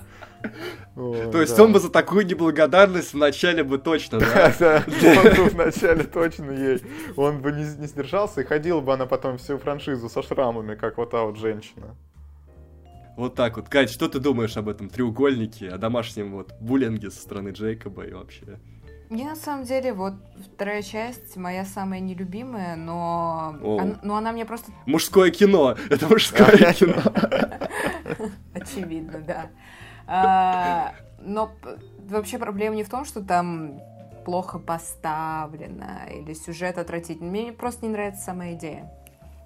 То 0.96 1.42
есть 1.42 1.58
он 1.60 1.72
бы 1.72 1.80
за 1.80 1.90
такую 1.90 2.26
неблагодарность 2.26 3.14
вначале 3.14 3.64
бы 3.64 3.78
точно, 3.78 4.20
да? 4.20 4.54
Да, 4.60 4.84
он 5.24 5.36
бы 5.36 5.50
вначале 5.50 6.04
точно 6.04 6.52
ей. 6.52 6.82
Он 7.16 7.42
бы 7.42 7.52
не, 7.52 7.64
не 7.64 7.88
сдержался 7.88 8.42
и 8.42 8.44
ходил 8.44 8.82
бы 8.82 8.94
она 8.94 9.06
потом 9.06 9.38
всю 9.38 9.58
франшизу 9.58 10.10
со 10.10 10.22
шрамами, 10.22 10.76
как 10.76 10.98
вот 10.98 11.12
та 11.12 11.24
вот 11.24 11.38
женщина. 11.38 11.96
Вот 13.16 13.36
так 13.36 13.58
вот. 13.58 13.68
Кать, 13.68 13.90
что 13.90 14.08
ты 14.08 14.20
думаешь 14.20 14.56
об 14.56 14.70
этом 14.70 14.90
треугольнике, 14.90 15.70
о 15.70 15.78
домашнем 15.78 16.32
вот 16.32 16.54
буллинге 16.62 17.12
со 17.12 17.22
стороны 17.22 17.50
Джейкоба 17.50 18.04
и 18.04 18.14
вообще? 18.14 18.60
Мне 19.10 19.26
на 19.26 19.36
самом 19.36 19.66
деле 19.66 19.92
вот 19.92 20.14
вторая 20.54 20.84
часть 20.84 21.36
моя 21.36 21.66
самая 21.66 22.00
нелюбимая, 22.00 22.76
но, 22.76 23.58
она, 23.82 24.00
но 24.04 24.16
она 24.18 24.32
мне 24.32 24.46
просто... 24.46 24.72
Мужское 24.86 25.32
кино! 25.32 25.76
Это 25.90 26.08
мужское 26.08 26.74
кино! 26.74 27.02
Очевидно, 28.54 29.20
да. 29.20 29.50
А, 30.10 30.96
но 31.20 31.52
вообще 32.08 32.38
проблема 32.40 32.76
не 32.76 32.84
в 32.84 32.90
том, 32.90 33.06
что 33.06 33.24
там 33.24 33.80
плохо 34.26 34.60
поставлено 34.60 36.02
или 36.12 36.34
сюжет 36.34 36.78
отвратительный. 36.78 37.30
Мне 37.30 37.54
просто 37.54 37.86
не 37.86 37.92
нравится 37.92 38.24
сама 38.24 38.54
идея. 38.54 38.92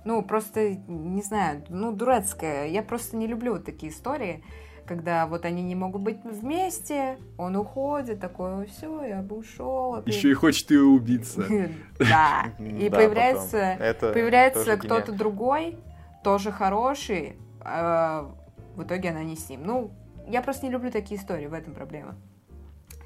Ну, 0.05 0.21
просто, 0.21 0.75
не 0.87 1.21
знаю, 1.21 1.63
ну, 1.69 1.91
дурацкая. 1.91 2.67
Я 2.67 2.83
просто 2.83 3.15
не 3.15 3.27
люблю 3.27 3.53
вот 3.53 3.65
такие 3.65 3.91
истории, 3.91 4.43
когда 4.85 5.27
вот 5.27 5.45
они 5.45 5.63
не 5.63 5.75
могут 5.75 6.01
быть 6.01 6.19
вместе, 6.23 7.17
он 7.37 7.55
уходит, 7.55 8.19
такой, 8.19 8.65
все, 8.65 9.03
я 9.05 9.21
бы 9.21 9.37
ушел. 9.37 10.03
Еще 10.05 10.31
и 10.31 10.33
хочет 10.33 10.71
ее 10.71 10.83
убиться. 10.83 11.45
Да, 11.99 12.47
и 12.59 12.89
появляется 12.89 13.77
появляется 13.99 14.77
кто-то 14.77 15.11
другой, 15.13 15.77
тоже 16.23 16.51
хороший, 16.51 17.37
а 17.61 18.29
в 18.75 18.83
итоге 18.83 19.09
она 19.09 19.23
не 19.23 19.37
с 19.37 19.49
ним. 19.49 19.61
Ну, 19.63 19.91
я 20.27 20.41
просто 20.41 20.65
не 20.65 20.71
люблю 20.71 20.91
такие 20.91 21.19
истории, 21.19 21.47
в 21.47 21.53
этом 21.53 21.73
проблема. 21.73 22.15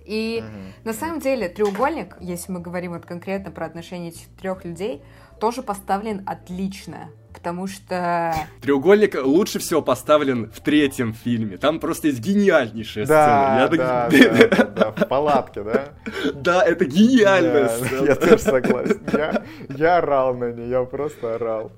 И 0.05 0.41
uh-huh. 0.41 0.85
на 0.85 0.93
самом 0.93 1.19
деле 1.19 1.49
треугольник, 1.49 2.15
если 2.21 2.51
мы 2.51 2.61
говорим 2.61 2.93
вот 2.93 3.05
конкретно 3.05 3.51
про 3.51 3.65
отношения 3.65 4.09
этих 4.09 4.27
трех 4.39 4.63
людей, 4.63 5.01
тоже 5.39 5.61
поставлен 5.61 6.23
отлично. 6.25 7.09
Потому 7.33 7.67
что... 7.67 8.33
Треугольник 8.61 9.15
лучше 9.23 9.59
всего 9.59 9.81
поставлен 9.81 10.49
в 10.49 10.59
третьем 10.61 11.13
фильме. 11.13 11.57
Там 11.57 11.79
просто 11.79 12.07
есть 12.07 12.19
гениальнейшая 12.19 13.05
да, 13.05 13.23
сцена. 13.23 13.59
Я 13.59 13.67
да, 13.67 14.09
так... 14.09 14.49
да, 14.49 14.65
да, 14.65 15.05
в 15.05 15.07
палатке, 15.07 15.63
да? 15.63 15.89
Да, 16.33 16.63
это 16.63 16.85
гениальная 16.85 17.67
сцена. 17.67 18.05
Я 18.07 18.15
тоже 18.15 18.39
согласен. 18.39 19.01
Я, 19.13 19.43
я 19.69 19.97
орал 19.97 20.35
на 20.35 20.51
нее, 20.51 20.69
я 20.69 20.83
просто 20.83 21.35
орал. 21.35 21.71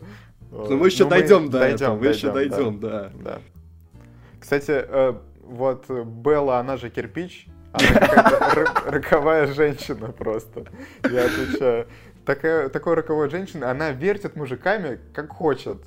Но 0.51 0.77
мы 0.77 0.87
еще 0.87 1.05
дойдем 1.05 1.49
до 1.49 1.59
этого, 1.59 1.95
мы 1.95 2.07
еще 2.07 2.31
дойдем, 2.31 2.79
да. 2.79 3.11
да. 3.21 3.39
Кстати, 4.39 4.71
э, 4.71 5.13
вот 5.49 5.89
Белла, 5.89 6.59
она 6.59 6.77
же 6.77 6.89
кирпич, 6.89 7.47
она 7.71 7.99
какая-то 7.99 8.73
роковая 8.91 9.47
женщина 9.47 10.11
просто. 10.11 10.65
Я 11.03 11.25
отвечаю. 11.25 11.87
Такая, 12.25 12.69
такой 12.69 12.93
роковой 12.93 13.29
женщина, 13.29 13.71
она 13.71 13.91
вертит 13.91 14.35
мужиками, 14.35 14.99
как 15.13 15.31
хочет. 15.31 15.77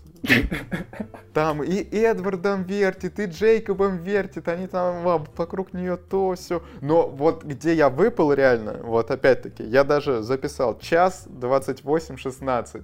Там 1.34 1.62
и 1.62 1.82
Эдвардом 1.96 2.64
вертит, 2.64 3.18
и 3.20 3.26
Джейкобом 3.26 3.98
вертит, 3.98 4.48
они 4.48 4.66
там 4.66 5.02
вокруг 5.02 5.72
нее 5.72 5.96
то 5.96 6.34
все. 6.34 6.62
Но 6.80 7.08
вот 7.08 7.44
где 7.44 7.74
я 7.74 7.88
выпал 7.90 8.32
реально, 8.32 8.80
вот 8.82 9.10
опять-таки, 9.10 9.62
я 9.62 9.84
даже 9.84 10.22
записал 10.22 10.78
час 10.78 11.26
28-16 11.28 12.82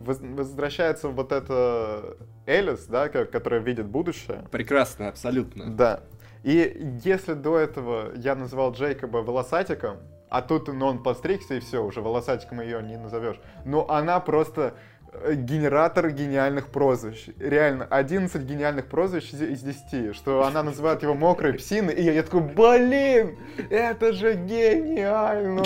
возвращается 0.00 1.08
вот 1.08 1.30
это 1.30 2.16
Элис, 2.46 2.86
да, 2.86 3.08
которая 3.08 3.60
видит 3.60 3.86
будущее. 3.86 4.46
Прекрасно, 4.50 5.08
абсолютно. 5.08 5.70
Да. 5.70 6.00
И 6.42 6.98
если 7.04 7.34
до 7.34 7.58
этого 7.58 8.12
я 8.16 8.34
называл 8.34 8.72
Джейкоба 8.72 9.18
волосатиком, 9.18 9.98
а 10.30 10.42
тут 10.42 10.68
ну, 10.68 10.86
он 10.86 11.02
постригся 11.02 11.54
и 11.54 11.60
все, 11.60 11.84
уже 11.84 12.00
волосатиком 12.00 12.60
ее 12.60 12.82
не 12.82 12.96
назовешь. 12.96 13.40
Но 13.64 13.90
она 13.90 14.20
просто 14.20 14.74
э, 15.12 15.34
генератор 15.34 16.10
гениальных 16.10 16.68
прозвищ. 16.68 17.28
Реально, 17.38 17.84
11 17.90 18.42
гениальных 18.42 18.86
прозвищ 18.86 19.32
из 19.32 19.60
10. 19.60 20.14
Что 20.14 20.44
она 20.44 20.62
называет 20.62 21.02
его 21.02 21.14
мокрой 21.14 21.54
псиной, 21.54 21.94
и 21.94 22.02
я 22.02 22.22
такой, 22.22 22.42
блин, 22.42 23.38
это 23.70 24.12
же 24.12 24.34
гениально! 24.34 25.64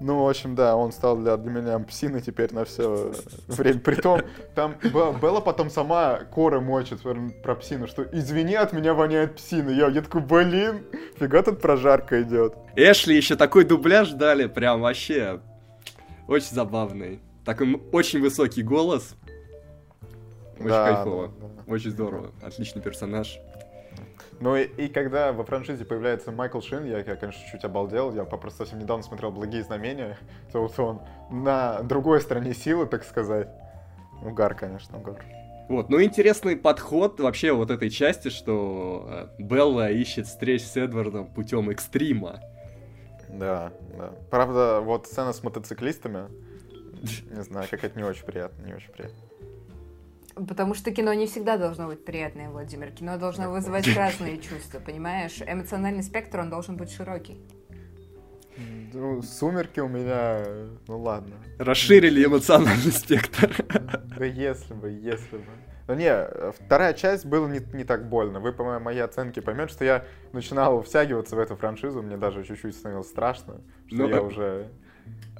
Ну, 0.00 0.24
в 0.24 0.28
общем, 0.28 0.54
да, 0.54 0.76
он 0.76 0.92
стал 0.92 1.16
для, 1.16 1.36
для 1.36 1.50
меня 1.50 1.78
псиной 1.80 2.20
теперь 2.20 2.54
на 2.54 2.64
все 2.64 3.12
время. 3.48 3.80
Притом, 3.80 4.20
там 4.54 4.76
Белла 4.82 5.40
потом 5.40 5.70
сама 5.70 6.20
коры 6.30 6.60
мочит 6.60 7.00
про 7.42 7.54
псину, 7.56 7.88
что 7.88 8.04
извини, 8.12 8.54
от 8.54 8.72
меня 8.72 8.94
воняет 8.94 9.36
псина. 9.36 9.70
Я, 9.70 9.88
я 9.88 10.02
такой, 10.02 10.20
блин, 10.20 10.84
фига 11.18 11.42
тут 11.42 11.60
прожарка 11.60 12.22
идет. 12.22 12.54
Эшли 12.76 13.16
еще 13.16 13.34
такой 13.34 13.64
дубляж 13.64 14.10
дали, 14.10 14.46
прям 14.46 14.82
вообще 14.82 15.40
очень 16.28 16.54
забавный. 16.54 17.20
Такой 17.44 17.80
очень 17.92 18.20
высокий 18.20 18.62
голос. 18.62 19.16
Очень 20.58 20.68
да, 20.68 20.92
кайфово. 20.92 21.28
Да, 21.28 21.46
да. 21.48 21.72
Очень 21.72 21.90
здорово. 21.90 22.30
Отличный 22.42 22.82
персонаж. 22.82 23.38
Ну 24.40 24.56
и, 24.56 24.64
и 24.64 24.88
когда 24.88 25.32
во 25.32 25.44
франшизе 25.44 25.84
появляется 25.84 26.30
Майкл 26.30 26.60
Шин, 26.60 26.84
я, 26.84 26.98
я, 26.98 27.16
конечно, 27.16 27.42
чуть 27.50 27.64
обалдел. 27.64 28.14
Я 28.14 28.24
просто 28.24 28.58
совсем 28.58 28.78
недавно 28.78 29.02
смотрел 29.02 29.32
«Благие 29.32 29.62
знамения». 29.62 30.16
То 30.52 30.62
вот 30.62 30.78
он 30.78 31.00
на 31.30 31.82
другой 31.82 32.20
стороне 32.20 32.54
силы, 32.54 32.86
так 32.86 33.04
сказать. 33.04 33.48
Угар, 34.22 34.54
конечно, 34.54 34.98
угар. 34.98 35.24
Вот, 35.68 35.90
ну 35.90 36.02
интересный 36.02 36.56
подход 36.56 37.20
вообще 37.20 37.52
вот 37.52 37.70
этой 37.70 37.90
части, 37.90 38.28
что 38.30 39.28
э, 39.38 39.42
Белла 39.42 39.90
ищет 39.90 40.26
встреч 40.26 40.64
с 40.64 40.76
Эдвардом 40.78 41.26
путем 41.26 41.68
экстрима. 41.68 42.40
Да, 43.28 43.72
да. 43.96 44.12
Правда, 44.30 44.80
вот 44.80 45.06
сцена 45.06 45.34
с 45.34 45.42
мотоциклистами, 45.42 46.28
не 47.30 47.42
знаю, 47.42 47.66
какая-то 47.70 47.98
не 47.98 48.04
очень 48.04 48.24
приятная, 48.24 48.66
не 48.66 48.74
очень 48.74 48.90
приятная. 48.92 49.27
Потому 50.46 50.74
что 50.74 50.90
кино 50.90 51.12
не 51.14 51.26
всегда 51.26 51.56
должно 51.56 51.86
быть 51.86 52.04
приятное, 52.04 52.48
Владимир. 52.50 52.90
Кино 52.90 53.18
должно 53.18 53.50
вызывать 53.50 53.88
разные 53.96 54.38
чувства, 54.38 54.78
понимаешь? 54.78 55.40
Эмоциональный 55.44 56.02
спектр, 56.02 56.40
он 56.40 56.50
должен 56.50 56.76
быть 56.76 56.90
широкий. 56.90 57.40
Ну, 58.92 59.22
сумерки 59.22 59.80
у 59.80 59.88
меня, 59.88 60.44
ну 60.88 60.98
ладно. 60.98 61.36
Расширили 61.58 62.24
эмоциональный 62.24 62.92
спектр. 62.92 63.54
Да 64.18 64.24
если 64.24 64.74
бы, 64.74 64.90
если 64.90 65.36
бы. 65.36 65.44
Ну 65.86 65.94
не, 65.94 66.12
вторая 66.52 66.92
часть 66.92 67.24
была 67.24 67.48
не, 67.48 67.60
не 67.72 67.84
так 67.84 68.08
больно. 68.08 68.40
Вы 68.40 68.52
по 68.52 68.78
моей 68.78 69.00
оценке 69.00 69.40
поймете, 69.40 69.72
что 69.72 69.84
я 69.84 70.04
начинал 70.32 70.82
втягиваться 70.82 71.36
в 71.36 71.38
эту 71.38 71.56
франшизу, 71.56 72.02
мне 72.02 72.16
даже 72.16 72.44
чуть-чуть 72.44 72.74
становилось 72.74 73.08
страшно, 73.08 73.60
что 73.86 73.96
ну, 73.96 74.08
я 74.08 74.22
уже... 74.22 74.68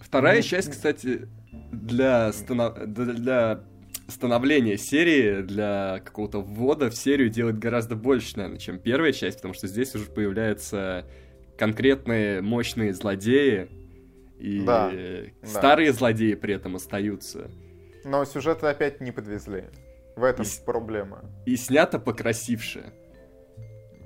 Вторая 0.00 0.40
часть, 0.40 0.70
кстати, 0.70 1.28
для, 1.72 2.32
станов... 2.32 2.78
для 2.86 3.60
становление 4.08 4.78
серии 4.78 5.42
для 5.42 6.00
какого-то 6.04 6.40
ввода 6.40 6.90
в 6.90 6.94
серию 6.94 7.28
делает 7.28 7.58
гораздо 7.58 7.94
больше, 7.94 8.36
наверное, 8.36 8.58
чем 8.58 8.78
первая 8.78 9.12
часть, 9.12 9.36
потому 9.36 9.54
что 9.54 9.66
здесь 9.66 9.94
уже 9.94 10.06
появляются 10.06 11.06
конкретные 11.56 12.40
мощные 12.40 12.94
злодеи, 12.94 13.68
и 14.38 14.64
да, 14.64 14.92
старые 15.42 15.90
да. 15.90 15.98
злодеи 15.98 16.34
при 16.34 16.54
этом 16.54 16.76
остаются. 16.76 17.50
Но 18.04 18.24
сюжеты 18.24 18.66
опять 18.66 19.00
не 19.00 19.12
подвезли. 19.12 19.64
В 20.16 20.24
этом 20.24 20.44
и, 20.44 20.48
проблема. 20.64 21.24
И 21.46 21.56
снято 21.56 21.98
покрасивше. 21.98 22.92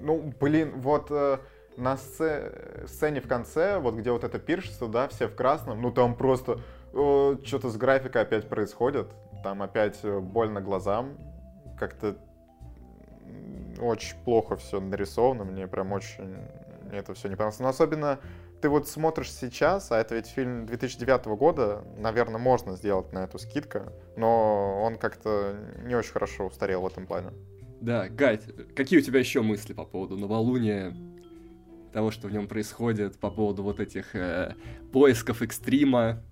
Ну, 0.00 0.34
блин, 0.40 0.72
вот 0.76 1.06
э, 1.10 1.38
на 1.76 1.96
сце- 1.96 2.86
сцене 2.86 3.20
в 3.20 3.28
конце, 3.28 3.78
вот 3.78 3.94
где 3.94 4.10
вот 4.10 4.24
это 4.24 4.38
пиршество, 4.38 4.88
да, 4.88 5.08
все 5.08 5.28
в 5.28 5.34
красном, 5.34 5.80
ну 5.80 5.90
там 5.90 6.14
просто 6.16 6.60
э, 6.92 7.36
что-то 7.44 7.70
с 7.70 7.76
графикой 7.76 8.22
опять 8.22 8.48
происходит. 8.48 9.08
Там 9.42 9.62
опять 9.62 9.98
э, 10.02 10.18
больно 10.20 10.60
глазам. 10.60 11.18
Как-то 11.78 12.16
очень 13.80 14.16
плохо 14.24 14.56
все 14.56 14.80
нарисовано. 14.80 15.44
Мне 15.44 15.66
прям 15.66 15.92
очень 15.92 16.36
это 16.92 17.14
все 17.14 17.28
не 17.28 17.36
понравилось. 17.36 17.60
Но 17.60 17.68
особенно 17.68 18.20
ты 18.60 18.68
вот 18.68 18.88
смотришь 18.88 19.32
сейчас, 19.32 19.90
а 19.90 19.98
это 19.98 20.14
ведь 20.14 20.26
фильм 20.26 20.66
2009 20.66 21.26
года, 21.36 21.84
наверное, 21.98 22.38
можно 22.38 22.76
сделать 22.76 23.12
на 23.12 23.24
эту 23.24 23.38
скидка, 23.38 23.92
но 24.16 24.82
он 24.82 24.96
как-то 24.96 25.56
не 25.84 25.94
очень 25.94 26.12
хорошо 26.12 26.46
устарел 26.46 26.82
в 26.82 26.86
этом 26.86 27.06
плане. 27.06 27.30
Да, 27.80 28.08
Гать, 28.08 28.44
какие 28.76 29.00
у 29.00 29.02
тебя 29.02 29.18
еще 29.18 29.42
мысли 29.42 29.72
по 29.72 29.84
поводу 29.84 30.16
новолуния 30.16 30.94
того, 31.92 32.10
что 32.10 32.28
в 32.28 32.32
нем 32.32 32.46
происходит 32.46 33.18
по 33.18 33.30
поводу 33.30 33.62
вот 33.64 33.80
этих 33.80 34.14
э, 34.14 34.54
поисков 34.92 35.42
экстрима. 35.42 36.22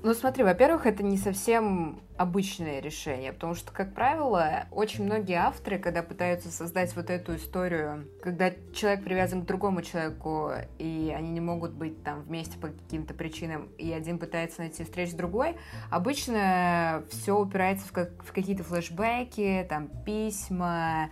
Ну 0.00 0.14
смотри, 0.14 0.44
во-первых, 0.44 0.86
это 0.86 1.02
не 1.02 1.18
совсем 1.18 2.00
обычное 2.16 2.80
решение, 2.80 3.32
потому 3.32 3.56
что, 3.56 3.72
как 3.72 3.94
правило, 3.94 4.66
очень 4.70 5.04
многие 5.04 5.34
авторы, 5.34 5.80
когда 5.80 6.04
пытаются 6.04 6.50
создать 6.52 6.94
вот 6.94 7.10
эту 7.10 7.34
историю, 7.34 8.06
когда 8.22 8.52
человек 8.72 9.02
привязан 9.02 9.42
к 9.42 9.46
другому 9.46 9.82
человеку, 9.82 10.52
и 10.78 11.12
они 11.16 11.30
не 11.32 11.40
могут 11.40 11.72
быть 11.72 12.00
там 12.04 12.22
вместе 12.22 12.58
по 12.58 12.68
каким-то 12.68 13.12
причинам, 13.12 13.70
и 13.76 13.92
один 13.92 14.20
пытается 14.20 14.60
найти 14.60 14.84
встречу 14.84 15.12
с 15.12 15.14
другой, 15.14 15.56
обычно 15.90 17.02
все 17.10 17.36
упирается 17.36 17.88
в, 17.88 17.90
как, 17.90 18.22
в 18.22 18.32
какие-то 18.32 18.62
флешбеки, 18.62 19.66
там 19.68 19.88
письма, 20.06 21.10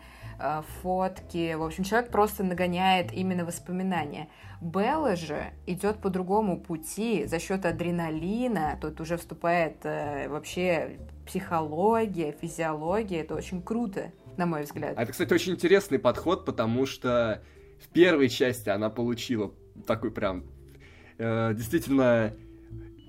фотки. 0.82 1.54
В 1.54 1.62
общем, 1.62 1.84
человек 1.84 2.10
просто 2.10 2.44
нагоняет 2.44 3.12
именно 3.12 3.44
воспоминания. 3.44 4.28
Белла 4.60 5.16
же 5.16 5.52
идет 5.66 5.98
по 5.98 6.08
другому 6.08 6.60
пути 6.60 7.26
за 7.26 7.38
счет 7.38 7.66
адреналина. 7.66 8.78
Тут 8.80 9.00
уже 9.00 9.16
вступает 9.16 9.84
э, 9.84 10.28
вообще 10.28 10.98
психология, 11.26 12.32
физиология. 12.32 13.20
Это 13.20 13.34
очень 13.34 13.62
круто, 13.62 14.12
на 14.36 14.46
мой 14.46 14.62
взгляд. 14.62 14.94
А 14.96 15.02
это, 15.02 15.12
кстати, 15.12 15.32
очень 15.32 15.52
интересный 15.52 15.98
подход, 15.98 16.44
потому 16.44 16.86
что 16.86 17.42
в 17.82 17.88
первой 17.88 18.28
части 18.28 18.68
она 18.70 18.88
получила 18.88 19.52
такой 19.86 20.10
прям 20.10 20.44
э, 21.18 21.52
действительно, 21.54 22.32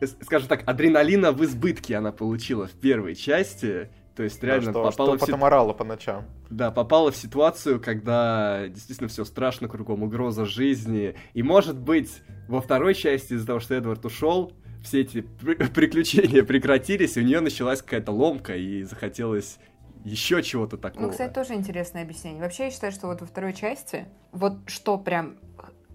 э, 0.02 0.06
скажем 0.06 0.50
так, 0.50 0.64
адреналина 0.66 1.32
в 1.32 1.44
избытке 1.46 1.96
она 1.96 2.12
получила 2.12 2.68
в 2.68 2.74
первой 2.74 3.16
части. 3.16 3.90
То 4.18 4.24
есть 4.24 4.44
реально 4.44 4.72
что, 4.72 4.84
попала 4.84 5.16
что 5.16 5.18
в 5.18 5.20
потом 5.20 5.44
орала 5.44 5.74
по 5.74 5.84
ночам. 5.84 6.26
Да, 6.50 6.72
попала 6.72 7.12
в 7.12 7.16
ситуацию, 7.16 7.80
когда 7.80 8.68
действительно 8.68 9.10
все 9.10 9.24
страшно 9.26 9.68
кругом, 9.68 10.02
угроза 10.02 10.44
жизни. 10.44 11.14
И 11.36 11.44
может 11.44 11.78
быть, 11.78 12.24
во 12.48 12.60
второй 12.60 12.96
части 12.96 13.34
из-за 13.34 13.46
того, 13.46 13.60
что 13.60 13.76
Эдвард 13.76 14.04
ушел, 14.06 14.54
все 14.84 15.02
эти 15.02 15.22
при- 15.22 15.54
приключения 15.68 16.44
прекратились, 16.44 17.16
и 17.16 17.20
у 17.20 17.24
нее 17.24 17.42
началась 17.42 17.84
какая-то 17.84 18.12
ломка, 18.12 18.56
и 18.56 18.82
захотелось 18.82 19.60
еще 20.04 20.42
чего-то 20.42 20.78
такого. 20.78 21.04
Ну, 21.04 21.12
кстати, 21.12 21.32
тоже 21.32 21.54
интересное 21.54 22.02
объяснение. 22.02 22.42
Вообще, 22.42 22.66
я 22.66 22.72
считаю, 22.72 22.92
что 22.92 23.06
вот 23.06 23.22
во 23.22 23.28
второй 23.28 23.54
части, 23.54 24.06
вот 24.32 24.58
что 24.66 24.98
прям 24.98 25.38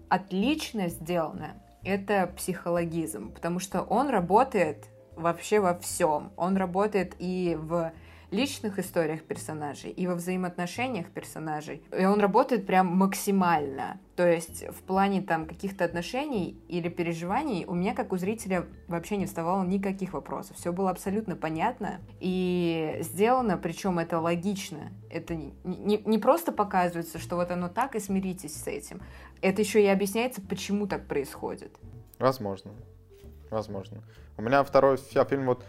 отлично 0.07 0.87
сделано, 0.87 1.55
это 1.83 2.31
психологизм, 2.37 3.33
потому 3.33 3.59
что 3.59 3.81
он 3.81 4.07
работает 4.07 4.85
вообще 5.17 5.59
во 5.59 5.77
всем. 5.77 6.31
Он 6.37 6.55
работает 6.55 7.15
и 7.19 7.57
в 7.59 7.91
личных 8.33 8.79
историях 8.79 9.23
персонажей 9.23 9.91
и 9.91 10.07
во 10.07 10.15
взаимоотношениях 10.15 11.07
персонажей. 11.09 11.83
И 11.97 12.05
он 12.05 12.19
работает 12.19 12.65
прям 12.65 12.87
максимально. 12.87 13.99
То 14.15 14.27
есть 14.27 14.67
в 14.69 14.83
плане 14.83 15.21
там 15.21 15.45
каких-то 15.45 15.85
отношений 15.85 16.61
или 16.67 16.89
переживаний 16.89 17.65
у 17.65 17.73
меня, 17.73 17.93
как 17.93 18.11
у 18.11 18.17
зрителя, 18.17 18.65
вообще 18.87 19.17
не 19.17 19.25
вставало 19.25 19.63
никаких 19.63 20.13
вопросов. 20.13 20.57
Все 20.57 20.71
было 20.71 20.89
абсолютно 20.89 21.35
понятно 21.35 21.99
и 22.19 22.97
сделано, 23.01 23.57
причем 23.57 23.99
это 23.99 24.19
логично. 24.19 24.91
Это 25.09 25.35
не, 25.35 25.53
не, 25.63 25.97
не 26.05 26.17
просто 26.17 26.51
показывается, 26.51 27.19
что 27.19 27.35
вот 27.35 27.51
оно 27.51 27.69
так, 27.69 27.95
и 27.95 27.99
смиритесь 27.99 28.55
с 28.55 28.67
этим. 28.67 29.01
Это 29.41 29.61
еще 29.61 29.83
и 29.83 29.87
объясняется, 29.87 30.41
почему 30.41 30.87
так 30.87 31.07
происходит. 31.07 31.75
Возможно. 32.19 32.71
Возможно. 33.49 34.01
У 34.37 34.41
меня 34.41 34.63
второй 34.63 34.97
фильм 34.97 35.45
вот 35.45 35.63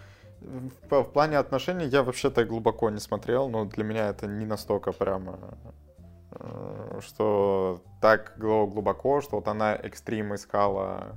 в, 0.91 1.05
плане 1.05 1.39
отношений 1.39 1.87
я 1.87 2.03
вообще 2.03 2.31
так 2.31 2.49
глубоко 2.49 2.91
не 2.91 3.01
смотрел, 3.01 3.49
но 3.49 3.65
для 3.65 3.85
меня 3.85 4.09
это 4.09 4.27
не 4.27 4.47
настолько 4.47 4.93
прямо, 4.93 5.39
э, 6.33 7.01
что 7.01 7.83
так 8.01 8.35
глубоко, 8.39 9.21
что 9.21 9.37
вот 9.37 9.49
она 9.49 9.75
экстрим 9.75 10.35
искала 10.35 11.17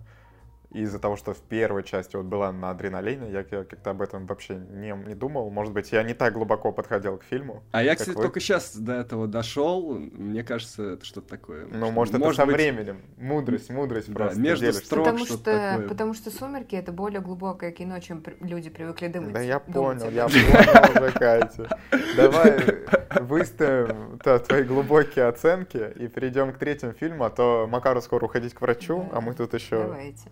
из-за 0.81 0.99
того, 0.99 1.15
что 1.15 1.33
в 1.33 1.39
первой 1.39 1.83
части 1.83 2.15
вот 2.15 2.25
была 2.25 2.51
на 2.51 2.71
адреналине, 2.71 3.31
я, 3.31 3.39
я 3.39 3.63
как-то 3.63 3.91
об 3.91 4.01
этом 4.01 4.25
вообще 4.25 4.55
не, 4.55 4.93
не 5.07 5.15
думал. 5.15 5.49
Может 5.49 5.73
быть, 5.73 5.91
я 5.91 6.03
не 6.03 6.13
так 6.13 6.33
глубоко 6.33 6.71
подходил 6.71 7.17
к 7.17 7.23
фильму. 7.23 7.63
А 7.71 7.83
я, 7.83 7.95
кстати, 7.95 8.15
вы. 8.15 8.23
только 8.23 8.39
сейчас 8.39 8.75
до 8.75 8.93
этого 8.93 9.27
дошел. 9.27 9.97
Мне 9.97 10.43
кажется, 10.43 10.93
это 10.93 11.05
что-то 11.05 11.29
такое. 11.29 11.67
Ну, 11.67 11.91
может, 11.91 12.13
это 12.13 12.23
может 12.23 12.37
со 12.37 12.45
быть... 12.45 12.55
временем. 12.55 13.01
Мудрость, 13.17 13.69
мудрость 13.69 14.07
да, 14.09 14.15
просто. 14.15 14.39
Между 14.39 14.65
делишься. 14.65 14.85
строк 14.85 15.05
потому 15.05 15.25
что 15.25 15.37
такое. 15.37 15.87
Потому 15.87 16.13
что 16.13 16.31
«Сумерки»— 16.31 16.75
это 16.77 16.91
более 16.91 17.21
глубокое 17.21 17.71
кино, 17.71 17.99
чем 17.99 18.23
люди 18.41 18.69
привыкли 18.69 19.07
думать. 19.07 19.33
Да 19.33 19.41
я 19.41 19.59
думать 19.59 19.99
понял, 19.99 20.11
я 20.11 20.25
понял 20.27 21.03
уже, 21.03 21.11
Катя. 21.17 21.77
Давай 22.15 22.85
выставим 23.21 24.19
твои 24.19 24.63
глубокие 24.63 25.25
оценки 25.25 25.91
и 25.95 26.07
перейдем 26.07 26.53
к 26.53 26.57
третьему 26.57 26.93
фильму, 26.93 27.25
а 27.25 27.29
то 27.29 27.67
Макару 27.69 28.01
скоро 28.01 28.25
уходить 28.25 28.53
к 28.53 28.61
врачу, 28.61 29.07
а 29.11 29.21
мы 29.21 29.33
тут 29.33 29.53
еще... 29.53 29.83
Давайте. 29.83 30.29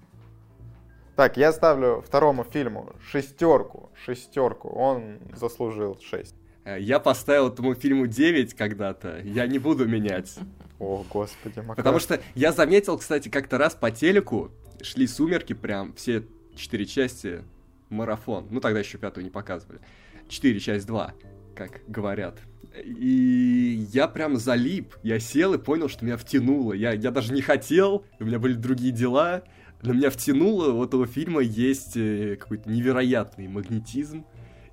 Так, 1.15 1.37
я 1.37 1.53
ставлю 1.53 2.03
второму 2.05 2.43
фильму 2.43 2.93
шестерку. 3.09 3.89
Шестерку. 4.03 4.67
Он 4.67 5.19
заслужил 5.33 5.97
шесть. 6.01 6.35
Э, 6.65 6.77
я 6.77 6.99
поставил 6.99 7.47
этому 7.47 7.73
фильму 7.73 8.05
9 8.05 8.53
когда-то. 8.53 9.21
Я 9.23 9.47
не 9.47 9.57
буду 9.57 9.87
менять. 9.87 10.35
О, 10.77 11.05
господи, 11.09 11.59
Макар. 11.59 11.77
Потому 11.77 11.99
что 11.99 12.19
я 12.35 12.51
заметил, 12.51 12.97
кстати, 12.97 13.29
как-то 13.29 13.57
раз 13.57 13.75
по 13.75 13.91
телеку 13.91 14.51
шли 14.81 15.07
«Сумерки», 15.07 15.53
прям 15.53 15.93
все 15.93 16.25
четыре 16.53 16.85
части, 16.85 17.43
марафон. 17.87 18.47
Ну, 18.49 18.59
тогда 18.59 18.79
еще 18.79 18.97
пятую 18.97 19.23
не 19.23 19.29
показывали. 19.31 19.79
Четыре, 20.27 20.59
часть 20.59 20.85
два, 20.85 21.13
как 21.55 21.79
говорят. 21.87 22.39
И 22.83 23.87
я 23.93 24.09
прям 24.09 24.35
залип. 24.35 24.95
Я 25.01 25.19
сел 25.19 25.53
и 25.53 25.57
понял, 25.57 25.87
что 25.87 26.03
меня 26.03 26.17
втянуло. 26.17 26.73
Я, 26.73 26.91
я 26.91 27.11
даже 27.11 27.31
не 27.31 27.41
хотел, 27.41 28.03
у 28.19 28.25
меня 28.25 28.37
были 28.37 28.53
другие 28.55 28.91
дела 28.91 29.43
на 29.81 29.91
меня 29.91 30.09
втянуло, 30.09 30.73
у 30.73 30.83
этого 30.83 31.07
фильма 31.07 31.41
есть 31.41 31.97
э, 31.97 32.37
какой-то 32.37 32.69
невероятный 32.69 33.47
магнетизм, 33.47 34.25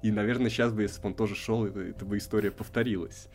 и, 0.02 0.10
наверное, 0.10 0.50
сейчас 0.50 0.72
бы, 0.72 0.82
если 0.82 1.00
бы 1.00 1.08
он 1.08 1.14
тоже 1.14 1.34
шел, 1.34 1.64
это, 1.64 1.80
это 1.80 2.04
бы 2.04 2.18
история 2.18 2.50
повторилась. 2.50 3.28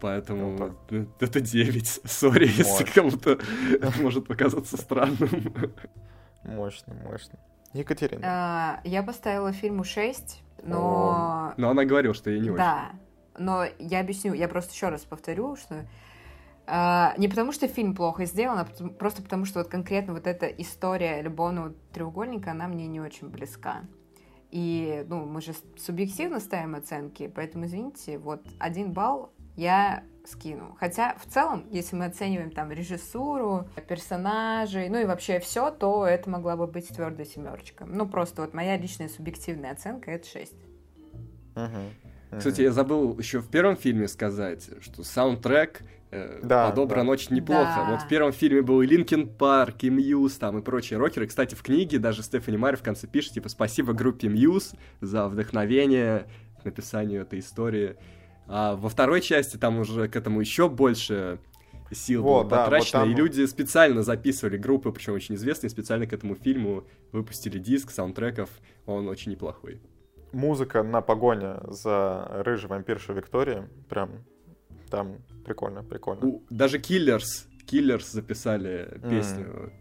Поэтому 0.00 0.76
ну, 0.90 1.06
это 1.20 1.40
9. 1.40 1.86
Сори, 2.04 2.46
если 2.46 2.84
кому-то 2.84 3.38
это 3.72 3.92
может 4.02 4.26
показаться 4.26 4.76
странным. 4.76 5.74
Мощно, 6.42 6.94
мощно. 7.04 7.38
Екатерина. 7.72 8.22
А, 8.24 8.80
я 8.84 9.02
поставила 9.02 9.52
фильму 9.52 9.84
6, 9.84 10.42
но... 10.64 11.54
Но 11.56 11.70
она 11.70 11.84
говорила, 11.84 12.14
что 12.14 12.30
я 12.30 12.38
не 12.38 12.50
очень. 12.50 12.58
Да, 12.58 12.92
но 13.38 13.64
я 13.78 14.00
объясню, 14.00 14.32
я 14.34 14.48
просто 14.48 14.72
еще 14.72 14.88
раз 14.88 15.02
повторю, 15.02 15.56
что 15.56 15.86
не 17.18 17.28
потому, 17.28 17.52
что 17.52 17.66
фильм 17.66 17.94
плохо 17.94 18.24
сделан, 18.26 18.58
а 18.58 18.88
просто 18.90 19.22
потому, 19.22 19.44
что 19.44 19.58
вот 19.58 19.68
конкретно 19.68 20.14
вот 20.14 20.26
эта 20.26 20.46
история 20.46 21.20
любовного 21.20 21.74
треугольника, 21.92 22.52
она 22.52 22.68
мне 22.68 22.86
не 22.86 23.00
очень 23.00 23.28
близка. 23.28 23.82
И, 24.50 25.04
ну, 25.08 25.26
мы 25.26 25.40
же 25.40 25.52
субъективно 25.76 26.40
ставим 26.40 26.74
оценки, 26.74 27.28
поэтому, 27.34 27.66
извините, 27.66 28.18
вот 28.18 28.42
один 28.58 28.92
балл 28.92 29.32
я 29.56 30.04
скину. 30.26 30.76
Хотя, 30.78 31.14
в 31.18 31.26
целом, 31.26 31.66
если 31.70 31.96
мы 31.96 32.06
оцениваем 32.06 32.50
там 32.50 32.70
режиссуру, 32.70 33.68
персонажей, 33.88 34.88
ну 34.88 34.98
и 34.98 35.04
вообще 35.04 35.38
все, 35.40 35.70
то 35.70 36.04
это 36.06 36.28
могла 36.30 36.56
бы 36.56 36.66
быть 36.66 36.88
твердая 36.88 37.26
семерочка. 37.26 37.84
Ну, 37.84 38.08
просто 38.08 38.42
вот 38.42 38.54
моя 38.54 38.76
личная 38.76 39.08
субъективная 39.08 39.72
оценка— 39.72 40.10
это 40.12 40.28
6. 40.28 40.52
Uh-huh. 41.54 42.38
Кстати, 42.38 42.62
я 42.62 42.72
забыл 42.72 43.18
еще 43.18 43.40
в 43.40 43.50
первом 43.50 43.76
фильме 43.76 44.06
сказать, 44.06 44.68
что 44.80 45.02
саундтрек 45.02 45.82
э, 46.10 46.40
да, 46.42 46.70
подобран 46.70 47.06
да. 47.06 47.12
очень 47.12 47.36
неплохо. 47.36 47.74
Да. 47.76 47.90
Вот 47.90 48.02
в 48.02 48.08
первом 48.08 48.32
фильме 48.32 48.62
был 48.62 48.82
и 48.82 48.86
Linkin 48.86 49.28
Park, 49.28 49.82
и 49.82 49.90
Muse, 49.90 50.34
там, 50.36 50.58
и 50.58 50.62
прочие 50.62 50.98
рокеры. 50.98 51.26
Кстати, 51.26 51.54
в 51.54 51.62
книге 51.62 51.98
даже 51.98 52.22
Стефани 52.22 52.56
Майер 52.56 52.76
в 52.76 52.82
конце 52.82 53.06
пишет, 53.06 53.34
типа, 53.34 53.48
спасибо 53.48 53.92
группе 53.92 54.28
Muse 54.28 54.72
за 55.00 55.28
вдохновение 55.28 56.26
к 56.60 56.64
написанию 56.64 57.22
этой 57.22 57.38
истории. 57.38 57.96
А 58.46 58.74
во 58.74 58.88
второй 58.88 59.20
части 59.20 59.56
там 59.56 59.78
уже 59.78 60.08
к 60.08 60.16
этому 60.16 60.40
еще 60.40 60.68
больше 60.68 61.38
сил 61.92 62.22
вот, 62.22 62.48
было 62.48 62.62
потрачено, 62.64 62.92
да, 62.92 62.98
вот 63.00 63.04
там... 63.04 63.12
и 63.12 63.14
люди 63.14 63.46
специально 63.46 64.02
записывали 64.02 64.56
группы, 64.56 64.92
причем 64.92 65.14
очень 65.14 65.34
известные, 65.34 65.70
специально 65.70 66.06
к 66.06 66.12
этому 66.12 66.34
фильму 66.34 66.84
выпустили 67.12 67.58
диск 67.58 67.90
саундтреков, 67.90 68.50
он 68.86 69.08
очень 69.08 69.32
неплохой. 69.32 69.80
Музыка 70.32 70.82
на 70.82 71.00
погоне 71.00 71.56
за 71.64 72.26
рыжей 72.44 72.68
вампиршей 72.68 73.16
Викторией, 73.16 73.62
прям 73.88 74.24
там 74.90 75.18
прикольно, 75.44 75.82
прикольно. 75.82 76.26
У, 76.26 76.42
даже 76.50 76.78
Killers, 76.78 77.46
Killers 77.66 78.10
записали 78.10 79.00
песню. 79.08 79.46
Mm. 79.46 79.72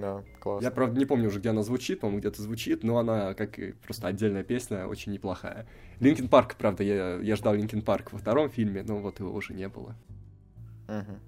Да, 0.00 0.24
классно. 0.40 0.64
Я, 0.64 0.70
правда, 0.72 0.98
не 0.98 1.04
помню 1.04 1.28
уже, 1.28 1.38
где 1.38 1.50
она 1.50 1.62
звучит, 1.62 2.00
по-моему, 2.00 2.18
где-то 2.18 2.42
звучит, 2.42 2.82
но 2.82 2.98
она, 2.98 3.34
как 3.34 3.58
и 3.58 3.72
просто 3.72 4.08
отдельная 4.08 4.42
песня, 4.42 4.86
очень 4.86 5.12
неплохая. 5.12 5.66
Linkin 6.00 6.28
Park, 6.28 6.56
правда, 6.56 6.82
я, 6.82 7.16
я 7.16 7.36
ждал 7.36 7.54
Linkin 7.54 7.82
Park 7.82 8.12
во 8.12 8.18
втором 8.18 8.50
фильме, 8.50 8.82
но 8.82 8.98
вот 8.98 9.20
его 9.20 9.32
уже 9.32 9.54
не 9.54 9.68
было. 9.68 9.94
Угу. 10.88 11.18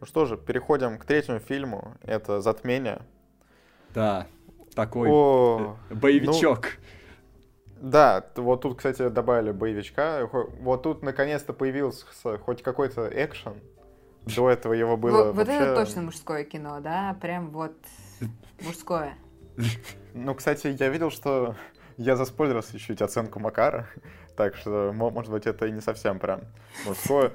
Ну 0.00 0.06
что 0.06 0.24
же, 0.26 0.36
переходим 0.36 0.98
к 0.98 1.04
третьему 1.04 1.38
фильму. 1.38 1.96
Это 2.02 2.40
«Затмение». 2.40 3.02
Да, 3.94 4.26
такой 4.74 5.08
О, 5.10 5.76
боевичок. 5.90 6.78
Ну, 6.78 6.84
да, 7.80 8.24
вот 8.36 8.62
тут, 8.62 8.76
кстати, 8.78 9.08
добавили 9.08 9.52
боевичка. 9.52 10.28
Вот 10.60 10.82
тут 10.82 11.02
наконец-то 11.02 11.52
появился 11.52 12.06
хоть 12.38 12.62
какой-то 12.62 13.08
экшен. 13.12 13.54
До 14.36 14.50
этого 14.50 14.74
его 14.74 14.96
было 14.96 15.24
Вот, 15.24 15.34
вообще... 15.34 15.52
вот 15.52 15.62
это 15.62 15.74
точно 15.74 16.02
мужское 16.02 16.44
кино, 16.44 16.80
да? 16.80 17.16
Прям 17.20 17.50
вот 17.50 17.74
мужское. 18.62 19.14
Ну, 20.14 20.34
кстати, 20.34 20.76
я 20.78 20.88
видел, 20.88 21.10
что 21.10 21.56
я 21.96 22.16
заспойлерил 22.16 22.62
чуть-чуть 22.62 23.02
оценку 23.02 23.40
Макара, 23.40 23.88
так 24.36 24.56
что, 24.56 24.92
может 24.92 25.30
быть, 25.30 25.46
это 25.46 25.66
и 25.66 25.72
не 25.72 25.80
совсем 25.80 26.18
прям 26.18 26.42
мужское. 26.86 27.32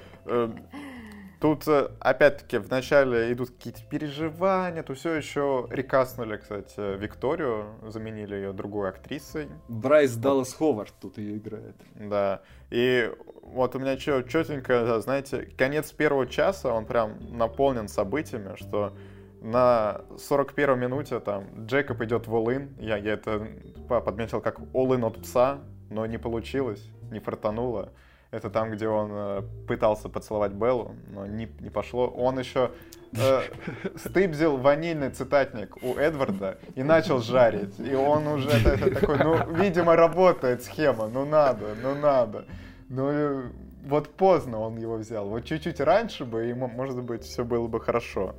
Тут, 1.45 1.67
э, 1.67 1.89
опять-таки, 1.99 2.57
вначале 2.57 3.31
идут 3.31 3.51
какие-то 3.51 3.83
переживания, 3.83 4.81
то 4.81 4.95
все 4.95 5.13
еще 5.13 5.67
рекастнули, 5.69 6.37
кстати, 6.37 6.97
Викторию, 6.97 7.67
заменили 7.83 8.33
ее 8.33 8.51
другой 8.51 8.89
актрисой. 8.89 9.49
Брайс 9.67 10.15
Даллас 10.15 10.55
Ховард 10.55 10.95
тут 10.99 11.19
ее 11.19 11.37
играет. 11.37 11.75
Да, 11.93 12.41
и 12.71 13.11
вот 13.43 13.75
у 13.75 13.79
меня 13.79 13.95
четенько, 13.95 14.99
знаете, 15.01 15.47
конец 15.55 15.91
первого 15.91 16.25
часа, 16.25 16.73
он 16.73 16.87
прям 16.87 17.19
наполнен 17.37 17.89
событиями, 17.89 18.55
что 18.55 18.97
на 19.39 20.01
41 20.17 20.79
минуте 20.79 21.19
там 21.19 21.67
Джейкоб 21.67 22.01
идет 22.01 22.25
в 22.25 22.33
all 22.33 22.71
Я, 22.79 22.97
я 22.97 23.13
это 23.13 23.47
подметил 23.87 24.41
как 24.41 24.57
all 24.73 25.05
от 25.05 25.21
пса, 25.21 25.59
но 25.91 26.07
не 26.07 26.17
получилось, 26.17 26.89
не 27.11 27.19
фартануло. 27.19 27.91
Это 28.31 28.49
там, 28.49 28.71
где 28.71 28.87
он 28.87 29.09
э, 29.11 29.41
пытался 29.67 30.09
поцеловать 30.09 30.51
Беллу, 30.51 30.95
но 31.09 31.25
не, 31.25 31.47
не 31.59 31.69
пошло. 31.69 32.07
Он 32.07 32.39
еще 32.39 32.71
э, 33.13 33.41
стыбзил 33.95 34.57
ванильный 34.57 35.09
цитатник 35.09 35.77
у 35.83 35.95
Эдварда 35.95 36.57
и 36.75 36.83
начал 36.83 37.19
жарить. 37.21 37.79
И 37.79 37.93
он 37.93 38.27
уже 38.27 38.49
это, 38.49 38.69
это 38.69 38.99
такой, 38.99 39.19
ну, 39.19 39.53
видимо, 39.53 39.95
работает 39.95 40.63
схема, 40.63 41.07
ну 41.07 41.25
надо, 41.25 41.75
ну 41.81 41.95
надо. 41.95 42.45
Ну, 42.89 43.51
вот 43.85 44.09
поздно 44.09 44.59
он 44.59 44.77
его 44.77 44.97
взял. 44.97 45.27
Вот 45.27 45.45
чуть-чуть 45.45 45.79
раньше 45.79 46.25
бы, 46.25 46.43
ему, 46.43 46.67
может 46.67 47.01
быть, 47.01 47.23
все 47.23 47.43
было 47.43 47.67
бы 47.67 47.79
хорошо. 47.79 48.35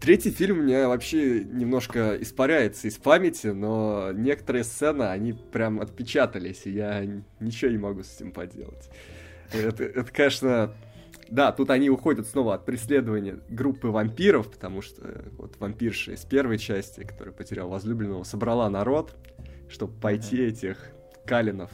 Третий 0.00 0.30
фильм 0.30 0.60
у 0.60 0.62
меня 0.62 0.88
вообще 0.88 1.44
немножко 1.44 2.16
испаряется 2.20 2.88
из 2.88 2.96
памяти, 2.96 3.48
но 3.48 4.12
некоторые 4.12 4.64
сцены, 4.64 5.04
они 5.04 5.32
прям 5.32 5.80
отпечатались, 5.80 6.62
и 6.66 6.70
я 6.70 7.04
ничего 7.40 7.70
не 7.70 7.78
могу 7.78 8.02
с 8.02 8.16
этим 8.16 8.32
поделать. 8.32 8.90
Это, 9.54 9.84
это 9.84 10.12
конечно, 10.12 10.74
да, 11.30 11.52
тут 11.52 11.70
они 11.70 11.90
уходят 11.90 12.26
снова 12.26 12.54
от 12.54 12.64
преследования 12.64 13.38
группы 13.48 13.88
вампиров, 13.88 14.50
потому 14.50 14.82
что 14.82 15.24
вот 15.38 15.58
вампирша 15.58 16.12
из 16.12 16.24
первой 16.24 16.58
части, 16.58 17.04
которая 17.04 17.34
потеряла 17.34 17.70
возлюбленного, 17.70 18.24
собрала 18.24 18.68
народ, 18.70 19.16
чтобы 19.68 19.98
пойти 19.98 20.42
этих 20.42 20.90
калинов 21.26 21.70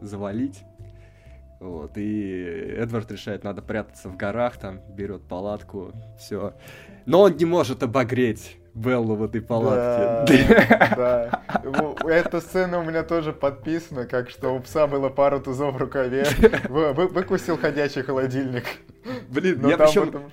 завалить. 0.00 0.60
Вот, 1.60 1.92
и 1.96 2.42
Эдвард 2.78 3.12
решает, 3.12 3.44
надо 3.44 3.60
прятаться 3.60 4.08
в 4.08 4.16
горах, 4.16 4.56
там, 4.56 4.80
берет 4.94 5.22
палатку, 5.28 5.92
все. 6.18 6.54
Но 7.04 7.20
он 7.22 7.36
не 7.36 7.44
может 7.44 7.82
обогреть 7.82 8.56
Беллу 8.74 9.16
в 9.16 9.24
этой 9.24 9.40
палатке. 9.40 10.26
Да, 10.96 11.42
да. 11.62 12.08
Эта 12.08 12.40
сцена 12.40 12.78
у 12.78 12.84
меня 12.84 13.02
тоже 13.02 13.32
подписана, 13.32 14.06
как 14.06 14.30
что 14.30 14.54
у 14.54 14.60
пса 14.60 14.86
было 14.86 15.08
пару 15.08 15.40
тузов 15.40 15.74
в 15.74 15.78
рукаве. 15.78 16.26
Вы, 16.68 16.92
вы, 16.92 17.08
выкусил 17.08 17.56
ходячий 17.56 18.02
холодильник. 18.02 18.64
Блин, 19.28 19.66
я 19.66 19.76
причем... 19.76 20.08
Этом... 20.08 20.32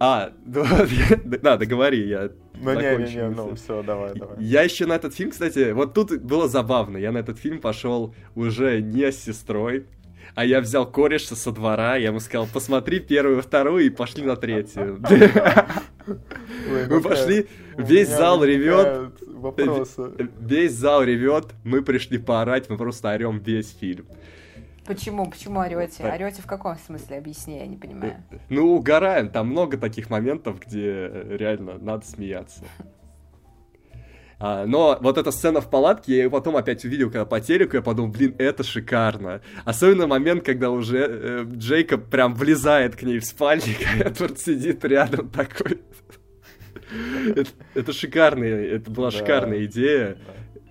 А, 0.00 0.32
да, 0.44 1.56
договори, 1.56 2.08
я 2.08 2.30
ну, 2.60 2.74
не, 2.74 2.96
не, 2.96 3.14
не, 3.14 3.28
ну, 3.30 3.54
все, 3.54 3.82
давай, 3.82 4.14
давай. 4.14 4.36
Я 4.40 4.62
еще 4.62 4.86
на 4.86 4.94
этот 4.94 5.14
фильм, 5.14 5.30
кстати, 5.30 5.70
вот 5.70 5.94
тут 5.94 6.20
было 6.20 6.48
забавно. 6.48 6.96
Я 6.96 7.12
на 7.12 7.18
этот 7.18 7.38
фильм 7.38 7.60
пошел 7.60 8.14
уже 8.34 8.80
не 8.80 9.12
с 9.12 9.22
сестрой, 9.22 9.86
а 10.38 10.44
я 10.44 10.60
взял 10.60 10.86
кореша 10.88 11.34
со 11.34 11.50
двора, 11.50 11.96
я 11.96 12.10
ему 12.10 12.20
сказал, 12.20 12.46
посмотри 12.46 13.00
первую, 13.00 13.42
вторую 13.42 13.86
и 13.86 13.90
пошли 13.90 14.24
на 14.24 14.36
третью. 14.36 15.02
Мы 16.06 17.00
пошли, 17.00 17.48
весь 17.76 18.08
зал 18.08 18.44
ревет. 18.44 19.14
Весь 20.38 20.72
зал 20.74 21.02
ревет, 21.02 21.46
мы 21.64 21.82
пришли 21.82 22.18
поорать, 22.18 22.70
мы 22.70 22.76
просто 22.76 23.10
орем 23.10 23.40
весь 23.40 23.76
фильм. 23.80 24.06
Почему? 24.86 25.28
Почему 25.28 25.58
орете? 25.58 26.04
Орете 26.04 26.40
в 26.40 26.46
каком 26.46 26.76
смысле? 26.78 27.18
Объясни, 27.18 27.58
я 27.58 27.66
не 27.66 27.76
понимаю. 27.76 28.22
Ну, 28.48 28.76
угораем. 28.76 29.30
Там 29.30 29.48
много 29.48 29.76
таких 29.76 30.08
моментов, 30.08 30.60
где 30.60 31.10
реально 31.30 31.78
надо 31.78 32.06
смеяться. 32.06 32.62
А, 34.40 34.66
но 34.66 34.98
вот 35.00 35.18
эта 35.18 35.30
сцена 35.32 35.60
в 35.60 35.68
палатке, 35.68 36.16
я 36.16 36.24
ее 36.24 36.30
потом 36.30 36.56
опять 36.56 36.84
увидел, 36.84 37.08
когда 37.08 37.24
по 37.24 37.40
телеку, 37.40 37.76
я 37.76 37.82
подумал, 37.82 38.12
блин, 38.12 38.36
это 38.38 38.62
шикарно. 38.62 39.40
Особенно 39.64 40.06
момент, 40.06 40.44
когда 40.44 40.70
уже 40.70 40.98
э, 40.98 41.44
Джейкоб 41.44 42.08
прям 42.08 42.34
влезает 42.34 42.94
к 42.94 43.02
ней 43.02 43.18
в 43.18 43.24
спальник, 43.24 43.78
а 43.94 44.04
Эдвард 44.04 44.38
сидит 44.38 44.84
рядом 44.84 45.28
такой. 45.30 45.82
это, 47.34 47.50
это 47.74 47.92
шикарная, 47.92 48.64
это 48.64 48.90
была 48.90 49.10
да. 49.10 49.18
шикарная 49.18 49.64
идея. 49.64 50.18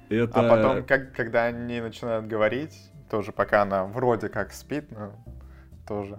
Это... 0.09 0.39
А 0.39 0.49
потом, 0.49 0.86
как, 0.86 1.13
когда 1.13 1.45
они 1.45 1.82
начинают 1.82 2.28
говорить, 2.28 2.74
тоже 3.09 3.34
пока 3.34 3.63
она 3.63 3.84
вроде 3.86 4.30
как 4.30 4.53
спит, 4.53 4.86
но 4.91 5.13
тоже 5.86 6.18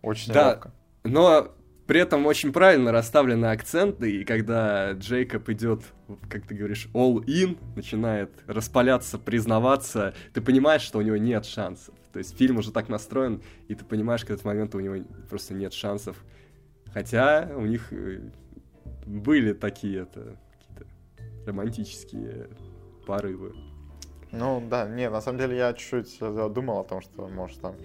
очень 0.00 0.32
да, 0.32 0.48
ловко. 0.48 0.72
Но 1.04 1.54
при 1.86 2.00
этом 2.00 2.24
очень 2.26 2.52
правильно 2.52 2.92
расставлены 2.92 3.46
акценты, 3.46 4.10
и 4.20 4.24
когда 4.24 4.92
Джейкоб 4.92 5.48
идет, 5.50 5.82
как 6.30 6.46
ты 6.46 6.54
говоришь, 6.54 6.88
all 6.94 7.22
in, 7.26 7.58
начинает 7.76 8.30
распаляться, 8.46 9.18
признаваться, 9.18 10.14
ты 10.32 10.40
понимаешь, 10.40 10.82
что 10.82 10.98
у 10.98 11.02
него 11.02 11.16
нет 11.16 11.44
шансов. 11.44 11.94
То 12.12 12.18
есть 12.18 12.36
фильм 12.38 12.58
уже 12.58 12.72
так 12.72 12.88
настроен, 12.88 13.42
и 13.68 13.74
ты 13.74 13.84
понимаешь, 13.84 14.24
к 14.24 14.30
этому 14.30 14.54
моменту 14.54 14.78
у 14.78 14.80
него 14.80 15.04
просто 15.28 15.52
нет 15.52 15.74
шансов. 15.74 16.16
Хотя 16.92 17.50
у 17.54 17.66
них 17.66 17.92
э, 17.92 18.20
были 19.04 19.52
такие 19.52 20.02
это 20.02 20.36
какие-то 20.52 20.86
романтические 21.46 22.48
порывы. 23.06 23.52
Ну 24.30 24.62
да, 24.70 24.88
не, 24.88 25.10
на 25.10 25.20
самом 25.20 25.38
деле 25.38 25.56
я 25.56 25.72
чуть-чуть 25.74 26.18
думал 26.52 26.80
о 26.80 26.84
том, 26.84 27.00
что 27.00 27.28
может 27.28 27.60
там 27.60 27.76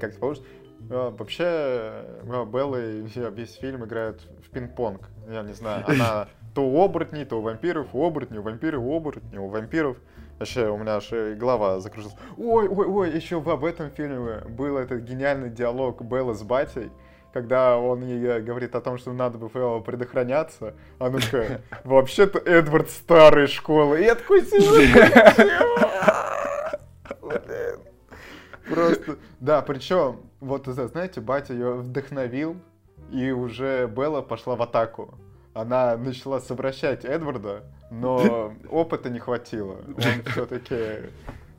как-то 0.00 0.18
получится. 0.18 0.48
А, 0.90 1.10
вообще, 1.10 1.44
а, 1.44 2.44
Белла 2.46 2.76
и 2.76 3.02
весь 3.02 3.54
фильм 3.54 3.84
играют 3.84 4.22
в 4.46 4.50
пинг-понг. 4.50 5.08
Я 5.28 5.42
не 5.42 5.52
знаю, 5.52 5.84
она 5.88 6.28
то 6.54 6.62
у 6.62 6.82
оборотней, 6.82 7.24
то 7.24 7.38
у 7.38 7.42
вампиров, 7.42 7.88
у 7.92 8.06
оборотней, 8.06 8.38
у 8.38 8.42
вампиров, 8.42 8.82
у 8.82 8.96
оборотней, 8.96 9.38
у 9.38 9.48
вампиров. 9.48 9.98
Вообще, 10.38 10.68
у 10.68 10.76
меня 10.76 10.96
аж 10.96 11.10
голова 11.36 11.80
закружилась. 11.80 12.16
Ой, 12.36 12.68
ой, 12.68 12.86
ой, 12.86 13.10
еще 13.10 13.40
в 13.40 13.64
этом 13.64 13.90
фильме 13.90 14.42
был 14.48 14.76
этот 14.76 15.00
гениальный 15.02 15.50
диалог 15.50 16.02
Беллы 16.02 16.34
с 16.34 16.42
батей, 16.42 16.90
когда 17.32 17.78
он 17.78 18.02
ей 18.02 18.40
говорит 18.40 18.74
о 18.74 18.80
том, 18.80 18.96
что 18.98 19.12
надо 19.12 19.38
бы 19.38 19.48
предохраняться, 19.82 20.74
она 20.98 21.18
такая, 21.18 21.60
вообще-то 21.84 22.38
Эдвард 22.38 22.90
старой 22.90 23.46
школы. 23.46 24.00
И 24.00 24.04
я 24.04 24.14
такой 24.14 24.42
Просто, 28.68 29.16
да, 29.38 29.62
причем, 29.62 30.25
вот, 30.40 30.66
знаете, 30.66 31.20
батя 31.20 31.54
ее 31.54 31.74
вдохновил, 31.74 32.56
и 33.10 33.30
уже 33.30 33.86
Белла 33.86 34.22
пошла 34.22 34.56
в 34.56 34.62
атаку. 34.62 35.14
Она 35.54 35.96
начала 35.96 36.40
совращать 36.40 37.04
Эдварда, 37.04 37.64
но 37.90 38.52
опыта 38.70 39.08
не 39.08 39.18
хватило. 39.18 39.78
Он 39.86 40.24
все-таки 40.30 41.10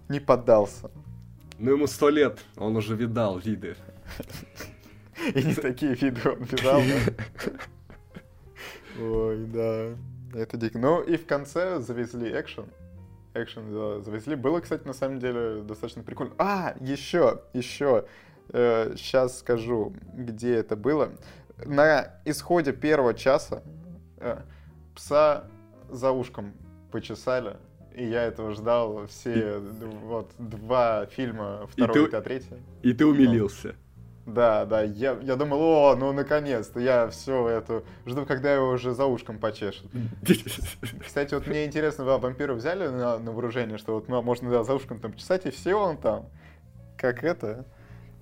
не 0.10 0.20
поддался. 0.20 0.92
Ну, 1.58 1.72
ему 1.72 1.88
сто 1.88 2.10
лет, 2.10 2.40
он 2.56 2.76
уже 2.76 2.96
видал 2.96 3.40
виды. 3.40 3.76
И 5.34 5.44
не 5.44 5.56
такие 5.56 5.96
виды 5.96 6.30
он 6.30 6.44
видал, 6.44 6.80
да? 6.82 7.54
Ой, 9.04 9.46
да. 9.46 9.96
Это 10.36 10.58
дико. 10.58 10.78
Ну 10.78 11.02
и 11.02 11.18
в 11.18 11.26
конце 11.26 11.80
завезли 11.80 12.30
экшен 12.40 12.66
экшен 13.44 14.04
завезли. 14.04 14.36
Было, 14.36 14.60
кстати, 14.60 14.86
на 14.86 14.94
самом 14.94 15.20
деле 15.20 15.62
достаточно 15.62 16.04
прикольно. 16.04 16.34
А, 16.38 16.76
еще, 16.80 17.42
еще. 17.54 18.06
Э, 18.50 18.94
сейчас 18.98 19.40
скажу, 19.40 19.94
где 20.14 20.56
это 20.56 20.76
было. 20.76 21.12
На 21.66 22.14
исходе 22.26 22.72
первого 22.72 23.14
часа 23.14 23.64
э, 24.18 24.40
пса 24.96 25.46
за 25.90 26.12
ушком 26.12 26.54
почесали. 26.92 27.58
И 27.96 28.06
я 28.06 28.24
этого 28.24 28.52
ждал 28.52 29.08
все 29.08 29.58
и... 29.58 29.60
вот 30.04 30.32
два 30.38 31.08
фильма, 31.08 31.68
второй 31.72 32.06
и, 32.06 32.10
ты... 32.10 32.18
и 32.18 32.22
третий. 32.22 32.64
И 32.84 32.94
ты 32.94 33.06
умилился. 33.06 33.76
Да, 34.28 34.66
да, 34.66 34.82
я, 34.82 35.18
я 35.22 35.38
думал, 35.38 35.62
о, 35.62 35.96
ну 35.96 36.12
наконец-то, 36.12 36.82
я 36.82 37.08
все 37.08 37.48
это 37.48 37.84
жду, 38.06 38.26
когда 38.26 38.54
его 38.54 38.72
уже 38.72 38.94
за 38.94 39.06
ушком 39.06 39.40
почешут. 39.40 39.90
Кстати, 41.02 41.34
вот 41.34 41.48
мне 41.48 41.66
интересно, 41.66 42.04
да, 42.04 42.18
вампиры 42.18 42.54
взяли 42.54 42.88
на, 42.88 43.20
на 43.20 43.32
вооружение, 43.32 43.78
что 43.78 43.94
вот 43.94 44.10
можно 44.10 44.52
да, 44.52 44.64
за 44.66 44.76
ушком 44.76 45.00
там 45.00 45.14
почесать, 45.14 45.46
и 45.46 45.50
все 45.50 45.76
он 45.76 45.96
там, 45.96 46.26
как 46.98 47.24
это, 47.24 47.66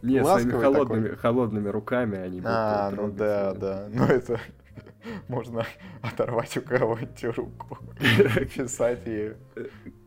Не, 0.05 0.23
своими 0.23 0.51
холодными, 0.51 1.03
такой. 1.03 1.17
холодными 1.17 1.69
руками 1.69 2.17
они 2.17 2.37
будут 2.37 2.51
А, 2.51 2.91
ну 2.91 3.11
да, 3.11 3.53
да, 3.53 3.87
ну 3.91 4.05
это 4.05 4.39
можно 5.27 5.65
оторвать 6.01 6.55
у 6.57 6.61
кого-нибудь 6.61 7.23
руку, 7.35 7.77
писать 8.55 9.01
и... 9.05 9.33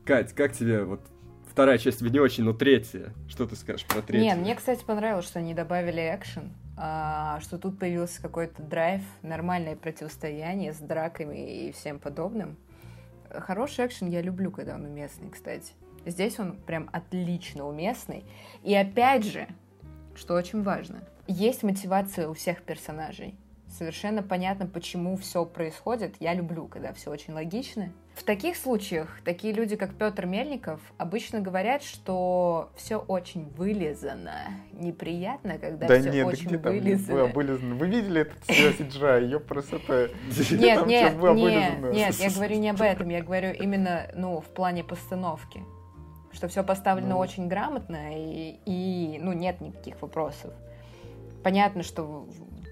Кать, 0.05 0.33
как 0.33 0.53
тебе 0.53 0.85
вот 0.85 1.01
вторая 1.59 1.79
часть 1.79 1.99
тебе 1.99 2.11
не 2.11 2.21
очень, 2.21 2.45
но 2.45 2.53
третья. 2.53 3.13
Что 3.29 3.45
ты 3.45 3.57
скажешь 3.57 3.85
про 3.85 4.01
третью? 4.01 4.29
Не, 4.29 4.35
мне, 4.37 4.55
кстати, 4.55 4.85
понравилось, 4.85 5.27
что 5.27 5.41
они 5.41 5.55
добавили 5.55 6.01
экшен. 6.01 6.53
а, 6.77 7.41
что 7.41 7.59
тут 7.59 7.81
появился 7.81 8.23
какой-то 8.23 8.63
драйв, 8.63 9.03
нормальное 9.23 9.75
противостояние 9.75 10.73
с 10.73 10.77
драками 10.79 11.67
и 11.67 11.73
всем 11.73 11.99
подобным. 11.99 12.57
Хороший 13.29 13.87
экшен 13.87 14.09
я 14.09 14.23
люблю, 14.23 14.53
когда 14.53 14.77
он 14.77 14.85
уместный, 14.85 15.31
кстати. 15.31 15.73
Здесь 16.07 16.39
он 16.39 16.57
прям 16.57 16.89
отлично 16.93 17.67
уместный. 17.67 18.25
И 18.63 18.73
опять 18.73 19.25
же, 19.25 19.49
что 20.19 20.35
очень 20.35 20.63
важно, 20.63 21.01
есть 21.27 21.63
мотивация 21.63 22.29
у 22.29 22.35
всех 22.35 22.63
персонажей. 22.63 23.35
Совершенно 23.71 24.23
понятно, 24.23 24.67
почему 24.67 25.17
все 25.17 25.45
происходит. 25.45 26.15
Я 26.21 26.33
люблю, 26.33 26.67
когда 26.69 26.95
все 26.95 27.11
очень 27.11 27.35
логично. 27.35 27.93
В 28.15 28.25
таких 28.25 28.57
случаях 28.57 29.21
такие 29.25 29.53
люди, 29.53 29.77
как 29.77 29.95
Петр 29.95 30.25
Мельников, 30.27 30.81
обычно 30.97 31.41
говорят, 31.41 31.83
что 31.83 32.71
все 32.77 32.97
очень 32.97 33.47
вылизано. 33.51 34.41
Неприятно, 34.73 35.59
когда 35.59 35.87
да 35.87 36.01
все 36.01 36.11
нет, 36.11 36.27
очень 36.27 36.47
где 36.47 36.59
там 36.59 36.73
вылизано. 36.73 37.25
вылизано. 37.27 37.75
Вы 37.75 37.87
видели 37.89 38.23
этот 38.23 38.39
CGI? 38.49 39.25
Ее 39.25 39.39
просто. 39.39 40.11
Нет, 40.51 40.87
нет, 40.87 41.17
было 41.19 41.35
нет, 41.35 42.15
я 42.19 42.31
говорю 42.31 42.59
не 42.59 42.71
об 42.71 42.81
этом, 42.81 43.09
я 43.11 43.23
говорю 43.23 43.53
именно, 43.53 44.09
ну, 44.15 44.41
в 44.41 44.47
плане 44.47 44.83
постановки. 44.83 45.63
Что 46.39 46.47
все 46.47 46.63
поставлено 46.63 47.15
Ну. 47.17 47.19
очень 47.19 47.49
грамотно 47.49 48.17
и, 48.17 48.61
и, 48.65 49.19
ну, 49.21 49.33
нет 49.33 49.61
никаких 49.61 50.01
вопросов. 50.01 50.53
Понятно, 51.43 51.83
что 51.83 52.29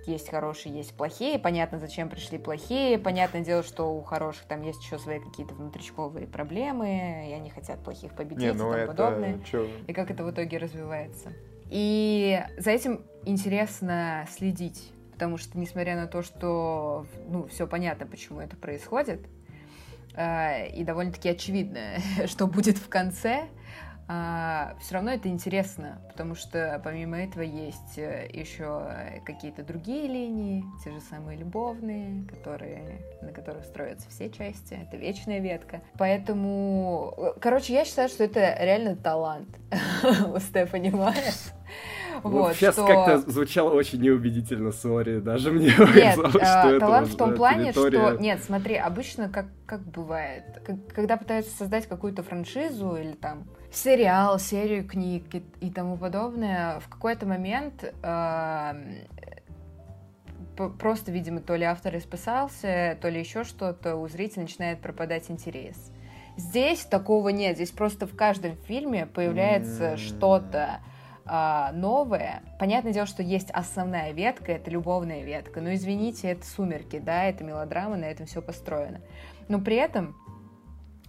есть 0.07 0.31
хорошие, 0.31 0.73
есть 0.73 0.95
плохие, 0.97 1.37
понятно, 1.37 1.81
зачем 1.81 2.09
пришли 2.09 2.39
плохие, 2.39 2.97
понятное 2.97 3.41
дело, 3.41 3.64
что 3.64 3.93
у 3.93 4.03
хороших 4.05 4.45
там 4.45 4.62
есть 4.62 4.81
еще 4.85 5.01
свои 5.01 5.19
какие-то 5.19 5.55
внутричковые 5.55 6.29
проблемы, 6.29 7.27
и 7.29 7.33
они 7.33 7.51
хотят 7.51 7.83
плохих 7.83 8.12
победить 8.14 8.39
Не, 8.39 8.49
и 8.51 8.53
ну 8.53 8.59
тому 8.59 8.73
это... 8.75 8.87
подобное 8.87 9.41
чё? 9.51 9.67
и 9.89 9.93
как 9.93 10.12
это 10.12 10.23
в 10.23 10.31
итоге 10.31 10.59
развивается. 10.59 11.33
И 11.69 12.41
за 12.57 12.71
этим 12.71 13.01
интересно 13.25 14.29
следить, 14.31 14.93
потому 15.12 15.39
что, 15.39 15.59
несмотря 15.59 15.97
на 15.97 16.07
то, 16.07 16.23
что, 16.23 17.05
ну, 17.29 17.49
все 17.49 17.67
понятно, 17.67 18.07
почему 18.07 18.39
это 18.39 18.55
происходит, 18.55 19.27
э, 20.14 20.69
и 20.69 20.85
довольно-таки 20.85 21.31
очевидно, 21.31 21.81
что 22.27 22.47
будет 22.47 22.79
в 22.79 22.89
конце, 22.89 23.49
все 24.07 24.94
равно 24.94 25.11
это 25.12 25.28
интересно, 25.28 25.98
потому 26.09 26.36
что 26.36 26.80
помимо 26.84 27.18
этого 27.18 27.42
есть 27.42 27.98
э, 27.98 28.28
еще 28.32 28.82
какие-то 29.24 29.64
другие 29.64 30.07
линии, 30.07 30.64
те 30.84 30.92
же 30.92 31.00
самые 31.00 31.36
любовные, 31.38 32.24
которые, 32.28 33.00
на 33.20 33.32
которых 33.32 33.64
строятся 33.64 34.09
все 34.09 34.30
части, 34.30 34.74
это 34.80 34.96
вечная 34.96 35.40
ветка. 35.40 35.80
Поэтому, 35.98 37.14
э, 37.16 37.32
короче, 37.40 37.72
я 37.74 37.84
считаю, 37.84 38.09
что 38.09 38.22
это 38.22 38.57
реально 38.61 38.94
талант 38.94 39.48
у 40.32 40.38
Стефани 40.38 40.90
Майерс. 40.90 41.52
Вот, 42.22 42.32
Вот, 42.32 42.54
сейчас 42.54 42.74
что- 42.74 42.86
как-то 42.86 43.30
звучало 43.30 43.74
очень 43.74 44.00
неубедительно, 44.00 44.72
сори, 44.72 45.18
даже 45.20 45.50
мне 45.52 45.66
Нет, 45.94 46.16
показалось, 46.16 46.36
а, 46.48 46.61
что 46.62 46.70
это 46.70 46.80
талант 46.80 47.09
в 47.09 47.16
том 47.16 47.30
да, 47.30 47.36
плане, 47.36 47.72
что... 47.72 47.90
территория- 47.90 48.18
Нет, 48.20 48.42
смотри, 48.42 48.76
обычно 48.76 49.28
как, 49.28 49.46
как 49.66 49.82
бывает, 49.82 50.44
как- 50.64 50.86
когда 50.94 51.16
пытаются 51.18 51.54
создать 51.57 51.86
какую-то 51.86 52.22
франшизу 52.22 52.96
или 52.96 53.12
там 53.12 53.46
сериал, 53.73 54.39
серию 54.39 54.87
книг 54.87 55.35
и, 55.35 55.43
и 55.61 55.71
тому 55.71 55.97
подобное, 55.97 56.81
в 56.81 56.89
какой-то 56.89 57.27
момент 57.27 57.93
п- 60.57 60.71
просто, 60.79 61.12
видимо, 61.12 61.41
то 61.41 61.55
ли 61.57 61.64
автор 61.64 61.97
исписался, 61.97 62.97
то 63.01 63.09
ли 63.09 63.21
еще 63.21 63.45
что-то, 63.45 63.97
у 63.97 64.09
зрителя 64.09 64.43
начинает 64.43 64.81
пропадать 64.81 65.31
интерес. 65.31 65.93
Здесь 66.37 66.85
такого 66.85 67.31
нет, 67.31 67.57
здесь 67.57 67.71
просто 67.71 68.07
в 68.07 68.14
каждом 68.14 68.57
фильме 68.57 69.07
появляется 69.07 69.93
М. 69.93 69.97
что-то 69.97 70.81
а, 71.25 71.73
новое. 71.73 72.43
Понятное 72.59 72.93
дело, 72.93 73.07
что 73.07 73.23
есть 73.23 73.51
основная 73.51 74.12
ветка, 74.12 74.53
это 74.53 74.71
любовная 74.71 75.23
ветка, 75.25 75.61
но 75.61 75.75
извините, 75.75 76.29
это 76.29 76.47
сумерки, 76.47 76.99
да, 76.99 77.25
это 77.25 77.43
мелодрама, 77.43 77.97
на 77.97 78.05
этом 78.05 78.27
все 78.27 78.43
построено. 78.43 79.01
Но 79.49 79.61
при 79.61 79.77
этом 79.77 80.14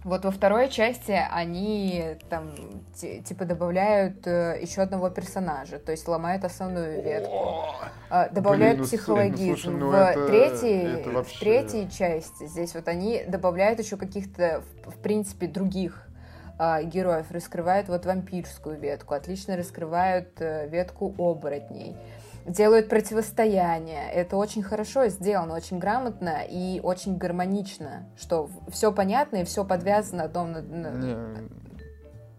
вот 0.04 0.24
во 0.24 0.30
второй 0.30 0.68
части 0.68 1.12
они 1.30 2.16
там 2.30 2.50
ти- 2.94 3.20
типа 3.22 3.44
добавляют 3.44 4.26
э, 4.26 4.58
еще 4.62 4.82
одного 4.82 5.10
персонажа, 5.10 5.78
то 5.78 5.92
есть 5.92 6.06
ломают 6.08 6.44
основную 6.44 7.02
ветку, 7.02 7.34
А, 8.10 8.28
добавляют 8.28 8.78
Блин, 8.78 8.82
ну, 8.82 8.84
слушай, 8.86 8.98
психологизм. 8.98 9.48
ну, 9.50 9.56
слушай, 9.56 9.74
ну 9.76 9.88
в, 9.90 9.94
это- 9.94 10.26
третьей, 10.28 11.00
это 11.00 11.10
в 11.10 11.12
вообще- 11.14 11.38
третьей 11.40 11.90
части 11.90 12.46
здесь 12.46 12.74
вот 12.74 12.88
они 12.88 13.22
добавляют 13.26 13.80
еще 13.80 13.96
каких-то, 13.96 14.62
в, 14.84 14.90
в 14.92 14.96
принципе, 15.02 15.46
других 15.46 16.04
а, 16.60 16.82
героев, 16.82 17.26
раскрывают 17.30 17.88
вот 17.88 18.04
вампирскую 18.06 18.78
ветку, 18.78 19.14
отлично 19.14 19.56
раскрывают 19.56 20.40
э, 20.40 20.66
ветку 20.68 21.14
оборотней, 21.18 21.96
делают 22.48 22.88
противостояние. 22.88 24.10
Это 24.12 24.36
очень 24.36 24.62
хорошо 24.62 25.06
сделано, 25.08 25.54
очень 25.54 25.78
грамотно 25.78 26.42
и 26.48 26.80
очень 26.82 27.16
гармонично, 27.16 28.08
что 28.18 28.48
все 28.70 28.92
понятно 28.92 29.38
и 29.38 29.44
все 29.44 29.64
подвязано 29.64 30.24
одно 30.24 30.46
на- 30.46 30.62
на- 30.62 30.88
Не, 30.90 31.48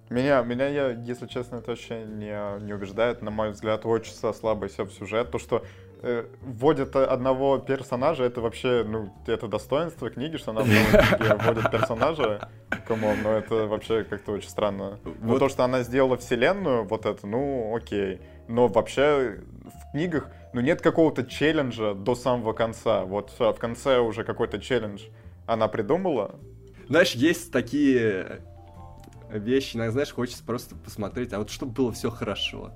Меня, 0.09 0.41
меня, 0.41 0.67
я, 0.67 0.89
если 0.89 1.27
честно, 1.27 1.57
это 1.57 1.69
вообще 1.71 2.03
не, 2.03 2.63
не 2.65 2.73
убеждает. 2.73 3.21
На 3.21 3.29
мой 3.29 3.51
взгляд, 3.51 3.85
очень 3.85 4.13
со- 4.13 4.33
слабый 4.33 4.67
все 4.69 4.83
в 4.85 4.91
сюжет. 4.91 5.29
То, 5.29 5.37
что 5.37 5.63
э, 6.01 6.25
вводят 6.41 6.95
одного 6.95 7.59
персонажа, 7.59 8.23
это 8.23 8.41
вообще, 8.41 8.83
ну, 8.87 9.13
это 9.27 9.47
достоинство 9.47 10.09
книги, 10.09 10.37
что 10.37 10.49
она 10.51 10.61
в 10.61 10.67
новой 10.67 11.17
книге 11.17 11.35
вводит 11.35 11.69
персонажа. 11.71 12.49
Come 12.87 13.05
on, 13.05 13.17
но 13.21 13.33
это 13.33 13.67
вообще 13.67 14.03
как-то 14.03 14.31
очень 14.31 14.49
странно. 14.49 14.97
Но 15.03 15.33
Вот. 15.33 15.39
то, 15.39 15.49
что 15.49 15.63
она 15.63 15.83
сделала 15.83 16.17
вселенную, 16.17 16.85
вот 16.85 17.05
это, 17.05 17.27
ну, 17.27 17.75
окей. 17.75 18.19
Но 18.47 18.67
вообще 18.67 19.41
в 19.78 19.78
книгах, 19.91 20.29
ну, 20.53 20.61
нет 20.61 20.81
какого-то 20.81 21.25
челленджа 21.25 21.93
до 21.93 22.15
самого 22.15 22.53
конца. 22.53 23.05
Вот 23.05 23.33
а, 23.39 23.53
в 23.53 23.59
конце 23.59 23.99
уже 23.99 24.23
какой-то 24.23 24.59
челлендж 24.59 25.03
она 25.45 25.67
придумала, 25.67 26.39
Знаешь, 26.87 27.13
есть 27.13 27.51
такие 27.51 28.41
вещи, 29.31 29.77
знаешь, 29.89 30.11
хочется 30.11 30.43
просто 30.43 30.75
посмотреть, 30.75 31.33
а 31.33 31.39
вот 31.39 31.49
чтобы 31.49 31.71
было 31.71 31.91
все 31.91 32.09
хорошо. 32.09 32.71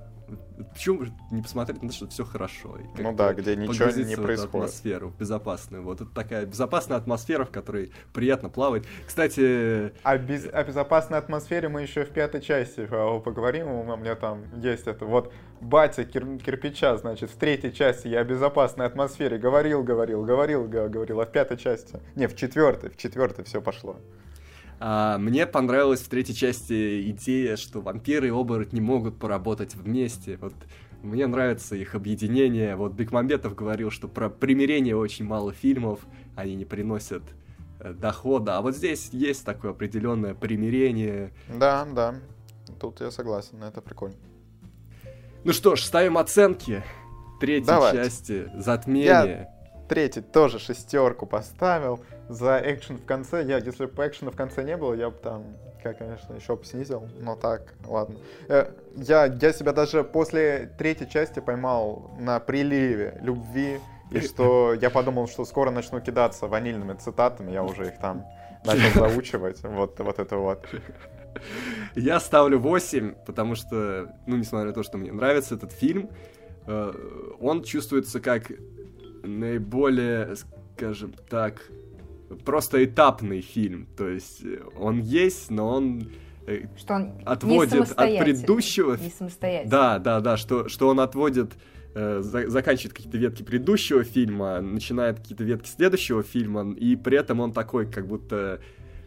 Почему 0.72 1.02
не 1.32 1.42
посмотреть 1.42 1.82
на 1.82 1.88
то, 1.88 1.94
что 1.94 2.06
все 2.08 2.24
хорошо? 2.24 2.76
и 2.78 3.02
Ну 3.02 3.12
да, 3.12 3.34
где 3.34 3.56
ничего 3.56 3.86
не 3.90 4.04
в 4.04 4.08
эту 4.12 4.22
происходит. 4.22 4.54
атмосферу 4.54 5.12
безопасную. 5.18 5.82
Вот 5.82 6.00
это 6.00 6.10
такая 6.10 6.46
безопасная 6.46 6.96
атмосфера, 6.96 7.44
в 7.44 7.50
которой 7.50 7.92
приятно 8.12 8.48
плавать. 8.48 8.84
Кстати, 9.06 9.92
О, 10.04 10.18
без- 10.18 10.46
о 10.46 10.62
безопасной 10.64 11.18
атмосфере 11.18 11.68
мы 11.68 11.82
еще 11.82 12.04
в 12.04 12.10
пятой 12.10 12.40
части 12.40 12.86
э, 12.90 13.20
поговорим. 13.20 13.66
У 13.68 13.96
меня 13.96 14.14
там 14.14 14.44
есть 14.60 14.86
это. 14.86 15.04
Вот 15.06 15.32
батя 15.60 16.04
кир- 16.04 16.38
кирпича, 16.38 16.96
значит, 16.98 17.30
в 17.30 17.36
третьей 17.36 17.72
части 17.72 18.06
я 18.08 18.20
о 18.20 18.24
безопасной 18.24 18.86
атмосфере 18.86 19.38
говорил, 19.38 19.82
говорил, 19.82 20.24
говорил, 20.24 20.68
говорил. 20.68 21.20
А 21.20 21.26
в 21.26 21.32
пятой 21.32 21.56
части? 21.56 22.00
Не, 22.14 22.26
в 22.28 22.36
четвертой, 22.36 22.90
в 22.90 22.96
четвертой 22.96 23.44
все 23.44 23.60
пошло. 23.60 23.96
А, 24.86 25.16
мне 25.16 25.46
понравилась 25.46 26.00
в 26.00 26.10
третьей 26.10 26.34
части 26.34 27.10
идея, 27.10 27.56
что 27.56 27.80
вампиры 27.80 28.26
и 28.26 28.30
оборотни 28.30 28.80
могут 28.80 29.18
поработать 29.18 29.74
вместе. 29.74 30.36
Вот 30.36 30.52
мне 31.02 31.26
нравится 31.26 31.74
их 31.74 31.94
объединение. 31.94 32.76
Вот 32.76 32.92
Бекмамбетов 32.92 33.54
говорил, 33.54 33.90
что 33.90 34.08
про 34.08 34.28
примирение 34.28 34.94
очень 34.94 35.24
мало 35.24 35.54
фильмов, 35.54 36.00
они 36.36 36.54
не 36.54 36.66
приносят 36.66 37.22
э, 37.80 37.94
дохода. 37.94 38.58
А 38.58 38.60
вот 38.60 38.76
здесь 38.76 39.08
есть 39.12 39.46
такое 39.46 39.70
определенное 39.70 40.34
примирение. 40.34 41.32
Да, 41.48 41.86
да. 41.90 42.16
Тут 42.78 43.00
я 43.00 43.10
согласен, 43.10 43.62
это 43.62 43.80
прикольно. 43.80 44.16
Ну 45.44 45.54
что 45.54 45.76
ж, 45.76 45.80
ставим 45.82 46.18
оценки 46.18 46.84
третьей 47.40 47.68
Давайте. 47.68 48.04
части 48.04 48.50
«Затмение». 48.54 49.48
Третий 49.88 50.20
тоже 50.20 50.58
шестерку 50.58 51.24
поставил. 51.24 52.04
За 52.28 52.60
экшен 52.64 52.98
в 52.98 53.04
конце, 53.04 53.44
я, 53.44 53.58
если 53.58 53.86
бы 53.86 54.06
экшена 54.06 54.30
в 54.30 54.36
конце 54.36 54.64
не 54.64 54.76
было, 54.76 54.94
я 54.94 55.10
бы 55.10 55.16
там, 55.16 55.44
я, 55.84 55.92
конечно, 55.92 56.34
еще 56.34 56.56
бы 56.56 56.64
снизил, 56.64 57.08
но 57.20 57.36
так, 57.36 57.74
ладно. 57.86 58.16
Э, 58.48 58.70
Я, 58.96 59.26
я 59.26 59.52
себя 59.52 59.72
даже 59.72 60.02
после 60.04 60.70
третьей 60.78 61.08
части 61.08 61.40
поймал 61.40 62.10
на 62.18 62.40
приливе 62.40 63.18
любви, 63.22 63.78
и 64.10 64.20
что 64.20 64.74
я 64.74 64.90
подумал, 64.90 65.28
что 65.28 65.44
скоро 65.44 65.70
начну 65.70 66.00
кидаться 66.00 66.46
ванильными 66.46 66.94
цитатами, 66.94 67.50
я 67.52 67.62
уже 67.62 67.88
их 67.88 67.98
там 67.98 68.24
начал 68.64 69.00
заучивать, 69.08 69.62
вот, 69.62 69.98
вот 69.98 70.18
это 70.18 70.36
вот. 70.36 70.66
Я 71.96 72.20
ставлю 72.20 72.58
8, 72.58 73.14
потому 73.26 73.54
что, 73.54 74.14
ну, 74.26 74.36
несмотря 74.36 74.68
на 74.68 74.72
то, 74.72 74.82
что 74.82 74.98
мне 74.98 75.12
нравится 75.12 75.56
этот 75.56 75.72
фильм, 75.72 76.08
э, 76.66 76.92
он 77.40 77.62
чувствуется 77.64 78.20
как 78.20 78.52
наиболее, 79.24 80.34
скажем 80.76 81.12
так, 81.28 81.60
просто 82.44 82.84
этапный 82.84 83.40
фильм. 83.40 83.86
То 83.96 84.08
есть 84.08 84.44
э, 84.44 84.60
он 84.78 85.00
есть, 85.00 85.50
но 85.50 85.68
он 85.68 86.08
э, 86.46 86.66
что 86.76 86.94
он 86.94 87.12
отводит 87.24 87.72
не 87.74 87.80
от 87.80 88.24
предыдущего 88.24 88.96
Не 88.96 89.10
самостоятельно. 89.10 89.70
Да, 89.70 89.98
да, 89.98 90.20
да, 90.20 90.36
что, 90.36 90.68
что 90.68 90.88
он 90.88 91.00
отводит, 91.00 91.52
э, 91.94 92.20
за- 92.20 92.48
заканчивает 92.48 92.94
какие-то 92.94 93.18
ветки 93.18 93.42
предыдущего 93.42 94.04
фильма, 94.04 94.60
начинает 94.60 95.20
какие-то 95.20 95.44
ветки 95.44 95.68
следующего 95.68 96.22
фильма, 96.22 96.72
и 96.72 96.96
при 96.96 97.18
этом 97.18 97.40
он 97.40 97.52
такой, 97.52 97.90
как 97.90 98.06
будто 98.06 98.60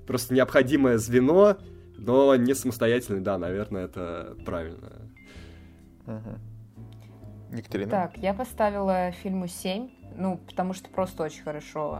просто 0.06 0.34
необходимое 0.34 0.98
звено, 0.98 1.58
но 1.98 2.36
не 2.36 2.54
самостоятельный, 2.54 3.22
да, 3.22 3.38
наверное, 3.38 3.86
это 3.86 4.36
правильно. 4.46 4.92
Екатерина? 7.52 7.90
Так, 7.90 8.18
я 8.18 8.34
поставила 8.34 9.12
фильму 9.12 9.48
7, 9.48 9.90
ну, 10.16 10.38
потому 10.38 10.74
что 10.74 10.90
просто 10.90 11.24
очень 11.24 11.44
хорошо 11.44 12.00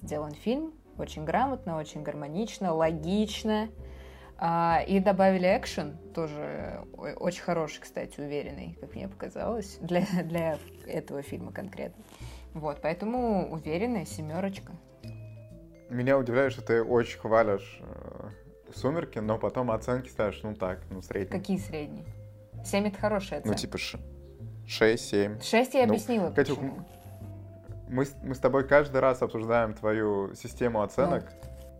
сделан 0.00 0.32
фильм, 0.32 0.72
очень 0.98 1.24
грамотно, 1.24 1.76
очень 1.76 2.02
гармонично, 2.02 2.74
логично. 2.74 3.68
А, 4.44 4.82
и 4.88 4.98
добавили 4.98 5.46
экшен, 5.46 5.98
тоже 6.14 6.84
очень 6.96 7.42
хороший, 7.42 7.80
кстати, 7.80 8.18
уверенный, 8.18 8.76
как 8.80 8.94
мне 8.96 9.06
показалось, 9.08 9.78
для, 9.80 10.04
для 10.24 10.58
этого 10.86 11.22
фильма 11.22 11.52
конкретно. 11.52 12.02
Вот, 12.52 12.80
поэтому 12.82 13.52
уверенная 13.52 14.04
семерочка. 14.04 14.72
Меня 15.88 16.18
удивляет, 16.18 16.52
что 16.52 16.62
ты 16.62 16.82
очень 16.82 17.20
хвалишь 17.20 17.80
э, 17.82 18.30
«Сумерки», 18.74 19.20
но 19.20 19.38
потом 19.38 19.70
оценки 19.70 20.08
ставишь, 20.08 20.40
ну 20.42 20.56
так, 20.56 20.80
ну 20.90 21.02
средние. 21.02 21.38
Какие 21.38 21.58
средние? 21.58 22.06
7 22.64 22.88
это 22.88 22.98
хорошая 22.98 23.40
оценка. 23.40 23.48
Ну 23.48 23.54
типа 23.54 23.76
6-7. 24.66 25.42
6 25.42 25.74
я 25.74 25.86
ну, 25.86 25.92
объяснила, 25.92 26.28
ну, 26.28 26.34
Катюк, 26.34 26.58
Мы, 27.92 28.06
мы 28.22 28.34
с 28.34 28.38
тобой 28.38 28.66
каждый 28.66 29.00
раз 29.00 29.22
обсуждаем 29.22 29.74
твою 29.74 30.34
систему 30.34 30.82
оценок, 30.82 31.24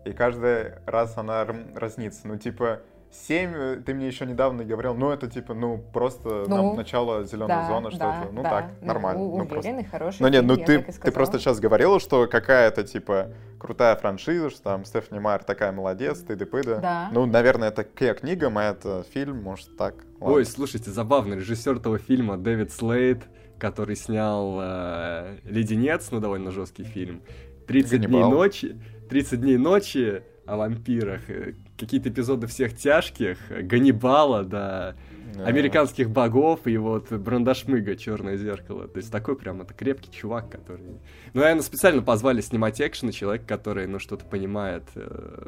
ну. 0.05 0.11
и 0.11 0.13
каждый 0.13 0.73
раз 0.85 1.17
она 1.17 1.45
разнится. 1.75 2.27
Ну 2.27 2.37
типа 2.37 2.81
7, 3.13 3.53
э, 3.55 3.75
ты 3.85 3.93
мне 3.93 4.07
еще 4.07 4.25
недавно 4.25 4.63
говорил, 4.63 4.95
ну 4.95 5.11
это 5.11 5.27
типа, 5.27 5.53
ну 5.53 5.83
просто 5.93 6.45
ну, 6.47 6.55
там, 6.55 6.75
начало 6.75 7.23
зеленой 7.23 7.47
да, 7.47 7.67
зоны, 7.67 7.89
что 7.91 7.99
да, 7.99 8.21
это, 8.23 8.31
ну 8.31 8.43
да. 8.43 8.49
так, 8.49 8.71
ну, 8.81 8.87
нормально. 8.87 9.21
Ну, 9.21 9.33
уверенный, 9.33 9.83
просто. 9.83 9.89
хороший. 9.91 10.21
Ну 10.21 10.27
нет, 10.29 10.45
ну 10.45 10.57
ты, 10.57 10.81
ты 10.81 11.11
просто 11.11 11.39
сейчас 11.39 11.59
говорила, 11.59 11.99
что 11.99 12.27
какая-то 12.27 12.83
типа 12.83 13.29
крутая 13.59 13.95
франшиза, 13.95 14.49
что 14.49 14.63
там 14.63 14.85
Стефани 14.85 15.19
Майер 15.19 15.43
такая 15.43 15.71
молодец, 15.71 16.19
ты 16.19 16.35
дыпыда. 16.35 16.79
Да. 16.79 17.09
Ну, 17.11 17.25
наверное, 17.25 17.69
это 17.69 17.83
к 17.83 18.13
книгам, 18.15 18.57
а 18.57 18.63
это 18.63 19.03
фильм, 19.13 19.41
может 19.41 19.77
так. 19.77 19.95
Ладно. 20.19 20.37
Ой, 20.37 20.45
слушайте, 20.45 20.91
забавно, 20.91 21.35
режиссер 21.35 21.77
этого 21.77 21.97
фильма 21.97 22.37
Дэвид 22.37 22.71
Слейд, 22.71 23.23
который 23.63 23.95
снял 23.95 24.59
э, 24.61 25.37
«Леденец», 25.45 26.11
ну 26.11 26.19
довольно 26.19 26.51
жесткий 26.51 26.83
фильм, 26.83 27.21
«30 27.65 27.97
дней 27.99 28.19
ночи», 28.19 28.75
«30 29.09 29.37
дней 29.37 29.57
ночи», 29.57 30.21
о 30.45 30.57
вампирах, 30.57 31.29
э, 31.29 31.53
какие-то 31.77 32.09
эпизоды 32.09 32.47
всех 32.47 32.75
тяжких, 32.75 33.37
Ганнибала, 33.49 34.43
да, 34.43 34.95
yeah. 35.35 35.45
американских 35.45 36.09
богов 36.09 36.67
и 36.67 36.75
вот 36.75 37.09
Брандашмыга, 37.09 37.95
Черное 37.95 38.35
зеркало. 38.35 38.89
То 38.89 38.97
есть 38.97 39.09
такой 39.09 39.37
прям 39.37 39.61
это 39.61 39.73
крепкий 39.73 40.11
чувак, 40.11 40.49
который... 40.51 40.99
Ну, 41.33 41.39
наверное, 41.39 41.63
специально 41.63 42.01
позвали 42.01 42.41
снимать 42.41 42.81
экшен, 42.81 43.11
человек, 43.11 43.45
который, 43.45 43.87
ну, 43.87 43.97
что-то 43.97 44.25
понимает 44.25 44.83
э, 44.95 45.47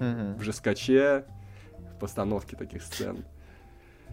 mm-hmm. 0.00 0.38
в 0.38 0.42
жескаче, 0.42 1.24
в 1.94 2.00
постановке 2.00 2.56
таких 2.56 2.82
сцен. 2.82 3.24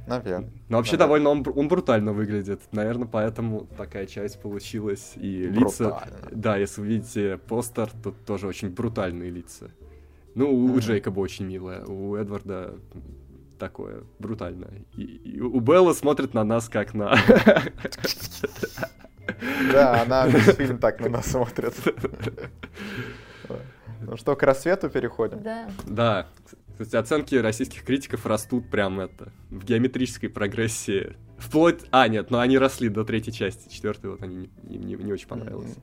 Наверное. 0.07 0.49
Но 0.69 0.77
вообще 0.77 0.97
Наверное. 0.97 0.97
довольно 0.97 1.29
он, 1.29 1.59
он 1.59 1.67
брутально 1.67 2.13
выглядит. 2.13 2.61
Наверное, 2.71 3.07
поэтому 3.07 3.67
такая 3.77 4.05
часть 4.05 4.41
получилась. 4.41 5.13
И 5.15 5.47
лица... 5.47 6.03
Да, 6.31 6.57
если 6.57 6.81
вы 6.81 6.87
видите 6.87 7.37
постер, 7.37 7.89
тут 8.03 8.25
тоже 8.25 8.47
очень 8.47 8.69
брутальные 8.69 9.29
лица. 9.29 9.69
Ну, 10.35 10.51
у 10.51 10.79
Джейкоба 10.79 11.19
очень 11.19 11.45
милая, 11.45 11.85
у 11.85 12.15
Эдварда 12.15 12.75
такое 13.59 14.03
брутальное. 14.19 14.83
И, 14.95 15.03
и 15.03 15.39
у 15.39 15.59
Беллы 15.59 15.93
смотрит 15.93 16.33
на 16.33 16.43
нас 16.43 16.67
как 16.67 16.93
на... 16.93 17.15
Да, 19.71 20.01
она 20.01 20.27
весь 20.27 20.55
фильм 20.55 20.79
так 20.79 20.99
на 20.99 21.09
нас 21.09 21.27
смотрит. 21.27 21.73
Ну 24.05 24.17
что, 24.17 24.35
к 24.35 24.43
рассвету 24.43 24.89
переходим? 24.89 25.41
Да. 25.41 25.69
Да. 25.85 26.27
Кстати, 26.73 26.95
оценки 26.95 27.35
российских 27.35 27.83
критиков 27.83 28.25
растут 28.25 28.69
прям 28.69 28.99
это, 28.99 29.31
в 29.49 29.63
геометрической 29.63 30.29
прогрессии. 30.29 31.15
Вплоть... 31.37 31.81
А, 31.91 32.07
нет, 32.07 32.31
но 32.31 32.39
они 32.39 32.57
росли 32.57 32.89
до 32.89 33.03
третьей 33.03 33.33
части. 33.33 33.69
Четвертой 33.69 34.11
вот 34.11 34.21
они 34.23 34.49
не, 34.63 34.77
не, 34.77 34.95
не 34.95 35.13
очень 35.13 35.27
понравилось. 35.27 35.75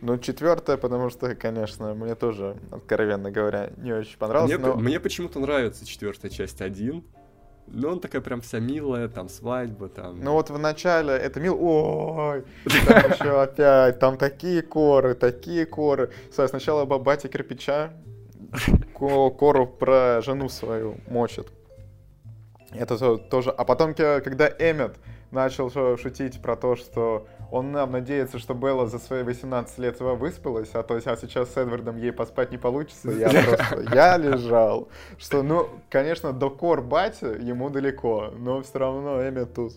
Ну, 0.00 0.18
четвертая, 0.18 0.76
потому 0.76 1.10
что, 1.10 1.34
конечно, 1.36 1.94
мне 1.94 2.16
тоже, 2.16 2.56
откровенно 2.72 3.30
говоря, 3.30 3.70
не 3.76 3.92
очень 3.92 4.18
понравилось. 4.18 4.52
Мне, 4.52 4.66
но... 4.66 4.74
мне 4.74 4.98
почему-то 4.98 5.38
нравится 5.38 5.86
четвертая 5.86 6.30
часть 6.30 6.60
один. 6.60 7.04
Ну, 7.68 7.88
он 7.90 8.00
такая 8.00 8.20
прям 8.20 8.40
вся 8.40 8.58
милая, 8.58 9.08
там 9.08 9.28
свадьба, 9.28 9.88
там. 9.88 10.20
Ну 10.20 10.32
вот 10.32 10.50
в 10.50 10.58
начале 10.58 11.12
это 11.12 11.38
мил, 11.38 11.56
ой, 11.60 12.44
там 12.64 13.12
еще 13.12 13.40
опять, 13.40 14.00
там 14.00 14.18
такие 14.18 14.62
коры, 14.62 15.14
такие 15.14 15.64
коры. 15.66 16.10
Сначала 16.32 16.84
бабати 16.84 17.28
кирпича 17.28 17.92
кору 18.94 19.66
про 19.66 20.20
жену 20.22 20.48
свою 20.48 20.96
мочит. 21.08 21.48
Это 22.72 23.16
тоже. 23.18 23.50
А 23.50 23.64
потом, 23.64 23.94
когда 23.94 24.48
Эммет 24.48 24.96
начал 25.30 25.70
шутить 25.96 26.40
про 26.40 26.56
то, 26.56 26.76
что 26.76 27.26
он 27.50 27.72
нам 27.72 27.92
надеется, 27.92 28.38
что 28.38 28.54
Белла 28.54 28.86
за 28.86 28.98
свои 28.98 29.22
18 29.22 29.78
лет 29.78 30.00
выспалась, 30.00 30.70
а 30.74 30.82
то 30.82 30.94
а 30.94 31.16
сейчас 31.16 31.52
с 31.52 31.56
Эдвардом 31.56 31.96
ей 31.98 32.12
поспать 32.12 32.50
не 32.50 32.58
получится. 32.58 33.10
Я 33.10 33.28
просто, 33.28 33.94
я 33.94 34.16
лежал. 34.16 34.88
Что, 35.18 35.42
ну, 35.42 35.68
конечно, 35.90 36.32
до 36.32 36.48
кор 36.48 36.82
бати 36.82 37.24
ему 37.24 37.68
далеко, 37.68 38.32
но 38.38 38.62
все 38.62 38.78
равно 38.78 39.20
Эммет 39.22 39.54
тут 39.54 39.74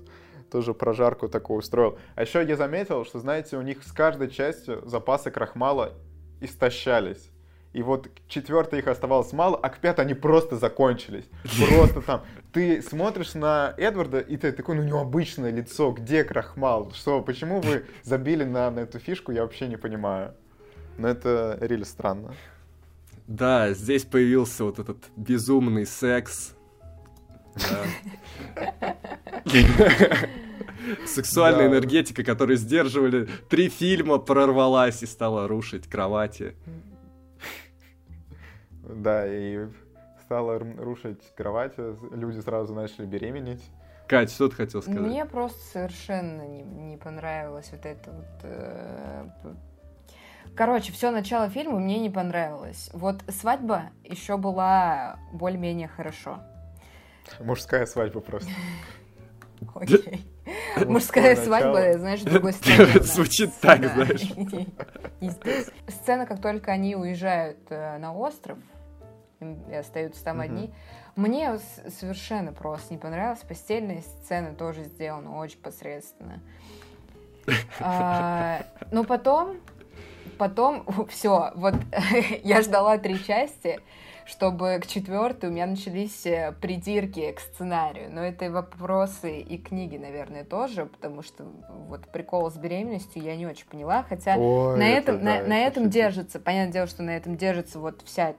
тоже 0.51 0.73
прожарку 0.73 1.27
такую 1.27 1.59
устроил. 1.59 1.97
А 2.15 2.21
еще 2.21 2.45
я 2.45 2.55
заметил, 2.55 3.03
что, 3.03 3.19
знаете, 3.19 3.57
у 3.57 3.61
них 3.61 3.83
с 3.83 3.91
каждой 3.91 4.29
частью 4.29 4.87
запасы 4.87 5.31
крахмала 5.31 5.93
истощались. 6.39 7.29
И 7.75 7.83
вот 7.83 8.07
четвертый 8.29 8.79
их 8.79 8.87
оставалось 8.87 9.33
мало, 9.33 9.59
а 9.61 9.67
к 9.67 9.79
пятой 9.79 10.05
они 10.05 10.13
просто 10.13 10.55
закончились. 10.55 11.25
Просто 11.67 12.01
там. 12.01 12.21
Ты 12.53 12.81
смотришь 12.81 13.33
на 13.33 13.73
Эдварда, 13.75 14.19
и 14.19 14.37
ты 14.37 14.53
такой, 14.53 14.77
ну, 14.77 14.83
необычное 14.83 15.51
лицо, 15.51 15.91
где 15.91 16.23
крахмал? 16.23 16.93
Что, 16.93 17.21
почему 17.21 17.59
вы 17.59 17.85
забили 18.01 18.45
на, 18.45 18.71
на 18.71 18.79
эту 18.79 18.99
фишку, 18.99 19.33
я 19.33 19.41
вообще 19.41 19.67
не 19.67 19.75
понимаю. 19.75 20.33
Но 20.97 21.09
это 21.09 21.57
реально 21.59 21.83
странно. 21.83 22.33
Да, 23.27 23.73
здесь 23.73 24.05
появился 24.05 24.63
вот 24.63 24.79
этот 24.79 25.09
безумный 25.17 25.85
секс. 25.85 26.55
Сексуальная 31.05 31.67
энергетика, 31.67 32.23
которую 32.23 32.55
сдерживали 32.55 33.27
три 33.49 33.67
фильма, 33.67 34.17
прорвалась 34.17 35.03
и 35.03 35.05
стала 35.05 35.49
рушить 35.49 35.89
кровати. 35.89 36.55
Да, 38.87 39.25
и 39.27 39.67
стала 40.23 40.59
рушить 40.59 41.21
кровать, 41.35 41.73
люди 41.77 42.39
сразу 42.39 42.73
начали 42.73 43.05
беременеть. 43.05 43.63
Кать, 44.07 44.31
что 44.31 44.49
ты 44.49 44.55
хотел 44.55 44.81
сказать? 44.81 45.01
Мне 45.01 45.25
просто 45.25 45.59
совершенно 45.71 46.43
не, 46.47 46.61
не 46.61 46.97
понравилось 46.97 47.69
вот 47.71 47.85
это 47.85 48.11
вот... 48.11 48.25
Э, 48.43 49.25
короче, 50.55 50.91
все 50.91 51.09
начало 51.09 51.49
фильма 51.49 51.79
мне 51.79 51.99
не 51.99 52.11
понравилось. 52.11 52.91
Вот 52.93 53.23
свадьба 53.29 53.89
еще 54.03 54.37
была 54.37 55.17
более-менее 55.33 55.87
хорошо. 55.87 56.39
Мужская 57.39 57.87
свадьба 57.87 58.19
просто. 58.19 58.51
Окей. 59.73 60.27
Мужская 60.85 61.35
свадьба, 61.35 61.97
знаешь, 61.97 62.21
другой 62.21 62.53
стороны. 62.53 63.01
Звучит 63.01 63.51
так, 63.59 63.83
знаешь. 63.83 64.31
Сцена, 65.87 66.25
как 66.25 66.41
только 66.41 66.71
они 66.71 66.95
уезжают 66.95 67.57
э, 67.69 67.97
на 67.97 68.13
остров, 68.13 68.59
и 69.39 69.73
остаются 69.73 70.23
там 70.23 70.39
mm-hmm. 70.39 70.43
одни. 70.43 70.73
Мне 71.15 71.57
совершенно 71.87 72.51
просто 72.51 72.93
не 72.93 72.99
понравилось. 72.99 73.39
Постельные 73.39 74.01
сцены 74.01 74.53
тоже 74.55 74.83
сделаны 74.83 75.29
очень 75.29 75.59
посредственно. 75.59 76.41
А, 77.79 78.63
но 78.89 79.03
потом, 79.03 79.57
потом, 80.39 80.83
все, 81.09 81.51
вот 81.55 81.75
я 82.43 82.61
ждала 82.61 82.97
три 82.97 83.23
части, 83.23 83.79
чтобы 84.25 84.79
к 84.81 84.87
четвертой 84.87 85.49
у 85.49 85.51
меня 85.51 85.67
начались 85.67 86.25
э, 86.25 86.53
придирки 86.59 87.31
к 87.31 87.39
сценарию. 87.39 88.09
Но 88.11 88.21
это 88.23 88.45
и 88.45 88.49
вопросы 88.49 89.39
и 89.39 89.57
книги, 89.57 89.97
наверное, 89.97 90.43
тоже, 90.43 90.87
потому 90.87 91.21
что 91.21 91.45
вот 91.67 92.07
прикол 92.07 92.49
с 92.49 92.55
беременностью 92.55 93.21
я 93.21 93.35
не 93.35 93.45
очень 93.45 93.67
поняла, 93.67 94.03
хотя 94.03 94.35
Ой, 94.35 94.77
на 94.77 94.89
этом, 94.89 95.19
да, 95.19 95.41
на, 95.41 95.47
на 95.47 95.59
этом 95.59 95.89
держится, 95.89 96.39
понятное 96.39 96.73
дело, 96.73 96.87
что 96.87 97.03
на 97.03 97.15
этом 97.15 97.37
держится 97.37 97.79
вот 97.79 98.01
вся 98.03 98.33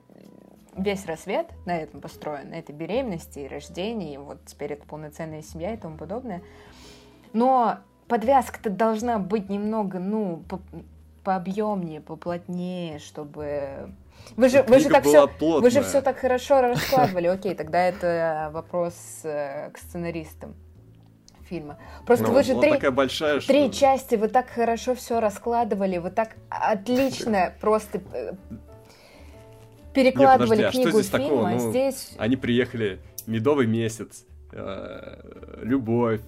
весь 0.77 1.07
рассвет 1.07 1.47
на 1.65 1.77
этом 1.77 2.01
построен, 2.01 2.51
на 2.51 2.55
этой 2.55 2.75
беременности 2.75 3.41
и 3.41 3.49
рождении, 3.49 4.15
и 4.15 4.19
вот 4.19 4.39
теперь 4.47 4.75
это 4.75 4.87
полноценная 4.87 5.43
семья 5.43 5.75
и 5.75 5.77
тому 5.77 5.97
подобное. 5.97 6.43
Но 7.33 7.79
подвязка-то 8.09 8.71
должна 8.71 9.19
быть 9.19 9.49
немного, 9.49 9.99
ну, 9.99 10.43
по 10.49 10.61
пообъемнее, 11.25 12.01
поплотнее, 12.01 13.01
чтобы 13.01 13.93
вы 14.37 14.49
же, 14.49 14.63
вы 14.63 14.79
же 14.79 14.89
так 14.89 15.05
все, 15.05 15.29
вы 15.41 15.71
же 15.71 15.83
все 15.83 16.01
так 16.01 16.19
хорошо 16.19 16.61
раскладывали. 16.61 17.27
Окей, 17.27 17.55
тогда 17.57 17.81
это 17.81 18.51
вопрос 18.53 18.95
э, 19.25 19.71
к 19.73 19.79
сценаристам 19.79 20.55
фильма. 21.49 21.79
Просто 22.07 22.27
ну, 22.27 22.33
вы 22.33 22.43
же 22.43 22.59
три, 22.61 22.71
такая 22.71 22.91
большая, 22.91 23.41
три 23.41 23.67
что... 23.67 23.73
части, 23.73 24.15
вы 24.17 24.29
так 24.29 24.49
хорошо 24.49 24.95
все 24.95 25.21
раскладывали, 25.21 25.99
вы 25.99 26.11
так 26.11 26.37
отлично 26.49 27.53
просто 27.61 28.01
э, 28.13 28.33
перекладывали 29.97 30.59
Нет, 30.59 30.67
подожди, 30.67 30.83
книгу 30.83 30.99
а 30.99 31.03
что 31.03 31.03
здесь 31.03 31.11
фильма, 31.11 31.29
такого? 31.29 31.51
Ну, 31.51 31.71
здесь... 31.71 32.15
Они 32.19 32.37
приехали, 32.37 33.01
медовый 33.27 33.67
месяц, 33.67 34.27
э, 34.53 35.61
любовь, 35.63 36.21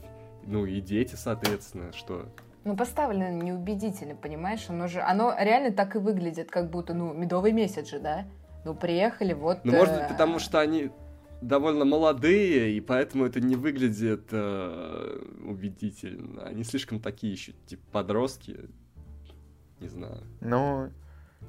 ну 0.46 0.64
и 0.64 0.80
дети, 0.80 1.14
соответственно, 1.14 1.92
что... 1.92 2.26
Ну, 2.64 2.76
поставлено 2.76 3.30
неубедительно, 3.30 4.14
понимаешь? 4.14 4.64
Оно 4.68 4.88
же, 4.88 5.00
оно 5.00 5.34
реально 5.38 5.72
так 5.72 5.96
и 5.96 5.98
выглядит, 5.98 6.50
как 6.50 6.70
будто, 6.70 6.94
ну, 6.94 7.12
медовый 7.12 7.52
месяц 7.52 7.90
же, 7.90 7.98
да? 7.98 8.24
Ну, 8.64 8.74
приехали, 8.74 9.34
вот... 9.34 9.64
Ну, 9.64 9.72
может 9.72 9.94
быть, 9.94 10.04
э, 10.04 10.08
потому 10.08 10.38
что 10.38 10.60
они 10.60 10.90
довольно 11.42 11.84
молодые, 11.84 12.72
и 12.72 12.80
поэтому 12.80 13.26
это 13.26 13.40
не 13.40 13.54
выглядит 13.54 14.28
э, 14.32 15.20
убедительно. 15.44 16.44
Они 16.44 16.64
слишком 16.64 17.00
такие 17.00 17.32
еще, 17.32 17.52
типа, 17.66 17.82
подростки. 17.92 18.58
Не 19.80 19.88
знаю. 19.88 20.22
Ну, 20.40 20.90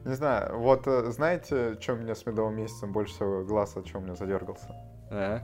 не 0.05 0.15
знаю. 0.15 0.59
Вот 0.59 0.87
э, 0.87 1.11
знаете, 1.11 1.77
что 1.79 1.93
меня 1.95 2.15
с 2.15 2.25
медовым 2.25 2.55
месяцем 2.55 2.91
больше 2.91 3.13
всего 3.13 3.43
глаз 3.43 3.75
от 3.75 3.85
чего 3.85 3.99
у 3.99 4.03
меня 4.03 4.15
задергался? 4.15 4.67
А? 5.11 5.41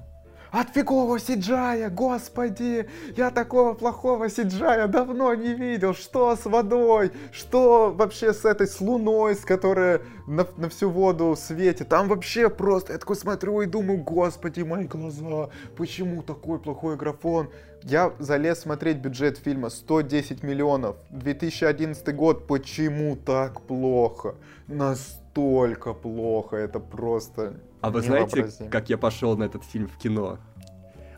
От 0.51 0.69
фигового 0.69 1.19
Сиджая, 1.19 1.89
господи, 1.89 2.87
я 3.17 3.29
такого 3.29 3.73
плохого 3.73 4.29
Сиджая 4.29 4.87
давно 4.87 5.33
не 5.33 5.53
видел. 5.53 5.93
Что 5.93 6.33
с 6.35 6.45
водой? 6.45 7.11
Что 7.33 7.91
вообще 7.91 8.33
с 8.33 8.45
этой, 8.45 8.65
с 8.65 8.79
луной, 8.79 9.35
с 9.35 9.41
которой 9.41 9.99
на, 10.27 10.47
на 10.55 10.69
всю 10.69 10.89
воду 10.89 11.35
светит? 11.37 11.89
Там 11.89 12.07
вообще 12.07 12.49
просто, 12.49 12.93
я 12.93 12.99
такой 12.99 13.17
смотрю 13.17 13.59
и 13.61 13.65
думаю, 13.65 14.01
господи, 14.01 14.61
мои 14.61 14.85
глаза, 14.85 15.49
почему 15.75 16.21
такой 16.21 16.57
плохой 16.59 16.95
графон? 16.95 17.49
Я 17.85 18.13
залез 18.17 18.61
смотреть 18.61 18.97
бюджет 18.97 19.37
фильма 19.37 19.69
110 19.69 20.41
миллионов. 20.41 20.95
2011 21.11 22.15
год, 22.15 22.47
почему 22.47 23.15
так 23.15 23.61
плохо? 23.61 24.35
Настолько 24.67 25.93
плохо, 25.93 26.55
это 26.55 26.79
просто 26.79 27.59
а 27.85 27.91
вы 27.91 28.01
знаете, 28.01 28.47
как 28.71 28.89
я 28.89 28.97
пошел 28.97 29.37
на 29.37 29.43
этот 29.43 29.63
фильм 29.63 29.87
в 29.87 29.99
кино? 29.99 30.39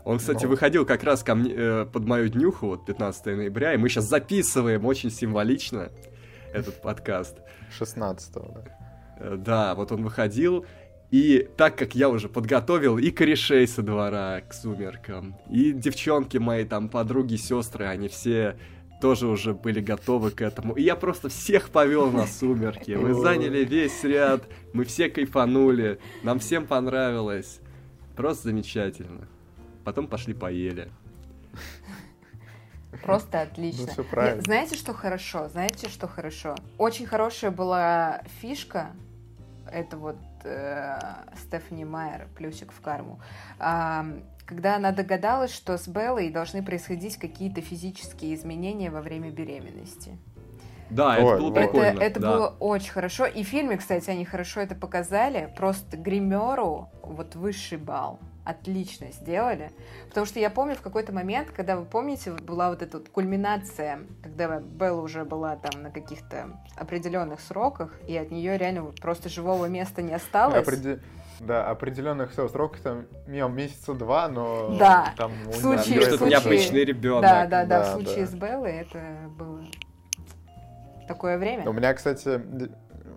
Он, 0.04 0.18
кстати, 0.18 0.44
Но... 0.44 0.50
выходил 0.50 0.84
как 0.84 1.02
раз 1.02 1.22
ко 1.22 1.34
мне, 1.34 1.54
э, 1.56 1.86
под 1.86 2.04
мою 2.04 2.28
днюху, 2.28 2.66
вот 2.66 2.84
15 2.84 3.24
ноября, 3.24 3.72
и 3.72 3.78
мы 3.78 3.88
сейчас 3.88 4.04
записываем 4.04 4.84
очень 4.84 5.10
символично 5.10 5.88
этот 6.52 6.82
подкаст. 6.82 7.38
16 7.70 8.34
да. 8.34 8.64
Э, 9.18 9.36
да, 9.38 9.74
вот 9.74 9.92
он 9.92 10.02
выходил, 10.04 10.66
и 11.10 11.48
так 11.56 11.76
как 11.76 11.94
я 11.94 12.08
уже 12.08 12.28
подготовил 12.28 12.98
и 12.98 13.10
корешей 13.10 13.66
со 13.66 13.82
двора 13.82 14.40
к 14.42 14.52
сумеркам, 14.52 15.36
и 15.50 15.72
девчонки 15.72 16.36
мои, 16.36 16.64
там, 16.64 16.88
подруги, 16.88 17.36
сестры, 17.36 17.86
они 17.86 18.08
все 18.08 18.56
тоже 19.00 19.26
уже 19.26 19.54
были 19.54 19.80
готовы 19.80 20.30
к 20.30 20.42
этому. 20.42 20.74
И 20.74 20.82
я 20.82 20.96
просто 20.96 21.28
всех 21.28 21.70
повел 21.70 22.10
на 22.10 22.26
сумерки. 22.26 22.92
Мы 22.92 23.14
заняли 23.14 23.64
весь 23.64 24.02
ряд, 24.04 24.42
мы 24.72 24.84
все 24.84 25.08
кайфанули, 25.08 25.98
нам 26.22 26.40
всем 26.40 26.66
понравилось. 26.66 27.60
Просто 28.16 28.48
замечательно. 28.48 29.28
Потом 29.84 30.08
пошли 30.08 30.34
поели. 30.34 30.90
Просто 33.02 33.42
отлично. 33.42 33.92
Ну, 33.96 34.04
Нет, 34.22 34.42
знаете, 34.42 34.74
что 34.74 34.92
хорошо? 34.92 35.48
Знаете, 35.48 35.88
что 35.88 36.08
хорошо? 36.08 36.56
Очень 36.78 37.06
хорошая 37.06 37.50
была 37.50 38.22
фишка. 38.40 38.90
Это 39.72 39.96
вот 39.96 40.18
э, 40.44 40.98
Стефани 41.36 41.84
Майер, 41.84 42.28
плюсик 42.36 42.72
в 42.72 42.80
карму. 42.80 43.20
Э, 43.58 44.02
когда 44.46 44.76
она 44.76 44.92
догадалась, 44.92 45.52
что 45.52 45.76
с 45.76 45.86
Беллой 45.86 46.30
должны 46.30 46.62
происходить 46.62 47.18
какие-то 47.18 47.60
физические 47.60 48.34
изменения 48.34 48.90
во 48.90 49.02
время 49.02 49.30
беременности. 49.30 50.16
Да, 50.90 51.18
Ой, 51.18 51.34
это 51.34 51.38
было 51.38 51.50
прикольно. 51.52 51.84
Это, 51.84 52.02
это 52.02 52.20
да. 52.20 52.32
было 52.32 52.46
очень 52.58 52.90
хорошо. 52.90 53.26
И 53.26 53.44
в 53.44 53.46
фильме, 53.46 53.76
кстати, 53.76 54.08
они 54.08 54.24
хорошо 54.24 54.60
это 54.60 54.74
показали. 54.74 55.52
Просто 55.56 55.96
гримеру 55.96 56.88
вот 57.02 57.34
высший 57.34 57.78
балл. 57.78 58.18
Отлично 58.48 59.12
сделали. 59.12 59.70
Потому 60.08 60.24
что 60.24 60.40
я 60.40 60.48
помню 60.48 60.74
в 60.74 60.80
какой-то 60.80 61.12
момент, 61.12 61.50
когда 61.54 61.76
вы 61.76 61.84
помните, 61.84 62.32
была 62.32 62.70
вот 62.70 62.80
эта 62.80 62.96
вот 62.96 63.10
кульминация, 63.10 64.00
когда 64.22 64.58
Белла 64.58 65.02
уже 65.02 65.26
была 65.26 65.56
там 65.56 65.82
на 65.82 65.90
каких-то 65.90 66.58
определенных 66.74 67.40
сроках, 67.40 67.92
и 68.06 68.16
от 68.16 68.30
нее 68.30 68.56
реально 68.56 68.84
просто 69.02 69.28
живого 69.28 69.66
места 69.66 70.00
не 70.00 70.14
осталось. 70.14 70.62
Определ... 70.62 70.98
Да, 71.40 71.68
определенных 71.68 72.32
все 72.32 72.48
сроков 72.48 72.80
там 72.80 73.04
мимо 73.26 73.50
месяца 73.50 73.92
два, 73.92 74.28
но 74.28 74.74
да. 74.78 75.12
там 75.18 75.30
в 75.44 75.54
случае, 75.54 76.00
что 76.00 76.14
это 76.14 76.24
необычный 76.24 76.86
ребенок. 76.86 77.22
Да, 77.22 77.44
да, 77.44 77.66
да, 77.66 77.80
да, 77.80 77.82
в 77.82 77.92
случае 77.92 78.24
да. 78.24 78.30
с 78.30 78.34
Беллой 78.34 78.72
это 78.78 79.00
было 79.36 79.60
такое 81.06 81.36
время. 81.36 81.68
У 81.68 81.72
меня, 81.74 81.92
кстати, 81.92 82.40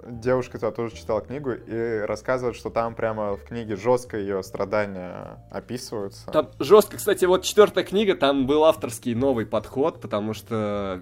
девушка 0.06 0.58
-то 0.58 0.72
тоже 0.72 0.96
читала 0.96 1.22
книгу 1.22 1.52
и 1.52 2.00
рассказывает, 2.00 2.56
что 2.56 2.70
там 2.70 2.96
прямо 2.96 3.36
в 3.36 3.44
книге 3.44 3.76
жестко 3.76 4.18
ее 4.18 4.44
страдания 4.44 5.44
описываются. 5.50 6.30
Там 6.32 6.50
жестко, 6.60 6.98
кстати, 6.98 7.26
вот 7.26 7.44
четвертая 7.44 7.84
книга, 7.84 8.16
там 8.16 8.48
был 8.48 8.64
авторский 8.66 9.14
новый 9.14 9.46
подход, 9.46 10.02
потому 10.02 10.34
что 10.34 11.02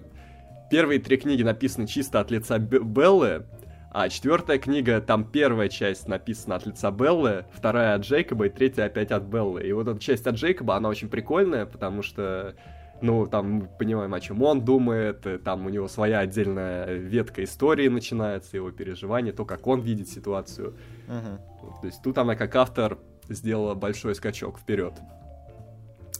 первые 0.70 1.00
три 1.00 1.16
книги 1.16 1.42
написаны 1.42 1.86
чисто 1.86 2.20
от 2.20 2.30
лица 2.30 2.58
Беллы, 2.58 3.44
а 3.92 4.08
четвертая 4.08 4.58
книга, 4.58 5.00
там 5.00 5.24
первая 5.24 5.68
часть 5.68 6.06
написана 6.06 6.56
от 6.56 6.66
лица 6.66 6.92
Беллы, 6.92 7.44
вторая 7.52 7.96
от 7.96 8.02
Джейкоба 8.02 8.46
и 8.46 8.48
третья 8.48 8.84
опять 8.84 9.10
от 9.10 9.24
Беллы. 9.24 9.64
И 9.64 9.72
вот 9.72 9.88
эта 9.88 9.98
часть 9.98 10.28
от 10.28 10.36
Джейкоба, 10.36 10.76
она 10.76 10.88
очень 10.88 11.08
прикольная, 11.08 11.66
потому 11.66 12.02
что, 12.02 12.54
ну, 13.02 13.26
там 13.26 13.52
мы 13.52 13.66
понимаем, 13.66 14.12
о 14.14 14.20
чем 14.20 14.42
он 14.42 14.64
думает, 14.64 15.26
там 15.44 15.66
у 15.66 15.68
него 15.68 15.88
своя 15.88 16.20
отдельная 16.20 16.94
ветка 16.94 17.44
истории 17.44 17.88
начинается, 17.88 18.56
его 18.56 18.70
переживания, 18.70 19.32
то, 19.32 19.44
как 19.44 19.66
он 19.66 19.80
видит 19.80 20.08
ситуацию. 20.08 20.74
Uh-huh. 21.08 21.80
То 21.80 21.86
есть 21.86 22.02
тут 22.02 22.18
она 22.18 22.36
как 22.36 22.54
автор 22.56 22.98
сделала 23.28 23.74
большой 23.74 24.14
скачок 24.14 24.58
вперед. 24.58 24.94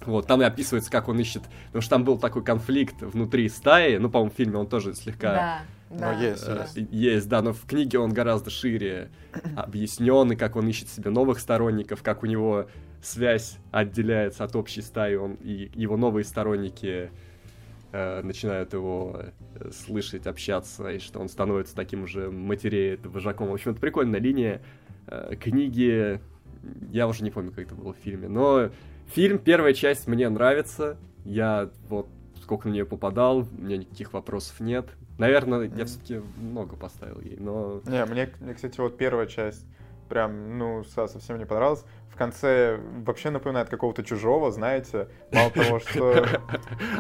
Вот, 0.07 0.27
там 0.27 0.41
и 0.41 0.45
описывается, 0.45 0.91
как 0.91 1.09
он 1.09 1.19
ищет, 1.19 1.43
потому 1.67 1.83
что 1.83 1.91
там 1.91 2.05
был 2.05 2.19
такой 2.19 2.43
конфликт 2.43 3.03
внутри 3.03 3.49
стаи, 3.49 3.97
ну, 3.99 4.09
по-моему, 4.09 4.33
в 4.33 4.35
фильме 4.35 4.57
он 4.57 4.67
тоже 4.67 4.95
слегка 4.95 5.33
да 5.33 5.61
да, 5.91 6.13
но 6.13 6.23
есть, 6.23 6.47
да. 6.47 6.67
есть, 6.75 7.29
да, 7.29 7.43
но 7.43 7.53
в 7.53 7.67
книге 7.67 7.99
он 7.99 8.13
гораздо 8.13 8.49
шире 8.49 9.11
объяснен, 9.57 10.33
и 10.33 10.37
как 10.37 10.55
он 10.57 10.69
ищет 10.69 10.89
себе 10.89 11.11
новых 11.11 11.41
сторонников, 11.41 12.03
как 12.03 12.23
у 12.23 12.27
него 12.27 12.69
связь 13.03 13.59
отделяется 13.71 14.45
от 14.45 14.55
общей 14.57 14.83
стаи, 14.83 15.15
он, 15.15 15.35
и 15.35 15.71
его 15.75 15.97
новые 15.97 16.25
сторонники 16.25 17.11
э, 17.93 18.23
начинают 18.23 18.73
его 18.73 19.23
э, 19.55 19.71
слышать, 19.73 20.27
общаться, 20.27 20.89
и 20.91 20.99
что 20.99 21.21
он 21.21 21.29
становится 21.29 21.75
таким 21.75 22.05
уже 22.05 22.31
матереет, 22.31 23.07
вожаком. 23.07 23.49
В 23.49 23.55
общем, 23.55 23.73
это 23.73 23.81
прикольная 23.81 24.21
линия. 24.21 24.63
Э, 25.07 25.35
книги, 25.41 26.21
я 26.91 27.09
уже 27.09 27.25
не 27.25 27.31
помню, 27.31 27.51
как 27.51 27.67
это 27.67 27.75
было 27.75 27.93
в 27.93 27.99
фильме, 27.99 28.29
но 28.29 28.71
фильм, 29.07 29.39
первая 29.39 29.75
часть 29.75 30.07
мне 30.07 30.29
нравится. 30.29 30.99
Я 31.25 31.71
вот 31.89 32.09
сколько 32.43 32.69
на 32.69 32.73
нее 32.73 32.87
попадал, 32.87 33.41
у 33.41 33.63
меня 33.63 33.77
никаких 33.77 34.13
вопросов 34.13 34.59
нет. 34.61 34.89
Наверное, 35.19 35.71
я 35.77 35.85
все-таки 35.85 36.21
много 36.37 36.77
поставил 36.77 37.21
ей, 37.21 37.37
но... 37.39 37.81
Не, 37.87 38.05
мне, 38.07 38.31
мне, 38.41 38.55
кстати, 38.55 38.81
вот 38.81 38.97
первая 38.97 39.27
часть 39.27 39.67
прям, 40.11 40.59
ну, 40.59 40.85
совсем 40.85 41.39
не 41.39 41.47
понравилась. 41.47 41.85
В 42.11 42.17
конце 42.17 42.79
вообще 43.07 43.31
напоминает 43.31 43.71
какого-то 43.71 44.03
чужого, 44.03 44.51
знаете, 44.51 45.09
мало 45.33 45.51
того, 45.51 45.81
что... 45.89 46.27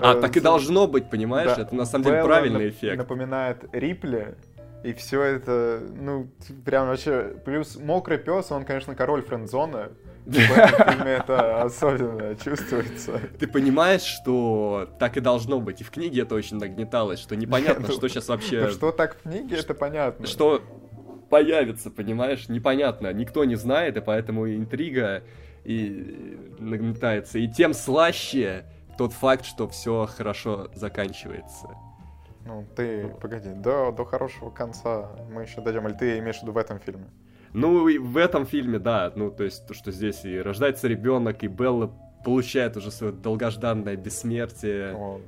А, 0.01 0.15
так 0.15 0.37
и 0.37 0.41
должно 0.41 0.87
быть, 0.87 1.11
понимаешь? 1.11 1.59
Это 1.59 1.75
на 1.75 1.85
самом 1.85 2.05
деле 2.05 2.25
правильный 2.25 2.71
эффект. 2.71 2.97
напоминает 2.97 3.65
Рипли, 3.73 4.37
и 4.83 4.95
все 4.95 5.23
это, 5.23 5.83
ну, 5.95 6.31
прям 6.65 6.89
вообще... 6.89 7.35
Плюс 7.45 7.77
мокрый 7.77 8.17
пес, 8.17 8.51
он, 8.51 8.65
конечно, 8.65 8.95
король 8.95 9.23
френдзона, 9.23 9.91
в 10.25 10.39
этом 10.39 10.89
фильме 10.93 11.13
это 11.13 11.63
особенно 11.63 12.35
чувствуется. 12.37 13.21
Ты 13.39 13.47
понимаешь, 13.47 14.03
что 14.03 14.89
так 14.99 15.17
и 15.17 15.21
должно 15.21 15.61
быть. 15.61 15.81
И 15.81 15.85
в 15.85 15.91
книге 15.91 16.23
это 16.23 16.35
очень 16.35 16.57
нагнеталось, 16.57 17.21
что 17.21 17.37
непонятно, 17.37 17.87
ну, 17.89 17.95
что 17.95 18.09
сейчас 18.09 18.29
вообще... 18.29 18.71
Что 18.71 18.93
так 18.93 19.17
в 19.17 19.23
книге, 19.23 19.57
это 19.57 19.75
понятно. 19.75 20.27
Что 20.27 20.63
появится, 21.31 21.91
понимаешь? 21.91 22.49
Непонятно. 22.49 23.13
Никто 23.13 23.45
не 23.45 23.55
знает, 23.55 23.97
и 23.97 24.01
поэтому 24.01 24.47
интрига 24.49 25.23
и 25.65 26.39
нагнетается. 26.59 27.39
И 27.39 27.49
тем 27.49 27.73
слаще 27.73 28.65
тот 28.99 29.13
факт, 29.13 29.47
что 29.47 29.69
все 29.69 30.07
хорошо 30.07 30.69
заканчивается. 30.75 31.69
Ну, 32.45 32.67
ты, 32.77 33.09
погоди, 33.21 33.51
до, 33.51 33.93
до 33.93 34.05
хорошего 34.05 34.51
конца 34.51 35.11
мы 35.33 35.43
еще 35.43 35.61
дойдем. 35.61 35.87
Или 35.87 35.95
ты 35.95 36.19
имеешь 36.19 36.39
в 36.39 36.43
виду 36.43 36.53
в 36.53 36.59
этом 36.59 36.79
фильме? 36.81 37.07
Ну, 37.53 37.89
и 37.89 37.99
в 37.99 38.17
этом 38.17 38.47
фильме, 38.47 38.79
да, 38.79 39.13
ну, 39.17 39.31
то 39.31 39.45
есть, 39.45 39.67
то, 39.67 39.75
что 39.75 39.91
здесь 39.91 40.25
и 40.25 40.41
рождается 40.41 40.87
ребенок, 40.87 41.43
и 41.43 41.49
Белла 41.49 41.93
получает 42.25 42.77
уже 42.77 42.91
свое 42.91 43.13
долгожданное 43.13 43.97
бессмертие. 43.97 44.95
О, 44.95 45.21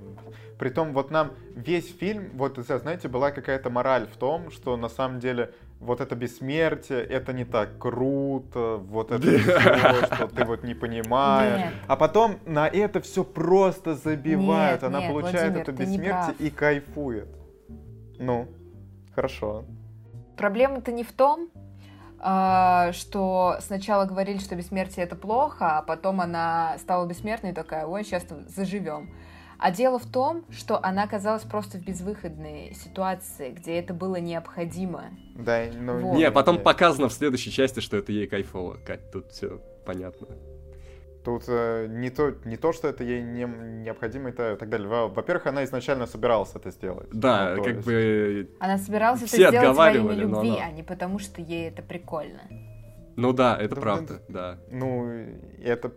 притом, 0.58 0.92
вот 0.92 1.10
нам 1.10 1.32
весь 1.56 1.92
фильм, 1.92 2.30
вот, 2.34 2.58
знаете, 2.58 3.08
была 3.08 3.30
какая-то 3.30 3.70
мораль 3.70 4.06
в 4.06 4.16
том, 4.16 4.50
что 4.50 4.76
на 4.76 4.88
самом 4.88 5.18
деле 5.18 5.52
вот 5.82 6.00
это 6.00 6.14
бессмертие, 6.14 7.00
это 7.00 7.32
не 7.32 7.44
так 7.44 7.78
круто, 7.78 8.76
вот 8.76 9.10
это 9.10 9.26
все, 9.26 10.06
что 10.06 10.28
ты 10.28 10.44
вот 10.44 10.62
не 10.62 10.74
понимаешь. 10.74 11.60
Нет. 11.60 11.72
А 11.88 11.96
потом 11.96 12.38
на 12.46 12.68
это 12.68 13.00
все 13.00 13.24
просто 13.24 13.94
забивают. 13.94 14.82
Нет, 14.82 14.84
Она 14.84 15.00
нет, 15.00 15.10
получает 15.10 15.52
Владимир, 15.52 15.62
это 15.62 15.72
бессмертие 15.72 16.34
и 16.38 16.50
кайфует. 16.50 17.28
Ну, 18.18 18.48
хорошо. 19.14 19.64
Проблема-то 20.36 20.92
не 20.92 21.02
в 21.02 21.12
том, 21.12 21.50
а, 22.20 22.92
что 22.92 23.56
сначала 23.60 24.04
говорили, 24.04 24.38
что 24.38 24.54
бессмертие 24.54 25.04
это 25.04 25.16
плохо, 25.16 25.78
а 25.78 25.82
потом 25.82 26.20
она 26.20 26.76
стала 26.78 27.06
бессмертной 27.06 27.50
и 27.50 27.54
такая, 27.54 27.86
ой, 27.86 28.04
сейчас 28.04 28.24
заживем. 28.46 29.12
А 29.62 29.70
дело 29.70 30.00
в 30.00 30.06
том, 30.10 30.44
что 30.50 30.84
она 30.84 31.04
оказалась 31.04 31.44
просто 31.44 31.78
в 31.78 31.84
безвыходной 31.84 32.74
ситуации, 32.74 33.50
где 33.50 33.74
это 33.78 33.94
было 33.94 34.16
необходимо. 34.16 35.04
Да, 35.36 35.66
ну... 35.72 36.00
Вот. 36.00 36.16
Не, 36.16 36.32
потом 36.32 36.58
показано 36.58 37.08
в 37.08 37.12
следующей 37.12 37.52
части, 37.52 37.78
что 37.78 37.96
это 37.96 38.10
ей 38.10 38.26
кайфово. 38.26 38.78
Кать, 38.84 39.12
тут 39.12 39.30
все 39.30 39.60
понятно. 39.86 40.26
Тут 41.24 41.44
э, 41.46 41.86
не, 41.88 42.10
то, 42.10 42.34
не 42.44 42.56
то, 42.56 42.72
что 42.72 42.88
это 42.88 43.04
ей 43.04 43.22
не, 43.22 43.44
необходимо 43.44 44.30
и 44.30 44.32
та- 44.32 44.56
так 44.56 44.68
далее. 44.68 44.88
Во- 44.88 45.06
Во-первых, 45.06 45.46
она 45.46 45.62
изначально 45.62 46.08
собиралась 46.08 46.50
это 46.56 46.72
сделать. 46.72 47.08
Да, 47.12 47.54
Ну, 47.56 47.62
как 47.62 47.74
есть- 47.76 47.86
бы... 47.86 48.50
Она 48.58 48.78
собиралась 48.78 49.22
Все 49.22 49.44
это 49.44 49.50
сделать 49.50 49.54
во 49.54 49.60
имя 49.60 50.00
отговаривали, 50.00 50.24
но 50.24 50.42
любви, 50.42 50.56
она- 50.58 50.66
а 50.66 50.72
не 50.72 50.82
потому, 50.82 51.20
что 51.20 51.40
ей 51.40 51.68
это 51.68 51.82
прикольно. 51.82 52.40
Ну 53.14 53.32
да, 53.32 53.56
это 53.56 53.76
Да, 53.76 53.80
правда, 53.80 54.22
да. 54.28 54.58
Ну, 54.72 55.08
это 55.62 55.92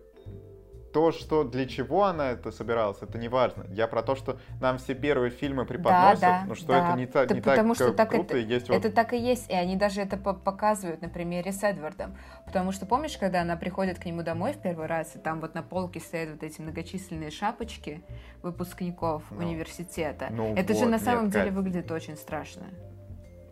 то, 0.96 1.12
что 1.12 1.44
для 1.44 1.66
чего 1.66 2.06
она 2.06 2.32
это 2.32 2.52
собиралась, 2.54 3.00
это 3.02 3.18
не 3.18 3.28
важно. 3.28 3.66
Я 3.68 3.86
про 3.88 4.02
то, 4.02 4.16
что 4.16 4.38
нам 4.62 4.78
все 4.78 4.96
первые 4.96 5.30
фильмы 5.30 5.66
преподносят, 5.66 6.22
да, 6.22 6.44
ну 6.48 6.56
что 6.56 6.68
да. 6.68 6.88
это 6.88 6.98
не, 6.98 7.06
та- 7.06 7.26
Да 7.26 7.36
не 7.36 7.42
потому 7.42 7.76
так 7.76 7.88
что 7.88 7.94
так 7.94 8.10
круто, 8.12 8.30
это- 8.30 8.38
и 8.38 8.46
есть 8.46 8.70
вот... 8.70 8.78
Это 8.78 8.90
так 8.94 9.12
и 9.12 9.18
есть, 9.18 9.50
и 9.50 9.54
они 9.54 9.76
даже 9.76 10.00
это 10.00 10.16
по- 10.16 10.34
показывают 10.34 11.02
на 11.02 11.10
примере 11.10 11.52
с 11.52 11.62
Эдвардом. 11.64 12.16
Потому 12.46 12.72
что 12.72 12.86
помнишь, 12.86 13.18
когда 13.18 13.42
она 13.42 13.58
приходит 13.58 14.00
к 14.00 14.06
нему 14.06 14.24
домой 14.24 14.54
в 14.54 14.60
первый 14.60 14.86
раз, 14.88 15.18
и 15.18 15.20
там 15.20 15.42
вот 15.42 15.54
на 15.54 15.64
полке 15.64 16.00
стоят 16.00 16.30
вот 16.30 16.44
эти 16.44 16.62
многочисленные 16.62 17.30
шапочки 17.30 18.02
выпускников 18.42 19.24
Ну, 19.32 19.40
университета. 19.40 20.28
ну 20.32 20.56
это 20.56 20.74
же 20.74 20.80
вот, 20.80 20.92
на 20.92 20.96
нет, 20.96 21.02
самом 21.04 21.30
деле 21.30 21.46
Кать. 21.48 21.54
выглядит 21.56 21.92
очень 21.92 22.16
страшно. 22.16 22.64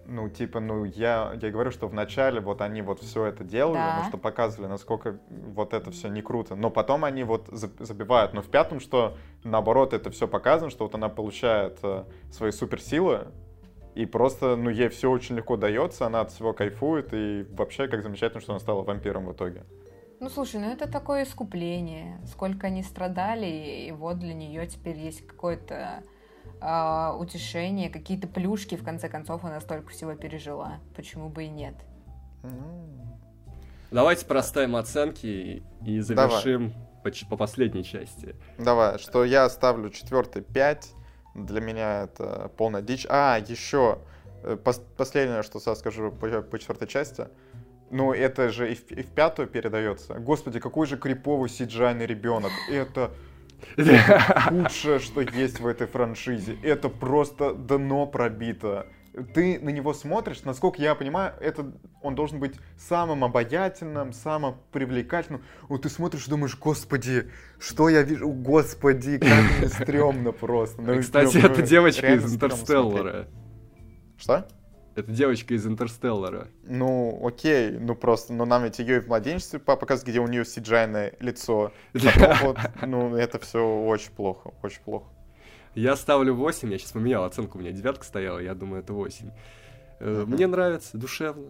Ну, 0.05 0.29
типа, 0.29 0.59
ну, 0.59 0.83
я, 0.83 1.33
я 1.41 1.49
говорю, 1.51 1.71
что 1.71 1.87
вначале 1.87 2.41
вот 2.41 2.61
они 2.61 2.81
вот 2.81 2.99
все 3.01 3.25
это 3.25 3.43
делали, 3.43 3.75
Да. 3.75 3.99
ну, 4.03 4.09
что 4.09 4.17
показывали, 4.17 4.67
насколько 4.69 5.17
вот 5.29 5.73
это 5.73 5.91
все 5.91 6.09
не 6.09 6.21
круто. 6.21 6.55
Но 6.55 6.69
потом 6.69 7.05
они 7.05 7.23
вот 7.23 7.47
за- 7.47 7.71
забивают. 7.79 8.33
Но 8.33 8.41
в 8.41 8.47
пятом, 8.49 8.79
что 8.79 9.15
наоборот, 9.43 9.93
это 9.93 10.11
все 10.11 10.27
показано, 10.27 10.69
что 10.71 10.83
вот 10.85 10.95
она 10.95 11.07
получает 11.09 11.79
э, 11.83 12.03
свои 12.31 12.51
суперсилы, 12.51 13.27
и 13.95 14.05
просто, 14.05 14.55
ну, 14.55 14.69
ей 14.69 14.89
все 14.89 15.09
очень 15.09 15.35
легко 15.35 15.55
дается, 15.55 16.05
она 16.07 16.21
от 16.21 16.31
всего 16.31 16.51
кайфует, 16.51 17.13
и 17.13 17.45
вообще, 17.51 17.87
как 17.87 18.01
замечательно, 18.03 18.41
что 18.41 18.53
она 18.53 18.59
стала 18.59 18.81
вампиром 18.83 19.25
в 19.27 19.31
итоге. 19.33 19.63
Ну 20.19 20.29
слушай, 20.29 20.59
ну 20.59 20.71
это 20.71 20.89
такое 20.89 21.23
искупление. 21.23 22.19
Сколько 22.25 22.67
они 22.67 22.81
страдали, 22.83 23.45
и 23.87 23.91
вот 23.91 24.19
для 24.19 24.33
нее 24.33 24.65
теперь 24.67 24.97
есть 24.97 25.25
какое-то 25.27 26.03
а, 26.65 27.15
утешение, 27.17 27.89
какие-то 27.89 28.27
плюшки, 28.27 28.75
в 28.75 28.83
конце 28.83 29.09
концов, 29.09 29.43
она 29.43 29.59
столько 29.59 29.89
всего 29.91 30.15
пережила. 30.15 30.79
Почему 30.95 31.27
бы 31.27 31.43
и 31.43 31.49
нет? 31.49 31.75
М. 32.43 33.19
Давайте 33.91 34.25
проставим 34.25 34.77
оценки 34.77 35.63
и, 35.85 35.99
завершим 35.99 36.73
по, 37.03 37.11
по 37.29 37.35
последней 37.35 37.83
части. 37.83 38.35
Давай, 38.57 38.97
что 38.97 39.25
я 39.25 39.49
ставлю 39.49 39.89
четвертый 39.89 40.41
5. 40.41 40.91
Для 41.35 41.61
меня 41.61 42.03
это 42.03 42.49
полная 42.55 42.81
дичь. 42.81 43.05
А, 43.09 43.37
еще 43.37 43.99
э, 44.43 44.55
пос- 44.55 44.81
последнее, 44.95 45.43
что 45.43 45.59
я 45.65 45.75
скажу 45.75 46.11
по, 46.11 46.41
по 46.41 46.59
четвертой 46.59 46.87
части. 46.87 47.27
Ну, 47.91 48.13
это 48.13 48.49
же 48.49 48.71
и 48.71 48.75
в, 48.75 48.89
и 48.91 49.03
в 49.03 49.11
пятую 49.11 49.49
передается. 49.49 50.13
Господи, 50.15 50.59
какой 50.59 50.87
же 50.87 50.97
криповый 50.97 51.49
сиджайный 51.49 52.05
ребенок. 52.05 52.51
Это 52.71 53.11
худшее, 53.75 54.99
что 54.99 55.21
есть 55.21 55.59
в 55.59 55.67
этой 55.67 55.87
франшизе. 55.87 56.57
Это 56.63 56.89
просто 56.89 57.53
дно 57.53 58.05
пробито. 58.05 58.87
Ты 59.35 59.59
на 59.59 59.69
него 59.69 59.93
смотришь, 59.93 60.41
насколько 60.43 60.81
я 60.81 60.95
понимаю, 60.95 61.33
это 61.39 61.71
он 62.01 62.15
должен 62.15 62.39
быть 62.39 62.55
самым 62.77 63.23
обаятельным, 63.23 64.11
самым 64.11 64.55
привлекательным. 64.71 65.43
Вот 65.69 65.83
ты 65.83 65.89
смотришь 65.89 66.25
и 66.25 66.29
думаешь, 66.31 66.57
господи, 66.57 67.29
что 67.59 67.89
я 67.89 68.01
вижу, 68.01 68.27
господи, 68.29 69.19
как 69.19 69.59
мне 69.59 69.69
стрёмно 69.69 70.31
просто. 70.31 70.81
Ну, 70.81 70.99
Кстати, 70.99 71.37
это 71.37 71.61
девочка 71.61 72.11
из 72.13 72.33
Интерстеллара. 72.33 73.27
Что? 74.17 74.47
Это 74.95 75.11
девочка 75.11 75.55
из 75.55 75.65
Интерстеллара. 75.65 76.47
Ну, 76.63 77.19
окей, 77.25 77.71
ну 77.71 77.95
просто, 77.95 78.31
ну 78.33 78.45
нам 78.45 78.63
ведь 78.63 78.77
ее 78.79 78.97
и 78.97 78.99
в 78.99 79.07
младенчестве 79.07 79.59
папа 79.59 79.81
показывает, 79.81 80.09
где 80.09 80.19
у 80.19 80.27
нее 80.27 80.45
сиджайное 80.45 81.13
лицо. 81.19 81.71
Потом 81.93 82.37
вот, 82.43 82.57
ну, 82.85 83.15
это 83.15 83.39
все 83.39 83.59
очень 83.65 84.11
плохо, 84.11 84.53
очень 84.61 84.81
плохо. 84.83 85.07
Я 85.73 85.95
ставлю 85.95 86.35
8, 86.35 86.71
я 86.71 86.77
сейчас 86.77 86.91
поменял 86.91 87.23
оценку, 87.23 87.57
у 87.57 87.61
меня 87.61 87.71
девятка 87.71 88.05
стояла, 88.05 88.37
я 88.37 88.53
думаю, 88.53 88.83
это 88.83 88.93
8. 88.93 89.31
Э, 89.99 90.21
Мгм. 90.21 90.31
Мне 90.33 90.45
нравится, 90.45 90.95
душевно. 90.97 91.47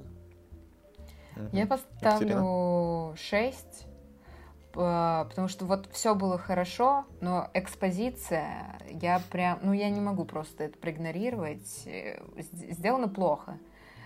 Я 1.51 1.65
Мгм. 1.65 1.67
поставлю 1.67 3.15
6, 3.17 3.87
потому 4.73 5.47
что 5.47 5.65
вот 5.65 5.87
все 5.91 6.15
было 6.15 6.37
хорошо, 6.37 7.05
но 7.21 7.49
экспозиция, 7.53 8.79
я 8.89 9.21
прям, 9.31 9.59
ну 9.61 9.71
я 9.73 9.89
не 9.89 10.01
могу 10.01 10.25
просто 10.25 10.65
это 10.65 10.77
проигнорировать, 10.79 11.83
э, 11.85 12.19
сделано 12.37 13.07
плохо. 13.07 13.59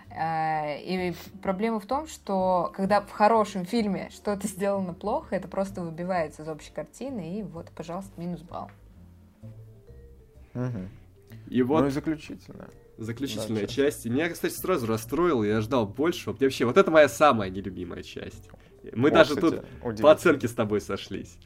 Э, 0.10 0.81
И 0.81 1.14
проблема 1.41 1.80
в 1.80 1.85
том, 1.85 2.07
что 2.07 2.72
когда 2.76 3.02
в 3.02 3.11
хорошем 3.11 3.65
фильме 3.65 4.10
что-то 4.11 4.48
сделано 4.48 4.94
плохо, 4.94 5.35
это 5.35 5.48
просто 5.48 5.81
выбивается 5.81 6.44
из 6.44 6.49
общей 6.49 6.72
картины, 6.73 7.39
и 7.39 7.44
вот, 7.44 7.72
пожалуйста, 7.72 8.11
минус 8.19 8.41
балл. 8.41 8.69
Мгм. 10.53 10.89
И 11.49 11.61
вот 11.61 11.81
Ну 11.81 11.88
и 11.88 11.91
заключительно. 11.91 12.68
заключительная 12.98 13.61
да, 13.61 13.68
часть. 13.68 14.06
И 14.06 14.10
меня, 14.10 14.30
кстати, 14.30 14.53
сразу 14.53 14.85
расстроило, 14.88 15.44
я 15.44 15.61
ждал 15.61 15.85
большего. 15.88 16.35
Вообще, 16.38 16.65
вот 16.65 16.77
это 16.77 16.91
моя 16.91 17.07
самая 17.07 17.49
нелюбимая 17.49 18.03
часть. 18.03 18.49
Мы 18.94 19.12
даже 19.12 19.36
кстати, 19.36 19.62
тут 19.82 20.02
по 20.02 20.12
оценке 20.12 20.48
с 20.48 20.54
тобой 20.54 20.82
сошлись, 20.82 21.38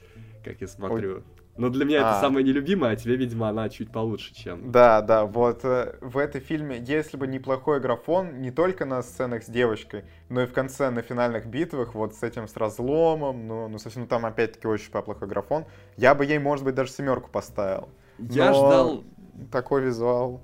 как 0.44 0.62
я 0.62 0.68
смотрю. 0.68 1.24
Но 1.58 1.70
для 1.70 1.86
меня 1.86 1.98
это 1.98 2.18
А. 2.18 2.22
самая 2.22 2.44
нелюбимая, 2.44 2.94
а 2.94 2.96
тебе, 2.96 3.18
видимо, 3.18 3.50
она 3.50 3.68
чуть 3.70 3.92
получше, 3.92 4.34
чем... 4.34 4.72
Да, 4.72 5.02
да, 5.02 5.26
вот 5.26 5.66
э, 5.66 5.98
в 6.00 6.18
этой 6.18 6.40
фильме, 6.40 6.78
если 6.80 7.18
бы 7.18 7.28
неплохой 7.28 7.82
графон, 7.82 8.42
не 8.42 8.52
только 8.52 8.86
на 8.86 9.04
сценах 9.04 9.44
с 9.44 9.48
девочкой, 9.48 10.06
но 10.30 10.42
и 10.42 10.46
в 10.46 10.54
конце 10.54 10.90
на 10.90 11.02
финальных 11.02 11.48
битвах, 11.48 11.94
вот 11.94 12.16
с 12.16 12.24
этим 12.24 12.48
с 12.48 12.56
разломом, 12.56 13.48
ну, 13.48 13.68
ну 13.68 13.78
совсем 13.80 14.04
ну, 14.04 14.08
там 14.08 14.26
опять-таки 14.26 14.66
очень 14.66 14.92
плохой 14.92 15.28
графон, 15.28 15.66
я 15.98 16.16
бы 16.16 16.26
ей, 16.26 16.40
может 16.40 16.64
быть, 16.64 16.74
даже 16.74 16.90
семерку 16.92 17.30
поставил. 17.30 17.90
Я 18.18 18.52
Но 18.52 18.54
ждал 18.54 19.04
Такой 19.52 19.82
визуал. 19.82 20.42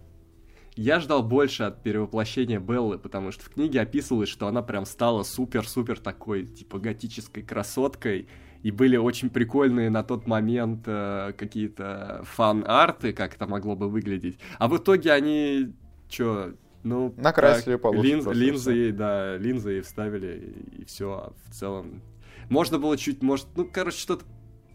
Я 0.77 0.99
ждал 0.99 1.23
больше 1.23 1.63
от 1.63 1.81
перевоплощения 1.81 2.59
Беллы, 2.59 2.99
потому 2.99 3.31
что 3.31 3.43
в 3.43 3.49
книге 3.49 3.81
описывалось, 3.81 4.29
что 4.29 4.47
она 4.47 4.61
прям 4.61 4.85
стала 4.85 5.23
супер-супер 5.23 5.99
такой, 5.99 6.45
типа, 6.45 6.77
готической 6.77 7.41
красоткой, 7.41 8.27
и 8.61 8.71
были 8.71 8.95
очень 8.95 9.29
прикольные 9.29 9.89
на 9.89 10.03
тот 10.03 10.27
момент 10.27 10.83
э, 10.85 11.33
какие-то 11.37 12.21
фан-арты, 12.25 13.13
как 13.13 13.35
это 13.35 13.47
могло 13.47 13.75
бы 13.75 13.89
выглядеть. 13.89 14.37
А 14.59 14.67
в 14.67 14.77
итоге 14.77 15.13
они, 15.13 15.73
чё, 16.09 16.53
ну... 16.83 17.13
Накрасили 17.17 17.73
так, 17.73 17.81
получше 17.81 18.07
лин- 18.07 18.23
просто, 18.23 18.39
линзы, 18.39 18.75
и 18.75 18.77
ей, 18.77 18.91
да, 18.91 19.37
линзы 19.37 19.71
ей 19.71 19.81
вставили, 19.81 20.53
и, 20.77 20.85
все, 20.85 21.33
в 21.47 21.53
целом... 21.53 22.03
Можно 22.49 22.77
было 22.77 22.97
чуть, 22.97 23.21
может, 23.23 23.47
ну, 23.55 23.67
короче, 23.71 23.97
что-то 23.97 24.25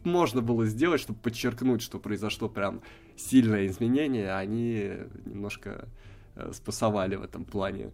можно 0.05 0.43
было 0.43 0.67
сделать, 0.67 1.01
чтобы 1.01 1.19
подчеркнуть, 1.19 1.83
что 1.83 1.99
произошло 1.99 2.49
прям 2.49 2.83
сильное 3.17 3.67
изменение, 3.67 4.31
а 4.33 4.39
они 4.39 4.93
немножко 5.25 5.89
э, 6.35 6.51
спасовали 6.53 7.17
в 7.17 7.23
этом 7.23 7.45
плане. 7.45 7.91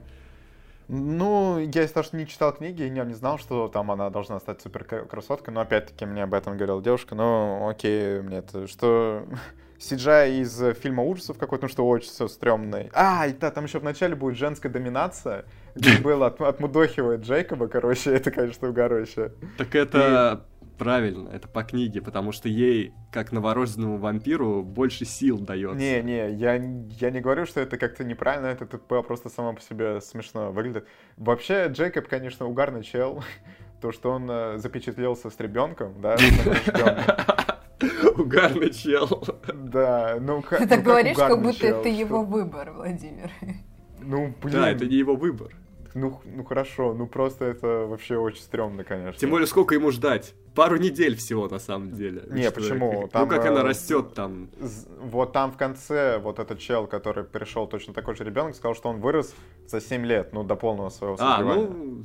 Ну, 0.88 1.58
я 1.58 1.86
того, 1.86 2.02
что 2.02 2.16
не 2.16 2.26
читал 2.26 2.54
книги, 2.54 2.82
я 2.82 3.04
не 3.04 3.12
знал, 3.12 3.38
что 3.38 3.68
там 3.68 3.90
она 3.90 4.08
должна 4.08 4.40
стать 4.40 4.62
супер 4.62 4.84
красоткой, 4.84 5.52
но 5.52 5.60
опять-таки 5.60 6.06
мне 6.06 6.22
об 6.22 6.32
этом 6.32 6.56
говорила 6.56 6.82
девушка, 6.82 7.14
ну, 7.14 7.68
окей, 7.68 8.22
мне 8.22 8.38
это, 8.38 8.66
что 8.66 9.26
CGI 9.78 10.40
из 10.40 10.78
фильма 10.78 11.02
ужасов 11.02 11.36
какой-то, 11.36 11.66
ну, 11.66 11.68
что 11.68 11.86
очень 11.86 12.08
все 12.08 12.26
стрёмное. 12.26 12.88
А, 12.94 13.26
и 13.26 13.34
да, 13.34 13.50
там 13.50 13.64
еще 13.64 13.80
вначале 13.80 14.14
будет 14.14 14.38
женская 14.38 14.70
доминация, 14.70 15.44
где 15.74 15.98
было 16.02 16.28
от, 16.28 16.40
отмудохивает 16.40 17.20
Джейкоба, 17.20 17.68
короче, 17.68 18.10
это, 18.14 18.30
конечно, 18.30 18.70
угорающе. 18.70 19.32
Так 19.58 19.74
это 19.74 20.42
правильно, 20.78 21.28
это 21.28 21.48
по 21.48 21.64
книге, 21.64 22.00
потому 22.00 22.32
что 22.32 22.48
ей, 22.48 22.94
как 23.10 23.32
новорожденному 23.32 23.98
вампиру, 23.98 24.62
больше 24.62 25.04
сил 25.04 25.38
дается. 25.38 25.78
Не-не, 25.78 26.30
я, 26.32 26.54
я 26.54 27.10
не 27.10 27.20
говорю, 27.20 27.44
что 27.44 27.60
это 27.60 27.76
как-то 27.76 28.04
неправильно, 28.04 28.46
это 28.46 28.64
тупо 28.64 29.02
просто 29.02 29.28
само 29.28 29.52
по 29.54 29.60
себе 29.60 30.00
смешно 30.00 30.52
выглядит. 30.52 30.86
Вообще, 31.16 31.66
Джейкоб, 31.68 32.08
конечно, 32.08 32.46
угарный 32.46 32.82
чел. 32.82 33.22
То, 33.80 33.92
что 33.92 34.10
он 34.10 34.28
э, 34.30 34.58
запечатлелся 34.58 35.30
с 35.30 35.38
ребенком, 35.38 36.00
да. 36.00 36.16
Угарный 38.16 38.70
чел. 38.70 39.22
Да, 39.54 40.18
ну 40.20 40.42
как 40.42 40.58
Ты 40.58 40.64
ну, 40.64 40.70
так 40.70 40.82
говоришь, 40.82 41.16
как 41.16 41.40
будто 41.40 41.66
это 41.66 41.88
его 41.88 42.24
выбор, 42.24 42.72
Владимир. 42.72 43.30
Ну, 44.00 44.34
блин, 44.42 44.54
Да, 44.54 44.70
это 44.70 44.86
не 44.86 44.96
его 44.96 45.14
выбор. 45.14 45.52
Ну, 45.94 46.20
ну 46.24 46.44
хорошо, 46.44 46.94
ну 46.94 47.06
просто 47.06 47.44
это 47.46 47.86
вообще 47.86 48.16
очень 48.16 48.42
стрёмно, 48.42 48.84
конечно. 48.84 49.18
Тем 49.18 49.30
более, 49.30 49.46
сколько 49.46 49.74
ему 49.74 49.90
ждать? 49.90 50.34
Пару 50.54 50.76
недель 50.76 51.14
всего, 51.16 51.48
на 51.48 51.58
самом 51.58 51.92
деле. 51.92 52.22
Не, 52.30 52.50
почему? 52.50 53.02
как- 53.02 53.10
Там, 53.12 53.22
ну, 53.22 53.28
как 53.28 53.46
она 53.46 53.60
э, 53.60 53.64
растет 53.64 54.14
там. 54.14 54.50
Вот 55.00 55.32
там 55.32 55.52
в 55.52 55.56
конце 55.56 56.18
вот 56.18 56.38
этот 56.38 56.58
чел, 56.58 56.86
который 56.86 57.24
пришел 57.24 57.66
точно 57.66 57.94
такой 57.94 58.16
же 58.16 58.24
ребенок, 58.24 58.56
сказал, 58.56 58.74
что 58.74 58.88
он 58.88 59.00
вырос 59.00 59.34
за 59.66 59.80
7 59.80 60.04
лет, 60.04 60.32
ну, 60.32 60.42
до 60.42 60.56
полного 60.56 60.88
своего 60.90 61.16
А, 61.20 61.42
ну, 61.42 62.02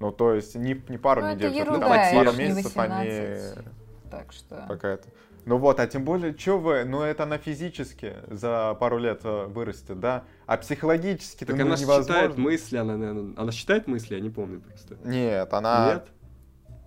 Ну, 0.00 0.12
то 0.12 0.34
есть 0.34 0.54
не, 0.54 0.80
не 0.88 0.98
пару 0.98 1.22
Ну, 1.22 1.32
недель, 1.34 1.52
ерунда, 1.52 1.88
там 1.88 1.92
это 1.92 2.14
пару 2.24 2.38
месяцев 2.38 2.76
они 2.76 3.08
18. 3.08 3.64
Так 4.10 4.32
что... 4.32 4.66
пока 4.68 4.88
это. 4.90 5.08
Ну 5.46 5.58
вот, 5.58 5.78
а 5.78 5.86
тем 5.86 6.04
более, 6.04 6.36
что 6.36 6.58
вы, 6.58 6.84
ну 6.84 7.02
это 7.02 7.24
она 7.24 7.36
физически 7.38 8.14
за 8.30 8.74
пару 8.80 8.98
лет 8.98 9.20
э, 9.24 9.44
вырастет, 9.46 10.00
да? 10.00 10.24
А 10.46 10.56
психологически 10.56 11.44
Так 11.44 11.56
ну, 11.56 11.62
она 11.62 11.76
невозможно. 11.76 12.02
считает 12.04 12.38
мысли, 12.38 12.76
она, 12.78 12.96
наверное... 12.96 13.34
Она 13.36 13.52
считает 13.52 13.86
мысли, 13.86 14.14
я 14.14 14.20
не 14.20 14.30
помню 14.30 14.60
просто. 14.60 14.96
Нет, 15.04 15.52
она 15.52 15.92
Нет? 15.94 16.06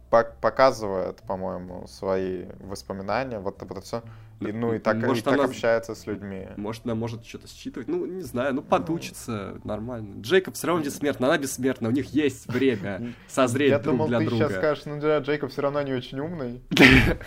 пок- 0.10 0.34
показывает, 0.42 1.18
по-моему, 1.28 1.86
свои 1.88 2.46
воспоминания, 2.60 3.40
вот 3.40 3.62
это 3.62 3.82
все. 3.82 4.02
И, 4.40 4.52
ну 4.52 4.74
и 4.74 4.80
так, 4.80 4.98
Может, 4.98 5.24
и 5.24 5.26
так 5.26 5.34
она- 5.36 5.46
общается 5.46 5.94
с 5.96 6.06
людьми. 6.08 6.48
Может, 6.58 6.86
она 6.86 6.94
может 6.96 7.26
что-то 7.26 7.48
считывать. 7.48 7.88
Ну, 7.88 8.06
не 8.06 8.22
знаю, 8.22 8.54
ну 8.56 8.62
подучится 8.62 9.60
нормально. 9.64 10.22
Джейкоб 10.22 10.54
все 10.56 10.68
равно 10.68 10.84
бессмертна, 10.84 11.28
она 11.28 11.38
бессмертна, 11.40 11.90
у 11.90 11.92
них 11.92 12.08
есть 12.14 12.48
время 12.48 13.14
созреть 13.28 13.70
Я 13.72 13.80
друг 13.80 13.94
думал, 13.96 14.08
для 14.08 14.20
ты 14.20 14.26
друга. 14.26 14.46
сейчас 14.46 14.56
скажешь, 14.58 14.86
ну 14.86 15.00
да, 15.00 15.20
Джейкоб 15.20 15.52
все 15.52 15.62
равно 15.62 15.82
не 15.84 15.94
очень 15.94 16.20
умный. 16.20 16.62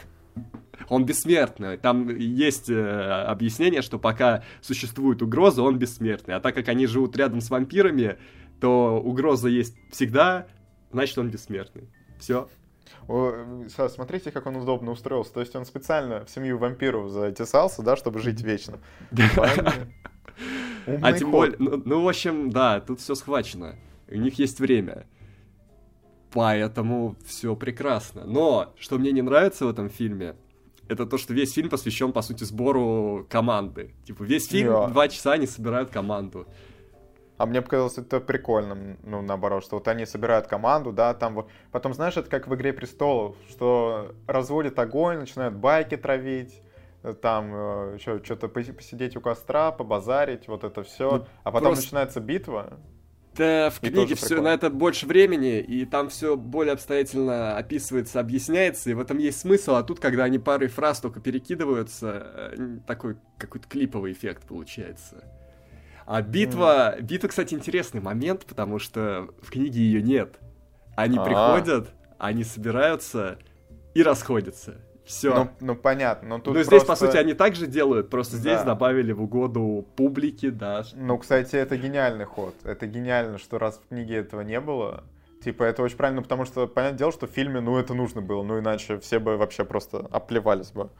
Он 0.89 1.05
бессмертный. 1.05 1.77
Там 1.77 2.09
есть 2.16 2.70
э, 2.70 3.24
объяснение, 3.27 3.82
что 3.82 3.98
пока 3.98 4.43
существует 4.61 5.23
угроза, 5.23 5.62
он 5.62 5.78
бессмертный. 5.78 6.35
А 6.35 6.40
так 6.40 6.55
как 6.55 6.69
они 6.69 6.86
живут 6.86 7.16
рядом 7.16 7.40
с 7.40 7.51
вампирами, 7.51 8.19
то 8.61 9.01
угроза 9.01 9.48
есть 9.48 9.77
всегда, 9.90 10.47
значит 10.93 11.19
он 11.19 11.31
бессмертный. 11.31 11.89
Все. 12.19 12.48
Смотрите, 13.89 14.31
как 14.31 14.47
он 14.47 14.57
удобно 14.57 14.93
устроился. 14.93 15.32
То 15.35 15.40
есть 15.40 15.55
он 15.57 15.65
специально 15.65 16.24
в 16.24 16.31
семью 16.31 16.59
вампиров 16.59 17.11
затесался, 17.11 17.82
да, 17.82 17.97
чтобы 17.97 18.20
жить 18.20 18.40
вечно. 18.43 18.78
А 21.02 21.12
тем 21.12 21.31
более, 21.31 21.57
ну, 21.59 21.81
ну, 21.85 22.02
в 22.02 22.09
общем, 22.09 22.51
да, 22.51 22.81
тут 22.81 23.01
все 23.01 23.15
схвачено. 23.15 23.77
У 24.09 24.16
них 24.16 24.39
есть 24.39 24.59
время. 24.59 25.07
Поэтому 26.32 27.16
все 27.27 27.55
прекрасно. 27.55 28.24
Но 28.24 28.73
что 28.78 28.98
мне 28.98 29.12
не 29.12 29.23
нравится 29.23 29.66
в 29.66 29.69
этом 29.69 29.90
фильме, 29.90 30.36
это 30.91 31.07
то, 31.07 31.19
что 31.19 31.33
весь 31.35 31.55
фильм 31.55 31.69
посвящен, 31.71 32.12
по 32.12 32.23
сути, 32.23 32.45
сбору 32.45 33.27
команды. 33.31 33.95
Типа, 34.05 34.25
весь 34.25 34.49
фильм, 34.49 34.73
Да. 34.73 34.87
два 34.89 35.09
часа 35.09 35.33
они 35.33 35.47
собирают 35.47 35.91
команду. 35.91 36.47
А 37.39 37.47
мне 37.47 37.62
показалось 37.62 37.97
это 37.97 38.21
прикольным, 38.21 38.99
ну, 39.03 39.23
наоборот, 39.23 39.65
что 39.65 39.77
вот 39.77 39.89
они 39.89 40.05
собирают 40.05 40.47
команду, 40.47 40.93
да, 40.93 41.15
там 41.15 41.35
вот... 41.35 41.49
Потом, 41.73 41.95
знаешь, 41.95 42.17
это 42.19 42.29
как 42.29 42.47
в 42.49 42.55
«Игре 42.55 42.73
престолов», 42.75 43.35
что 43.49 44.15
разводят 44.27 44.79
огонь, 44.79 45.21
начинают 45.21 45.55
байки 45.55 45.97
травить, 45.97 46.61
э, 47.03 47.15
там 47.15 47.95
еще 47.95 48.23
что-то 48.23 48.49
посидеть 48.49 49.17
у 49.17 49.23
костра, 49.23 49.73
побазарить, 49.73 50.49
вот 50.49 50.65
это 50.65 50.83
все. 50.83 51.11
Ну, 51.19 51.27
а 51.43 51.51
потом 51.51 51.69
просто- 51.69 51.85
начинается 51.87 52.21
битва. 52.21 52.79
Да, 53.41 53.71
в 53.71 53.81
книге 53.81 54.15
все 54.17 54.27
прикольно. 54.27 54.51
на 54.51 54.55
это 54.55 54.69
больше 54.69 55.07
времени, 55.07 55.61
и 55.61 55.87
там 55.87 56.11
все 56.11 56.37
более 56.37 56.75
обстоятельно 56.75 57.57
описывается, 57.57 58.21
объясняется, 58.21 58.91
и 58.91 58.93
в 58.93 59.01
этом 59.01 59.17
есть 59.17 59.41
смысл, 59.41 59.77
а 59.77 59.83
тут, 59.83 59.99
когда 59.99 60.25
они 60.25 60.39
парой 60.39 60.69
фраз 60.69 61.01
только 61.01 61.21
перекидываются, 61.21 62.53
э, 62.53 62.79
такой 62.87 63.17
какой-то 63.39 63.67
клиповый 63.67 64.12
эффект 64.12 64.47
получается. 64.47 65.25
А 66.05 66.21
битва, 66.21 66.97
битва, 67.01 67.29
кстати, 67.29 67.55
интересный 67.55 68.03
момент, 68.03 68.45
потому 68.45 68.79
что 68.79 69.29
в 69.41 69.51
книге 69.51 69.81
ее 69.81 70.03
нет. 70.03 70.39
Они 70.95 71.17
А. 71.17 71.25
приходят, 71.25 71.89
они 72.19 72.45
собираются 72.45 73.39
и 73.95 74.03
расходятся. 74.03 74.83
Все. 75.11 75.35
Ну, 75.35 75.51
ну, 75.59 75.74
понятно, 75.74 76.28
но 76.28 76.39
тут 76.39 76.55
Ну, 76.55 76.62
здесь, 76.62 76.81
по 76.82 76.87
просто- 76.87 77.07
сути, 77.07 77.16
они 77.16 77.35
так 77.35 77.57
же 77.57 77.66
делают, 77.66 78.11
просто 78.11 78.37
здесь 78.37 78.59
Да. 78.61 78.65
добавили 78.65 79.11
в 79.11 79.20
угоду 79.20 79.85
публике, 79.97 80.51
да. 80.53 80.85
Ну, 80.95 81.19
кстати, 81.19 81.57
это 81.57 81.77
гениальный 81.77 82.27
ход. 82.27 82.55
Это 82.62 82.87
гениально, 82.87 83.39
что 83.39 83.59
раз 83.59 83.81
в 83.85 83.89
книге 83.89 84.19
этого 84.19 84.43
не 84.43 84.61
было. 84.61 85.03
Типа, 85.43 85.65
это 85.65 85.82
очень 85.82 85.97
правильно, 85.97 86.23
потому 86.23 86.45
что, 86.45 86.69
понятное 86.69 86.99
дело, 86.99 87.11
что 87.11 87.27
в 87.27 87.31
фильме, 87.31 87.59
ну, 87.61 87.77
это 87.77 87.93
нужно 87.93 88.20
было, 88.20 88.45
ну, 88.45 88.61
иначе 88.61 89.01
все 89.01 89.19
бы 89.19 89.37
вообще 89.37 89.65
просто 89.65 90.07
оплевались 90.12 90.70
бы. 90.70 90.91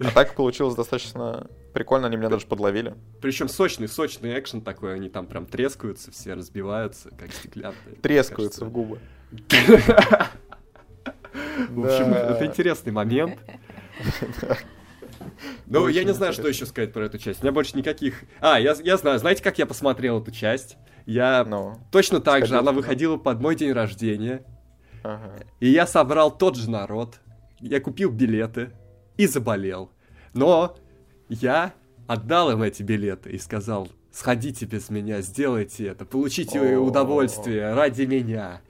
А 0.00 0.10
так 0.10 0.34
получилось 0.34 0.74
достаточно 0.74 1.46
прикольно, 1.72 2.08
они 2.08 2.16
меня 2.16 2.28
даже 2.30 2.46
подловили. 2.48 2.96
Причем 3.22 3.48
сочный, 3.48 3.86
сочный 3.86 4.36
экшен 4.36 4.62
такой, 4.62 4.94
они 4.94 5.08
там 5.10 5.26
прям 5.26 5.46
трескаются, 5.46 6.10
все 6.10 6.34
разбиваются, 6.34 7.10
как 7.10 7.30
стеклянные. 7.32 7.94
Трескаются 8.02 8.64
в 8.64 8.72
губы. 8.72 8.98
В 11.68 11.84
общем, 11.84 12.14
это 12.14 12.46
интересный 12.46 12.92
момент. 12.92 13.38
Ну, 15.66 15.88
я 15.88 16.04
не 16.04 16.12
знаю, 16.12 16.32
что 16.32 16.48
еще 16.48 16.66
сказать 16.66 16.92
про 16.92 17.04
эту 17.04 17.18
часть. 17.18 17.40
У 17.40 17.44
меня 17.44 17.52
больше 17.52 17.76
никаких... 17.76 18.22
А, 18.40 18.58
я, 18.58 18.74
я 18.82 18.96
знаю, 18.96 19.18
знаете, 19.18 19.42
как 19.42 19.58
я 19.58 19.66
посмотрел 19.66 20.20
эту 20.20 20.30
часть? 20.30 20.76
Я 21.06 21.44
Ну, 21.44 21.76
точно 21.90 22.20
так 22.20 22.40
же, 22.40 22.48
сходил 22.48 22.60
она 22.60 22.72
выходила 22.72 23.16
под 23.16 23.40
мой 23.40 23.54
день 23.56 23.72
рождения, 23.72 24.44
ага. 25.02 25.32
и 25.58 25.68
я 25.68 25.86
собрал 25.86 26.30
тот 26.36 26.56
же 26.56 26.70
народ, 26.70 27.20
я 27.60 27.80
купил 27.80 28.10
билеты 28.10 28.70
и 29.16 29.26
заболел. 29.26 29.90
Но 30.34 30.76
я 31.28 31.72
отдал 32.06 32.50
им 32.50 32.62
эти 32.62 32.82
билеты 32.82 33.30
и 33.30 33.38
сказал, 33.38 33.88
сходите 34.12 34.66
без 34.66 34.90
меня, 34.90 35.20
сделайте 35.20 35.86
это, 35.86 36.04
получите 36.04 36.76
удовольствие 36.76 37.72
ради 37.74 38.02
меня. 38.02 38.60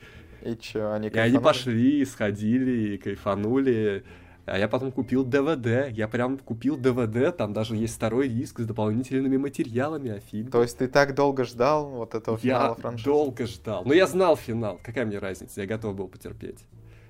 И 0.42 0.56
чё, 0.56 0.92
они 0.92 1.08
И 1.08 1.18
они 1.18 1.38
пошли, 1.38 2.04
сходили, 2.04 2.94
и 2.94 2.98
кайфанули. 2.98 4.04
А 4.46 4.58
я 4.58 4.68
потом 4.68 4.90
купил 4.90 5.24
ДВД. 5.24 5.90
Я 5.90 6.08
прям 6.08 6.38
купил 6.38 6.76
ДВД, 6.76 7.36
там 7.36 7.52
даже 7.52 7.76
есть 7.76 7.94
второй 7.94 8.28
диск 8.28 8.60
с 8.60 8.66
дополнительными 8.66 9.36
материалами 9.36 10.10
о 10.10 10.20
фильме. 10.20 10.50
То 10.50 10.62
есть 10.62 10.78
ты 10.78 10.88
так 10.88 11.14
долго 11.14 11.44
ждал 11.44 11.88
вот 11.90 12.14
этого 12.14 12.36
финала 12.38 12.68
Я 12.70 12.74
франшизы? 12.74 13.04
долго 13.04 13.46
ждал. 13.46 13.84
Но 13.84 13.92
я 13.92 14.06
знал 14.06 14.36
финал. 14.36 14.80
Какая 14.82 15.04
мне 15.06 15.18
разница? 15.18 15.60
Я 15.60 15.66
готов 15.66 15.94
был 15.94 16.08
потерпеть. 16.08 16.64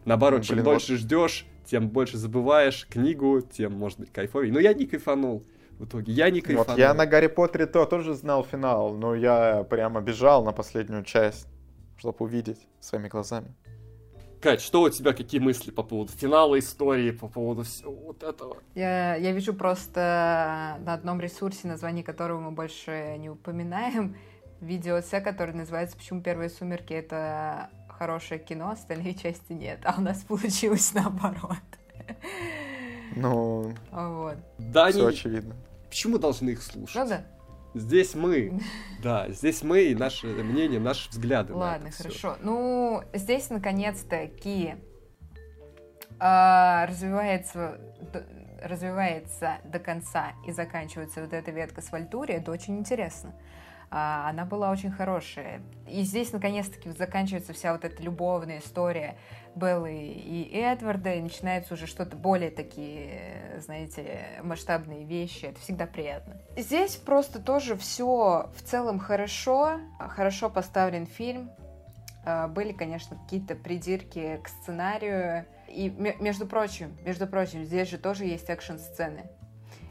Наоборот, 0.05 0.41
Ну, 0.41 0.45
чем 0.45 0.57
блин, 0.57 0.65
дольше 0.65 0.97
ждешь, 0.97 1.47
тем 1.65 1.89
больше 1.89 2.17
забываешь 2.19 2.87
книгу, 2.91 3.41
тем, 3.43 3.73
может 3.73 4.01
быть, 4.01 4.13
кайфовее. 4.13 4.53
Но 4.53 4.59
я 4.59 4.75
не 4.75 4.87
кайфанул. 4.87 5.45
В 5.79 5.87
итоге 5.87 6.13
я 6.13 6.29
не 6.31 6.41
кайфанул. 6.43 6.67
Вот 6.69 6.79
я 6.79 6.93
на 6.93 7.07
Гарри 7.07 7.29
Поттере 7.29 7.65
то 7.67 7.87
тоже 7.87 8.13
знал 8.15 8.45
финал, 8.45 8.93
но 8.95 9.15
я 9.15 9.63
прямо 9.71 10.03
бежал 10.03 10.45
на 10.45 10.53
последнюю 10.53 11.05
часть, 11.05 11.47
чтобы 12.01 12.17
увидеть 12.21 12.67
своими 12.81 13.09
глазами. 13.09 13.55
Кать, 14.41 14.63
что 14.63 14.83
у 14.83 14.89
тебя, 14.89 15.13
какие 15.13 15.39
мысли 15.39 15.71
по 15.71 15.83
поводу 15.83 16.13
финала 16.13 16.59
истории, 16.59 17.11
по 17.11 17.29
поводу 17.29 17.63
всего 17.63 17.93
вот 17.93 18.23
этого? 18.23 18.57
Я, 18.75 19.15
я 19.17 19.33
вижу 19.33 19.53
просто 19.53 20.79
на 20.81 20.95
одном 20.95 21.21
ресурсе, 21.21 21.69
название 21.69 22.03
которого 22.03 22.41
мы 22.41 22.51
больше 22.51 23.17
не 23.19 23.29
упоминаем, 23.29 24.17
видеоэссе, 24.63 25.21
которое 25.21 25.53
называется 25.53 25.97
«Почему 25.97 26.23
первые 26.23 26.49
сумерки»— 26.49 26.93
это 26.95 27.69
хорошее 27.89 28.41
кино, 28.41 28.71
остальные 28.71 29.15
части 29.23 29.53
нет. 29.53 29.81
А 29.85 29.97
у 29.99 30.01
нас 30.01 30.23
получилось 30.23 30.93
наоборот. 30.95 31.59
Ну, 33.15 33.75
Вот. 33.93 34.37
Да, 34.59 34.91
все 34.91 35.07
очевидно. 35.07 35.55
Почему 35.91 36.17
должны 36.17 36.51
их 36.51 36.63
слушать? 36.63 36.95
Ну 36.97 37.09
да. 37.09 37.27
Здесь 37.75 38.15
мы. 38.15 38.61
Да, 39.03 39.31
здесь 39.31 39.63
мы 39.63 39.85
и 39.85 39.95
наше 39.95 40.27
мнение, 40.27 40.79
наши 40.79 41.09
взгляды. 41.09 41.55
Ладно, 41.55 41.91
хорошо. 41.91 42.37
Ну, 42.43 43.03
здесь 43.15 43.49
наконец-таки 43.49 44.75
а, 46.19 46.85
развивается, 46.87 47.81
развивается 48.63 49.57
до 49.65 49.79
конца 49.79 50.35
и 50.47 50.53
заканчивается 50.53 51.23
вот 51.23 51.33
эта 51.33 51.51
ветка 51.51 51.81
с 51.81 51.91
Вальтури. 51.91 52.35
Это 52.35 52.53
очень 52.53 52.79
интересно. 52.79 53.35
А, 53.91 54.29
она 54.29 54.45
была 54.45 54.71
очень 54.71 54.91
хорошая. 54.91 55.63
И 55.89 56.03
здесь 56.03 56.31
наконец-таки 56.33 56.91
заканчивается 56.91 57.55
вся 57.55 57.73
вот 57.73 57.87
эта 57.87 58.03
любовная 58.03 58.59
история 58.59 59.17
Беллы 59.55 59.95
и 59.95 60.51
Эдварда, 60.57 61.15
и 61.15 61.21
начинается 61.21 61.75
уже 61.75 61.87
что-то 61.87 62.17
более 62.17 62.51
такие, 62.51 63.61
знаете, 63.61 64.41
масштабные 64.43 65.05
вещи. 65.05 65.47
Это 65.47 65.61
всегда 65.61 65.87
приятно. 65.87 66.37
Здесь 66.57 66.97
просто 66.97 67.41
тоже 67.41 67.77
все 67.77 68.51
в 68.55 68.63
целом 68.63 68.99
хорошо, 68.99 69.81
хорошо 69.99 70.51
поставлен 70.51 71.07
фильм. 71.07 71.51
А, 72.25 72.49
Были, 72.49 72.73
конечно, 72.73 73.17
какие-то 73.17 73.55
придирки 73.55 74.41
к 74.43 74.49
сценарию. 74.49 75.47
И, 75.69 75.91
ме- 75.91 76.17
между 76.21 76.47
прочим, 76.47 76.97
между 77.05 77.27
прочим, 77.27 77.65
здесь 77.65 77.89
же 77.89 77.99
тоже 77.99 78.25
есть 78.25 78.49
экшн-сцены. 78.51 79.31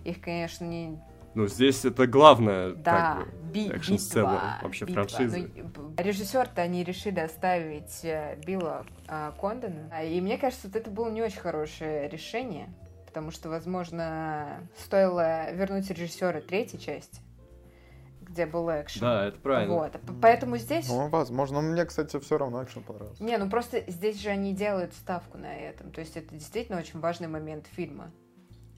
Их, 0.04 0.22
конечно, 0.22 0.66
не... 0.66 1.00
Ну, 1.36 1.48
здесь 1.48 1.86
это 1.86 2.08
главное, 2.08 2.74
Да, 2.74 3.16
как 3.18 3.28
бы, 3.28 3.39
би- 3.50 3.70
экшн-сцена 3.70 4.34
битва, 4.34 4.60
вообще 4.62 4.86
битва. 4.86 5.04
франшизы. 5.08 5.52
Ну, 5.56 5.94
Режиссер-то 5.98 6.62
они 6.62 6.84
решили 6.84 7.20
оставить 7.20 8.04
э, 8.04 8.38
Билла 8.46 8.86
а, 9.08 9.32
Кондона. 9.40 9.90
А, 9.92 10.04
И 10.04 10.20
мне 10.22 10.38
кажется, 10.38 10.68
вот 10.68 10.76
это 10.76 10.90
было 10.90 11.10
не 11.10 11.22
очень 11.22 11.40
хорошее 11.40 12.08
решение, 12.10 12.70
потому 13.06 13.32
что, 13.32 13.50
возможно, 13.50 14.62
стоило 14.78 15.52
вернуть 15.52 15.90
режиссера 15.90 16.42
третьей 16.42 16.80
части, 16.80 17.22
где 18.22 18.46
был 18.46 18.70
экшен. 18.70 19.02
Да, 19.02 19.26
это 19.26 19.40
правильно. 19.40 19.74
Вот. 19.74 20.00
Поэтому 20.22 20.58
здесь... 20.58 20.88
Ну, 20.88 21.10
возможно. 21.10 21.62
Но 21.62 21.68
мне, 21.70 21.86
кстати, 21.86 22.20
все 22.20 22.38
равно 22.38 22.64
экшен 22.64 22.84
понравился. 22.84 23.24
Не, 23.24 23.38
ну 23.38 23.50
просто 23.50 23.84
здесь 23.88 24.22
же 24.22 24.30
они 24.30 24.54
делают 24.54 24.94
ставку 24.94 25.38
на 25.38 25.54
этом. 25.54 25.92
То 25.92 26.02
есть 26.02 26.16
это 26.16 26.34
действительно 26.36 26.78
очень 26.78 27.00
важный 27.00 27.28
момент 27.28 27.66
фильма. 27.68 28.12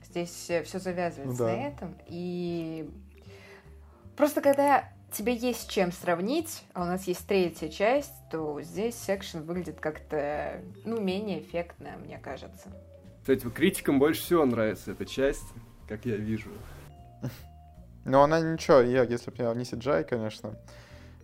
Здесь 0.04 0.30
все 0.30 0.78
завязывается 0.78 1.38
да. 1.38 1.52
на 1.52 1.66
этом. 1.68 1.98
И 2.06 2.90
просто 4.16 4.40
когда 4.40 4.88
тебе 5.12 5.34
есть 5.34 5.62
с 5.62 5.66
чем 5.66 5.92
сравнить, 5.92 6.64
а 6.72 6.82
у 6.82 6.86
нас 6.86 7.04
есть 7.06 7.26
третья 7.26 7.68
часть, 7.68 8.14
то 8.30 8.60
здесь 8.62 9.02
экшен 9.08 9.42
выглядит 9.42 9.78
как-то, 9.80 10.60
ну, 10.84 11.00
менее 11.00 11.40
эффектно, 11.40 11.90
мне 12.04 12.18
кажется. 12.18 12.68
Кстати, 13.20 13.48
критикам 13.50 13.98
больше 13.98 14.22
всего 14.22 14.44
нравится 14.44 14.92
эта 14.92 15.06
часть, 15.06 15.46
как 15.88 16.06
я 16.06 16.16
вижу. 16.16 16.50
Ну, 18.04 18.20
она 18.20 18.40
ничего, 18.40 18.80
я, 18.80 19.04
если 19.04 19.30
бы 19.30 19.36
не 19.54 19.62
CGI, 19.62 20.04
конечно, 20.04 20.58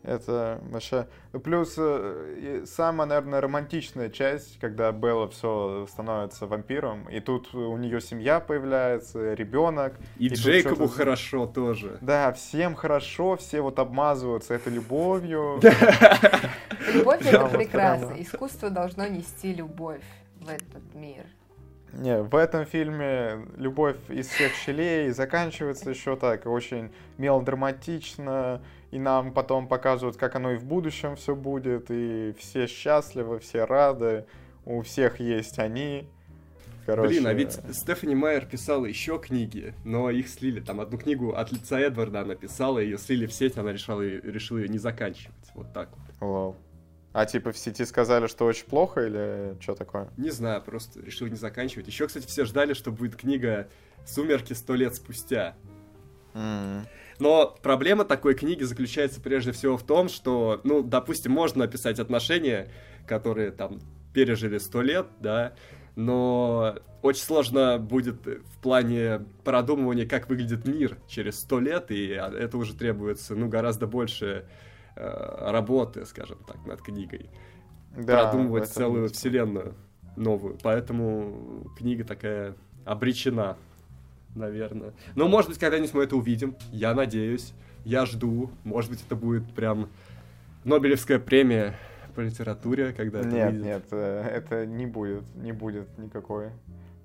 это 0.03 0.61
вообще... 0.71 1.07
Плюс 1.45 1.75
э, 1.77 2.65
самая, 2.67 3.07
наверное, 3.07 3.41
романтичная 3.41 4.11
часть, 4.11 4.59
когда 4.61 4.91
Белла 4.93 5.29
все 5.29 5.87
становится 5.91 6.47
вампиром, 6.47 7.09
и 7.09 7.21
тут 7.21 7.55
у 7.55 7.77
нее 7.77 8.01
семья 8.01 8.41
появляется, 8.41 9.35
ребенок. 9.35 9.95
И, 10.17 10.27
и 10.27 10.35
Джейкобу 10.35 10.89
хорошо 10.89 11.47
тоже. 11.47 11.99
Да, 12.01 12.33
всем 12.33 12.75
хорошо, 12.75 13.37
все 13.37 13.61
вот 13.61 13.79
обмазываются 13.79 14.55
этой 14.55 14.73
любовью. 14.73 15.61
Любовь 16.95 17.27
это 17.27 17.47
прекрасно. 17.47 18.15
Искусство 18.19 18.71
должно 18.71 19.07
нести 19.07 19.53
любовь 19.53 20.03
в 20.41 20.49
этот 20.49 20.95
мир. 20.95 21.25
Не, 21.93 22.23
в 22.23 22.35
этом 22.37 22.67
фильме 22.67 23.47
любовь 23.57 23.97
из 24.09 24.29
всех 24.29 24.53
щелей 24.55 25.11
заканчивается 25.11 25.91
еще 25.91 26.17
так, 26.17 26.47
очень 26.47 26.91
мелодраматично, 27.17 28.61
и 28.91 28.99
нам 28.99 29.33
потом 29.33 29.67
показывают, 29.69 30.17
как 30.17 30.37
оно 30.37 30.53
и 30.53 30.57
в 30.57 30.65
будущем 30.65 31.17
все 31.17 31.35
будет, 31.35 31.91
и 31.91 32.35
все 32.39 32.67
счастливы, 32.67 33.39
все 33.39 33.65
рады, 33.65 34.27
у 34.65 34.83
всех 34.83 35.19
есть 35.21 35.59
они. 35.59 36.09
Короче... 36.85 37.09
Блин, 37.09 37.27
а 37.27 37.35
ведь 37.35 37.59
Стефани 37.73 38.15
Майер 38.15 38.47
писала 38.47 38.87
еще 38.87 39.19
книги, 39.19 39.75
но 39.85 40.09
их 40.09 40.29
слили. 40.29 40.61
Там 40.61 40.81
одну 40.81 40.97
книгу 40.97 41.35
от 41.35 41.53
лица 41.53 41.79
Эдварда 41.79 42.21
она 42.21 42.35
писала, 42.35 42.79
ее 42.79 42.97
слили 42.97 43.27
в 43.27 43.33
сеть, 43.33 43.59
она 43.59 43.73
решила, 43.73 44.01
решила 44.01 44.57
ее 44.57 44.69
не 44.69 44.79
заканчивать. 44.79 45.35
Вот 45.55 45.71
так 45.75 45.91
вот. 45.91 46.17
Вау. 46.21 46.57
А 47.13 47.25
типа 47.25 47.53
в 47.53 47.59
сети 47.59 47.85
сказали, 47.85 48.27
что 48.27 48.45
очень 48.45 48.67
плохо 48.67 49.07
или 49.07 49.57
что 49.61 49.75
такое? 49.75 50.11
Не 50.17 50.31
знаю, 50.31 50.63
просто 50.63 51.01
решил 51.01 51.27
не 51.27 51.37
заканчивать. 51.37 51.87
Еще, 51.87 52.07
кстати, 52.07 52.27
все 52.27 52.45
ждали, 52.45 52.75
что 52.75 52.93
будет 52.93 53.17
книга 53.17 53.69
«Сумерки 54.07 54.53
сто 54.53 54.75
лет 54.75 54.95
спустя». 54.95 55.57
Mm. 56.35 56.83
Но 57.19 57.57
проблема 57.63 58.05
такой 58.05 58.35
книги 58.35 58.63
заключается 58.63 59.21
прежде 59.21 59.53
всего 59.53 59.77
в 59.77 59.83
том, 59.83 60.09
что, 60.09 60.61
ну, 60.65 60.83
допустим, 60.83 61.33
можно 61.33 61.65
описать 61.65 61.99
отношения, 61.99 62.71
которые 63.07 63.51
там 63.51 63.81
пережили 64.13 64.59
сто 64.59 64.83
лет, 64.83 65.07
да, 65.21 65.55
но 65.97 66.77
очень 67.03 67.23
сложно 67.23 67.79
будет 67.79 68.25
в 68.25 68.59
плане 68.63 69.25
продумывания, 69.45 70.07
как 70.07 70.29
выглядит 70.29 70.67
мир 70.67 70.99
через 71.09 71.41
сто 71.41 71.59
лет, 71.59 71.91
и 71.91 72.07
это 72.09 72.57
уже 72.57 72.75
требуется, 72.75 73.35
ну, 73.35 73.49
гораздо 73.49 73.87
больше 73.87 74.47
работы, 74.99 76.05
скажем 76.07 76.39
так, 76.47 76.65
над 76.67 76.83
книгой. 76.83 77.31
Да, 77.97 78.25
Продумывать 78.31 78.69
целую 78.69 79.05
есть. 79.05 79.17
вселенную 79.17 79.75
новую. 80.17 80.59
Поэтому 80.63 81.71
книга 81.79 82.05
такая 82.05 82.55
обречена 82.85 83.57
наверное. 84.35 84.93
Но, 85.15 85.29
может 85.29 85.51
быть, 85.51 85.59
когда-нибудь 85.59 85.95
мы 85.95 86.05
это 86.05 86.17
увидим. 86.17 86.57
Я 86.71 86.95
надеюсь. 86.95 87.53
Я 87.85 88.07
жду. 88.07 88.51
Может 88.65 88.91
быть, 88.91 89.03
это 89.05 89.17
будет 89.17 89.53
прям 89.53 89.89
Нобелевская 90.65 91.19
премия 91.19 91.75
по 92.15 92.21
литературе, 92.21 92.93
когда 92.93 93.21
это 93.21 93.29
Нет, 93.29 93.51
выйдет. 93.51 93.65
нет, 93.65 93.85
э, 93.93 94.23
это 94.35 94.67
не 94.67 94.87
будет, 94.87 95.23
не 95.37 95.53
будет 95.53 95.97
никакой 95.99 96.51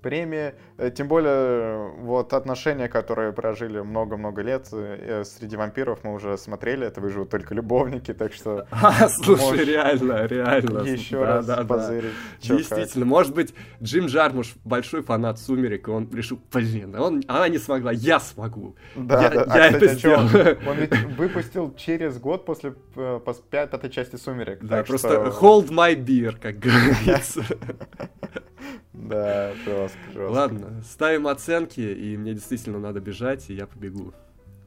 премии. 0.04 0.52
Э, 0.76 0.90
тем 0.90 1.08
более, 1.08 1.88
вот 2.00 2.34
отношения, 2.34 2.88
которые 2.88 3.32
прожили 3.32 3.80
много-много 3.80 4.42
лет 4.42 4.68
э, 4.70 5.24
среди 5.24 5.56
вампиров, 5.56 6.04
мы 6.04 6.12
уже 6.12 6.36
смотрели, 6.36 6.86
это 6.86 7.00
выживут 7.00 7.30
только 7.30 7.54
любовники, 7.54 8.12
так 8.12 8.32
что... 8.34 8.66
А, 8.84 9.08
слушай, 9.08 9.64
реально, 9.64 10.26
реально. 10.26 10.80
Еще 10.80 11.18
да, 11.18 11.24
раз 11.24 11.46
да, 11.46 11.64
позырить. 11.64 12.12
Да. 12.42 12.56
Действительно, 12.56 13.06
может 13.06 13.34
быть, 13.34 13.54
Джим 13.82 14.06
Джармуш 14.06 14.54
большой 14.64 15.02
фанат 15.02 15.38
«Сумерек», 15.38 15.88
и 15.88 15.90
он 15.90 16.08
решил, 16.12 16.38
блин, 16.52 16.94
он, 16.94 17.22
она 17.26 17.48
не 17.48 17.58
смогла, 17.58 17.90
я 17.90 18.20
смогу. 18.20 18.76
Да, 18.94 19.22
я, 19.22 19.30
да. 19.30 19.34
Я 19.34 19.40
а, 19.40 19.44
кстати, 19.46 19.74
это 19.76 19.88
сделал. 19.94 20.24
Он, 20.24 20.68
он 20.68 20.76
ведь 20.76 21.02
выпустил 21.16 21.74
через 21.76 22.18
год 22.18 22.44
после 22.44 22.74
э, 22.96 23.20
пятой 23.50 23.88
части 23.88 24.16
«Сумерек». 24.16 24.62
Да, 24.62 24.82
просто 24.82 25.08
что... 25.08 25.46
hold 25.46 25.70
my 25.70 25.94
beer, 25.96 26.36
как 26.38 26.58
говорится. 26.66 27.42
Да, 28.94 29.52
жестко, 29.64 29.98
жестко. 30.06 30.30
Ладно, 30.30 30.82
ставим 30.84 31.26
оценки, 31.26 31.80
и 31.80 32.16
мне 32.16 32.32
действительно 32.32 32.78
надо 32.78 33.00
бежать, 33.00 33.50
и 33.50 33.54
я 33.54 33.66
побегу. 33.66 34.14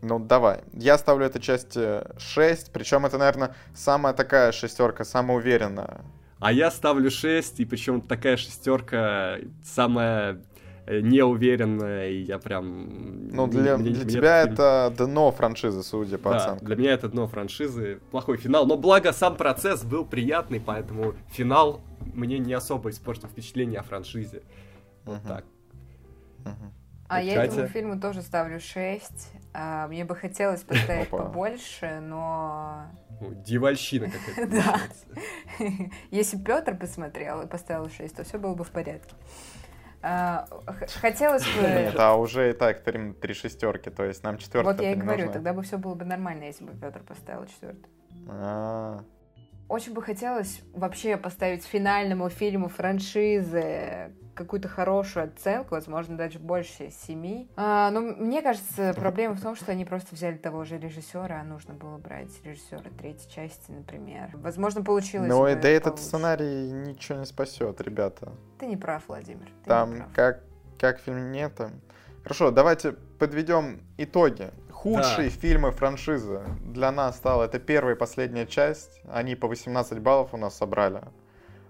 Ну, 0.02 0.20
давай. 0.20 0.60
Я 0.74 0.98
ставлю 0.98 1.26
эту 1.26 1.40
часть 1.40 1.78
6, 2.18 2.72
причем 2.72 3.06
это, 3.06 3.18
наверное, 3.18 3.56
самая 3.74 4.14
такая 4.14 4.52
шестерка, 4.52 5.06
самая 5.06 5.38
уверенная. 5.38 6.02
А 6.40 6.52
я 6.52 6.70
ставлю 6.70 7.10
6, 7.10 7.60
и 7.62 7.66
причем 7.66 8.02
такая 8.02 8.38
шестерка 8.38 9.38
самая 9.64 10.40
э, 10.86 10.99
неуверенная, 10.99 12.10
и 12.10 12.22
я 12.22 12.38
прям... 12.38 13.30
Ну, 13.30 13.48
для, 13.48 13.78
мне, 13.78 13.91
для 13.91 14.04
мне 14.04 14.14
тебя 14.14 14.44
это, 14.44 14.91
это 14.94 15.08
дно 15.08 15.32
франшизы, 15.32 15.82
судя 15.82 16.20
по 16.20 16.32
да, 16.32 16.38
оценкам. 16.38 16.68
для 16.68 16.76
меня 16.76 16.91
это 16.91 17.10
дно 17.10 17.28
франшизы, 17.28 17.99
плохой 18.12 18.38
финал, 18.38 18.68
но 18.68 18.78
благо 18.78 19.14
сам 19.14 19.36
процесс 19.36 19.84
был 19.84 20.06
приятный, 20.06 20.60
поэтому 20.60 21.16
финал 21.32 21.82
мне 22.18 22.39
не 22.39 22.53
особо 22.53 22.89
испортил 22.89 23.30
впечатление 23.30 23.80
о 23.80 23.84
франшизе. 23.84 24.44
Вот 25.06 25.22
так. 25.23 25.45
А 27.10 27.22
я 27.22 27.45
этому 27.45 27.68
фильму 27.68 27.99
тоже 27.99 28.22
ставлю 28.22 28.60
6. 28.60 29.30
А, 29.53 29.88
мне 29.88 30.03
бы 30.03 30.14
хотелось 30.14 30.61
поставить 30.64 31.10
побольше, 31.10 32.02
но... 32.02 32.88
Дивальщина 33.45 34.10
какая-то. 34.11 34.52
Да. 35.60 35.65
Если 36.11 36.38
Петр 36.38 36.77
посмотрел 36.77 37.41
и 37.41 37.48
поставил 37.48 37.89
6, 37.89 38.14
то 38.14 38.23
все 38.26 38.38
было 38.38 38.56
бы 38.56 38.65
в 38.65 38.72
порядке. 38.72 39.15
А, 40.02 40.48
хотелось 40.99 41.44
бы... 41.44 41.61
Нет, 41.61 41.95
а 41.98 42.15
уже 42.15 42.49
и 42.49 42.53
так 42.53 42.84
три, 42.84 43.14
три 43.14 43.34
шестерки, 43.34 43.89
то 43.89 44.03
есть 44.03 44.23
нам 44.23 44.38
четвертая 44.38 44.73
Вот 44.73 44.81
я 44.81 44.91
и 44.91 44.95
говорю, 44.95 45.26
нужна. 45.26 45.34
тогда 45.34 45.53
бы 45.53 45.64
все 45.64 45.77
было 45.77 45.95
бы 45.95 46.06
нормально, 46.06 46.44
если 46.44 46.65
бы 46.65 46.73
Петр 46.73 47.02
поставил 47.03 47.45
четвертую. 47.48 47.91
А, 48.27 49.02
очень 49.69 49.94
бы 49.94 50.02
хотелось 50.02 50.61
вообще 50.73 51.18
поставить 51.18 51.64
финальному 51.64 52.30
фильму 52.30 52.69
франшизы 52.69 54.11
какую-то 54.34 54.68
хорошую 54.68 55.26
оценку, 55.26 55.76
возможно, 55.76 56.15
даже 56.15 56.38
больше 56.38 56.91
семи. 56.91 57.49
А, 57.56 57.89
но 57.89 58.02
мне 58.02 58.44
кажется, 58.44 58.94
проблема 58.95 59.34
в 59.34 59.41
том, 59.41 59.56
что 59.56 59.72
они 59.72 59.84
просто 59.84 60.14
взяли 60.14 60.38
того 60.38 60.64
же 60.64 60.77
режиссера, 60.77 61.41
а 61.41 61.44
нужно 61.44 61.73
было 61.73 61.98
брать 61.98 62.30
режиссера 62.44 62.84
третьей 62.99 63.30
части, 63.31 63.72
например. 63.72 64.30
Возможно, 64.35 64.84
получилось. 64.84 65.27
Но 65.27 65.44
да 65.45 65.68
этот 65.68 65.84
получше. 65.95 66.03
сценарий 66.03 66.72
ничего 66.72 67.18
не 67.18 67.26
спасет, 67.26 67.81
ребята. 67.81 68.31
Ты 68.60 68.68
не 68.68 68.77
прав, 68.77 69.03
Владимир. 69.07 69.48
Ты 69.64 69.69
Там 69.69 69.95
прав. 69.98 70.14
как 70.14 70.44
как 70.77 70.99
фильм 70.99 71.31
нет. 71.31 71.60
Хорошо, 72.23 72.52
давайте 72.52 72.91
подведем 72.91 73.81
итоги 73.98 74.52
худшие 74.78 75.30
да. 75.30 75.36
фильмы 75.36 75.72
франшизы 75.72 76.41
для 76.62 76.91
нас 76.91 77.18
стало 77.18 77.44
это 77.44 77.60
первая 77.60 77.95
и 77.95 77.98
последняя 77.98 78.45
часть. 78.45 79.02
Они 79.12 79.36
по 79.36 79.48
18 79.48 79.99
баллов 79.99 80.34
у 80.34 80.38
нас 80.38 80.56
собрали. 80.56 81.02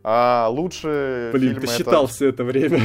А 0.03 0.47
лучше 0.49 1.31
Блин, 1.33 1.55
фильмы 1.55 1.67
ты 1.67 1.77
считал 1.77 2.03
это... 2.05 2.13
все 2.13 2.29
это 2.29 2.43
время. 2.43 2.79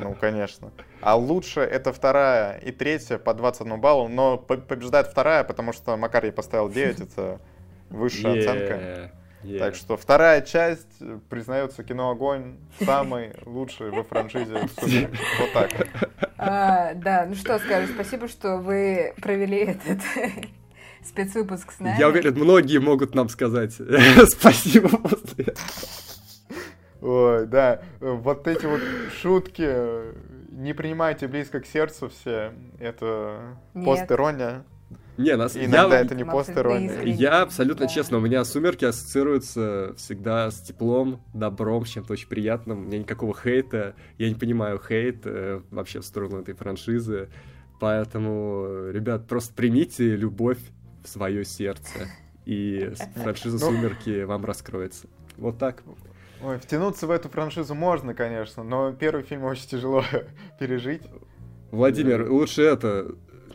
Ну, 0.00 0.14
конечно. 0.20 0.70
А 1.00 1.16
лучше 1.16 1.60
это 1.60 1.92
вторая 1.92 2.58
и 2.58 2.72
третья 2.72 3.18
по 3.18 3.34
21 3.34 3.80
баллу, 3.80 4.08
но 4.08 4.38
побеждает 4.38 5.08
вторая, 5.08 5.44
потому 5.44 5.72
что 5.72 5.96
Макар 5.96 6.24
ей 6.24 6.32
поставил 6.32 6.68
9, 6.70 7.00
это 7.00 7.40
высшая 7.90 8.34
yeah. 8.34 8.40
оценка. 8.40 9.12
Yeah. 9.44 9.58
Так 9.58 9.74
что 9.74 9.96
вторая 9.96 10.40
часть 10.40 11.02
признается 11.28 11.84
кино 11.84 12.10
Огонь 12.10 12.56
самый 12.80 13.32
лучший 13.44 13.90
во 13.90 14.02
франшизе. 14.02 14.68
Вот 14.80 15.52
так. 15.52 15.70
А, 16.38 16.94
да, 16.94 17.26
ну 17.28 17.34
что 17.34 17.58
скажу, 17.58 17.92
спасибо, 17.92 18.26
что 18.28 18.56
вы 18.56 19.12
провели 19.20 19.58
этот 19.58 20.00
спецвыпуск 21.04 21.72
с 21.72 21.80
нами. 21.80 21.98
Я 21.98 22.08
уверен, 22.08 22.34
многие 22.34 22.78
могут 22.78 23.14
нам 23.14 23.28
сказать 23.28 23.72
спасибо 24.28 24.88
после 24.88 25.44
этого. 25.44 25.66
Ой, 27.02 27.46
да, 27.46 27.82
вот 28.00 28.48
эти 28.48 28.64
вот 28.64 28.80
шутки 29.20 29.68
не 30.52 30.72
принимайте 30.72 31.28
близко 31.28 31.60
к 31.60 31.66
сердцу 31.66 32.08
все. 32.08 32.54
Это 32.78 33.58
пост-ирония. 33.74 34.64
Не, 35.16 35.36
нас... 35.36 35.56
Иногда 35.56 35.98
я... 35.98 36.00
это 36.00 36.14
не 36.14 36.24
постерония. 36.24 37.02
Я 37.02 37.42
абсолютно 37.42 37.86
да. 37.86 37.92
честно, 37.92 38.18
у 38.18 38.20
меня 38.20 38.44
сумерки 38.44 38.84
ассоциируются 38.84 39.94
всегда 39.96 40.50
с 40.50 40.60
теплом, 40.60 41.22
добром, 41.32 41.86
с 41.86 41.90
чем-то 41.90 42.12
очень 42.12 42.28
приятным. 42.28 42.78
У 42.78 42.82
меня 42.82 42.98
никакого 42.98 43.34
хейта. 43.34 43.94
Я 44.18 44.28
не 44.28 44.34
понимаю 44.34 44.80
хейт 44.84 45.22
э, 45.24 45.60
вообще 45.70 46.00
в 46.00 46.04
сторону 46.04 46.40
этой 46.40 46.54
франшизы. 46.54 47.28
Поэтому, 47.80 48.90
ребят, 48.90 49.26
просто 49.28 49.54
примите 49.54 50.16
любовь 50.16 50.58
в 51.04 51.08
свое 51.08 51.44
сердце. 51.44 52.08
И 52.44 52.92
франшиза 53.14 53.58
ну, 53.58 53.72
«Сумерки» 53.72 54.24
вам 54.24 54.44
раскроется. 54.44 55.06
Вот 55.36 55.58
так. 55.58 55.82
Ой, 56.42 56.58
втянуться 56.58 57.06
в 57.06 57.10
эту 57.10 57.28
франшизу 57.28 57.74
можно, 57.74 58.14
конечно, 58.14 58.62
но 58.62 58.92
первый 58.92 59.24
фильм 59.24 59.44
очень 59.44 59.66
тяжело 59.68 60.04
пережить. 60.58 61.02
Владимир, 61.70 62.30
лучше 62.30 62.62
это... 62.62 63.14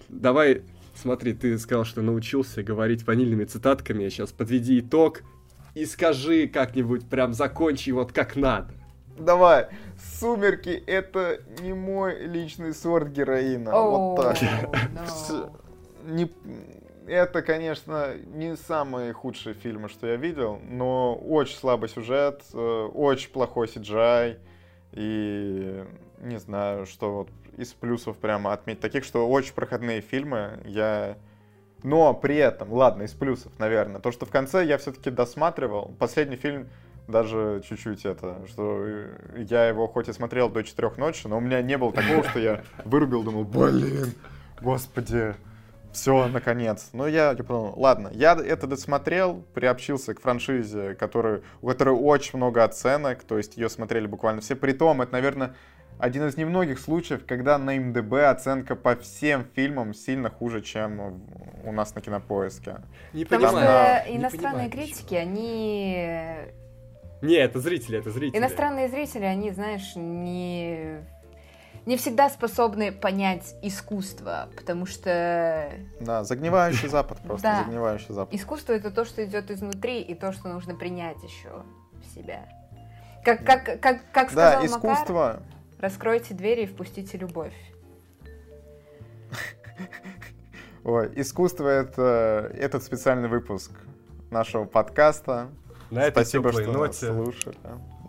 Давай 0.10 0.64
Смотри, 1.02 1.34
ты 1.34 1.58
сказал, 1.58 1.86
что 1.86 2.02
научился 2.02 2.62
говорить 2.62 3.08
ванильными 3.08 3.46
цитатками. 3.46 4.10
Сейчас 4.10 4.34
подведи 4.34 4.82
итог 4.82 5.22
и 5.74 5.86
скажи 5.86 6.48
как-нибудь, 6.48 7.08
прям 7.08 7.34
закончи 7.34 7.92
вот 7.92 8.12
как 8.12 8.36
надо. 8.36 8.74
Давай. 9.18 9.68
Сумерки— 10.20 10.70
это 10.88 11.40
не 11.62 11.74
мой 11.74 12.26
личный 12.26 12.74
сорт 12.74 13.10
героина. 13.10 13.72
Вот 13.72 14.22
так. 14.22 14.38
Всё. 15.08 15.52
Не, 16.06 16.30
это, 17.08 17.42
конечно, 17.44 18.16
не 18.34 18.58
самые 18.58 19.14
худшие 19.14 19.54
фильмы, 19.54 19.88
что 19.88 20.06
я 20.06 20.18
видел, 20.18 20.60
но 20.70 21.16
очень 21.16 21.58
слабый 21.58 21.88
сюжет, 21.88 22.44
э, 22.54 22.90
очень 22.94 23.32
плохой 23.32 23.68
CGI, 23.68 24.38
и 24.94 25.84
не 26.22 26.40
знаю, 26.40 26.86
что 26.86 27.14
вот 27.14 27.30
из 27.60 27.74
плюсов 27.74 28.18
прямо 28.18 28.54
отметить. 28.54 28.82
Таких, 28.82 29.04
что 29.04 29.30
очень 29.30 29.54
проходные 29.54 30.02
фильмы, 30.02 30.60
я... 30.66 31.18
Но 31.84 32.14
при 32.14 32.36
этом, 32.36 32.74
ладно, 32.74 33.04
из 33.04 33.12
плюсов, 33.12 33.52
наверное, 33.58 34.02
то, 34.02 34.12
что 34.12 34.26
в 34.26 34.30
конце 34.30 34.66
я 34.66 34.78
все-таки 34.78 35.10
досматривал. 35.12 35.94
Последний 35.98 36.36
фильм 36.36 36.68
даже 37.08 37.62
чуть-чуть 37.68 38.06
это, 38.06 38.46
что 38.48 38.86
я 39.36 39.68
его 39.68 39.88
хоть 39.88 40.10
и 40.10 40.14
смотрел 40.14 40.50
до 40.50 40.64
четырех 40.64 40.98
ночи, 40.98 41.28
но 41.28 41.38
у 41.38 41.42
меня 41.42 41.62
не 41.62 41.78
было 41.78 41.92
такого, 41.92 42.24
что 42.24 42.40
я 42.40 42.64
вырубил, 42.86 43.24
думал, 43.24 43.46
блин, 43.46 44.14
господи, 44.62 45.36
все, 45.92 46.28
наконец. 46.28 46.90
Ну, 46.94 47.08
я 47.08 47.34
типа, 47.34 47.54
ну, 47.54 47.74
ладно, 47.76 48.10
я 48.14 48.34
это 48.34 48.68
досмотрел, 48.68 49.44
приобщился 49.54 50.14
к 50.14 50.22
франшизе, 50.22 50.96
который, 50.96 51.42
у 51.62 51.68
которой 51.68 51.96
очень 51.96 52.38
много 52.38 52.64
оценок, 52.64 53.24
то 53.24 53.38
есть 53.38 53.58
ее 53.58 53.70
смотрели 53.70 54.06
буквально 54.06 54.42
все. 54.42 54.56
Притом, 54.56 55.02
это, 55.02 55.14
наверное, 55.14 55.56
один 56.00 56.26
из 56.28 56.38
немногих 56.38 56.80
случаев, 56.80 57.26
когда 57.28 57.58
на 57.58 57.76
МДБ 57.78 58.14
оценка 58.30 58.76
по 58.76 58.96
всем 58.96 59.46
фильмам 59.54 59.94
сильно 59.94 60.30
хуже, 60.30 60.62
чем 60.62 61.22
у 61.66 61.72
нас 61.74 61.94
на 61.94 62.02
Кинопоиске. 62.02 62.78
Не 63.14 63.26
Потому 63.26 63.58
понимаю. 63.58 64.02
что 64.02 64.10
Не 64.12 64.18
иностранные 64.18 64.70
понимаю, 64.70 64.72
критики, 64.72 65.14
они... 65.16 66.18
Не, 67.22 67.36
это 67.36 67.60
зрители, 67.60 68.00
это 68.00 68.12
зрители. 68.12 68.40
Иностранные 68.40 68.88
зрители, 68.88 69.26
они, 69.26 69.52
знаешь, 69.52 69.94
не... 69.96 71.06
Не 71.86 71.98
всегда 71.98 72.30
способны 72.30 72.92
понять 72.92 73.56
искусство, 73.62 74.50
потому 74.56 74.86
что 74.86 75.70
Да, 76.00 76.24
загнивающий 76.24 76.88
Запад 76.88 77.20
просто, 77.24 77.44
Да. 77.44 77.64
загнивающий 77.64 78.14
Запад. 78.14 78.34
искусство 78.34 78.74
это 78.74 78.92
то, 78.92 79.04
что 79.06 79.26
идет 79.26 79.50
изнутри, 79.52 80.02
и 80.02 80.14
то, 80.14 80.32
что 80.32 80.50
нужно 80.50 80.76
принять 80.76 81.22
еще 81.24 81.64
в 82.02 82.06
себя. 82.16 82.48
Как, 83.26 83.44
как, 83.44 83.82
как, 83.82 84.02
как 84.14 84.30
сказал 84.32 84.62
Да, 84.62 84.62
Макар, 84.62 84.66
искусство, 84.68 85.40
раскройте 85.80 86.34
двери 86.34 86.64
и 86.64 86.66
впустите 86.66 87.18
любовь. 87.18 87.54
ой, 90.84 91.12
искусство 91.16 91.68
это 91.68 92.52
этот 92.56 92.84
специальный 92.84 93.30
выпуск 93.30 93.72
нашего 94.30 94.66
подкаста. 94.66 95.50
На 95.90 96.04
этой 96.04 96.24
Спасибо, 96.24 96.52
что 96.52 96.66
нас 96.66 96.74
ноте. 96.74 97.08
слушали. 97.08 97.58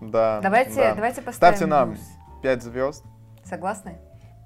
Да. 0.01 0.41
Давайте, 0.43 0.75
да. 0.75 0.95
давайте 0.95 1.23
поставим 1.23 1.57
Ставьте 1.57 1.67
нам 1.67 1.93
плюс. 1.93 2.05
5 2.43 2.63
звезд. 2.63 3.05
Согласны? 3.45 3.99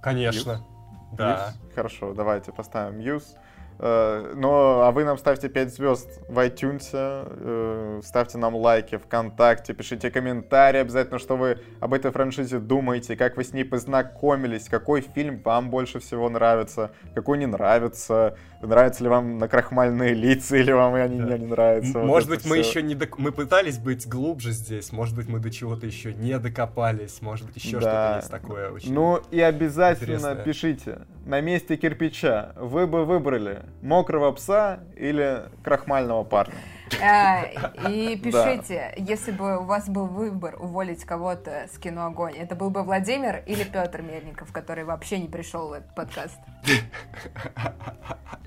Конечно. 0.02 0.64
Да. 1.12 1.52
Мьюз? 1.54 1.74
Хорошо, 1.74 2.14
давайте 2.14 2.52
поставим 2.52 2.98
Мьюз. 2.98 3.36
Э, 3.78 4.32
Но, 4.36 4.82
а 4.82 4.92
вы 4.92 5.04
нам 5.04 5.18
ставьте 5.18 5.48
5 5.48 5.74
звезд 5.74 6.20
в 6.28 6.38
iTunes, 6.38 6.88
э, 6.92 8.00
ставьте 8.04 8.38
нам 8.38 8.54
лайки 8.54 8.96
ВКонтакте, 8.96 9.74
пишите 9.74 10.10
комментарии 10.10 10.80
обязательно, 10.80 11.18
что 11.18 11.36
вы 11.36 11.58
об 11.80 11.92
этой 11.92 12.10
франшизе 12.12 12.58
думаете, 12.58 13.16
как 13.16 13.36
вы 13.36 13.44
с 13.44 13.52
ней 13.52 13.64
познакомились, 13.64 14.68
какой 14.68 15.00
фильм 15.00 15.40
вам 15.44 15.70
больше 15.70 15.98
всего 15.98 16.28
нравится, 16.28 16.92
какой 17.14 17.38
не 17.38 17.46
нравится, 17.46 18.36
нравятся 18.66 19.02
ли 19.04 19.08
вам 19.08 19.38
накрахмальные 19.38 20.14
лица 20.14 20.56
или 20.56 20.72
вам 20.72 20.94
они 20.94 21.20
Да. 21.20 21.38
не 21.38 21.46
нравятся. 21.46 21.88
М- 21.98 22.00
вот 22.02 22.06
Может 22.06 22.28
это 22.30 22.36
быть, 22.38 22.46
мы 22.50 22.60
всё. 22.60 22.68
еще 22.70 22.82
не 22.82 22.94
док- 22.94 23.18
мы 23.18 23.32
пытались 23.32 23.78
быть 23.78 24.06
глубже 24.08 24.52
здесь, 24.52 24.92
может 24.92 25.14
быть, 25.16 25.28
мы 25.28 25.38
до 25.40 25.50
чего-то 25.50 25.86
еще 25.86 26.12
не 26.14 26.38
докопались, 26.38 27.20
может 27.22 27.46
быть, 27.46 27.56
еще 27.56 27.78
Да. 27.78 27.80
что-то 27.80 28.16
есть 28.18 28.30
такое 28.30 28.70
очень. 28.70 28.92
Ну 28.92 29.20
и 29.30 29.40
обязательно 29.40 30.14
интересное. 30.14 30.44
пишите, 30.44 30.98
на 31.26 31.40
месте 31.40 31.76
кирпича 31.76 32.52
вы 32.56 32.86
бы 32.86 33.04
выбрали 33.04 33.62
мокрого 33.82 34.32
пса 34.32 34.80
или 34.96 35.42
крахмального 35.62 36.24
парня? 36.24 36.54
А, 37.00 37.44
И 37.88 38.16
пишите, 38.22 38.94
если 38.96 39.32
бы 39.32 39.58
у 39.58 39.64
вас 39.64 39.88
был 39.88 40.06
выбор 40.06 40.56
уволить 40.58 41.04
кого-то 41.04 41.66
с 41.72 41.78
кино 41.78 42.06
«Огонь», 42.06 42.34
это 42.36 42.54
был 42.54 42.70
бы 42.70 42.82
Владимир 42.82 43.42
или 43.46 43.64
Петр 43.64 44.02
Мельников, 44.02 44.52
который 44.52 44.84
вообще 44.84 45.18
не 45.18 45.28
пришел 45.28 45.68
в 45.68 45.72
этот 45.72 45.94
подкаст? 45.94 46.38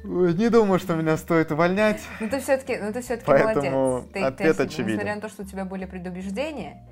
Не 0.03 0.49
думаю, 0.49 0.79
что 0.79 0.95
меня 0.95 1.17
стоит 1.17 1.51
увольнять. 1.51 2.01
Ну 2.21 2.29
ты 2.29 2.39
все-таки, 2.39 2.77
ну 2.77 2.93
ты 2.93 3.01
все-таки 3.01 3.29
молодец. 3.29 4.05
Ты, 4.13 4.21
ответ 4.21 4.57
ты, 4.57 4.63
очевиден. 4.63 4.93
Несмотря 4.93 5.15
на 5.15 5.21
то, 5.21 5.29
что 5.29 5.41
у 5.41 5.45
тебя 5.45 5.65
были 5.65 5.85
предубеждения, 5.85 6.87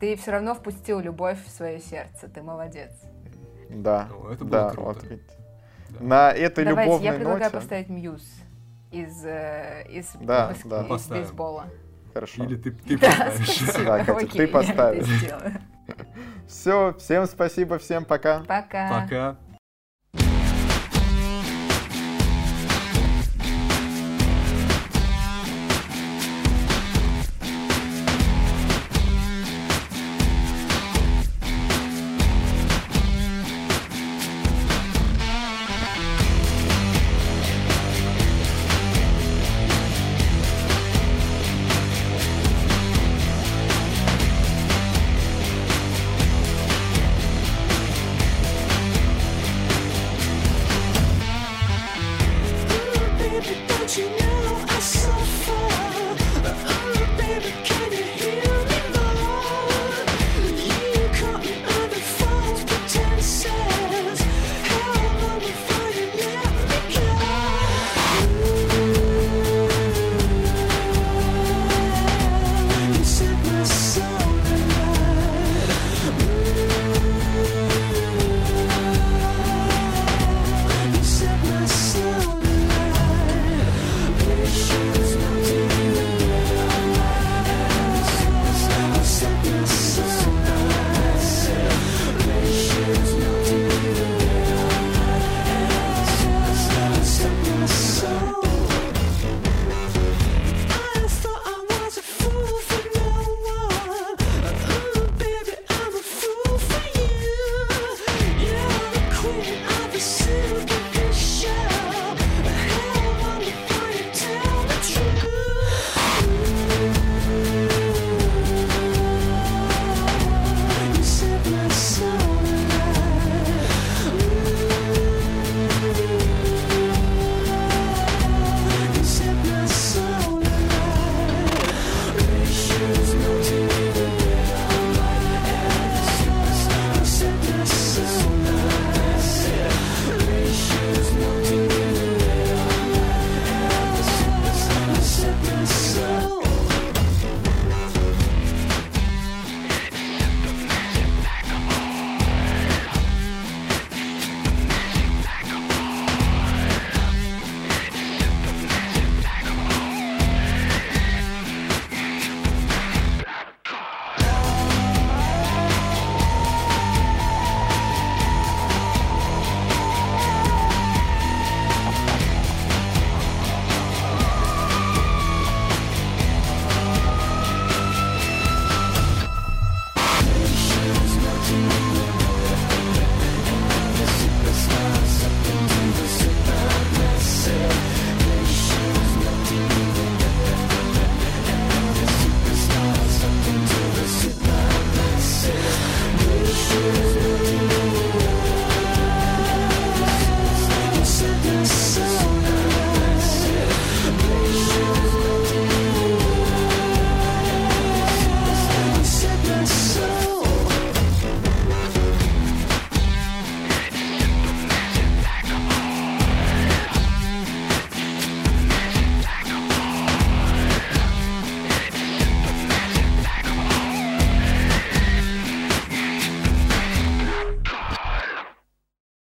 ты 0.00 0.16
все 0.16 0.32
равно 0.32 0.54
впустил 0.54 0.98
любовь 0.98 1.38
в 1.44 1.50
свое 1.50 1.78
сердце. 1.78 2.28
Ты 2.28 2.42
молодец. 2.42 2.90
Да, 3.68 4.08
это 4.32 4.44
было 4.44 4.50
да, 4.50 4.70
круто. 4.70 4.88
вот 4.88 5.02
видите. 5.04 5.34
Да. 5.90 6.04
На 6.04 6.32
этой 6.32 6.64
Давайте, 6.64 6.90
любовной 6.90 7.06
я 7.06 7.12
предлагаю 7.12 7.44
ноте... 7.44 7.56
поставить 7.56 7.88
Мьюз 7.88 8.22
из, 8.90 9.24
э, 9.24 9.84
из, 9.90 10.12
Да, 10.20 10.48
баск- 10.50 10.66
да. 10.68 10.82
из 10.82 10.86
Поставим. 10.88 11.22
бейсбола. 11.22 11.64
Хорошо. 12.14 12.44
Или 12.44 12.56
ты, 12.56 12.70
ты 12.72 12.98
Да, 12.98 13.06
поставишь. 13.08 13.48
спасибо. 13.56 13.84
Да, 13.84 13.98
Катя, 13.98 14.12
Окей, 14.16 14.28
ты 14.28 14.42
я 14.42 14.48
поставишь. 14.48 15.06
Все, 16.46 16.94
всем 16.98 17.26
спасибо, 17.26 17.78
всем 17.78 18.04
пока. 18.04 18.40
Пока. 18.40 19.02
Пока. 19.02 19.36